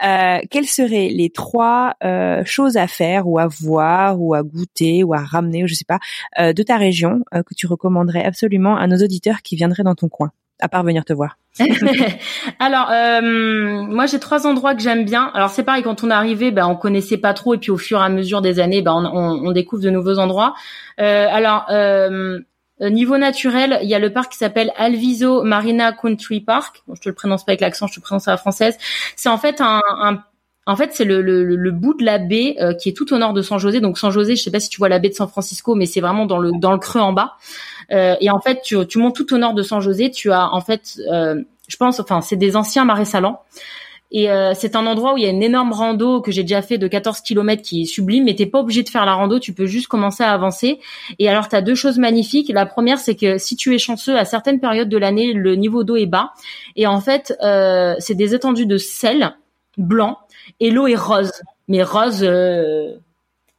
euh, 0.03 0.39
quelles 0.51 0.67
seraient 0.67 1.09
les 1.09 1.29
trois 1.29 1.95
choses 2.43 2.77
à 2.77 2.87
faire 2.87 3.27
ou 3.27 3.39
à 3.39 3.47
voir 3.47 4.21
ou 4.21 4.33
à 4.33 4.43
goûter 4.43 5.03
ou 5.03 5.13
à 5.13 5.19
ramener, 5.19 5.63
ou 5.63 5.67
je 5.67 5.73
sais 5.73 5.85
pas, 5.87 5.99
de 6.39 6.63
ta 6.63 6.77
région 6.77 7.21
que 7.31 7.53
tu 7.55 7.67
recommanderais 7.67 8.23
absolument 8.23 8.75
à 8.75 8.87
nos 8.87 8.97
auditeurs 8.97 9.41
qui 9.41 9.55
viendraient 9.55 9.83
dans 9.83 9.95
ton 9.95 10.09
coin? 10.09 10.31
À 10.59 10.67
part 10.67 10.83
venir 10.83 11.05
te 11.05 11.13
voir 11.13 11.37
Alors, 12.59 12.89
euh, 12.91 13.21
moi 13.83 14.05
j'ai 14.05 14.19
trois 14.19 14.45
endroits 14.45 14.75
que 14.75 14.81
j'aime 14.81 15.05
bien. 15.05 15.31
Alors 15.33 15.49
c'est 15.49 15.63
pareil, 15.63 15.83
quand 15.83 16.03
on 16.03 16.11
est 16.11 16.13
arrivé, 16.13 16.51
ben, 16.51 16.67
on 16.67 16.75
connaissait 16.75 17.17
pas 17.17 17.33
trop, 17.33 17.55
et 17.55 17.57
puis 17.57 17.71
au 17.71 17.77
fur 17.77 17.99
et 17.99 18.03
à 18.03 18.09
mesure 18.09 18.41
des 18.41 18.59
années, 18.59 18.81
ben, 18.81 18.93
on, 19.13 19.47
on, 19.47 19.51
découvre 19.51 19.81
de 19.81 19.89
nouveaux 19.89 20.19
endroits. 20.19 20.53
Euh, 20.99 21.27
alors, 21.29 21.65
euh, 21.71 22.39
niveau 22.79 23.17
naturel, 23.17 23.79
il 23.81 23.89
y 23.89 23.95
a 23.95 23.99
le 23.99 24.13
parc 24.13 24.33
qui 24.33 24.37
s'appelle 24.37 24.71
Alviso 24.77 25.41
Marina 25.43 25.93
Country 25.93 26.41
Park. 26.41 26.83
Bon, 26.87 26.95
je 26.95 27.01
te 27.01 27.09
le 27.09 27.15
prononce 27.15 27.43
pas 27.43 27.53
avec 27.53 27.61
l'accent, 27.61 27.87
je 27.87 27.93
te 27.93 27.99
le 27.99 28.03
prononce 28.03 28.27
à 28.27 28.31
la 28.31 28.37
française. 28.37 28.77
C'est 29.15 29.29
en 29.29 29.37
fait 29.37 29.61
un, 29.61 29.81
un 29.89 30.21
en 30.67 30.75
fait, 30.75 30.91
c'est 30.93 31.05
le, 31.05 31.21
le, 31.21 31.43
le, 31.43 31.71
bout 31.71 31.93
de 31.95 32.03
la 32.03 32.17
baie 32.19 32.55
euh, 32.59 32.73
qui 32.73 32.89
est 32.89 32.93
tout 32.93 33.13
au 33.13 33.17
nord 33.17 33.33
de 33.33 33.41
San 33.41 33.57
José. 33.57 33.79
Donc 33.79 33.97
San 33.97 34.11
José, 34.11 34.35
je 34.35 34.43
sais 34.43 34.51
pas 34.51 34.59
si 34.59 34.69
tu 34.69 34.77
vois 34.77 34.89
la 34.89 34.99
baie 34.99 35.09
de 35.09 35.13
San 35.13 35.27
Francisco, 35.27 35.75
mais 35.75 35.85
c'est 35.85 36.01
vraiment 36.01 36.25
dans 36.25 36.37
le 36.37 36.51
dans 36.59 36.73
le 36.73 36.77
creux 36.77 36.99
en 36.99 37.13
bas. 37.13 37.37
Euh, 37.91 38.15
et 38.19 38.29
en 38.29 38.39
fait, 38.39 38.61
tu, 38.63 38.75
tu 38.85 38.97
montes 38.99 39.15
tout 39.15 39.33
au 39.33 39.37
nord 39.37 39.53
de 39.53 39.63
San 39.63 39.79
José. 39.79 40.11
Tu 40.11 40.31
as 40.31 40.53
en 40.53 40.61
fait, 40.61 40.99
euh, 41.11 41.41
je 41.67 41.77
pense, 41.77 41.99
enfin, 41.99 42.21
c'est 42.21 42.35
des 42.35 42.55
anciens 42.55 42.85
marais 42.85 43.05
salants. 43.05 43.41
Et 44.11 44.29
euh, 44.29 44.53
c'est 44.55 44.75
un 44.75 44.85
endroit 44.85 45.13
où 45.13 45.17
il 45.17 45.23
y 45.23 45.27
a 45.27 45.29
une 45.29 45.43
énorme 45.43 45.73
rando 45.73 46.21
que 46.21 46.31
j'ai 46.31 46.43
déjà 46.43 46.61
fait 46.61 46.77
de 46.77 46.87
14 46.87 47.21
km 47.21 47.61
qui 47.61 47.81
est 47.81 47.85
sublime, 47.85 48.23
mais 48.23 48.35
t'es 48.35 48.45
pas 48.45 48.59
obligé 48.59 48.83
de 48.83 48.89
faire 48.89 49.05
la 49.05 49.13
rando, 49.13 49.37
tu 49.39 49.53
peux 49.53 49.65
juste 49.65 49.87
commencer 49.87 50.23
à 50.23 50.31
avancer. 50.31 50.79
Et 51.19 51.27
alors 51.27 51.49
tu 51.49 51.55
as 51.55 51.61
deux 51.61 51.75
choses 51.75 51.97
magnifiques. 51.97 52.49
La 52.53 52.65
première, 52.65 52.99
c'est 52.99 53.15
que 53.15 53.37
si 53.37 53.57
tu 53.57 53.75
es 53.75 53.77
chanceux, 53.77 54.17
à 54.17 54.23
certaines 54.23 54.59
périodes 54.59 54.89
de 54.89 54.97
l'année, 54.97 55.33
le 55.33 55.55
niveau 55.55 55.83
d'eau 55.83 55.97
est 55.97 56.05
bas. 56.05 56.31
Et 56.77 56.87
en 56.87 57.01
fait, 57.01 57.33
euh, 57.43 57.95
c'est 57.99 58.15
des 58.15 58.33
étendues 58.33 58.65
de 58.65 58.77
sel 58.77 59.35
blanc 59.77 60.17
et 60.59 60.71
l'eau 60.71 60.87
est 60.87 60.95
rose, 60.95 61.31
mais 61.67 61.83
rose 61.83 62.23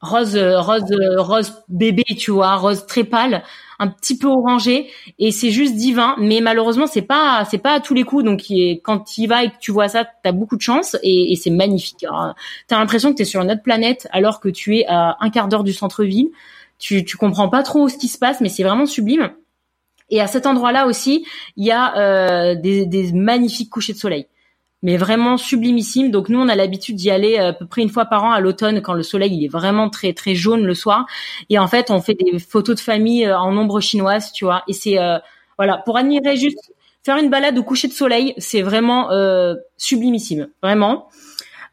rose 0.01 0.37
rose 0.37 0.85
rose 1.17 1.53
bébé 1.69 2.05
tu 2.17 2.31
vois 2.31 2.55
rose 2.57 2.87
très 2.87 3.05
pâle 3.05 3.43
un 3.79 3.89
petit 3.89 4.19
peu 4.19 4.27
orangé. 4.27 4.91
Et 5.19 5.31
c'est 5.31 5.51
juste 5.51 5.75
divin. 5.75 6.17
Mais 6.19 6.41
malheureusement 6.41 6.87
c'est 6.87 7.03
pas 7.03 7.45
c'est 7.49 7.59
pas 7.59 7.73
à 7.73 7.81
tous 7.81 7.95
les 7.95 8.05
coups. 8.05 8.25
Donc 8.25 8.43
quand 8.83 9.01
tu 9.01 9.23
y 9.23 9.27
vas 9.27 9.45
et 9.45 9.51
que 9.51 9.59
tu 9.61 9.73
vois 9.73 9.89
ça 9.89 10.07
t'as 10.23 10.33
beaucoup 10.33 10.57
de 10.57 10.63
chance. 10.63 10.97
Et, 11.03 11.35
c'est 11.37 11.51
magnifique. 11.51 12.05
T'as 12.67 12.79
l'impression 12.79 13.13
que 13.13 13.17
t'es 13.17 13.25
sur 13.25 13.41
une 13.41 13.51
autre 13.51 13.63
planète 13.63 14.09
alors 14.13 14.41
que 14.41 14.49
tu 14.49 14.79
es 14.79 14.87
à 14.87 15.17
un 15.21 15.31
quart 15.31 15.49
d'heure 15.49 15.65
du 15.65 15.73
centre-ville. 15.73 16.29
Tu 16.79 17.05
tu 17.05 17.17
comprends 17.17 17.49
pas 17.49 17.63
trop 17.63 17.89
ce 17.89 17.97
qui 17.97 18.09
se 18.09 18.19
passe 18.19 18.41
mais 18.41 18.49
c'est 18.49 18.65
vraiment 18.65 18.87
sublime. 18.87 19.31
Et 20.11 20.21
à 20.21 20.27
cet 20.27 20.47
endroit-là 20.47 20.87
aussi 20.87 21.27
il 21.57 21.67
y 21.67 21.71
a 21.71 21.97
euh, 21.97 22.55
des, 22.55 22.87
des 22.87 23.13
magnifiques 23.13 23.71
couchers 23.71 23.93
de 23.93 23.99
soleil 23.99 24.27
mais 24.83 24.97
vraiment 24.97 25.37
sublimissime. 25.37 26.11
Donc 26.11 26.29
nous, 26.29 26.39
on 26.39 26.49
a 26.49 26.55
l'habitude 26.55 26.97
d'y 26.97 27.11
aller 27.11 27.39
euh, 27.39 27.51
à 27.51 27.53
peu 27.53 27.67
près 27.67 27.83
une 27.83 27.89
fois 27.89 28.05
par 28.07 28.25
an 28.25 28.33
à 28.33 28.41
l'automne 28.41 28.81
quand 28.81 28.95
le 28.95 29.03
soleil 29.03 29.35
il 29.35 29.45
est 29.45 29.49
vraiment 29.49 29.91
très 29.91 30.13
très 30.13 30.35
jaune 30.35 30.65
le 30.65 30.75
soir. 30.75 31.07
Et 31.51 31.59
en 31.59 31.67
fait, 31.67 31.91
on 31.91 32.01
fait 32.01 32.15
des 32.15 32.39
photos 32.39 32.77
de 32.77 32.81
famille 32.81 33.27
euh, 33.27 33.39
en 33.39 33.57
ombre 33.57 33.81
chinoise, 33.81 34.33
tu 34.33 34.45
vois. 34.45 34.63
Et 34.69 34.73
c'est 34.73 34.99
euh, 34.99 35.19
voilà 35.57 35.79
pour 35.79 35.97
admirer 35.97 36.37
juste 36.37 36.73
faire 37.05 37.17
une 37.17 37.31
balade 37.31 37.57
au 37.59 37.63
coucher 37.63 37.89
de 37.89 37.93
soleil, 37.93 38.35
c'est 38.37 38.61
vraiment 38.61 39.09
sublimissime, 39.79 40.49
vraiment. 40.63 41.09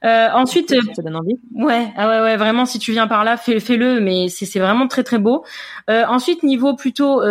Euh, 0.06 0.30
ensuite, 0.34 0.74
ça 0.94 1.02
donne 1.02 1.16
envie? 1.16 1.40
Ouais, 1.56 1.88
ah 1.98 2.08
ouais, 2.08 2.22
ouais, 2.22 2.38
vraiment. 2.38 2.66
Si 2.66 2.80
tu 2.80 2.92
viens 2.92 3.08
par 3.08 3.24
là, 3.24 3.38
fais, 3.38 3.60
fais-le. 3.60 4.00
Mais 4.00 4.28
c'est, 4.30 4.46
c'est 4.46 4.60
vraiment 4.60 4.88
très, 4.88 5.04
très 5.04 5.18
beau. 5.18 5.44
Euh, 5.90 6.06
ensuite, 6.08 6.44
niveau 6.44 6.76
plutôt 6.76 7.22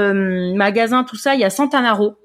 magasin, 0.55 1.05
tout 1.05 1.17
ça, 1.17 1.35
il 1.35 1.41
y 1.41 1.45
a 1.45 1.51
Santanaro 1.51 2.17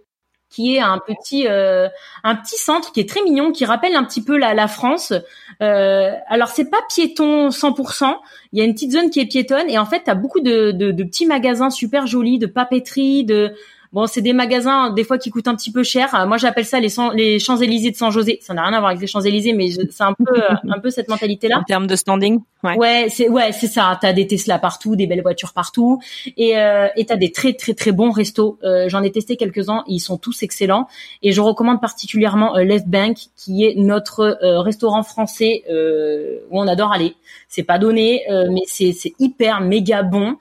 qui 0.50 0.76
est 0.76 0.80
un 0.80 0.98
petit 0.98 1.48
euh, 1.48 1.88
un 2.24 2.36
petit 2.36 2.58
centre 2.58 2.92
qui 2.92 3.00
est 3.00 3.08
très 3.08 3.22
mignon, 3.24 3.52
qui 3.52 3.66
rappelle 3.66 3.96
un 3.96 4.04
petit 4.04 4.24
peu 4.24 4.38
la, 4.38 4.54
la 4.54 4.68
France. 4.68 5.14
Euh, 5.62 6.12
alors 6.28 6.50
c'est 6.50 6.70
pas 6.70 6.80
piéton 6.94 7.50
100%, 7.50 8.16
il 8.52 8.60
y 8.60 8.62
a 8.62 8.66
une 8.66 8.74
petite 8.74 8.92
zone 8.92 9.10
qui 9.10 9.20
est 9.20 9.26
piétonne 9.26 9.70
et 9.70 9.78
en 9.78 9.86
fait 9.86 10.04
tu 10.06 10.10
as 10.10 10.16
beaucoup 10.16 10.40
de, 10.40 10.72
de, 10.72 10.92
de, 10.92 11.04
petits 11.04 11.26
magasins 11.26 11.70
super 11.70 12.08
jolis, 12.08 12.40
de 12.40 12.48
papeterie, 12.48 13.24
de 13.26 13.54
Bon, 13.92 14.06
c'est 14.06 14.22
des 14.22 14.34
magasins 14.34 14.92
des 14.92 15.04
fois 15.04 15.18
qui 15.18 15.32
coûtent 15.32 15.48
un 15.48 15.56
petit 15.56 15.72
peu 15.72 15.82
cher. 15.82 16.14
Euh, 16.14 16.28
moi, 16.28 16.38
j'appelle 16.38 16.66
ça 16.66 16.80
les, 16.80 16.90
les 17.16 17.40
Champs-Élysées 17.40 17.90
de 17.90 17.96
San 17.96 18.12
José. 18.12 18.38
Ça 18.42 18.54
n'a 18.54 18.62
rien 18.62 18.74
à 18.74 18.80
voir 18.80 18.92
avec 18.92 19.02
les 19.02 19.08
Champs-Élysées, 19.08 19.54
mais 19.54 19.72
c'est 19.72 20.04
un 20.04 20.14
peu 20.14 20.26
euh, 20.38 20.56
un 20.70 20.80
peu 20.80 20.92
cette 20.92 21.08
mentalité-là. 21.08 21.58
En 21.58 21.64
termes 21.64 21.88
de 21.88 21.96
standing. 21.96 22.40
Ouais, 22.64 22.78
ouais 22.78 23.08
c'est 23.10 23.30
ouais, 23.30 23.52
c'est 23.52 23.68
ça. 23.68 23.98
T'as 24.00 24.14
des 24.14 24.28
Tesla 24.28 24.60
partout, 24.60 24.96
des 24.96 25.08
belles 25.08 25.24
voitures 25.24 25.54
partout, 25.54 26.00
et 26.38 26.58
euh, 26.60 26.88
et 26.98 27.06
t'as 27.06 27.16
des 27.16 27.32
très 27.32 27.54
très 27.54 27.74
très 27.74 27.92
bons 27.92 28.12
restos. 28.12 28.60
Euh, 28.64 28.90
J'en 28.90 29.02
ai 29.02 29.12
testé 29.12 29.38
quelques-uns, 29.38 29.84
ils 29.88 30.00
sont 30.00 30.18
tous 30.18 30.44
excellents. 30.44 30.88
Et 31.24 31.32
je 31.32 31.42
recommande 31.42 31.82
particulièrement 31.82 32.56
Left 32.58 32.88
Bank, 32.88 33.18
qui 33.38 33.66
est 33.66 33.74
notre 33.76 34.38
restaurant 34.62 35.04
français 35.04 35.64
où 35.70 36.60
on 36.60 36.68
adore 36.68 36.92
aller. 36.92 37.16
C'est 37.48 37.64
pas 37.64 37.80
donné, 37.80 38.24
mais 38.30 38.62
c'est 38.68 38.92
c'est 38.92 39.14
hyper 39.20 39.62
méga 39.62 40.04
bon. 40.04 40.38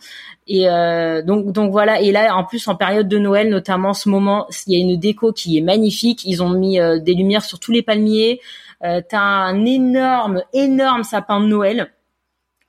Et 0.48 0.68
euh, 0.68 1.22
donc, 1.22 1.52
donc 1.52 1.70
voilà. 1.70 2.00
Et 2.00 2.10
là, 2.10 2.34
en 2.34 2.44
plus, 2.44 2.66
en 2.68 2.74
période 2.74 3.06
de 3.06 3.18
Noël, 3.18 3.50
notamment, 3.50 3.92
ce 3.92 4.08
moment, 4.08 4.46
il 4.66 4.72
y 4.72 4.76
a 4.76 4.82
une 4.82 4.98
déco 4.98 5.32
qui 5.32 5.58
est 5.58 5.60
magnifique. 5.60 6.24
Ils 6.24 6.42
ont 6.42 6.48
mis 6.48 6.80
euh, 6.80 6.98
des 6.98 7.14
lumières 7.14 7.44
sur 7.44 7.60
tous 7.60 7.70
les 7.70 7.82
palmiers. 7.82 8.40
Euh, 8.82 9.02
T'as 9.06 9.20
un 9.20 9.66
énorme, 9.66 10.42
énorme 10.54 11.02
sapin 11.04 11.40
de 11.40 11.46
Noël 11.46 11.92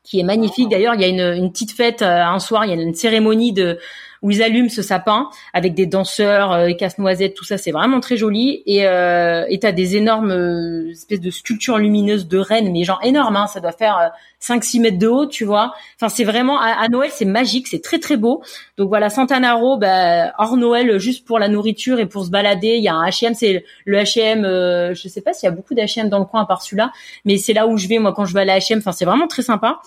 qui 0.03 0.19
est 0.19 0.23
magnifique. 0.23 0.69
D'ailleurs, 0.69 0.95
il 0.95 1.01
y 1.01 1.05
a 1.05 1.07
une, 1.07 1.43
une 1.43 1.51
petite 1.51 1.71
fête 1.71 2.01
euh, 2.01 2.23
un 2.23 2.39
soir. 2.39 2.65
Il 2.65 2.69
y 2.69 2.77
a 2.77 2.82
une 2.82 2.93
cérémonie 2.93 3.53
de 3.53 3.80
où 4.22 4.32
ils 4.32 4.43
allument 4.43 4.70
ce 4.70 4.82
sapin 4.82 5.30
avec 5.53 5.74
des 5.74 5.86
danseurs, 5.86 6.51
euh, 6.51 6.72
casse-noisettes, 6.74 7.34
tout 7.34 7.45
ça, 7.45 7.57
c'est 7.57 7.72
vraiment 7.72 7.99
très 7.99 8.17
joli. 8.17 8.63
Et 8.65 8.86
euh, 8.88 9.45
et 9.49 9.59
t'as 9.59 9.72
des 9.72 9.95
énormes 9.95 10.32
euh, 10.32 10.91
espèces 10.91 11.22
de 11.22 11.30
sculptures 11.30 11.78
lumineuses 11.78 12.28
de 12.28 12.38
rennes, 12.38 12.72
mais 12.72 12.84
genre 12.84 12.99
énormes, 13.03 13.36
hein, 13.36 13.47
ça 13.47 13.59
doit 13.59 13.72
faire 13.72 14.11
5-6 14.41 14.78
euh, 14.78 14.82
mètres 14.82 14.97
de 14.97 15.07
haut, 15.07 15.26
tu 15.26 15.45
vois. 15.45 15.74
Enfin, 15.95 16.09
c'est 16.09 16.24
vraiment 16.24 16.59
à, 16.59 16.88
Noël, 16.89 17.09
c'est 17.13 17.26
magique, 17.26 17.67
c'est 17.67 17.82
très 17.82 17.99
très 17.99 18.17
beau. 18.17 18.41
Donc 18.78 18.89
voilà, 18.89 19.09
Santanaro, 19.09 19.78
bah, 19.78 20.34
hors 20.38 20.57
Noël, 20.57 20.99
juste 20.99 21.26
pour 21.26 21.39
la 21.39 21.47
nourriture 21.47 21.99
et 21.99 22.05
pour 22.05 22.26
se 22.26 22.30
balader. 22.30 22.76
Il 22.78 22.84
y 22.84 22.88
a 22.88 22.95
un 22.95 23.07
H&M, 23.07 23.34
c'est 23.34 23.63
le 23.86 23.97
H&M. 23.97 24.45
Euh, 24.45 24.93
je 24.93 25.07
sais 25.07 25.22
pas 25.22 25.34
s'il 25.34 25.47
y 25.47 25.51
a 25.51 25.55
beaucoup 25.55 25.74
d'H&M 25.74 26.09
dans 26.09 26.20
le 26.20 26.26
coin 26.26 26.41
à 26.41 26.45
part 26.45 26.61
celui-là, 26.61 26.91
mais 27.26 27.38
c'est 27.38 27.53
là 27.53 27.67
où 27.67 27.78
je 27.78 27.88
vais 27.88 27.99
moi 27.99 28.13
quand 28.13 28.26
je 28.26 28.34
vais 28.34 28.41
à 28.41 28.45
la 28.45 28.59
H&M. 28.59 28.80
Enfin, 28.80 28.91
c'est 28.91 29.05
vraiment 29.05 29.28
très 29.28 29.41
sympa. 29.41 29.80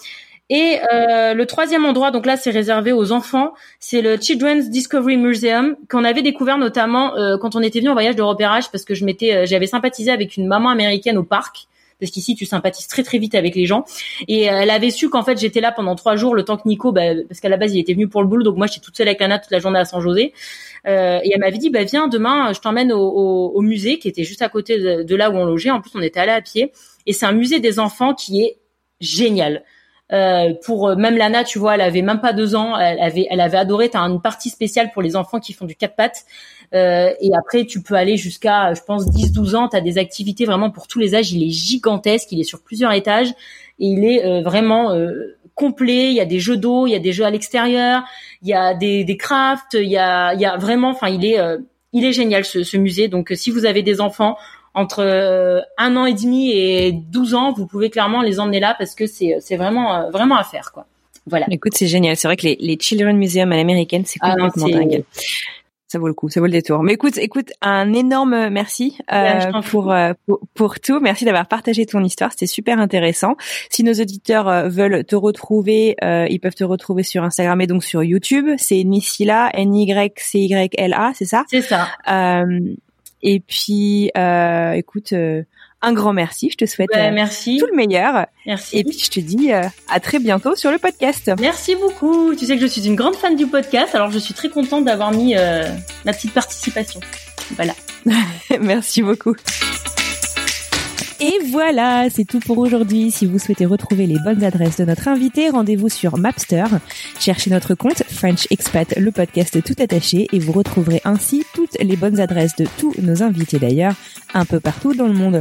Et 0.55 0.79
euh, 0.93 1.33
le 1.33 1.47
troisième 1.47 1.87
endroit, 1.87 2.11
donc 2.11 2.27
là 2.27 2.37
c'est 2.37 2.51
réservé 2.51 2.93
aux 2.93 3.11
enfants, 3.11 3.55
c'est 3.81 4.03
le 4.03 4.19
Children's 4.21 4.69
Discovery 4.69 5.17
Museum 5.17 5.77
qu'on 5.89 6.05
avait 6.05 6.21
découvert 6.21 6.59
notamment 6.59 7.17
euh, 7.17 7.39
quand 7.39 7.57
on 7.57 7.63
était 7.63 7.79
venu 7.79 7.89
en 7.89 7.95
voyage 7.95 8.17
de 8.17 8.23
repérage 8.23 8.71
parce 8.71 8.85
que 8.85 8.95
je 8.95 9.07
m'étais, 9.07 9.35
euh, 9.35 9.47
j'avais 9.47 9.67
sympathisé 9.67 10.11
avec 10.11 10.37
une 10.37 10.47
maman 10.47 10.69
américaine 10.69 11.17
au 11.17 11.23
parc 11.23 11.69
parce 11.99 12.13
qu'ici 12.13 12.35
tu 12.35 12.45
sympathises 12.45 12.87
très 12.87 13.03
très 13.03 13.17
vite 13.17 13.35
avec 13.35 13.55
les 13.55 13.65
gens. 13.65 13.87
Et 14.29 14.43
elle 14.43 14.69
avait 14.69 14.91
su 14.91 15.09
qu'en 15.09 15.23
fait 15.23 15.41
j'étais 15.41 15.63
là 15.63 15.73
pendant 15.73 15.95
trois 15.95 16.17
jours 16.17 16.35
le 16.35 16.45
temps 16.45 16.59
que 16.59 16.69
Nico 16.69 16.93
bah, 16.93 17.15
parce 17.27 17.41
qu'à 17.41 17.49
la 17.49 17.57
base 17.57 17.73
il 17.73 17.81
était 17.81 17.95
venu 17.95 18.07
pour 18.07 18.21
le 18.21 18.29
boulot 18.29 18.43
donc 18.43 18.59
moi 18.59 18.67
j'étais 18.67 18.81
toute 18.81 18.95
seule 18.95 19.09
avec 19.09 19.21
Lana 19.21 19.39
toute 19.39 19.53
la 19.53 19.59
journée 19.59 19.79
à 19.79 19.87
San 19.87 20.03
José 20.03 20.35
euh, 20.87 21.19
et 21.25 21.31
elle 21.33 21.41
m'avait 21.41 21.57
dit 21.57 21.71
bah 21.71 21.85
viens 21.85 22.09
demain 22.09 22.53
je 22.53 22.61
t'emmène 22.61 22.93
au, 22.93 23.01
au, 23.55 23.61
musée 23.63 23.99
qui 23.99 24.07
était 24.07 24.25
juste 24.25 24.43
à 24.43 24.51
côté 24.51 24.79
de, 24.79 25.03
de, 25.03 25.17
là 25.17 25.31
où 25.31 25.35
on 25.35 25.47
logeait. 25.47 25.71
En 25.71 25.81
plus 25.81 25.93
on 25.95 26.03
était 26.03 26.21
allé 26.21 26.33
à 26.33 26.43
pied. 26.43 26.73
Et 27.07 27.15
c'est 27.15 27.25
un 27.25 27.33
musée 27.33 27.59
des 27.59 27.79
enfants 27.79 28.13
qui 28.13 28.43
est 28.43 28.59
génial 29.01 29.65
Euh, 30.13 30.53
pour 30.65 30.95
même 30.97 31.17
Lana, 31.17 31.45
tu 31.45 31.59
vois, 31.59 31.75
elle 31.75 31.81
avait 31.81 32.03
même 32.03 32.21
pas 32.21 32.33
deux 32.33 32.55
ans, 32.55 32.77
elle 32.79 33.01
avait, 33.01 33.27
elle 33.31 33.41
avait 33.41 33.59
adoré. 33.59 33.89
T'as 33.89 34.01
une 34.01 34.21
partie 34.21 34.51
spéciale 34.51 34.91
pour 34.93 35.03
les 35.03 35.17
enfants 35.17 35.41
qui 35.41 35.53
font 35.53 35.65
du 35.65 35.75
quatre 35.75 35.97
pattes. 35.97 36.25
Euh, 36.75 37.13
et 37.21 37.31
après, 37.37 37.67
tu 37.67 37.83
peux 37.83 37.95
aller 37.95 38.17
jusqu'à, 38.17 38.73
je 38.75 38.81
pense, 38.83 39.07
10-12 39.07 39.55
ans. 39.55 39.69
Tu 39.69 39.77
as 39.77 39.81
des 39.81 39.99
activités 39.99 40.45
vraiment 40.45 40.71
pour 40.71 40.89
tous 40.89 40.99
les 40.99 41.15
âges. 41.15 41.33
Il 41.33 41.43
est 41.43 41.51
gigantesque, 41.51 42.33
il 42.33 42.41
est 42.41 42.45
sur 42.45 42.63
plusieurs 42.63 42.93
étages 42.93 43.31
et 43.79 43.87
il 43.87 44.05
est 44.05 44.25
euh, 44.25 44.43
vraiment 44.43 44.93
euh, 44.93 45.37
complet. 45.55 46.09
Il 46.09 46.15
y 46.15 46.21
a 46.21 46.25
des 46.25 46.41
jeux 46.41 46.57
d'eau, 46.57 46.87
il 46.87 46.93
y 46.93 46.97
a 46.97 46.99
des 46.99 47.13
jeux 47.13 47.25
à 47.25 47.31
l'extérieur, 47.31 48.03
il 48.43 48.49
y 48.49 48.55
a 48.55 48.75
des, 48.75 49.05
des 49.05 49.17
crafts, 49.17 49.75
il 49.75 49.89
y 49.89 49.99
a, 49.99 50.35
il 50.35 50.41
y 50.41 50.47
a 50.47 50.57
vraiment, 50.57 50.91
enfin, 50.91 51.09
il 51.09 51.25
est, 51.25 51.39
il 51.93 52.05
est 52.05 52.13
génial 52.13 52.45
ce, 52.45 52.63
ce, 52.63 52.77
musée. 52.79 53.09
Donc, 53.09 53.33
si 53.35 53.51
vous 53.51 53.67
avez 53.67 53.83
des 53.83 54.01
enfants 54.01 54.37
entre 54.75 55.63
un 55.79 55.97
an 55.97 56.07
et 56.07 56.15
demi 56.15 56.51
et 56.53 56.93
12 56.93 57.35
ans, 57.35 57.53
vous 57.53 57.67
pouvez 57.67 57.91
clairement 57.91 58.23
les 58.23 58.41
emmener 58.41 58.61
là 58.61 58.75
parce 58.79 58.95
que 58.95 59.07
c'est, 59.07 59.37
c'est 59.41 59.57
vraiment, 59.57 60.11
vraiment 60.11 60.37
à 60.37 60.45
faire, 60.45 60.73
quoi. 60.73 60.87
Voilà. 61.27 61.47
Écoute, 61.51 61.75
c'est 61.77 61.87
génial. 61.87 62.17
C'est 62.17 62.27
vrai 62.27 62.37
que 62.37 62.47
les, 62.47 62.57
les 62.59 62.77
Children 62.81 63.17
Museum 63.17 63.53
à 63.53 63.57
l'américaine, 63.57 64.05
c'est 64.05 64.19
ah 64.23 64.35
complètement 64.35 64.69
dingue 64.69 65.05
ça 65.93 65.99
vaut 65.99 66.09
le 66.09 66.15
coup, 66.15 66.31
ça 66.31 66.41
vaut 66.41 66.47
le 66.47 66.53
détour. 66.53 66.83
Mais 66.83 66.95
écoute, 66.95 67.19
écoute, 67.19 67.53
un 67.61 67.93
énorme 67.93 68.49
merci 68.49 68.97
euh, 69.13 69.61
pour, 69.71 69.93
euh, 69.93 70.15
pour, 70.27 70.41
pour 70.55 70.81
tout. 70.81 71.01
Merci 71.01 71.27
d'avoir 71.27 71.47
partagé 71.47 71.85
ton 71.85 72.03
histoire, 72.03 72.33
c'était 72.33 72.47
super 72.47 72.79
intéressant. 72.79 73.37
Si 73.69 73.85
nos 73.85 73.93
auditeurs 73.93 74.49
euh, 74.49 74.69
veulent 74.69 75.05
te 75.05 75.15
retrouver, 75.15 75.97
euh, 76.03 76.27
ils 76.31 76.41
peuvent 76.41 76.55
te 76.55 76.65
retrouver 76.65 77.03
sur 77.03 77.23
Instagram 77.23 77.61
et 77.61 77.67
donc 77.67 77.85
sur 77.85 78.03
YouTube. 78.03 78.47
C'est 78.57 78.83
Nisila, 78.85 79.51
N 79.53 79.75
Y 79.75 80.19
C 80.19 80.39
Y 80.39 80.75
L 80.79 80.95
A, 80.95 81.13
c'est 81.15 81.27
ça? 81.27 81.45
C'est 81.49 81.61
ça. 81.61 81.89
Et 83.23 83.41
puis, 83.41 84.11
écoute 84.75 85.15
un 85.83 85.93
grand 85.93 86.13
merci. 86.13 86.49
Je 86.51 86.57
te 86.57 86.65
souhaite 86.65 86.91
euh, 86.95 87.11
merci. 87.13 87.59
tout 87.59 87.67
le 87.67 87.77
meilleur. 87.77 88.27
Merci. 88.47 88.79
Et 88.79 88.85
puis 88.85 88.99
je 88.99 89.11
te 89.11 89.21
dis 89.21 89.53
euh, 89.53 89.63
à 89.89 90.01
très 90.01 90.21
bientôt 90.21 90.55
sur 90.55 90.71
le 90.71 90.79
podcast. 90.79 91.31
Merci 91.41 91.75
beaucoup. 91.75 92.35
Tu 92.35 92.47
sais 92.47 92.55
que 92.55 92.63
je 92.63 92.67
suis 92.67 92.87
une 92.87 92.95
grande 92.95 93.17
fan 93.17 93.37
du 93.37 93.47
podcast, 93.47 93.95
alors 93.95 94.11
je 94.11 94.19
suis 94.19 94.33
très 94.33 94.49
contente 94.49 94.85
d'avoir 94.85 95.11
mis 95.11 95.35
euh, 95.37 95.69
ma 96.05 96.13
petite 96.13 96.33
participation. 96.33 97.01
Voilà. 97.57 97.75
merci 98.61 99.03
beaucoup. 99.03 99.35
Et 101.25 101.39
voilà, 101.53 102.11
c'est 102.11 102.25
tout 102.25 102.41
pour 102.41 102.59
aujourd'hui. 102.59 103.13
Si 103.13 103.27
vous 103.27 103.39
souhaitez 103.39 103.65
retrouver 103.65 104.09
les 104.09 104.19
bonnes 104.19 104.43
adresses 104.43 104.79
de 104.79 104.85
notre 104.85 105.07
invité, 105.07 105.51
rendez-vous 105.51 105.89
sur 105.89 106.19
Mapster. 106.19 106.65
Cherchez 107.21 107.49
notre 107.49 107.77
compte 107.77 108.03
French 108.09 108.49
Expat, 108.51 108.97
le 108.97 109.13
podcast 109.13 109.63
tout 109.63 109.81
attaché, 109.81 110.27
et 110.33 110.41
vous 110.41 110.51
retrouverez 110.51 111.01
ainsi 111.05 111.45
toutes 111.55 111.81
les 111.81 111.95
bonnes 111.95 112.19
adresses 112.19 112.57
de 112.57 112.67
tous 112.77 112.93
nos 113.01 113.23
invités 113.23 113.61
d'ailleurs, 113.61 113.95
un 114.35 114.45
peu 114.45 114.59
partout 114.59 114.95
dans 114.95 115.07
le 115.07 115.13
monde. 115.13 115.39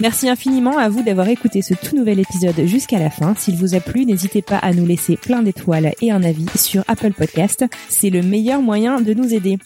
Merci 0.00 0.30
infiniment 0.30 0.78
à 0.78 0.88
vous 0.88 1.02
d'avoir 1.02 1.28
écouté 1.28 1.60
ce 1.60 1.74
tout 1.74 1.94
nouvel 1.94 2.18
épisode 2.18 2.64
jusqu'à 2.64 2.98
la 2.98 3.10
fin. 3.10 3.34
S'il 3.36 3.56
vous 3.56 3.74
a 3.74 3.80
plu, 3.80 4.06
n'hésitez 4.06 4.40
pas 4.40 4.56
à 4.56 4.72
nous 4.72 4.86
laisser 4.86 5.18
plein 5.18 5.42
d'étoiles 5.42 5.92
et 6.00 6.12
un 6.12 6.22
avis 6.22 6.48
sur 6.56 6.82
Apple 6.88 7.12
Podcast. 7.12 7.66
C'est 7.90 8.08
le 8.08 8.22
meilleur 8.22 8.62
moyen 8.62 9.02
de 9.02 9.12
nous 9.12 9.34
aider. 9.34 9.58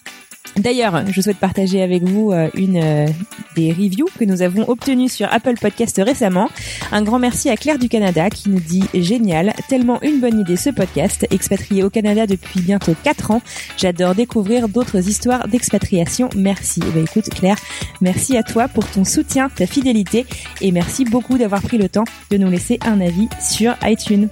D'ailleurs, 0.58 1.04
je 1.08 1.20
souhaite 1.20 1.36
partager 1.36 1.82
avec 1.82 2.02
vous 2.02 2.32
euh, 2.32 2.48
une 2.54 2.78
euh, 2.82 3.06
des 3.54 3.70
reviews 3.70 4.08
que 4.18 4.24
nous 4.24 4.42
avons 4.42 4.68
obtenues 4.68 5.08
sur 5.08 5.32
Apple 5.32 5.54
Podcast 5.60 6.00
récemment. 6.04 6.48
Un 6.90 7.02
grand 7.02 7.20
merci 7.20 7.48
à 7.48 7.56
Claire 7.56 7.78
du 7.78 7.88
Canada 7.88 8.28
qui 8.28 8.50
nous 8.50 8.58
dit 8.58 8.82
génial, 8.92 9.54
tellement 9.68 10.02
une 10.02 10.20
bonne 10.20 10.40
idée 10.40 10.56
ce 10.56 10.70
podcast, 10.70 11.26
expatrié 11.30 11.84
au 11.84 11.90
Canada 11.90 12.26
depuis 12.26 12.60
bientôt 12.60 12.94
4 13.04 13.30
ans. 13.30 13.42
J'adore 13.76 14.16
découvrir 14.16 14.68
d'autres 14.68 15.08
histoires 15.08 15.46
d'expatriation. 15.46 16.28
Merci. 16.36 16.80
Eh 16.88 16.90
ben, 16.90 17.04
écoute 17.04 17.30
Claire, 17.30 17.56
merci 18.00 18.36
à 18.36 18.42
toi 18.42 18.66
pour 18.66 18.88
ton 18.90 19.04
soutien, 19.04 19.48
ta 19.50 19.66
fidélité 19.66 20.26
et 20.60 20.72
merci 20.72 21.04
beaucoup 21.04 21.38
d'avoir 21.38 21.62
pris 21.62 21.78
le 21.78 21.88
temps 21.88 22.04
de 22.30 22.36
nous 22.36 22.50
laisser 22.50 22.80
un 22.84 23.00
avis 23.00 23.28
sur 23.40 23.76
iTunes. 23.84 24.28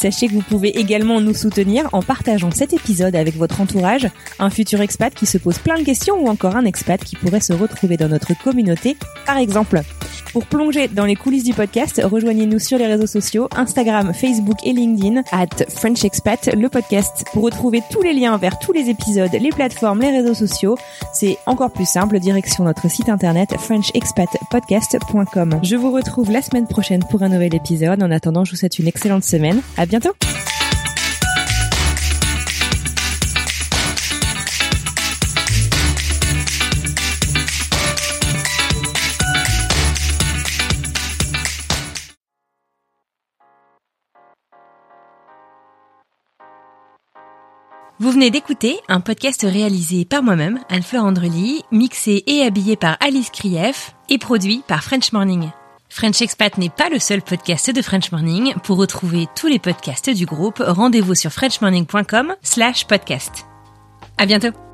Sachez 0.00 0.28
que 0.28 0.34
vous 0.34 0.42
pouvez 0.42 0.78
également 0.78 1.20
nous 1.20 1.34
soutenir 1.34 1.88
en 1.92 2.02
partageant 2.02 2.52
cet 2.52 2.72
épisode 2.72 3.16
avec 3.16 3.36
votre 3.36 3.60
entourage, 3.60 4.08
un 4.38 4.48
futur 4.48 4.80
expat 4.80 5.12
qui 5.12 5.26
se 5.26 5.38
pose 5.38 5.58
plein 5.58 5.76
de 5.76 5.82
questions 5.82 6.22
ou 6.22 6.28
encore 6.28 6.54
un 6.54 6.66
expat 6.66 7.02
qui 7.02 7.16
pourrait 7.16 7.40
se 7.40 7.52
retrouver 7.52 7.96
dans 7.96 8.06
notre 8.06 8.40
communauté, 8.44 8.96
par 9.26 9.38
exemple. 9.38 9.80
Pour 10.32 10.46
plonger 10.46 10.86
dans 10.86 11.04
les 11.04 11.16
coulisses 11.16 11.42
du 11.42 11.52
podcast, 11.52 12.00
rejoignez-nous 12.04 12.60
sur 12.60 12.78
les 12.78 12.86
réseaux 12.86 13.08
sociaux, 13.08 13.48
Instagram, 13.56 14.14
Facebook 14.14 14.58
et 14.62 14.72
LinkedIn, 14.72 15.22
at 15.32 15.64
French 15.68 16.04
Expat, 16.04 16.54
le 16.54 16.68
podcast. 16.68 17.24
Pour 17.32 17.42
retrouver 17.42 17.82
tous 17.90 18.02
les 18.02 18.12
liens 18.12 18.36
vers 18.36 18.60
tous 18.60 18.72
les 18.72 18.90
épisodes, 18.90 19.32
les 19.32 19.50
plateformes, 19.50 20.00
les 20.00 20.10
réseaux 20.10 20.34
sociaux, 20.34 20.76
c'est 21.12 21.38
encore 21.46 21.72
plus 21.72 21.88
simple, 21.88 22.20
direction 22.20 22.62
notre 22.64 22.88
site 22.88 23.08
internet 23.08 23.56
frenchexpatpodcast.com. 23.58 25.60
Je 25.62 25.76
vous 25.76 25.90
retrouve 25.90 26.30
la 26.30 26.42
semaine 26.42 26.68
prochaine 26.68 27.02
pour 27.10 27.22
un 27.22 27.30
nouvel 27.30 27.54
épisode. 27.54 28.02
En 28.02 28.10
attendant, 28.10 28.44
je 28.44 28.50
vous 28.52 28.58
souhaite 28.58 28.78
une 28.78 28.86
excellente 28.86 29.24
semaine 29.24 29.62
bientôt. 29.88 30.12
Vous 48.00 48.12
venez 48.12 48.30
d'écouter 48.30 48.78
un 48.88 49.00
podcast 49.00 49.42
réalisé 49.42 50.04
par 50.04 50.22
moi-même, 50.22 50.60
Anne-Fleur 50.68 51.04
Andrely, 51.04 51.64
mixé 51.72 52.22
et 52.28 52.42
habillé 52.42 52.76
par 52.76 52.96
Alice 53.00 53.30
Krief 53.30 53.96
et 54.08 54.18
produit 54.18 54.62
par 54.68 54.84
French 54.84 55.12
Morning. 55.12 55.50
French 55.88 56.20
Expat 56.22 56.56
n'est 56.58 56.68
pas 56.68 56.88
le 56.88 56.98
seul 56.98 57.22
podcast 57.22 57.70
de 57.70 57.82
French 57.82 58.12
Morning. 58.12 58.54
Pour 58.62 58.78
retrouver 58.78 59.26
tous 59.34 59.46
les 59.46 59.58
podcasts 59.58 60.10
du 60.10 60.26
groupe, 60.26 60.62
rendez-vous 60.64 61.14
sur 61.14 61.32
frenchmorning.com 61.32 62.34
slash 62.42 62.86
podcast. 62.86 63.46
À 64.16 64.26
bientôt! 64.26 64.67